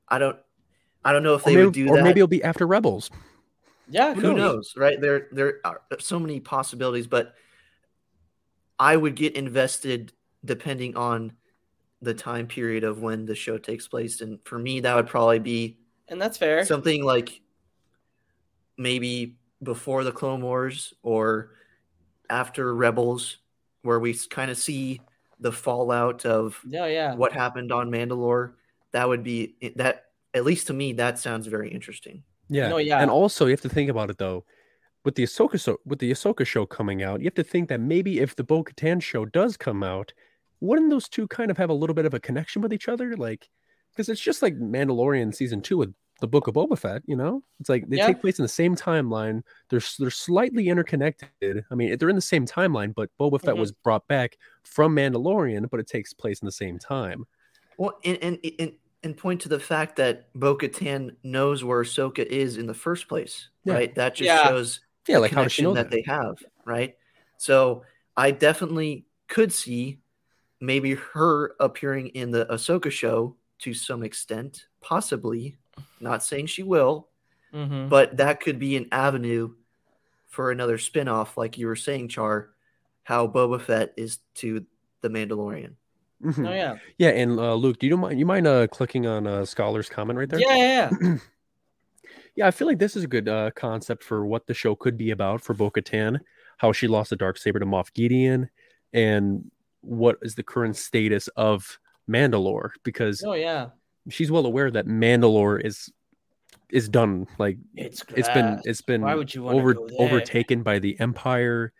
I 0.06 0.18
don't, 0.18 0.36
I 1.04 1.12
don't 1.12 1.22
know 1.24 1.34
if 1.34 1.42
or 1.46 1.50
they 1.50 1.56
maybe, 1.56 1.64
would 1.64 1.74
do 1.74 1.88
or 1.88 1.96
that. 1.96 2.04
maybe 2.04 2.20
it'll 2.20 2.28
be 2.28 2.44
after 2.44 2.66
Rebels. 2.66 3.10
Yeah, 3.88 4.14
Who 4.14 4.20
could 4.20 4.34
be. 4.36 4.40
knows, 4.42 4.74
right? 4.76 5.00
There, 5.00 5.28
there 5.32 5.60
are 5.64 5.80
so 5.98 6.20
many 6.20 6.38
possibilities, 6.38 7.06
but 7.08 7.34
I 8.78 8.96
would 8.96 9.16
get 9.16 9.34
invested 9.34 10.12
depending 10.44 10.94
on 10.96 11.32
the 12.02 12.12
time 12.12 12.46
period 12.46 12.84
of 12.84 13.00
when 13.00 13.24
the 13.24 13.34
show 13.34 13.56
takes 13.56 13.88
place, 13.88 14.20
and 14.20 14.38
for 14.44 14.58
me, 14.58 14.80
that 14.80 14.94
would 14.94 15.06
probably 15.06 15.38
be 15.38 15.78
And 16.08 16.20
that's 16.20 16.36
fair. 16.36 16.64
something 16.66 17.04
like 17.04 17.40
maybe 18.76 19.36
before 19.62 20.02
the 20.02 20.12
Clone 20.12 20.42
Wars 20.42 20.92
or 21.02 21.50
after 22.28 22.74
Rebels, 22.74 23.38
where 23.82 24.00
we 24.00 24.14
kind 24.30 24.50
of 24.50 24.58
see 24.58 25.00
the 25.38 25.52
fallout 25.52 26.26
of 26.26 26.60
yeah, 26.66 26.86
yeah. 26.86 27.14
what 27.14 27.32
happened 27.32 27.70
on 27.72 27.90
Mandalore. 27.90 28.52
That 28.90 29.08
would 29.08 29.22
be 29.22 29.54
eh, 29.62 29.70
that. 29.76 30.06
At 30.34 30.44
least 30.46 30.66
to 30.68 30.72
me, 30.72 30.94
that 30.94 31.18
sounds 31.18 31.46
very 31.46 31.68
interesting. 31.68 32.22
Yeah. 32.48 32.68
No, 32.68 32.78
yeah. 32.78 33.00
And 33.00 33.10
also, 33.10 33.44
you 33.44 33.50
have 33.50 33.60
to 33.60 33.68
think 33.68 33.90
about 33.90 34.10
it 34.10 34.18
though. 34.18 34.44
With 35.04 35.14
the 35.14 35.24
Ahsoka 35.24 35.60
so 35.60 35.78
with 35.84 35.98
the 35.98 36.10
Ahsoka 36.10 36.46
show 36.46 36.64
coming 36.64 37.02
out, 37.02 37.20
you 37.20 37.26
have 37.26 37.34
to 37.34 37.44
think 37.44 37.68
that 37.68 37.80
maybe 37.80 38.20
if 38.20 38.34
the 38.34 38.44
Bo 38.44 38.64
Katan 38.64 39.02
show 39.02 39.24
does 39.24 39.56
come 39.56 39.82
out, 39.82 40.12
wouldn't 40.62 40.90
those 40.90 41.08
two 41.08 41.26
kind 41.28 41.50
of 41.50 41.58
have 41.58 41.70
a 41.70 41.74
little 41.74 41.94
bit 41.94 42.06
of 42.06 42.14
a 42.14 42.20
connection 42.20 42.62
with 42.62 42.72
each 42.72 42.88
other? 42.88 43.16
Like, 43.16 43.50
because 43.92 44.08
it's 44.08 44.20
just 44.20 44.42
like 44.42 44.54
Mandalorian 44.58 45.34
season 45.34 45.60
two 45.62 45.76
with 45.78 45.94
the 46.20 46.28
Book 46.28 46.46
of 46.48 46.54
Boba 46.54 46.78
Fett. 46.78 47.02
You 47.06 47.16
know, 47.16 47.42
it's 47.60 47.68
like 47.68 47.88
they 47.88 47.98
Yeah. 47.98 48.06
take 48.06 48.20
place 48.20 48.38
in 48.38 48.44
the 48.44 48.48
same 48.48 48.76
timeline. 48.76 49.42
They're 49.70 49.80
they're 49.98 50.10
slightly 50.10 50.68
interconnected. 50.68 51.64
I 51.70 51.74
mean, 51.74 51.98
they're 51.98 52.08
in 52.08 52.16
the 52.16 52.22
same 52.22 52.46
timeline, 52.46 52.94
but 52.94 53.10
Boba 53.20 53.40
Fett 53.42 53.56
Mhm. 53.56 53.58
was 53.58 53.72
brought 53.72 54.06
back 54.08 54.38
from 54.64 54.94
Mandalorian, 54.96 55.68
but 55.70 55.80
it 55.80 55.86
takes 55.88 56.14
place 56.14 56.40
in 56.40 56.46
the 56.46 56.52
same 56.52 56.78
time. 56.78 57.26
Well, 57.76 57.98
and 58.04 58.18
and 58.22 58.38
and, 58.58 58.72
and 59.02 59.16
point 59.16 59.40
to 59.42 59.48
the 59.48 59.60
fact 59.60 59.96
that 59.96 60.32
Bo 60.34 60.56
Katan 60.56 61.16
knows 61.22 61.64
where 61.64 61.82
Ahsoka 61.82 62.24
is 62.24 62.56
in 62.58 62.66
the 62.66 62.74
first 62.74 63.08
place, 63.08 63.48
Yeah. 63.64 63.74
right? 63.74 63.94
That 63.94 64.14
just 64.14 64.26
Yeah. 64.26 64.42
shows 64.42 64.80
Yeah, 65.08 65.16
the 65.16 65.20
like 65.20 65.32
how 65.32 65.46
she 65.48 65.62
connection 65.62 65.64
know 65.64 65.74
that 65.74 65.90
that? 65.90 65.90
they 65.90 66.02
have, 66.02 66.36
right? 66.64 66.96
So 67.38 67.84
I 68.16 68.30
definitely 68.30 69.06
could 69.28 69.52
see 69.52 70.01
maybe 70.62 70.94
her 70.94 71.54
appearing 71.60 72.06
in 72.08 72.30
the 72.30 72.46
Ahsoka 72.46 72.90
show 72.90 73.36
to 73.58 73.74
some 73.74 74.02
extent, 74.02 74.66
possibly. 74.80 75.58
Not 76.00 76.22
saying 76.22 76.46
she 76.46 76.62
will, 76.62 77.08
Mhm. 77.52 77.88
but 77.88 78.16
that 78.16 78.40
could 78.40 78.58
be 78.58 78.76
an 78.76 78.86
avenue 78.92 79.54
for 80.28 80.50
another 80.50 80.78
spin-off, 80.78 81.36
like 81.36 81.58
you 81.58 81.66
were 81.66 81.76
saying, 81.76 82.08
Char, 82.08 82.50
how 83.02 83.26
Boba 83.26 83.60
Fett 83.60 83.92
is 83.96 84.18
to 84.36 84.64
the 85.00 85.08
Mandalorian. 85.10 85.74
Mhm. 86.22 86.48
Oh 86.48 86.52
yeah. 86.52 86.76
Yeah, 86.96 87.10
and 87.10 87.38
uh, 87.38 87.54
Luke, 87.54 87.78
do 87.80 87.86
you 87.88 87.96
mind 87.96 88.18
you 88.18 88.24
mind 88.24 88.46
uh, 88.46 88.68
clicking 88.68 89.06
on 89.06 89.26
uh, 89.26 89.44
Scholar's 89.44 89.88
comment 89.88 90.18
right 90.18 90.28
there? 90.28 90.38
Yeah, 90.40 90.56
yeah, 90.56 90.90
yeah. 91.02 91.16
Yeah, 92.34 92.46
I 92.46 92.50
feel 92.50 92.66
like 92.66 92.78
this 92.78 92.96
is 92.96 93.04
a 93.04 93.08
good 93.08 93.28
uh, 93.28 93.50
concept 93.50 94.02
for 94.02 94.24
what 94.24 94.46
the 94.46 94.54
show 94.54 94.74
could 94.74 94.96
be 94.96 95.10
about 95.10 95.42
for 95.42 95.52
Bo 95.52 95.70
Katan, 95.70 96.18
how 96.56 96.72
she 96.72 96.88
lost 96.88 97.10
the 97.10 97.16
dark 97.16 97.36
saber 97.36 97.58
to 97.58 97.66
Moff 97.66 97.92
Gideon, 97.92 98.48
and 98.94 99.50
what 99.82 100.16
is 100.22 100.34
the 100.34 100.42
current 100.42 100.76
status 100.76 101.28
of 101.36 101.78
Mandalore 102.10 102.70
because 102.82 103.22
oh 103.24 103.34
yeah. 103.34 103.68
she's 104.08 104.30
well 104.30 104.46
aware 104.46 104.70
that 104.70 104.86
Mandalore 104.86 105.64
is 105.64 105.92
is 106.70 106.88
done. 106.88 107.26
Like 107.38 107.58
It's 107.74 108.02
it's 108.16 108.28
been 108.28 108.60
it's 108.64 108.80
been 108.82 109.02
Why 109.02 109.14
would 109.14 109.34
you 109.34 109.48
over 109.48 109.76
overtaken 109.98 110.62
by 110.62 110.78
the 110.78 110.98
Empire. 111.00 111.72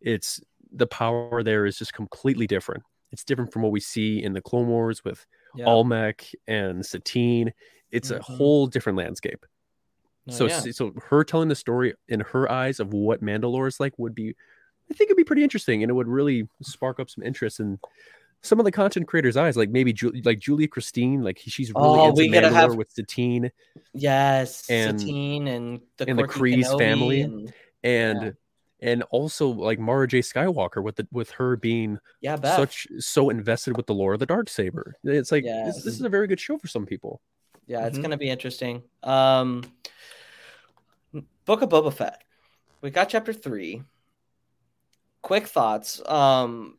It's 0.00 0.40
the 0.72 0.86
power 0.86 1.42
there 1.42 1.66
is 1.66 1.78
just 1.78 1.92
completely 1.94 2.46
different. 2.46 2.82
It's 3.12 3.24
different 3.24 3.52
from 3.52 3.62
what 3.62 3.72
we 3.72 3.80
see 3.80 4.22
in 4.22 4.32
the 4.32 4.40
Clone 4.40 4.68
Wars 4.68 5.04
with 5.04 5.24
Yeah. 5.54 5.66
Almec 5.66 6.30
and 6.46 6.84
Satine. 6.84 7.52
It's 7.90 8.10
a 8.10 8.18
Mhm. 8.18 8.36
whole 8.36 8.66
different 8.68 8.98
landscape. 8.98 9.44
Oh, 10.28 10.32
So, 10.32 10.46
yeah. 10.46 10.60
so 10.72 10.92
her 11.08 11.24
telling 11.24 11.48
the 11.48 11.54
story 11.56 11.94
in 12.08 12.20
her 12.20 12.50
eyes 12.50 12.78
of 12.78 12.92
what 12.92 13.20
Mandalore 13.22 13.66
is 13.66 13.80
like 13.80 13.98
would 13.98 14.14
be, 14.14 14.36
I 14.90 14.94
think, 14.94 15.08
it'd 15.08 15.16
be 15.16 15.24
pretty 15.24 15.42
interesting, 15.44 15.82
and 15.82 15.90
it 15.90 15.94
would 15.94 16.08
really 16.08 16.48
spark 16.62 16.98
up 17.00 17.08
some 17.10 17.22
interest 17.24 17.60
in 17.60 17.78
some 18.42 18.58
of 18.58 18.64
the 18.64 18.72
content 18.72 19.06
creators' 19.06 19.36
eyes, 19.36 19.56
like 19.56 19.70
maybe 19.70 19.92
Ju- 19.92 20.12
like 20.24 20.38
Julia 20.38 20.66
Christine, 20.66 21.22
like 21.22 21.38
she's 21.38 21.72
really 21.74 22.00
Oh, 22.00 22.08
into 22.08 22.22
we 22.22 22.28
gotta 22.28 22.48
Mandalore 22.48 22.52
have- 22.52 22.74
with 22.76 22.90
Satine 22.90 23.52
Yes, 23.92 24.68
and- 24.70 24.98
Satine 25.00 25.46
and 25.46 25.80
the 25.98 26.08
and 26.08 26.18
the 26.18 26.24
quirky 26.26 26.56
Kryze 26.56 26.64
Kenobi 26.64 26.78
family. 26.78 27.20
and 27.22 27.52
and 27.84 28.34
and 28.82 29.02
also 29.10 29.46
like 29.48 29.78
Mara 29.78 30.08
J. 30.08 30.20
Skywalker 30.20 30.82
with 30.82 30.96
the 30.96 31.06
with 31.12 31.30
her 31.32 31.56
being 31.56 31.98
yeah, 32.22 32.36
Beth. 32.36 32.56
such 32.56 32.86
so 32.98 33.28
invested 33.30 33.76
with 33.76 33.86
the 33.86 33.94
lore 33.94 34.14
of 34.14 34.20
the 34.20 34.26
dark 34.26 34.48
saber. 34.48 34.96
It's 35.04 35.30
like 35.30 35.44
this, 35.44 35.82
this 35.84 35.94
is 35.94 36.00
a 36.02 36.08
very 36.08 36.26
good 36.26 36.40
show 36.40 36.56
for 36.58 36.66
some 36.66 36.86
people. 36.86 37.20
Yeah, 37.66 37.86
it's 37.86 37.98
Mhm. 37.98 38.02
gonna 38.02 38.16
be 38.16 38.30
interesting. 38.30 38.82
Um, 39.02 39.62
Book 41.44 41.62
of 41.62 41.68
Boba 41.68 41.92
Fett. 41.92 42.22
We 42.80 42.90
got 42.90 43.08
chapter 43.10 43.32
three. 43.32 43.82
Quick 45.22 45.46
thoughts. 45.46 46.00
Um, 46.06 46.78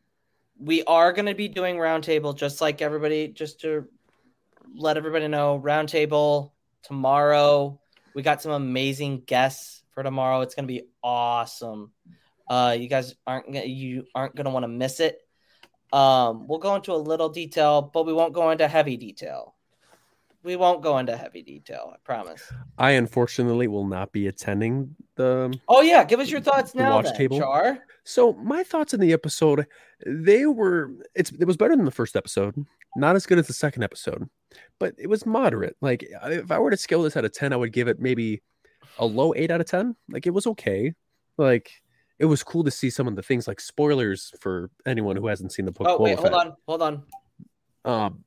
we 0.60 0.84
are 0.84 1.14
gonna 1.14 1.36
be 1.36 1.48
doing 1.48 1.78
roundtable, 1.78 2.36
just 2.36 2.62
like 2.62 2.82
everybody. 2.82 3.28
Just 3.28 3.62
to 3.62 3.88
let 4.76 4.98
everybody 4.98 5.28
know, 5.28 5.62
roundtable 5.64 6.52
tomorrow. 6.84 7.80
We 8.14 8.22
got 8.22 8.42
some 8.42 8.52
amazing 8.52 9.22
guests 9.26 9.84
for 9.92 10.04
tomorrow. 10.04 10.42
It's 10.42 10.56
gonna 10.56 10.68
be 10.68 10.84
awesome. 11.04 11.92
Uh, 12.48 12.76
you 12.78 12.88
guys 12.88 13.16
aren't 13.26 13.46
gonna 13.46 13.66
you 13.66 14.06
aren't 14.16 14.36
gonna 14.36 14.52
want 14.52 14.64
to 14.64 14.68
miss 14.68 15.00
it. 15.00 15.20
Um, 15.94 16.48
we'll 16.48 16.60
go 16.60 16.76
into 16.76 16.94
a 16.94 16.96
little 16.96 17.30
detail, 17.30 17.82
but 17.82 18.06
we 18.06 18.14
won't 18.14 18.34
go 18.34 18.52
into 18.52 18.68
heavy 18.68 18.98
detail 18.98 19.56
we 20.44 20.56
won't 20.56 20.82
go 20.82 20.98
into 20.98 21.16
heavy 21.16 21.42
detail. 21.42 21.92
I 21.94 21.98
promise. 22.04 22.42
I 22.78 22.92
unfortunately 22.92 23.68
will 23.68 23.86
not 23.86 24.12
be 24.12 24.28
attending 24.28 24.96
the 25.16 25.58
Oh 25.68 25.82
yeah, 25.82 26.04
give 26.04 26.20
us 26.20 26.30
your 26.30 26.42
thoughts 26.42 26.74
now, 26.74 26.96
watch 26.96 27.06
then, 27.06 27.16
table? 27.16 27.40
Char. 27.40 27.80
So 28.04 28.34
my 28.34 28.64
thoughts 28.64 28.94
in 28.94 29.00
the 29.00 29.14
episode, 29.14 29.68
they 30.06 30.46
were 30.46 30.92
it's 31.16 31.32
it 31.32 31.46
was 31.46 31.58
better 31.58 31.76
than 31.76 31.86
the 31.86 31.92
first 31.92 32.16
episode, 32.16 32.66
not 32.96 33.16
as 33.16 33.26
good 33.26 33.38
as 33.38 33.48
the 33.48 33.54
second 33.54 33.84
episode, 33.84 34.28
but 34.80 34.96
it 34.98 35.08
was 35.08 35.26
moderate. 35.26 35.76
Like 35.82 36.04
if 36.10 36.52
I 36.52 36.60
were 36.60 36.72
to 36.72 36.78
scale 36.78 37.04
this 37.04 37.16
out 37.16 37.26
of 37.26 37.34
ten, 37.34 37.54
I 37.54 37.58
would 37.58 37.74
give 37.74 37.88
it 37.88 38.00
maybe 38.00 38.42
a 38.98 39.06
low 39.06 39.34
eight 39.36 39.52
out 39.52 39.62
of 39.62 39.68
ten. 39.68 39.96
Like 40.10 40.26
it 40.26 40.34
was 40.34 40.48
okay. 40.48 40.94
Like 41.38 41.72
it 42.18 42.26
was 42.26 42.44
cool 42.44 42.64
to 42.64 42.72
see 42.72 42.90
some 42.90 43.08
of 43.08 43.16
the 43.16 43.24
things 43.24 43.48
like 43.48 43.60
spoilers 43.60 44.32
for 44.40 44.70
anyone 44.86 45.16
who 45.16 45.28
hasn't 45.28 45.52
seen 45.52 45.66
the 45.66 45.72
book. 45.72 45.88
Oh 45.88 46.02
wait, 46.02 46.18
hold 46.18 46.32
Fett. 46.32 46.34
on, 46.34 46.54
hold 46.68 46.82
on. 46.82 47.04
Um, 47.86 48.24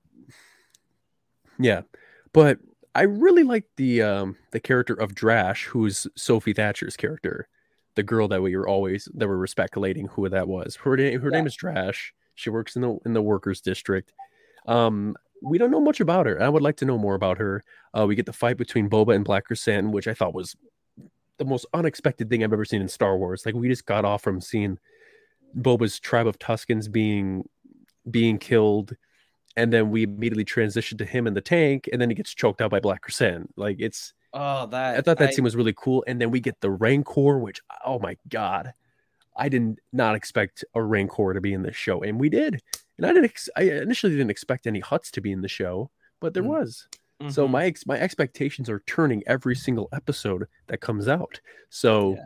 yeah, 1.58 1.82
but 2.32 2.58
I 2.94 3.02
really 3.02 3.42
like 3.42 3.64
the 3.76 4.02
um 4.02 4.36
the 4.52 4.60
character 4.60 4.94
of 4.94 5.14
Drash, 5.14 5.64
who's 5.64 6.06
Sophie 6.16 6.52
Thatcher's 6.52 6.96
character, 6.96 7.48
the 7.96 8.02
girl 8.02 8.28
that 8.28 8.42
we 8.42 8.56
were 8.56 8.68
always 8.68 9.08
that 9.14 9.28
we 9.28 9.36
were 9.36 9.46
speculating 9.46 10.08
who 10.08 10.28
that 10.28 10.48
was. 10.48 10.76
Her 10.76 10.96
name 10.96 11.20
her 11.20 11.30
name 11.30 11.46
is 11.46 11.56
Drash. 11.56 12.10
She 12.34 12.50
works 12.50 12.76
in 12.76 12.82
the 12.82 12.98
in 13.04 13.12
the 13.12 13.22
workers 13.22 13.60
district. 13.60 14.12
Um, 14.66 15.16
we 15.42 15.58
don't 15.58 15.70
know 15.70 15.80
much 15.80 16.00
about 16.00 16.26
her. 16.26 16.42
I 16.42 16.48
would 16.48 16.62
like 16.62 16.76
to 16.76 16.84
know 16.84 16.98
more 16.98 17.14
about 17.14 17.38
her. 17.38 17.62
Uh, 17.96 18.06
we 18.06 18.14
get 18.14 18.26
the 18.26 18.32
fight 18.32 18.56
between 18.56 18.88
Boba 18.88 19.14
and 19.14 19.24
Black 19.24 19.48
Krrsantan, 19.48 19.90
which 19.90 20.08
I 20.08 20.14
thought 20.14 20.34
was 20.34 20.56
the 21.38 21.44
most 21.44 21.66
unexpected 21.74 22.30
thing 22.30 22.42
I've 22.42 22.52
ever 22.52 22.64
seen 22.64 22.80
in 22.80 22.88
Star 22.88 23.16
Wars. 23.16 23.44
Like 23.44 23.54
we 23.54 23.68
just 23.68 23.86
got 23.86 24.04
off 24.04 24.22
from 24.22 24.40
seeing 24.40 24.78
Boba's 25.56 26.00
tribe 26.00 26.26
of 26.26 26.38
Tuscans 26.38 26.88
being 26.88 27.48
being 28.10 28.38
killed, 28.38 28.94
and 29.56 29.72
then 29.72 29.90
we 29.90 30.02
immediately 30.02 30.44
transitioned 30.44 30.98
to 30.98 31.04
him 31.04 31.26
in 31.26 31.34
the 31.34 31.40
tank, 31.40 31.88
and 31.92 32.00
then 32.00 32.10
he 32.10 32.16
gets 32.16 32.34
choked 32.34 32.60
out 32.60 32.70
by 32.70 32.80
Black 32.80 33.06
Krrsantan. 33.06 33.46
Like 33.56 33.76
it's, 33.78 34.14
Oh, 34.36 34.66
that 34.66 34.96
I 34.96 35.00
thought 35.00 35.18
that 35.18 35.28
I- 35.28 35.32
scene 35.32 35.44
was 35.44 35.54
really 35.56 35.74
cool, 35.76 36.04
and 36.06 36.20
then 36.20 36.30
we 36.30 36.40
get 36.40 36.60
the 36.60 36.70
Rancor, 36.70 37.38
which 37.38 37.60
oh 37.86 37.98
my 38.00 38.16
god, 38.28 38.74
I 39.36 39.48
did 39.48 39.78
not 39.92 40.14
expect 40.16 40.64
a 40.74 40.82
Rancor 40.82 41.32
to 41.34 41.40
be 41.40 41.52
in 41.52 41.62
this 41.62 41.76
show, 41.76 42.02
and 42.02 42.18
we 42.20 42.28
did. 42.28 42.60
And 42.98 43.06
I 43.06 43.12
didn't, 43.12 43.24
ex- 43.24 43.48
I 43.56 43.62
initially 43.62 44.12
didn't 44.12 44.30
expect 44.30 44.66
any 44.66 44.80
Hutts 44.80 45.10
to 45.12 45.20
be 45.20 45.32
in 45.32 45.40
the 45.40 45.48
show, 45.48 45.90
but 46.20 46.34
there 46.34 46.42
Mm. 46.44 46.46
was. 46.48 46.88
So 47.30 47.46
Mhm. 47.46 47.50
my 47.52 47.64
ex- 47.64 47.86
my 47.86 47.98
expectations 47.98 48.68
are 48.68 48.80
turning 48.86 49.22
every 49.26 49.54
single 49.56 49.88
episode 49.92 50.46
that 50.66 50.80
comes 50.80 51.06
out. 51.08 51.40
So 51.70 52.14
Yeah. 52.14 52.24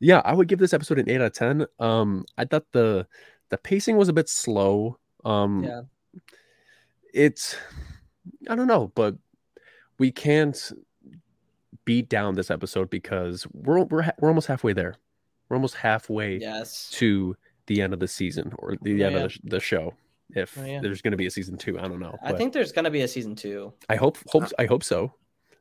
yeah, 0.00 0.22
I 0.24 0.34
would 0.34 0.48
give 0.48 0.58
this 0.58 0.72
episode 0.74 0.98
an 0.98 1.08
8 1.10 1.16
out 1.20 1.26
of 1.28 1.32
10. 1.32 1.66
Um 1.78 2.24
I 2.38 2.44
thought 2.44 2.66
the 2.72 3.06
the 3.48 3.58
pacing 3.58 3.96
was 3.96 4.08
a 4.08 4.12
bit 4.12 4.28
slow. 4.28 4.98
Um 5.24 5.64
Yeah. 5.64 5.82
it's 7.12 7.56
I 8.48 8.54
don't 8.54 8.66
know, 8.68 8.92
but 8.94 9.16
we 9.98 10.10
can't 10.12 10.72
beat 11.84 12.08
down 12.08 12.34
this 12.34 12.50
episode 12.50 12.90
because 12.90 13.46
we're 13.52 13.82
we're 13.84 14.10
we're 14.18 14.28
almost 14.28 14.46
halfway 14.46 14.72
there. 14.72 14.94
We're 15.48 15.56
almost 15.56 15.74
halfway 15.74 16.38
yes. 16.38 16.90
to 16.92 17.36
the 17.66 17.82
end 17.82 17.92
of 17.92 18.00
the 18.00 18.08
season 18.08 18.52
or 18.58 18.76
the 18.82 18.92
oh, 18.92 18.96
Yeah, 18.96 19.06
end 19.06 19.16
yeah. 19.16 19.22
of 19.24 19.32
the, 19.44 19.50
the 19.50 19.60
show. 19.60 19.94
If 20.34 20.56
Oh, 20.58 20.64
yeah. 20.64 20.80
there's 20.80 21.02
going 21.02 21.10
to 21.10 21.16
be 21.16 21.26
a 21.26 21.30
season 21.30 21.56
2, 21.58 21.78
I 21.80 21.88
don't 21.88 21.98
know. 21.98 22.16
I 22.22 22.32
think 22.32 22.52
there's 22.52 22.70
gonna 22.70 22.90
be 22.90 23.00
a 23.02 23.08
season 23.08 23.34
two. 23.34 23.72
I 23.88 23.96
hope 23.96 24.16
hope 24.28 24.44
I 24.58 24.66
hope 24.66 24.84
so. 24.84 25.12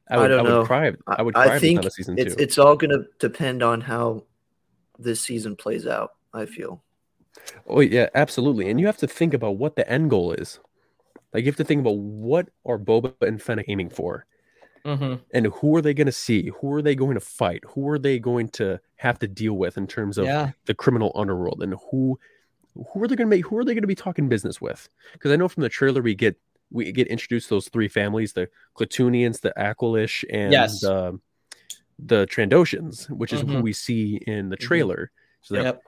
I 0.10 0.16
I 0.16 0.18
would 0.18 0.32
I, 0.32 0.36
don't 0.36 0.44
would 0.44 0.50
know. 0.50 0.66
cry. 0.66 0.94
I 1.08 1.22
would 1.22 1.36
I 1.36 1.46
cry 1.46 1.48
if 1.48 1.54
it's 1.56 1.62
think 1.62 1.76
not 1.78 1.86
a 1.86 1.92
season 1.92 2.16
It's 2.20 2.36
two. 2.36 2.42
it's 2.44 2.58
all 2.58 2.76
going 2.76 2.92
to 2.92 3.06
depend 3.20 3.64
on 3.64 3.82
how 3.82 4.26
this 5.00 5.22
season 5.22 5.56
plays 5.56 5.88
out. 5.88 6.12
I 6.34 6.46
feel. 6.46 6.84
Oh 7.68 7.80
yeah, 7.80 8.10
absolutely. 8.16 8.70
And 8.70 8.80
you 8.80 8.86
have 8.86 8.98
to 8.98 9.08
think 9.08 9.34
about 9.34 9.58
what 9.58 9.76
the 9.76 9.90
end 9.90 10.10
goal 10.12 10.34
is. 10.34 10.60
Like 11.34 11.44
you 11.46 11.50
have 11.50 11.58
to 11.58 11.64
think 11.64 11.82
about 11.82 11.98
what 11.98 12.50
are 12.66 12.78
Boba 12.80 13.14
and 13.22 13.42
Fennec 13.42 13.66
aiming 13.68 13.90
for, 13.90 14.26
Mm-hmm. 14.90 15.14
and 15.34 15.46
who 15.48 15.76
are 15.76 15.82
they 15.82 15.94
going 15.94 16.08
to 16.08 16.12
see? 16.12 16.52
Who 16.60 16.74
are 16.74 16.82
they 16.82 16.96
going 16.96 17.14
to 17.16 17.20
fight? 17.20 17.64
Who 17.70 17.88
are 17.90 18.00
they 18.00 18.18
going 18.20 18.50
to 18.50 18.80
have 18.96 19.20
to 19.20 19.28
deal 19.28 19.54
with 19.54 19.78
in 19.78 19.86
terms 19.88 20.18
of 20.18 20.26
Yeah. 20.26 20.52
the 20.66 20.74
criminal 20.74 21.12
underworld? 21.16 21.62
And 21.62 21.76
who 21.92 22.20
who 22.76 23.04
are 23.04 23.08
they 23.08 23.16
going 23.16 23.28
to 23.30 23.36
make? 23.36 23.46
Who 23.48 23.58
are 23.58 23.66
they 23.66 23.74
going 23.74 23.84
to 23.84 23.88
be 23.88 23.96
talking 23.96 24.30
business 24.30 24.62
with? 24.62 24.88
Because 25.14 25.32
I 25.32 25.36
know 25.36 25.48
from 25.48 25.64
the 25.64 25.70
trailer 25.70 26.02
we 26.02 26.16
get 26.16 26.40
we 26.72 26.92
get 26.92 27.08
introduced 27.08 27.50
to 27.50 27.56
those 27.56 27.68
three 27.70 27.88
families: 27.88 28.34
the 28.34 28.50
Klatooinians, 28.78 29.42
the 29.42 29.54
Aqualish, 29.58 30.24
and 30.30 30.52
Yes. 30.54 30.84
um, 30.84 31.22
the 31.98 32.26
Trandoshans, 32.28 33.10
which 33.10 33.34
is 33.34 33.42
who 33.42 33.48
Mhm. 33.48 33.62
we 33.64 33.74
see 33.74 34.16
in 34.28 34.50
the 34.50 34.58
Mhm. 34.58 34.62
trailer. 34.62 35.12
So 35.42 35.56
that 35.56 35.64
Yep. 35.66 35.84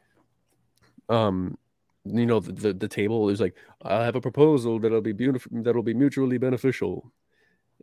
um 1.09 1.57
you 2.05 2.25
know 2.25 2.39
the, 2.39 2.51
the 2.51 2.73
the 2.73 2.87
table 2.87 3.29
is 3.29 3.39
like 3.39 3.55
i 3.83 4.03
have 4.03 4.15
a 4.15 4.21
proposal 4.21 4.79
that'll 4.79 5.01
be 5.01 5.11
beautiful 5.11 5.51
that'll 5.61 5.83
be 5.83 5.93
mutually 5.93 6.37
beneficial 6.37 7.11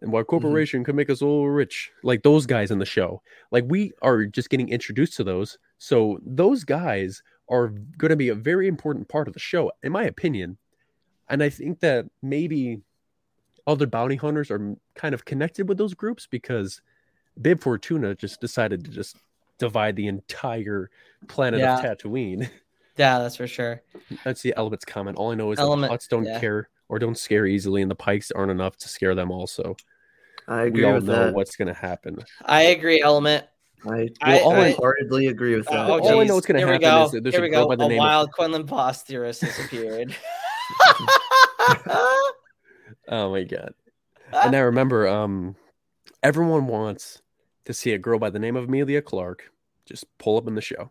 and 0.02 0.12
why 0.12 0.20
mm-hmm. 0.20 0.30
corporation 0.30 0.84
could 0.84 0.94
make 0.94 1.10
us 1.10 1.22
all 1.22 1.48
rich 1.48 1.90
like 2.02 2.22
those 2.22 2.46
guys 2.46 2.70
in 2.70 2.78
the 2.78 2.86
show 2.86 3.22
like 3.50 3.64
we 3.68 3.92
are 4.02 4.24
just 4.24 4.50
getting 4.50 4.68
introduced 4.68 5.16
to 5.16 5.24
those 5.24 5.58
so 5.78 6.18
those 6.24 6.64
guys 6.64 7.22
are 7.48 7.68
going 7.96 8.10
to 8.10 8.16
be 8.16 8.28
a 8.28 8.34
very 8.34 8.68
important 8.68 9.08
part 9.08 9.28
of 9.28 9.34
the 9.34 9.40
show 9.40 9.70
in 9.82 9.92
my 9.92 10.04
opinion 10.04 10.56
and 11.28 11.42
i 11.42 11.48
think 11.48 11.80
that 11.80 12.06
maybe 12.22 12.80
other 13.66 13.86
bounty 13.86 14.16
hunters 14.16 14.50
are 14.50 14.76
kind 14.94 15.14
of 15.14 15.24
connected 15.24 15.68
with 15.68 15.78
those 15.78 15.94
groups 15.94 16.26
because 16.26 16.80
bib 17.40 17.60
fortuna 17.60 18.14
just 18.14 18.40
decided 18.40 18.84
to 18.84 18.90
just 18.90 19.16
divide 19.58 19.96
the 19.96 20.06
entire 20.06 20.90
planet 21.26 21.60
Yeah. 21.60 21.78
of 21.78 21.98
tatooine 21.98 22.48
Yeah, 22.98 23.20
that's 23.20 23.36
for 23.36 23.46
sure. 23.46 23.80
That's 24.24 24.42
the 24.42 24.52
element's 24.56 24.84
comment. 24.84 25.16
All 25.16 25.30
I 25.30 25.36
know 25.36 25.52
is 25.52 25.58
Element, 25.60 25.92
that 25.92 26.00
the 26.00 26.04
Hutts 26.04 26.08
don't 26.08 26.24
yeah. 26.24 26.40
care 26.40 26.68
or 26.88 26.98
don't 26.98 27.18
scare 27.18 27.46
easily, 27.46 27.82
and 27.82 27.90
the 27.90 27.94
Pikes 27.94 28.30
aren't 28.30 28.50
enough 28.50 28.76
to 28.78 28.88
scare 28.88 29.14
them. 29.14 29.30
Also, 29.30 29.76
I 30.46 30.62
agree 30.62 30.82
we 30.82 30.88
all 30.88 30.94
with 30.94 31.04
know 31.04 31.26
that. 31.26 31.34
what's 31.34 31.56
going 31.56 31.68
to 31.68 31.74
happen. 31.74 32.18
I 32.44 32.62
agree, 32.62 33.00
Element. 33.02 33.44
I, 33.86 34.08
I- 34.22 34.40
all 34.40 34.52
I- 34.52 34.72
wholeheartedly 34.72 35.26
agree 35.28 35.54
with 35.56 35.66
that. 35.66 35.88
Oh, 35.88 36.00
all 36.00 36.18
I 36.18 36.22
geez. 36.22 36.28
know 36.28 36.34
what's 36.34 36.46
gonna 36.46 36.58
Here 36.58 36.66
we 36.66 36.72
happen 36.74 36.88
go. 36.88 37.04
is 37.04 37.10
that 37.12 37.22
there's 37.22 37.34
Here 37.34 37.44
a 37.44 37.46
we 37.46 37.50
girl 37.50 37.62
go. 37.64 37.68
by 37.68 37.76
the 37.76 37.84
a 37.84 37.88
name 37.88 37.98
of- 38.00 38.04
wild 38.04 38.32
Quinlan 38.32 38.66
Vos 38.66 39.02
theorist 39.02 39.42
has 39.42 39.58
appeared. 39.64 40.14
Oh 43.10 43.30
my 43.30 43.42
god! 43.44 43.72
And 44.32 44.54
I 44.54 44.60
remember, 44.60 45.08
um, 45.08 45.56
everyone 46.22 46.66
wants 46.66 47.22
to 47.64 47.72
see 47.72 47.92
a 47.92 47.98
girl 47.98 48.18
by 48.18 48.28
the 48.30 48.38
name 48.38 48.54
of 48.56 48.64
Emilia 48.64 49.00
Clarke 49.00 49.50
just 49.86 50.04
pull 50.18 50.36
up 50.36 50.46
in 50.46 50.54
the 50.54 50.60
show. 50.60 50.90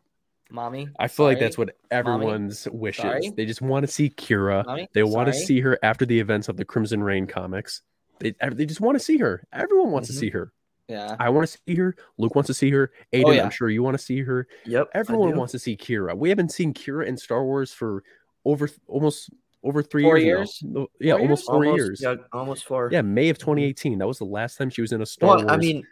Mommy. 0.50 0.90
I 1.00 1.08
feel 1.08 1.26
like 1.26 1.40
that's 1.40 1.58
what 1.58 1.76
everyone's 1.92 2.68
wishes. 2.72 3.02
Sorry? 3.02 3.30
They 3.36 3.46
just 3.46 3.62
want 3.62 3.86
to 3.86 3.92
see 3.92 4.10
Qi'ra. 4.10 4.66
Mommy, 4.66 4.88
They 4.94 5.04
want 5.04 5.28
to 5.28 5.34
see 5.34 5.60
her 5.62 5.78
after 5.84 6.06
the 6.06 6.20
events 6.20 6.48
of 6.50 6.58
the 6.58 6.66
Crimson 6.66 7.04
Reign 7.04 7.28
comics. 7.28 7.82
They 8.20 8.34
they 8.54 8.66
just 8.66 8.82
want 8.82 8.98
to 8.98 9.04
see 9.04 9.18
her. 9.18 9.44
Everyone 9.54 9.92
wants 9.92 10.10
Mhm. 10.10 10.14
to 10.14 10.20
see 10.20 10.30
her. 10.32 10.52
Yeah. 10.88 11.16
I 11.20 11.30
want 11.30 11.48
to 11.48 11.58
see 11.68 11.76
her. 11.76 11.96
Luke 12.18 12.34
wants 12.34 12.48
to 12.48 12.54
see 12.54 12.72
her. 12.72 12.92
Aiden, 13.14 13.24
Oh, 13.26 13.32
yeah. 13.32 13.44
I'm 13.44 13.50
sure 13.52 13.70
you 13.70 13.84
want 13.84 13.98
to 13.98 14.04
see 14.04 14.22
her. 14.22 14.48
Yep. 14.66 14.90
Everyone 14.94 15.36
wants 15.38 15.52
to 15.52 15.60
see 15.60 15.76
Qi'ra. 15.76 16.18
We 16.18 16.30
haven't 16.30 16.52
seen 16.52 16.74
Qi'ra 16.74 17.06
in 17.06 17.18
Star 17.18 17.44
Wars 17.44 17.74
for 17.74 18.04
over 18.46 18.70
almost 18.88 19.30
over 19.64 19.84
three 19.84 20.04
Four 20.04 20.18
years. 20.18 20.62
now. 20.64 20.82
No, 20.82 20.88
Yeah, 21.02 21.14
Four 21.14 21.22
almost 21.22 21.42
years? 21.42 21.46
four 21.48 21.66
almost, 21.66 21.78
years. 21.78 22.02
Yeah. 22.02 22.12
Yeah, 22.12 22.18
almost 22.32 22.66
four. 22.66 22.90
Yeah, 22.92 23.02
May 23.02 23.28
of 23.30 23.38
2018. 23.38 23.98
That 24.00 24.08
was 24.08 24.18
the 24.20 24.24
last 24.26 24.56
time 24.58 24.70
she 24.70 24.82
was 24.82 24.94
in 24.94 25.02
a 25.02 25.06
Star 25.06 25.30
Well, 25.30 25.38
Wars. 25.40 25.52
I 25.52 25.58
mean, 25.58 25.86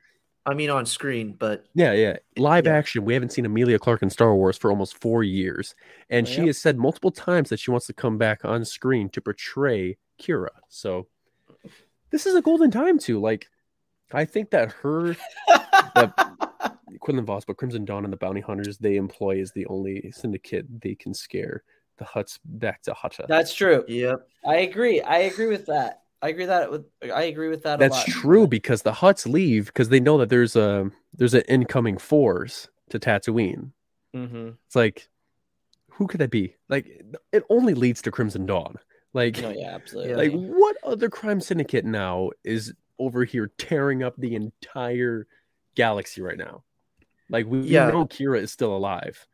I 0.46 0.54
mean 0.54 0.70
on 0.70 0.86
screen, 0.86 1.34
but 1.34 1.66
Yeah, 1.74 1.94
yeah. 1.94 2.18
Live 2.38 2.66
Yeah. 2.66 2.74
action. 2.76 3.04
We 3.06 3.14
haven't 3.14 3.32
seen 3.32 3.46
Emilia 3.46 3.80
Clarke 3.80 4.04
in 4.04 4.10
Star 4.10 4.36
Wars 4.36 4.58
for 4.58 4.70
almost 4.70 5.00
four 5.00 5.24
years. 5.24 5.74
And 6.10 6.28
she 6.28 6.38
Yep. 6.38 6.46
has 6.48 6.58
said 6.62 6.78
multiple 6.78 7.12
times 7.12 7.50
that 7.50 7.60
she 7.60 7.72
wants 7.72 7.88
to 7.88 7.94
come 7.94 8.18
back 8.18 8.46
on 8.46 8.64
screen 8.66 9.10
to 9.10 9.22
portray 9.22 9.98
Qi'ra. 10.22 10.50
So 10.70 11.08
this 12.12 12.26
is 12.26 12.36
a 12.36 12.42
golden 12.42 12.70
time 12.72 13.00
to 13.00 13.20
like 13.20 13.48
I 14.12 14.24
think 14.26 14.52
that 14.52 14.72
her 14.84 15.16
Quinlan 17.00 17.26
Vos, 17.26 17.44
but 17.46 17.58
Crimson 17.58 17.86
Dawn 17.86 18.04
and 18.04 18.14
the 18.14 18.18
Bounty 18.18 18.42
Hunters 18.42 18.78
they 18.78 18.96
employ 18.98 19.38
is 19.40 19.52
the 19.52 19.66
only 19.68 20.12
syndicate 20.12 20.66
they 20.82 20.96
can 20.96 21.14
scare 21.14 21.64
the 21.98 22.06
Hutts 22.06 22.40
back 22.46 22.82
to 22.84 22.92
Hutta. 22.94 23.26
That's 23.28 23.54
true. 23.54 23.84
yep. 23.88 24.28
I 24.46 24.58
agree. 24.58 25.02
I 25.02 25.20
agree 25.20 25.48
with 25.48 25.66
that. 25.68 26.02
I 26.26 26.30
agree 26.30 26.46
that 26.46 26.72
with 26.72 26.86
I 27.14 27.24
agree 27.24 27.50
with 27.50 27.64
that. 27.64 27.76
a 27.76 27.78
That's 27.80 27.96
lot. 27.96 28.08
true 28.08 28.48
because 28.48 28.82
the 28.82 28.92
Hutts 28.92 29.32
leave 29.32 29.68
because 29.68 29.90
they 29.90 30.00
know 30.00 30.18
that 30.18 30.30
there's 30.30 30.56
a 30.56 30.90
there's 31.14 31.34
an 31.34 31.44
incoming 31.48 31.98
force 31.98 32.68
to 32.90 33.00
Tatooine. 33.00 33.72
Mm-hmm. 34.16 34.50
It's 34.66 34.76
like, 34.76 35.08
who 35.92 36.08
could 36.08 36.20
that 36.22 36.32
be? 36.32 36.56
Like, 36.70 37.04
it 37.32 37.44
only 37.50 37.74
leads 37.74 38.02
to 38.04 38.12
Crimson 38.12 38.46
Dawn. 38.46 38.76
Like, 39.14 39.42
No, 39.42 39.50
yeah, 39.52 39.76
absolutely. 39.76 40.16
like 40.30 40.32
what 40.34 40.76
other 40.84 41.10
crime 41.10 41.40
syndicate 41.42 41.86
now 41.86 42.32
is 42.44 42.74
over 43.00 43.24
here 43.24 43.52
tearing 43.58 44.04
up 44.04 44.16
the 44.18 44.36
entire 44.36 45.28
galaxy 45.76 46.22
right 46.22 46.38
now? 46.38 46.64
Like, 47.30 47.46
we 47.46 47.60
Yeah. 47.62 47.90
know 47.92 48.06
Qi'ra 48.06 48.40
is 48.42 48.52
still 48.52 48.76
alive. 48.76 49.26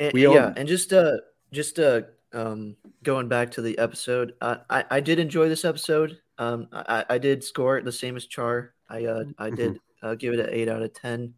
And, 0.00 0.12
We 0.12 0.22
yeah, 0.22 0.28
own- 0.46 0.54
and 0.56 0.68
just 0.68 0.92
uh, 0.92 1.18
just 1.52 1.78
uh, 1.78 2.02
um, 2.36 2.76
going 3.02 3.28
back 3.28 3.50
to 3.52 3.62
the 3.62 3.78
episode, 3.78 4.34
uh, 4.40 4.58
I 4.70 4.84
I 4.90 5.00
did 5.00 5.18
enjoy 5.18 5.48
this 5.48 5.64
episode. 5.64 6.18
Um, 6.38 6.68
I 6.72 7.04
I 7.08 7.18
did 7.18 7.42
score 7.42 7.78
it 7.78 7.84
the 7.84 7.92
same 7.92 8.16
as 8.16 8.26
Char. 8.26 8.74
I 8.88 9.06
uh 9.06 9.24
I 9.38 9.50
did 9.50 9.80
uh, 10.02 10.14
give 10.14 10.34
it 10.34 10.40
an 10.40 10.50
eight 10.50 10.68
out 10.68 10.82
of 10.82 10.92
ten. 10.92 11.34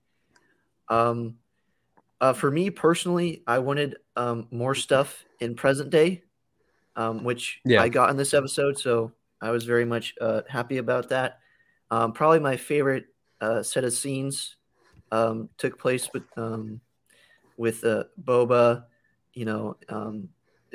Um, 0.89 1.37
uh, 2.20 2.33
for 2.33 2.51
me 2.51 2.70
personally, 2.70 3.43
I 3.47 3.61
wanted 3.61 3.97
um 4.16 4.49
more 4.51 4.75
stuff 4.75 5.25
in 5.41 5.55
present 5.55 5.91
day, 5.91 6.25
um, 6.97 7.25
which 7.25 7.61
Yeah. 7.65 7.83
I 7.83 7.89
got 7.89 8.11
in 8.11 8.16
this 8.16 8.35
episode, 8.35 8.79
so 8.79 9.12
I 9.41 9.51
was 9.51 9.65
very 9.65 9.85
much 9.85 10.15
uh 10.20 10.43
happy 10.49 10.79
about 10.79 11.11
that. 11.11 11.39
Um, 11.91 12.12
probably 12.12 12.41
my 12.41 12.57
favorite 12.57 13.07
uh 13.41 13.62
set 13.62 13.85
of 13.85 13.93
scenes 13.93 14.57
um 15.12 15.49
took 15.59 15.79
place 15.79 16.11
with 16.12 16.25
um 16.37 16.81
with 17.57 17.85
uh, 17.85 18.05
Boba, 18.23 18.85
you 19.35 19.45
know, 19.45 19.77
um, 19.89 20.29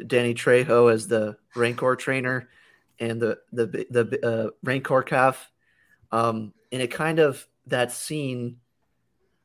Danny 0.08 0.34
Trejo 0.34 0.92
as 0.92 1.08
the 1.08 1.38
Rancor 1.56 1.96
trainer, 1.96 2.50
and 3.00 3.22
the 3.22 3.40
the 3.52 3.66
the 3.90 4.26
uh, 4.26 4.50
Rancor 4.64 5.04
calf, 5.04 5.52
um, 6.12 6.54
and 6.72 6.82
it 6.82 6.92
kind 6.92 7.20
of 7.20 7.46
that 7.68 7.92
scene. 7.92 8.58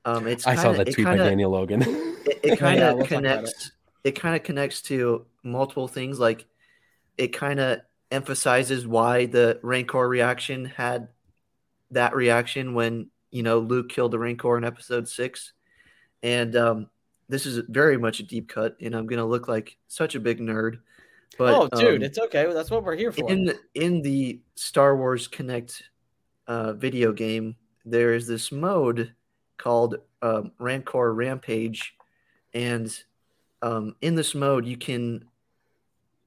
Um, 0.05 0.27
it's 0.27 0.47
I 0.47 0.55
kinda, 0.55 0.63
saw 0.63 0.73
that 0.73 0.85
tweet 0.87 1.07
kinda, 1.07 1.23
by 1.25 1.31
Daniel 1.31 1.51
Logan. 1.51 1.85
It, 2.29 2.41
it 2.43 2.59
kind 2.59 2.79
Yeah, 2.79 2.91
of 2.91 2.97
we'll 2.97 3.07
talk 3.07 3.13
about 3.13 3.23
connects. 3.23 3.73
It, 4.05 4.13
kind 4.13 4.37
of 4.37 4.43
connects 4.43 4.83
to 4.83 5.27
multiple 5.43 5.89
things. 5.89 6.19
Like 6.21 6.45
it 7.17 7.29
kind 7.29 7.59
of 7.59 7.81
emphasizes 8.11 8.87
why 8.87 9.27
the 9.27 9.59
Rancor 9.63 10.07
reaction 10.09 10.67
had 10.67 11.09
that 11.91 12.15
reaction 12.15 12.75
when 12.75 13.11
you 13.31 13.43
know 13.43 13.59
Luke 13.61 13.89
killed 13.89 14.13
the 14.13 14.19
Rancor 14.19 14.59
in 14.59 14.65
Episode 14.65 15.09
Six, 15.09 15.53
and 16.23 16.55
um, 16.57 16.91
this 17.29 17.47
is 17.47 17.63
very 17.69 17.97
much 17.97 18.21
a 18.21 18.23
deep 18.23 18.49
cut, 18.49 18.77
and 18.81 18.95
I'm 18.95 19.07
gonna 19.07 19.27
look 19.27 19.49
like 19.49 19.77
such 19.89 20.15
a 20.15 20.21
big 20.21 20.41
nerd. 20.41 20.79
But 21.37 21.55
oh, 21.55 21.79
dude, 21.79 21.97
um, 21.97 22.03
it's 22.03 22.19
okay. 22.19 22.51
That's 22.53 22.71
what 22.71 22.85
we're 22.85 22.97
here 22.97 23.13
for. 23.13 23.31
in 23.31 23.53
in 23.75 24.03
the 24.03 24.41
Star 24.55 24.97
Wars 24.97 25.29
Kinect 25.29 25.83
uh, 26.47 26.73
video 26.73 27.13
game, 27.13 27.57
there 27.85 28.15
is 28.15 28.27
this 28.27 28.51
mode 28.51 29.15
called 29.59 29.97
um, 30.23 30.53
Rancor 30.59 31.13
Rampage, 31.15 31.95
and 32.55 32.97
um, 33.63 33.95
in 34.01 34.15
this 34.15 34.35
mode 34.35 34.67
you 34.67 34.77
can 34.77 35.25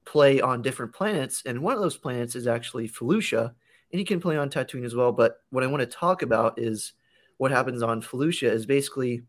play 0.06 0.40
on 0.40 0.61
different 0.61 0.94
planets, 0.94 1.44
and 1.45 1.61
one 1.61 1.73
of 1.73 1.82
those 1.82 1.98
planets 1.98 2.36
is 2.36 2.48
actually 2.48 2.88
Felucia, 2.88 3.53
and 3.91 3.99
you 3.99 4.06
can 4.06 4.22
play 4.22 4.38
on 4.38 4.49
Tatooine 4.49 4.86
as 4.86 4.95
well. 4.95 5.11
But 5.11 5.41
what 5.49 5.64
I 5.64 5.68
want 5.68 5.82
to 5.82 5.88
talk 5.88 6.22
about 6.22 6.60
is 6.60 6.94
what 7.38 7.52
happens 7.52 7.82
on 7.82 8.02
Felucia 8.02 8.52
is 8.52 8.65
basically 8.65 9.23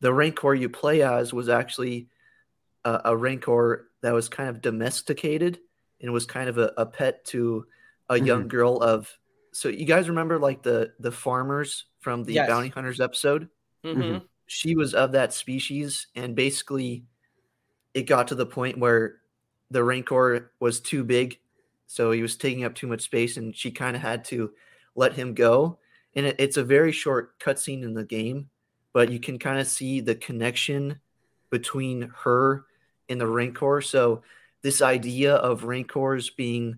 the 0.00 0.12
Rancor 0.12 0.54
you 0.54 0.68
play 0.68 1.02
as 1.02 1.32
was 1.32 1.48
actually 1.48 2.08
a, 2.84 3.00
a 3.06 3.16
Rancor 3.16 3.90
that 4.02 4.12
was 4.12 4.28
kind 4.28 4.48
of 4.48 4.60
domesticated 4.60 5.58
and 6.00 6.12
was 6.12 6.26
kind 6.26 6.48
of 6.48 6.58
a, 6.58 6.72
a 6.76 6.86
pet 6.86 7.24
to 7.26 7.66
a 8.08 8.18
young 8.18 8.48
girl 8.48 8.78
of. 8.82 9.16
So 9.52 9.68
you 9.68 9.86
guys 9.86 10.08
remember 10.08 10.38
like 10.38 10.62
the 10.62 10.92
the 11.00 11.10
farmers 11.12 11.86
from 12.00 12.24
the 12.24 12.34
Yes. 12.34 12.48
bounty 12.48 12.68
hunters 12.68 13.00
episode? 13.00 13.48
Mhm. 13.84 14.22
She 14.46 14.76
was 14.76 14.94
of 14.94 15.12
that 15.12 15.32
species, 15.32 16.06
and 16.14 16.36
basically, 16.36 17.04
it 17.94 18.02
got 18.02 18.28
to 18.28 18.34
the 18.34 18.46
point 18.46 18.78
where 18.78 19.20
the 19.70 19.82
Rancor 19.82 20.52
was 20.60 20.80
too 20.80 21.02
big, 21.02 21.40
so 21.86 22.10
he 22.12 22.22
was 22.22 22.36
taking 22.36 22.64
up 22.64 22.74
too 22.74 22.86
much 22.86 23.02
space, 23.02 23.36
and 23.38 23.56
she 23.56 23.70
kind 23.70 23.96
of 23.96 24.02
had 24.02 24.24
to 24.26 24.52
let 24.94 25.14
him 25.14 25.34
go. 25.34 25.78
And 26.14 26.26
it, 26.26 26.36
it's 26.38 26.56
a 26.56 26.64
very 26.64 26.92
short 26.92 27.38
cutscene 27.40 27.82
in 27.82 27.94
the 27.94 28.04
game, 28.04 28.50
but 28.96 29.10
you 29.10 29.20
can 29.20 29.38
kind 29.38 29.60
of 29.60 29.66
see 29.66 30.00
the 30.00 30.14
connection 30.14 30.98
between 31.50 32.10
her 32.16 32.64
and 33.10 33.20
the 33.20 33.26
Rancor. 33.26 33.82
So 33.82 34.22
this 34.62 34.80
idea 34.80 35.34
of 35.34 35.64
Rancors 35.64 36.30
being 36.30 36.76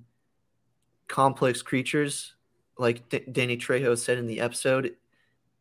complex 1.06 1.62
creatures, 1.62 2.34
like 2.76 3.08
D- 3.08 3.24
Danny 3.30 3.56
Trejo 3.56 3.96
said 3.96 4.18
in 4.18 4.26
the 4.26 4.40
episode, 4.40 4.96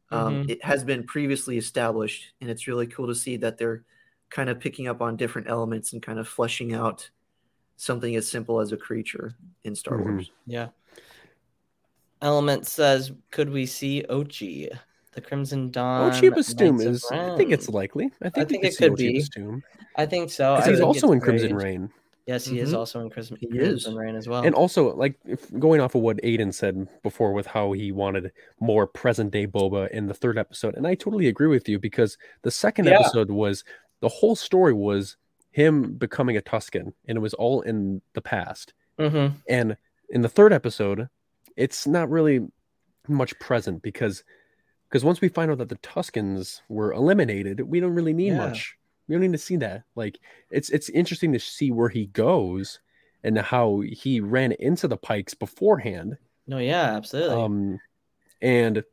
um, 0.09 0.45
Mhm. 0.45 0.49
it 0.49 0.63
has 0.63 0.83
been 0.83 1.03
previously 1.03 1.59
established, 1.59 2.33
and 2.41 2.49
it's 2.49 2.65
really 2.67 2.87
cool 2.87 3.05
to 3.05 3.13
see 3.13 3.37
that 3.37 3.59
they're 3.59 3.83
kind 4.31 4.49
of 4.49 4.59
picking 4.59 4.87
up 4.87 4.99
on 4.99 5.15
different 5.15 5.47
elements 5.47 5.93
and 5.93 6.01
kind 6.01 6.17
of 6.17 6.27
fleshing 6.27 6.73
out 6.73 7.07
something 7.75 8.15
as 8.15 8.27
simple 8.27 8.59
as 8.61 8.71
a 8.71 8.77
creature 8.77 9.35
in 9.63 9.75
Star 9.75 9.99
Mhm. 9.99 10.03
Wars. 10.05 10.31
Yeah. 10.47 10.69
Element 12.19 12.65
says, 12.65 13.11
could 13.29 13.51
we 13.51 13.67
see 13.67 14.03
Ochi, 14.09 14.75
the 15.17 15.21
Crimson 15.27 15.69
Dawn? 15.71 16.11
Ochi 16.11 16.33
Bestoon 16.33 16.77
Knights 16.77 16.85
of 16.85 16.93
is. 16.93 17.05
I 17.11 17.35
think 17.35 17.51
it's 17.51 17.67
likely. 17.67 18.11
I 18.21 18.29
think, 18.29 18.37
I 18.37 18.45
think 18.49 18.63
it 18.63 18.77
could 18.77 18.95
be. 18.95 19.25
I 19.95 20.05
think 20.05 20.29
so. 20.31 20.53
I 20.53 20.69
he's 20.69 20.79
also 20.79 21.11
in 21.11 21.19
Crimson. 21.19 21.55
Reign. 21.55 21.89
Yes, 22.27 22.45
he 22.45 22.59
is 22.59 22.73
Mhm. 22.73 22.77
also 22.77 22.99
in 22.99 23.09
Crimson, 23.09 23.37
He 23.39 23.47
is. 23.47 23.83
Crimson 23.83 23.95
Reign 23.95 24.15
as 24.15 24.27
well. 24.27 24.43
And 24.43 24.53
also, 24.53 24.93
like 24.95 25.15
if 25.25 25.49
going 25.57 25.79
off 25.81 25.95
of 25.95 26.01
what 26.01 26.17
Aiden 26.17 26.53
said 26.53 26.87
before, 27.01 27.31
with 27.33 27.47
how 27.47 27.71
he 27.71 27.91
wanted 27.91 28.31
more 28.59 28.85
present 28.85 29.31
day 29.31 29.47
Boba 29.47 29.89
in 29.91 30.07
the 30.07 30.13
third 30.13 30.37
episode, 30.37 30.75
and 30.75 30.85
I 30.85 30.93
totally 30.95 31.27
agree 31.27 31.47
with 31.47 31.67
you 31.69 31.79
because 31.79 32.17
the 32.43 32.51
second 32.51 32.85
Yeah. 32.85 32.99
episode 32.99 33.31
was 33.31 33.63
the 34.01 34.09
whole 34.09 34.35
story 34.35 34.73
was 34.73 35.15
him 35.51 35.93
becoming 35.93 36.35
a 36.37 36.41
Tuscan, 36.41 36.93
and 37.07 37.17
it 37.17 37.21
was 37.21 37.33
all 37.33 37.61
in 37.61 38.01
the 38.13 38.21
past. 38.21 38.73
Mhm. 38.99 39.35
And 39.49 39.77
in 40.09 40.21
the 40.21 40.29
third 40.29 40.51
episode, 40.53 41.07
it's 41.55 41.87
not 41.87 42.09
really 42.09 42.45
much 43.07 43.39
present 43.39 43.81
because 43.81 44.23
because 44.89 45.03
once 45.03 45.21
we 45.21 45.27
find 45.29 45.51
out 45.51 45.57
that 45.59 45.69
the 45.69 45.75
Tuscans 45.77 46.61
were 46.69 46.93
eliminated, 46.93 47.61
we 47.61 47.79
don't 47.79 47.93
really 47.93 48.13
need 48.13 48.29
Yeah. 48.33 48.37
much. 48.37 48.77
We 49.07 49.15
don't 49.15 49.21
need 49.21 49.31
to 49.33 49.37
see 49.37 49.55
that. 49.57 49.83
Like 49.95 50.19
it's 50.51 50.69
it's 50.69 50.89
interesting 50.89 51.31
to 51.33 51.39
see 51.39 51.71
where 51.71 51.89
he 51.89 52.07
goes 52.07 52.79
and 53.23 53.37
how 53.37 53.81
he 53.81 54.19
ran 54.19 54.51
into 54.53 54.87
the 54.87 54.97
Pikes 54.97 55.33
beforehand. 55.33 56.17
No, 56.45 56.57
yeah, 56.59 56.95
absolutely. 56.95 57.35
Um 57.35 57.79
and 58.41 58.83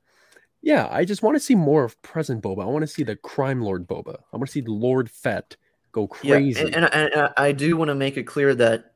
yeah, 0.62 0.88
I 0.90 1.04
just 1.04 1.22
want 1.22 1.36
to 1.36 1.40
see 1.40 1.54
more 1.54 1.84
of 1.84 2.00
present 2.02 2.42
Boba. 2.42 2.62
I 2.62 2.66
want 2.66 2.82
to 2.82 2.86
see 2.86 3.02
the 3.02 3.16
crime 3.16 3.60
lord 3.60 3.86
Boba. 3.86 4.16
I 4.32 4.36
want 4.36 4.46
to 4.46 4.52
see 4.52 4.62
Lord 4.62 5.10
Fett 5.10 5.56
go 5.92 6.06
crazy. 6.06 6.60
Yeah, 6.60 6.66
and, 6.66 6.74
and, 6.76 6.94
and 6.94 7.32
I- 7.36 7.46
I 7.48 7.52
do 7.52 7.76
want 7.76 7.88
to 7.88 7.94
make 7.94 8.16
it 8.16 8.22
clear 8.24 8.54
that 8.54 8.94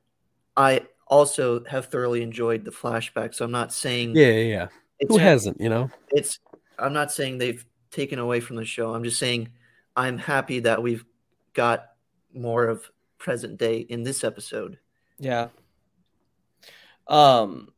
I 0.57 0.83
also 1.07 1.65
have 1.65 1.87
thoroughly 1.87 2.23
enjoyed 2.23 2.65
the 2.65 2.70
flashback. 2.70 3.35
So 3.35 3.45
I'm 3.45 3.51
not 3.51 3.73
saying 3.73 4.16
yeah, 4.16 4.29
yeah, 4.29 4.41
yeah. 4.45 4.69
Who 5.09 5.19
hasn't, 5.19 5.61
you 5.61 5.69
know? 5.69 5.91
it's 6.11 6.39
I'm 6.79 6.93
not 6.93 7.13
saying 7.13 7.39
they've 7.39 7.65
taken 7.91 8.19
away 8.19 8.41
from 8.41 8.57
the 8.57 8.65
show. 8.65 8.95
I'm 8.95 9.05
just 9.05 9.19
saying 9.19 9.49
I'm 9.97 10.19
happy 10.19 10.61
that 10.61 10.83
we've 10.83 11.05
got 11.55 11.87
more 12.33 12.67
of 12.67 12.89
present 13.19 13.59
day 13.59 13.79
in 13.79 14.03
this 14.03 14.23
episode. 14.25 14.79
Yeah. 15.19 15.49
Um 17.07 17.73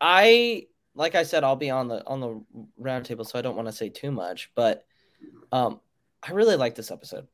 I 0.00 0.66
like 0.94 1.14
I 1.14 1.24
said 1.24 1.44
I'll 1.44 1.56
be 1.56 1.70
on 1.70 1.88
the 1.88 2.06
on 2.06 2.20
the 2.20 2.42
round 2.78 3.04
table 3.04 3.24
so 3.24 3.38
I 3.38 3.42
don't 3.42 3.56
want 3.56 3.68
to 3.68 3.72
say 3.72 3.88
too 3.88 4.10
much, 4.10 4.50
but 4.54 4.84
um 5.52 5.80
I 6.22 6.32
really 6.32 6.56
like 6.56 6.74
this 6.74 6.90
episode. 6.90 7.26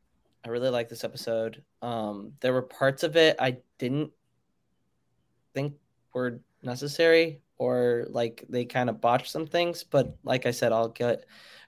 I 0.45 0.49
really 0.49 0.71
like 0.71 0.89
this 0.89 1.03
episode. 1.03 1.65
Um, 1.83 2.35
there 2.41 2.53
were 2.53 2.63
parts 2.63 3.03
of 3.03 3.17
it 3.17 3.37
I 3.41 3.59
didn't 3.79 4.13
think 5.55 5.75
were 6.13 6.41
necessary 6.63 7.41
or 7.59 8.07
like 8.11 8.45
they 8.49 8.65
kind 8.65 8.91
of 8.91 9.01
botched 9.01 9.31
some 9.31 9.47
things, 9.47 9.85
but 9.85 10.17
like 10.25 10.47
I 10.47 10.51
said, 10.51 10.73
I'll 10.73 10.89
get 10.89 11.25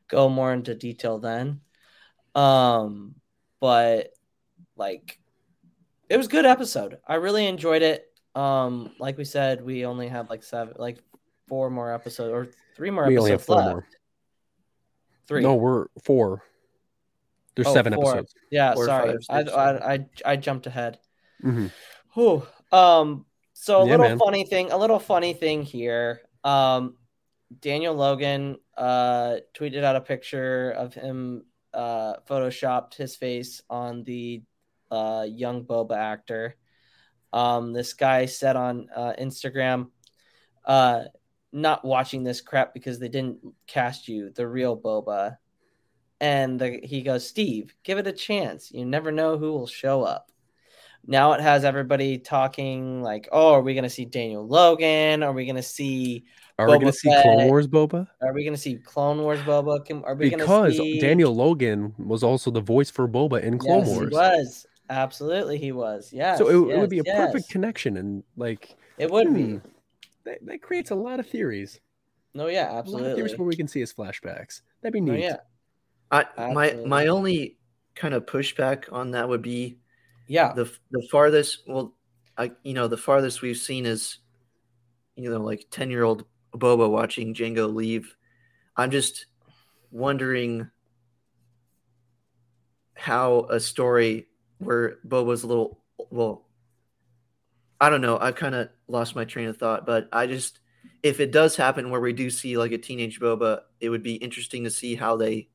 go 0.09 0.29
more 0.29 0.53
into 0.53 0.75
detail 0.75 1.19
then. 1.19 1.61
Um, 2.35 3.15
but 3.61 4.13
like 4.77 5.19
it 6.09 6.17
was 6.17 6.27
a 6.27 6.31
good 6.31 6.47
episode. 6.47 6.99
I 7.07 7.17
really 7.17 7.47
enjoyed 7.47 7.83
it. 7.83 8.07
Um, 8.35 8.93
like 8.99 9.19
we 9.19 9.25
said, 9.25 9.65
we 9.65 9.85
only 9.85 10.09
have 10.09 10.31
like 10.31 10.43
seven, 10.43 10.75
like 10.79 10.99
four 11.49 11.71
more 11.71 11.93
episodes 11.93 12.33
or 12.33 12.53
three 12.77 12.91
more 12.91 13.07
we 13.07 13.15
episodes 13.15 13.21
only 13.23 13.31
have 13.33 13.45
four 13.45 13.57
left. 13.57 13.69
more. 13.71 13.87
Three. 15.27 15.43
No, 15.43 15.57
we're 15.57 15.87
four. 16.05 16.43
There's 17.55 17.67
Oh, 17.67 17.75
seven 17.75 17.93
four. 17.95 18.13
episodes. 18.13 18.35
Yeah, 18.51 18.75
Four, 18.75 18.87
sorry, 18.87 19.11
five, 19.13 19.19
I, 19.29 19.43
six, 19.45 19.53
I 19.55 19.95
I 19.95 20.07
I 20.33 20.37
jumped 20.37 20.67
ahead. 20.67 20.99
Mhm. 21.43 21.73
Whew. 22.15 22.47
Um. 22.71 23.27
So 23.61 23.83
a 23.83 23.85
Yeah, 23.85 23.97
little 23.97 24.09
man. 24.09 24.19
funny 24.19 24.45
thing, 24.45 24.71
a 24.71 24.79
little 24.79 25.01
funny 25.01 25.35
thing 25.35 25.63
here. 25.63 26.23
Um, 26.45 26.97
Daniel 27.61 27.95
Logan 27.95 28.57
uh 28.77 29.39
tweeted 29.53 29.83
out 29.83 29.97
a 29.97 30.01
picture 30.01 30.71
of 30.71 30.95
him 30.95 31.45
uh 31.75 32.15
photoshopped 32.29 32.95
his 32.95 33.17
face 33.17 33.61
on 33.69 34.05
the 34.05 34.43
uh 34.91 35.27
young 35.29 35.65
Boba 35.65 35.97
actor. 35.97 36.57
Um, 37.33 37.73
this 37.73 37.95
guy 37.95 38.27
said 38.27 38.57
on 38.57 38.89
uh, 38.95 39.13
Instagram, 39.19 39.91
uh, 40.65 41.05
not 41.53 41.85
watching 41.85 42.23
this 42.23 42.41
crap 42.41 42.73
because 42.73 42.99
they 42.99 43.09
didn't 43.09 43.39
cast 43.67 44.09
you, 44.09 44.31
the 44.31 44.49
real 44.49 44.81
Boba. 44.81 45.37
And 46.21 46.59
the, 46.59 46.81
he 46.83 47.03
goes, 47.03 47.29
Steve, 47.29 47.75
give 47.85 47.99
it 47.99 48.07
a 48.07 48.13
chance. 48.13 48.73
You 48.73 48.87
never 48.87 49.13
know 49.13 49.37
who 49.37 49.53
will 49.53 49.67
show 49.67 50.05
up. 50.05 50.31
Now 51.07 51.33
it 51.33 51.41
has 51.41 51.65
everybody 51.65 52.19
talking 52.19 53.03
like, 53.03 53.29
oh, 53.33 53.55
are 53.55 53.63
we 53.63 53.75
going 53.75 53.85
to 53.85 53.91
see 53.91 54.05
Daniel 54.05 54.47
Logan? 54.47 55.23
Are 55.23 55.33
we 55.33 55.45
going 55.45 55.57
to 55.57 55.63
see? 55.63 56.25
Are 56.59 56.67
we 56.67 56.73
going 56.73 56.83
Boba 56.83 56.87
to 56.87 56.93
see 56.93 57.23
Clone 57.23 57.47
Wars 57.47 57.69
Boba? 57.69 58.09
Are 58.21 58.33
we 58.33 58.43
going 58.43 58.55
to 58.55 58.61
see 58.61 58.77
Clone 58.77 59.23
Wars 59.23 59.39
Boba? 59.41 59.85
Can, 59.85 60.03
are 60.05 60.15
we 60.15 60.29
going 60.29 60.41
to 60.41 60.45
Because 60.45 60.77
see 60.77 60.99
Daniel 60.99 61.35
Logan 61.35 61.95
was 61.99 62.23
also 62.23 62.51
the 62.51 62.61
voice 62.61 62.91
for 62.91 63.07
Boba 63.09 63.43
in 63.43 63.59
Clone 63.59 63.81
yes, 63.81 63.89
Wars. 63.89 64.09
He 64.09 64.15
was 64.15 64.67
absolutely 64.91 65.59
he 65.59 65.73
was. 65.73 66.13
Yeah. 66.13 66.37
so 66.37 66.49
it, 66.49 66.75
it 66.75 66.79
would 66.79 66.91
be 66.91 66.99
a 66.99 67.05
yes. 67.07 67.33
perfect 67.33 67.49
connection, 67.51 67.97
and 67.97 68.25
like 68.37 68.77
It 68.99 69.11
would 69.11 69.29
hmm, 69.29 69.35
be. 69.35 69.61
that, 70.25 70.45
that 70.47 70.63
creates 70.63 70.91
a 70.91 70.97
lot 70.97 71.21
of 71.21 71.29
theories. 71.29 71.81
No, 72.35 72.49
yeah, 72.49 72.65
A 72.65 72.67
lot 72.67 72.73
of 72.73 72.79
absolutely. 72.79 73.15
theories 73.15 73.39
where 73.39 73.49
we 73.49 73.57
can 73.57 73.69
see 73.69 73.81
his 73.81 73.93
flashbacks. 73.93 74.63
That'd 74.83 74.93
be 74.93 75.01
No, 75.01 75.13
neat. 75.13 75.23
yeah. 75.23 75.37
I 76.11 76.25
my 76.53 76.67
Absolutely. 76.67 76.89
my 76.89 77.07
only 77.09 77.57
kind 77.95 78.15
of 78.15 78.27
pushback 78.27 78.93
on 78.93 79.11
that 79.13 79.29
would 79.29 79.43
be 79.43 79.79
Yeah. 80.29 80.53
the 80.53 80.71
the 80.91 81.07
farthest 81.11 81.63
well 81.67 81.95
I 82.37 82.53
you 82.63 82.75
know 82.75 82.87
the 82.87 82.97
farthest 82.97 83.43
we've 83.43 83.57
seen 83.57 83.87
is 83.87 84.19
you 85.17 85.31
know 85.31 85.41
like 85.41 85.67
10 85.71 85.91
year 85.91 86.05
old 86.05 86.25
Boba 86.53 86.89
watching 86.89 87.35
Jango 87.35 87.75
leave. 87.75 88.15
I'm 88.77 88.91
just 88.91 89.27
wondering 89.91 90.71
how 92.95 93.47
a 93.51 93.59
story 93.59 94.29
where 94.59 94.99
Boba's 95.07 95.43
a 95.43 95.47
little 95.47 95.81
well 96.11 96.45
I 97.81 97.91
don't 97.91 98.01
know. 98.01 98.19
I 98.21 98.33
kind 98.33 98.57
of 98.57 98.71
lost 98.89 99.15
my 99.15 99.25
train 99.25 99.49
of 99.49 99.57
thought, 99.57 99.87
but 99.87 100.09
I 100.13 100.27
just 100.27 100.61
if 101.03 101.21
it 101.21 101.31
does 101.31 101.57
happen 101.57 101.91
where 101.91 102.01
we 102.01 102.13
do 102.13 102.29
see 102.29 102.59
like 102.59 102.73
a 102.73 102.79
teenage 102.79 103.21
Boba, 103.21 103.61
it 103.81 103.89
would 103.89 104.03
be 104.03 104.15
interesting 104.15 104.65
to 104.65 104.71
see 104.71 104.95
how 104.95 105.17
they 105.17 105.49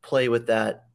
play 0.00 0.28
with 0.28 0.46
that 0.48 0.86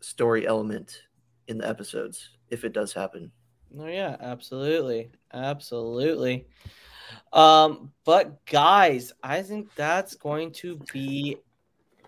story 0.00 0.46
element 0.46 1.02
in 1.48 1.58
the 1.58 1.68
episodes 1.68 2.30
if 2.48 2.64
it 2.64 2.72
does 2.72 2.92
happen. 2.92 3.30
Oh 3.78 3.86
yeah, 3.86 4.16
absolutely. 4.20 5.10
Absolutely. 5.32 6.46
Um, 7.32 7.92
but 8.04 8.44
guys, 8.46 9.12
I 9.22 9.42
think 9.42 9.74
that's 9.74 10.14
going 10.14 10.52
to 10.54 10.78
be 10.92 11.36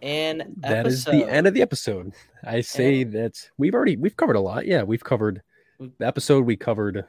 an 0.03 0.55
That 0.59 0.87
is 0.87 1.07
episode. 1.07 1.21
the 1.27 1.31
end 1.33 1.47
of 1.47 1.55
the 1.55 1.63
episode. 1.63 2.13
I 2.43 2.61
say 2.61 3.05
that 3.05 3.49
we've 3.57 3.75
already 3.75 3.97
we've 3.97 4.17
covered 4.17 4.37
a 4.37 4.41
lot. 4.41 4.67
Yeah, 4.67 4.83
we've 4.83 5.03
covered 5.05 5.43
the 5.99 6.07
episode. 6.07 6.45
We 6.45 6.57
covered 6.57 7.05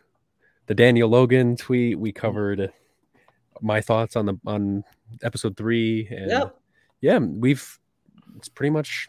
the 0.67 0.73
Daniel 0.75 1.09
Logan 1.09 1.55
tweet. 1.57 1.99
We 1.99 2.11
covered 2.11 2.71
my 3.61 3.81
thoughts 3.81 4.15
on 4.15 4.25
the 4.25 4.35
on 4.45 4.83
episode 5.23 5.57
three. 5.57 6.07
And 6.09 6.29
Yep. 6.31 6.57
yeah, 7.01 7.17
we've 7.19 7.77
it's 8.37 8.49
pretty 8.49 8.69
much 8.71 9.07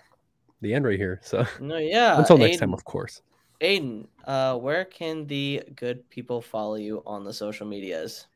the 0.60 0.74
end 0.74 0.84
right 0.84 0.98
here. 0.98 1.20
So 1.22 1.46
No, 1.60 1.78
yeah. 1.78 2.18
until 2.18 2.38
next 2.38 2.58
time, 2.58 2.74
of 2.74 2.84
course. 2.84 3.22
Aidan, 3.60 4.06
uh, 4.26 4.56
where 4.58 4.84
can 4.84 5.26
the 5.26 5.62
good 5.76 6.08
people 6.10 6.42
follow 6.42 6.74
you 6.74 7.02
on 7.06 7.24
the 7.24 7.32
social 7.32 7.66
medias? 7.66 8.26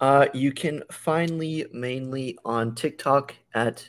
Uh, 0.00 0.26
you 0.32 0.52
can 0.52 0.82
find 0.90 1.36
me 1.38 1.64
mainly 1.72 2.38
on 2.44 2.74
TikTok 2.74 3.34
at 3.54 3.88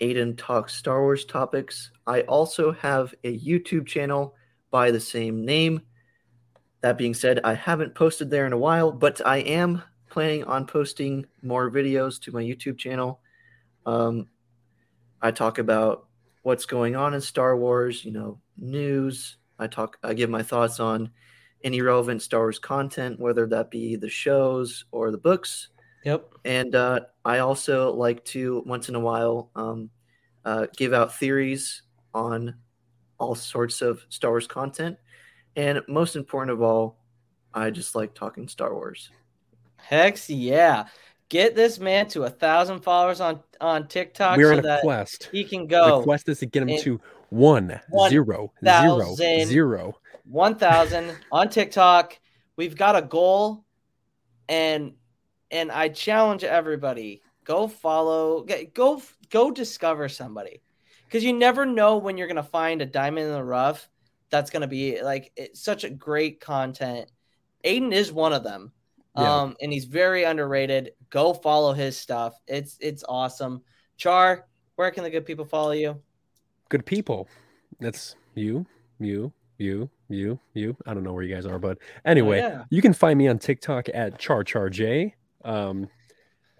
Aidan 0.00 0.36
Talks 0.36 0.74
Star 0.74 1.02
Wars 1.02 1.24
Topics. 1.24 1.92
I 2.06 2.22
also 2.22 2.72
have 2.72 3.14
a 3.24 3.38
YouTube 3.38 3.86
channel 3.86 4.34
by 4.70 4.90
the 4.90 5.00
same 5.00 5.44
name. 5.44 5.82
That 6.80 6.98
being 6.98 7.14
said, 7.14 7.40
I 7.44 7.54
haven't 7.54 7.94
posted 7.94 8.28
there 8.28 8.46
in 8.46 8.52
a 8.52 8.58
while, 8.58 8.90
but 8.90 9.24
I 9.24 9.38
am 9.38 9.82
planning 10.10 10.44
on 10.44 10.66
posting 10.66 11.24
more 11.42 11.70
videos 11.70 12.20
to 12.22 12.32
my 12.32 12.42
YouTube 12.42 12.76
channel. 12.76 13.20
Um, 13.86 14.26
I 15.20 15.30
talk 15.30 15.58
about 15.58 16.08
what's 16.42 16.66
going 16.66 16.96
on 16.96 17.14
in 17.14 17.20
Star 17.20 17.56
Wars, 17.56 18.04
you 18.04 18.12
know, 18.12 18.38
news. 18.56 19.36
I 19.58 19.66
talk, 19.66 19.96
I 20.02 20.14
give 20.14 20.30
my 20.30 20.42
thoughts 20.42 20.80
on 20.80 21.10
any 21.64 21.80
relevant 21.80 22.22
Star 22.22 22.40
Wars 22.40 22.58
content, 22.58 23.20
whether 23.20 23.46
that 23.46 23.70
be 23.70 23.96
the 23.96 24.08
shows 24.08 24.84
or 24.90 25.10
the 25.10 25.18
books. 25.18 25.68
Yep. 26.04 26.28
And 26.44 26.74
uh, 26.74 27.00
I 27.24 27.38
also 27.38 27.92
like 27.92 28.24
to 28.26 28.62
once 28.66 28.88
in 28.88 28.96
a 28.96 29.00
while 29.00 29.50
um, 29.54 29.90
uh, 30.44 30.66
give 30.76 30.92
out 30.92 31.14
theories 31.14 31.82
on 32.12 32.54
all 33.18 33.34
sorts 33.34 33.82
of 33.82 34.04
Star 34.08 34.32
Wars 34.32 34.48
content. 34.48 34.96
And 35.54 35.80
most 35.88 36.16
important 36.16 36.52
of 36.52 36.62
all, 36.62 36.98
I 37.54 37.70
just 37.70 37.94
like 37.94 38.14
talking 38.14 38.48
Star 38.48 38.74
Wars. 38.74 39.10
Hex 39.76 40.28
yeah. 40.30 40.86
Get 41.32 41.54
this 41.56 41.78
man 41.78 42.08
to 42.08 42.24
a 42.24 42.28
thousand 42.28 42.80
followers 42.80 43.18
on 43.18 43.40
on 43.58 43.88
TikTok 43.88 44.36
We're 44.36 44.52
so 44.52 44.58
on 44.58 44.66
a 44.66 44.80
quest. 44.82 45.30
he 45.32 45.44
can 45.44 45.66
go 45.66 46.00
The 46.00 46.04
quest 46.04 46.28
is 46.28 46.40
to 46.40 46.46
get 46.46 46.68
him 46.68 46.78
to 46.80 47.00
one 47.30 47.80
one 47.88 48.10
zero 48.10 48.52
zero 48.62 49.16
thousand- 49.16 49.46
zero. 49.46 49.94
1000 50.24 51.16
on 51.32 51.48
TikTok. 51.48 52.18
We've 52.56 52.76
got 52.76 52.96
a 52.96 53.00
goal 53.00 53.64
and 54.46 54.92
and 55.50 55.72
I 55.72 55.88
challenge 55.88 56.44
everybody 56.44 57.22
go 57.44 57.66
follow 57.66 58.42
go 58.74 59.00
go 59.30 59.50
discover 59.50 60.10
somebody 60.10 60.60
cuz 61.08 61.24
you 61.24 61.32
never 61.32 61.64
know 61.64 61.96
when 61.96 62.18
you're 62.18 62.26
going 62.26 62.36
to 62.36 62.42
find 62.42 62.82
a 62.82 62.86
diamond 62.86 63.28
in 63.28 63.32
the 63.32 63.42
rough 63.42 63.88
that's 64.28 64.50
going 64.50 64.60
to 64.60 64.66
be 64.68 65.00
like 65.02 65.32
it's 65.36 65.62
such 65.62 65.84
a 65.84 65.88
great 65.88 66.40
content. 66.42 67.10
Aidan 67.64 67.94
is 67.94 68.12
one 68.12 68.34
of 68.34 68.44
them. 68.44 68.72
Yeah. 69.16 69.40
Um 69.40 69.56
and 69.60 69.72
he's 69.72 69.84
very 69.84 70.24
underrated. 70.24 70.92
Go 71.10 71.34
follow 71.34 71.72
his 71.72 71.96
stuff. 71.96 72.34
It's 72.46 72.76
it's 72.80 73.04
awesome. 73.08 73.62
Char, 73.96 74.46
where 74.76 74.90
can 74.90 75.04
the 75.04 75.10
good 75.10 75.26
people 75.26 75.44
follow 75.44 75.72
you? 75.72 76.00
Good 76.68 76.86
people. 76.86 77.28
That's 77.80 78.16
you, 78.34 78.66
you, 78.98 79.32
you, 79.58 79.90
you, 80.08 80.38
you. 80.54 80.76
I 80.86 80.94
don't 80.94 81.04
know 81.04 81.12
where 81.12 81.22
you 81.22 81.34
guys 81.34 81.46
are, 81.46 81.58
but 81.58 81.78
anyway, 82.04 82.38
yeah. 82.38 82.64
you 82.70 82.80
can 82.80 82.92
find 82.92 83.18
me 83.18 83.28
on 83.28 83.38
TikTok 83.38 83.88
at 83.92 84.18
CharCharJ. 84.18 85.12
Um, 85.44 85.88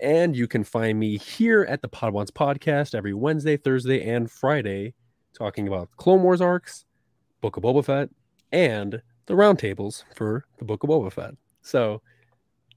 and 0.01 0.37
you 0.37 0.49
can 0.49 0.65
find 0.65 0.99
me 0.99 1.17
here 1.17 1.63
at 1.69 1.81
the 1.81 1.89
Podwans 1.89 2.31
podcast 2.31 2.95
every 2.95 3.15
Wednesday, 3.15 3.57
Thursday, 3.57 4.09
and 4.09 4.31
Friday, 4.31 4.95
talking 5.33 5.69
about 5.69 5.89
Clone 5.97 6.23
Wars 6.23 6.41
arcs, 6.41 6.85
Book 7.41 7.57
of 7.57 7.63
Boba 7.63 7.85
Fett, 7.85 8.11
and 8.51 9.01
the 9.27 9.35
roundtables 9.35 10.03
for 10.15 10.45
the 10.59 10.65
Book 10.65 10.83
of 10.83 10.91
Boba 10.91 11.13
Fett. 11.13 11.35
So 11.63 12.03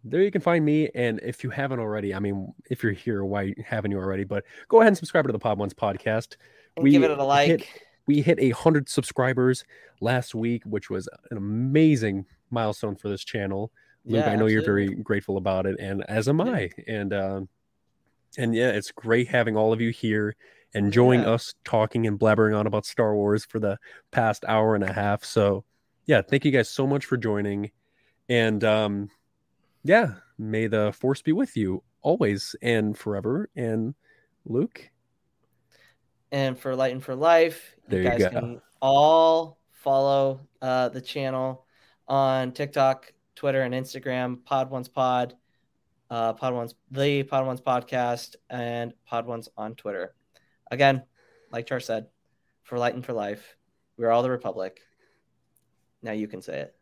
there 0.06 0.22
you 0.22 0.32
can 0.32 0.42
find 0.42 0.64
me. 0.64 0.90
And 0.96 1.20
if 1.24 1.44
you 1.44 1.50
haven't 1.50 1.80
already, 1.80 2.14
I 2.14 2.20
mean, 2.20 2.54
if 2.70 2.84
you're 2.84 2.92
here, 2.94 3.26
why 3.26 3.54
haven't 3.66 3.92
you 3.92 3.98
already? 3.98 4.24
But 4.24 4.46
go 4.70 4.78
ahead 4.80 4.90
and 4.90 4.98
subscribe 4.98 5.26
to 5.26 5.34
the 5.34 5.40
Podwans 5.40 5.74
podcast. 5.74 6.36
And 6.78 6.90
give 6.90 7.04
it 7.04 7.12
a 7.12 7.24
like. 7.24 7.48
hit- 7.48 7.68
we 8.08 8.22
hit 8.22 8.40
a 8.40 8.52
hundred 8.52 8.88
subscribers 8.88 9.66
last 10.00 10.36
week, 10.36 10.62
which 10.66 10.92
was 10.92 11.10
an 11.32 11.38
amazing 11.38 12.26
milestone 12.52 12.96
for 12.96 13.10
this 13.10 13.24
channel. 13.24 13.72
Luke, 14.06 14.24
Yeah, 14.24 14.32
I 14.32 14.36
know 14.36 14.46
you're 14.46 14.64
very 14.64 14.94
grateful 14.94 15.38
about 15.38 15.66
it, 15.66 15.80
and 15.80 16.04
as 16.08 16.30
am 16.30 16.40
I. 16.40 16.70
And 16.88 17.12
um, 17.14 17.50
and 18.38 18.54
yeah, 18.54 18.70
it's 18.70 18.92
great 18.92 19.28
having 19.28 19.58
all 19.58 19.74
of 19.74 19.82
you 19.82 19.90
here, 19.90 20.36
enjoying 20.76 21.22
Yeah. 21.22 21.32
us 21.32 21.56
talking 21.64 22.06
and 22.06 22.20
blabbering 22.20 22.56
on 22.56 22.68
about 22.68 22.86
Star 22.86 23.16
Wars 23.16 23.44
for 23.44 23.60
the 23.60 23.80
past 24.12 24.46
hour 24.48 24.76
and 24.76 24.84
a 24.84 24.94
half. 24.94 25.24
So 25.24 25.64
yeah, 26.06 26.22
thank 26.22 26.46
you 26.46 26.52
guys 26.52 26.70
so 26.70 26.86
much 26.86 27.06
for 27.06 27.18
joining, 27.18 27.72
and 28.30 28.64
um, 28.64 29.10
yeah, 29.86 30.16
may 30.40 30.66
the 30.66 30.92
force 30.92 31.22
be 31.22 31.32
with 31.32 31.56
you 31.56 31.84
always 32.02 32.56
and 32.62 32.98
forever. 32.98 33.50
And 33.56 33.94
Luke, 34.46 34.90
and 36.32 36.58
for 36.58 36.76
Light 36.76 36.92
and 36.92 37.04
for 37.04 37.16
Life. 37.16 37.76
There 37.88 38.02
you 38.02 38.06
you 38.06 38.18
guys 38.18 38.24
go. 38.24 38.30
can 38.32 38.62
all 38.82 39.60
follow 39.72 40.42
uh, 40.62 40.90
the 40.90 41.02
channel 41.02 41.66
on 42.08 42.52
TikTok, 42.52 43.14
Twitter, 43.36 43.62
and 43.62 43.76
Instagram. 43.76 44.40
Podwans 44.40 44.92
Pod, 44.92 45.36
uh, 46.10 46.34
Podwans 46.34 46.74
the 46.90 47.24
Podwans 47.24 47.62
Podcast, 47.62 48.36
and 48.50 48.92
Podwans 49.10 49.48
on 49.56 49.76
Twitter. 49.76 50.16
Again, 50.72 51.04
like 51.52 51.68
Char 51.68 51.80
said, 51.80 52.08
for 52.64 52.80
Light 52.80 52.96
and 52.96 53.06
for 53.06 53.14
Life, 53.14 53.56
we're 53.98 54.10
all 54.10 54.24
the 54.24 54.32
Republic. 54.32 54.82
Now 56.02 56.14
you 56.14 56.28
can 56.28 56.42
say 56.42 56.62
it. 56.62 56.76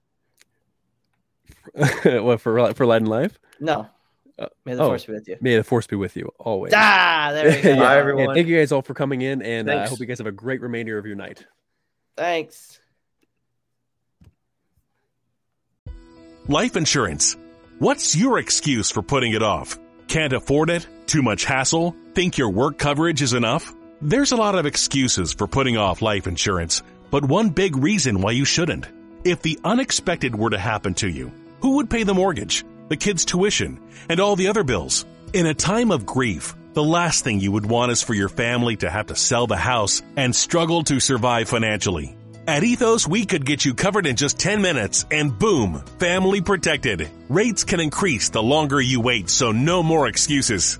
what 2.03 2.41
for 2.41 2.73
for 2.73 2.85
Light 2.85 3.01
and 3.01 3.07
Life? 3.07 3.39
No. 3.59 3.87
Uh, 4.37 4.47
May 4.65 4.73
the 4.73 4.81
oh, 4.81 4.87
force 4.87 5.05
be 5.05 5.13
with 5.13 5.27
you. 5.27 5.37
May 5.41 5.57
the 5.57 5.63
force 5.63 5.85
be 5.85 5.95
with 5.95 6.17
you 6.17 6.31
always. 6.39 6.73
Ah, 6.75 7.29
there 7.33 7.49
we 7.49 7.61
go. 7.61 7.69
Yeah. 7.73 8.03
Bye, 8.03 8.23
And 8.23 8.33
thank 8.33 8.47
you 8.47 8.57
guys 8.57 8.71
all 8.71 8.81
for 8.81 8.93
coming 8.93 9.21
in, 9.21 9.41
and 9.41 9.69
uh, 9.69 9.77
I 9.77 9.87
hope 9.87 9.99
you 9.99 10.05
guys 10.05 10.17
have 10.17 10.27
a 10.27 10.31
great 10.31 10.61
remainder 10.61 10.97
of 10.97 11.05
your 11.05 11.15
night. 11.15 11.45
Thanks. 12.17 12.79
Life 16.47 16.75
insurance. 16.75 17.37
What's 17.79 18.15
your 18.15 18.39
excuse 18.39 18.91
for 18.91 19.01
putting 19.01 19.33
it 19.33 19.43
off? 19.43 19.77
Can't 20.07 20.33
afford 20.33 20.69
it? 20.69 20.87
Too 21.07 21.21
much 21.21 21.45
hassle? 21.45 21.95
Think 22.13 22.37
your 22.37 22.49
work 22.49 22.77
coverage 22.77 23.21
is 23.21 23.33
enough? 23.33 23.73
There's 24.01 24.31
a 24.31 24.35
lot 24.35 24.55
of 24.55 24.65
excuses 24.65 25.31
for 25.31 25.47
putting 25.47 25.77
off 25.77 26.01
life 26.01 26.27
insurance, 26.27 26.83
but 27.09 27.23
one 27.23 27.49
big 27.49 27.77
reason 27.77 28.21
why 28.21 28.31
you 28.31 28.45
shouldn't. 28.45 28.87
If 29.23 29.41
the 29.41 29.57
unexpected 29.63 30.35
were 30.35 30.49
to 30.49 30.57
happen 30.57 30.93
to 30.95 31.07
you, 31.07 31.31
who 31.63 31.77
would 31.77 31.89
pay 31.89 32.03
the 32.03 32.13
mortgage, 32.13 32.65
the 32.89 32.97
kids' 32.97 33.23
tuition, 33.23 33.79
and 34.09 34.19
all 34.19 34.35
the 34.35 34.49
other 34.49 34.65
bills? 34.65 35.05
In 35.31 35.45
a 35.45 35.53
time 35.53 35.91
of 35.91 36.05
grief, 36.05 36.55
the 36.73 36.83
last 36.83 37.23
thing 37.23 37.39
you 37.39 37.53
would 37.53 37.65
want 37.65 37.93
is 37.93 38.03
for 38.03 38.13
your 38.13 38.27
family 38.27 38.75
to 38.77 38.89
have 38.89 39.07
to 39.07 39.15
sell 39.15 39.47
the 39.47 39.55
house 39.55 40.01
and 40.17 40.35
struggle 40.35 40.83
to 40.83 40.99
survive 40.99 41.47
financially. 41.47 42.17
At 42.45 42.65
Ethos, 42.65 43.07
we 43.07 43.25
could 43.25 43.45
get 43.45 43.63
you 43.63 43.73
covered 43.73 44.05
in 44.05 44.17
just 44.17 44.37
10 44.37 44.61
minutes 44.61 45.05
and 45.09 45.39
boom, 45.39 45.81
family 45.99 46.41
protected. 46.41 47.09
Rates 47.29 47.63
can 47.63 47.79
increase 47.79 48.27
the 48.27 48.43
longer 48.43 48.81
you 48.81 48.99
wait, 48.99 49.29
so 49.29 49.53
no 49.53 49.81
more 49.81 50.09
excuses. 50.09 50.79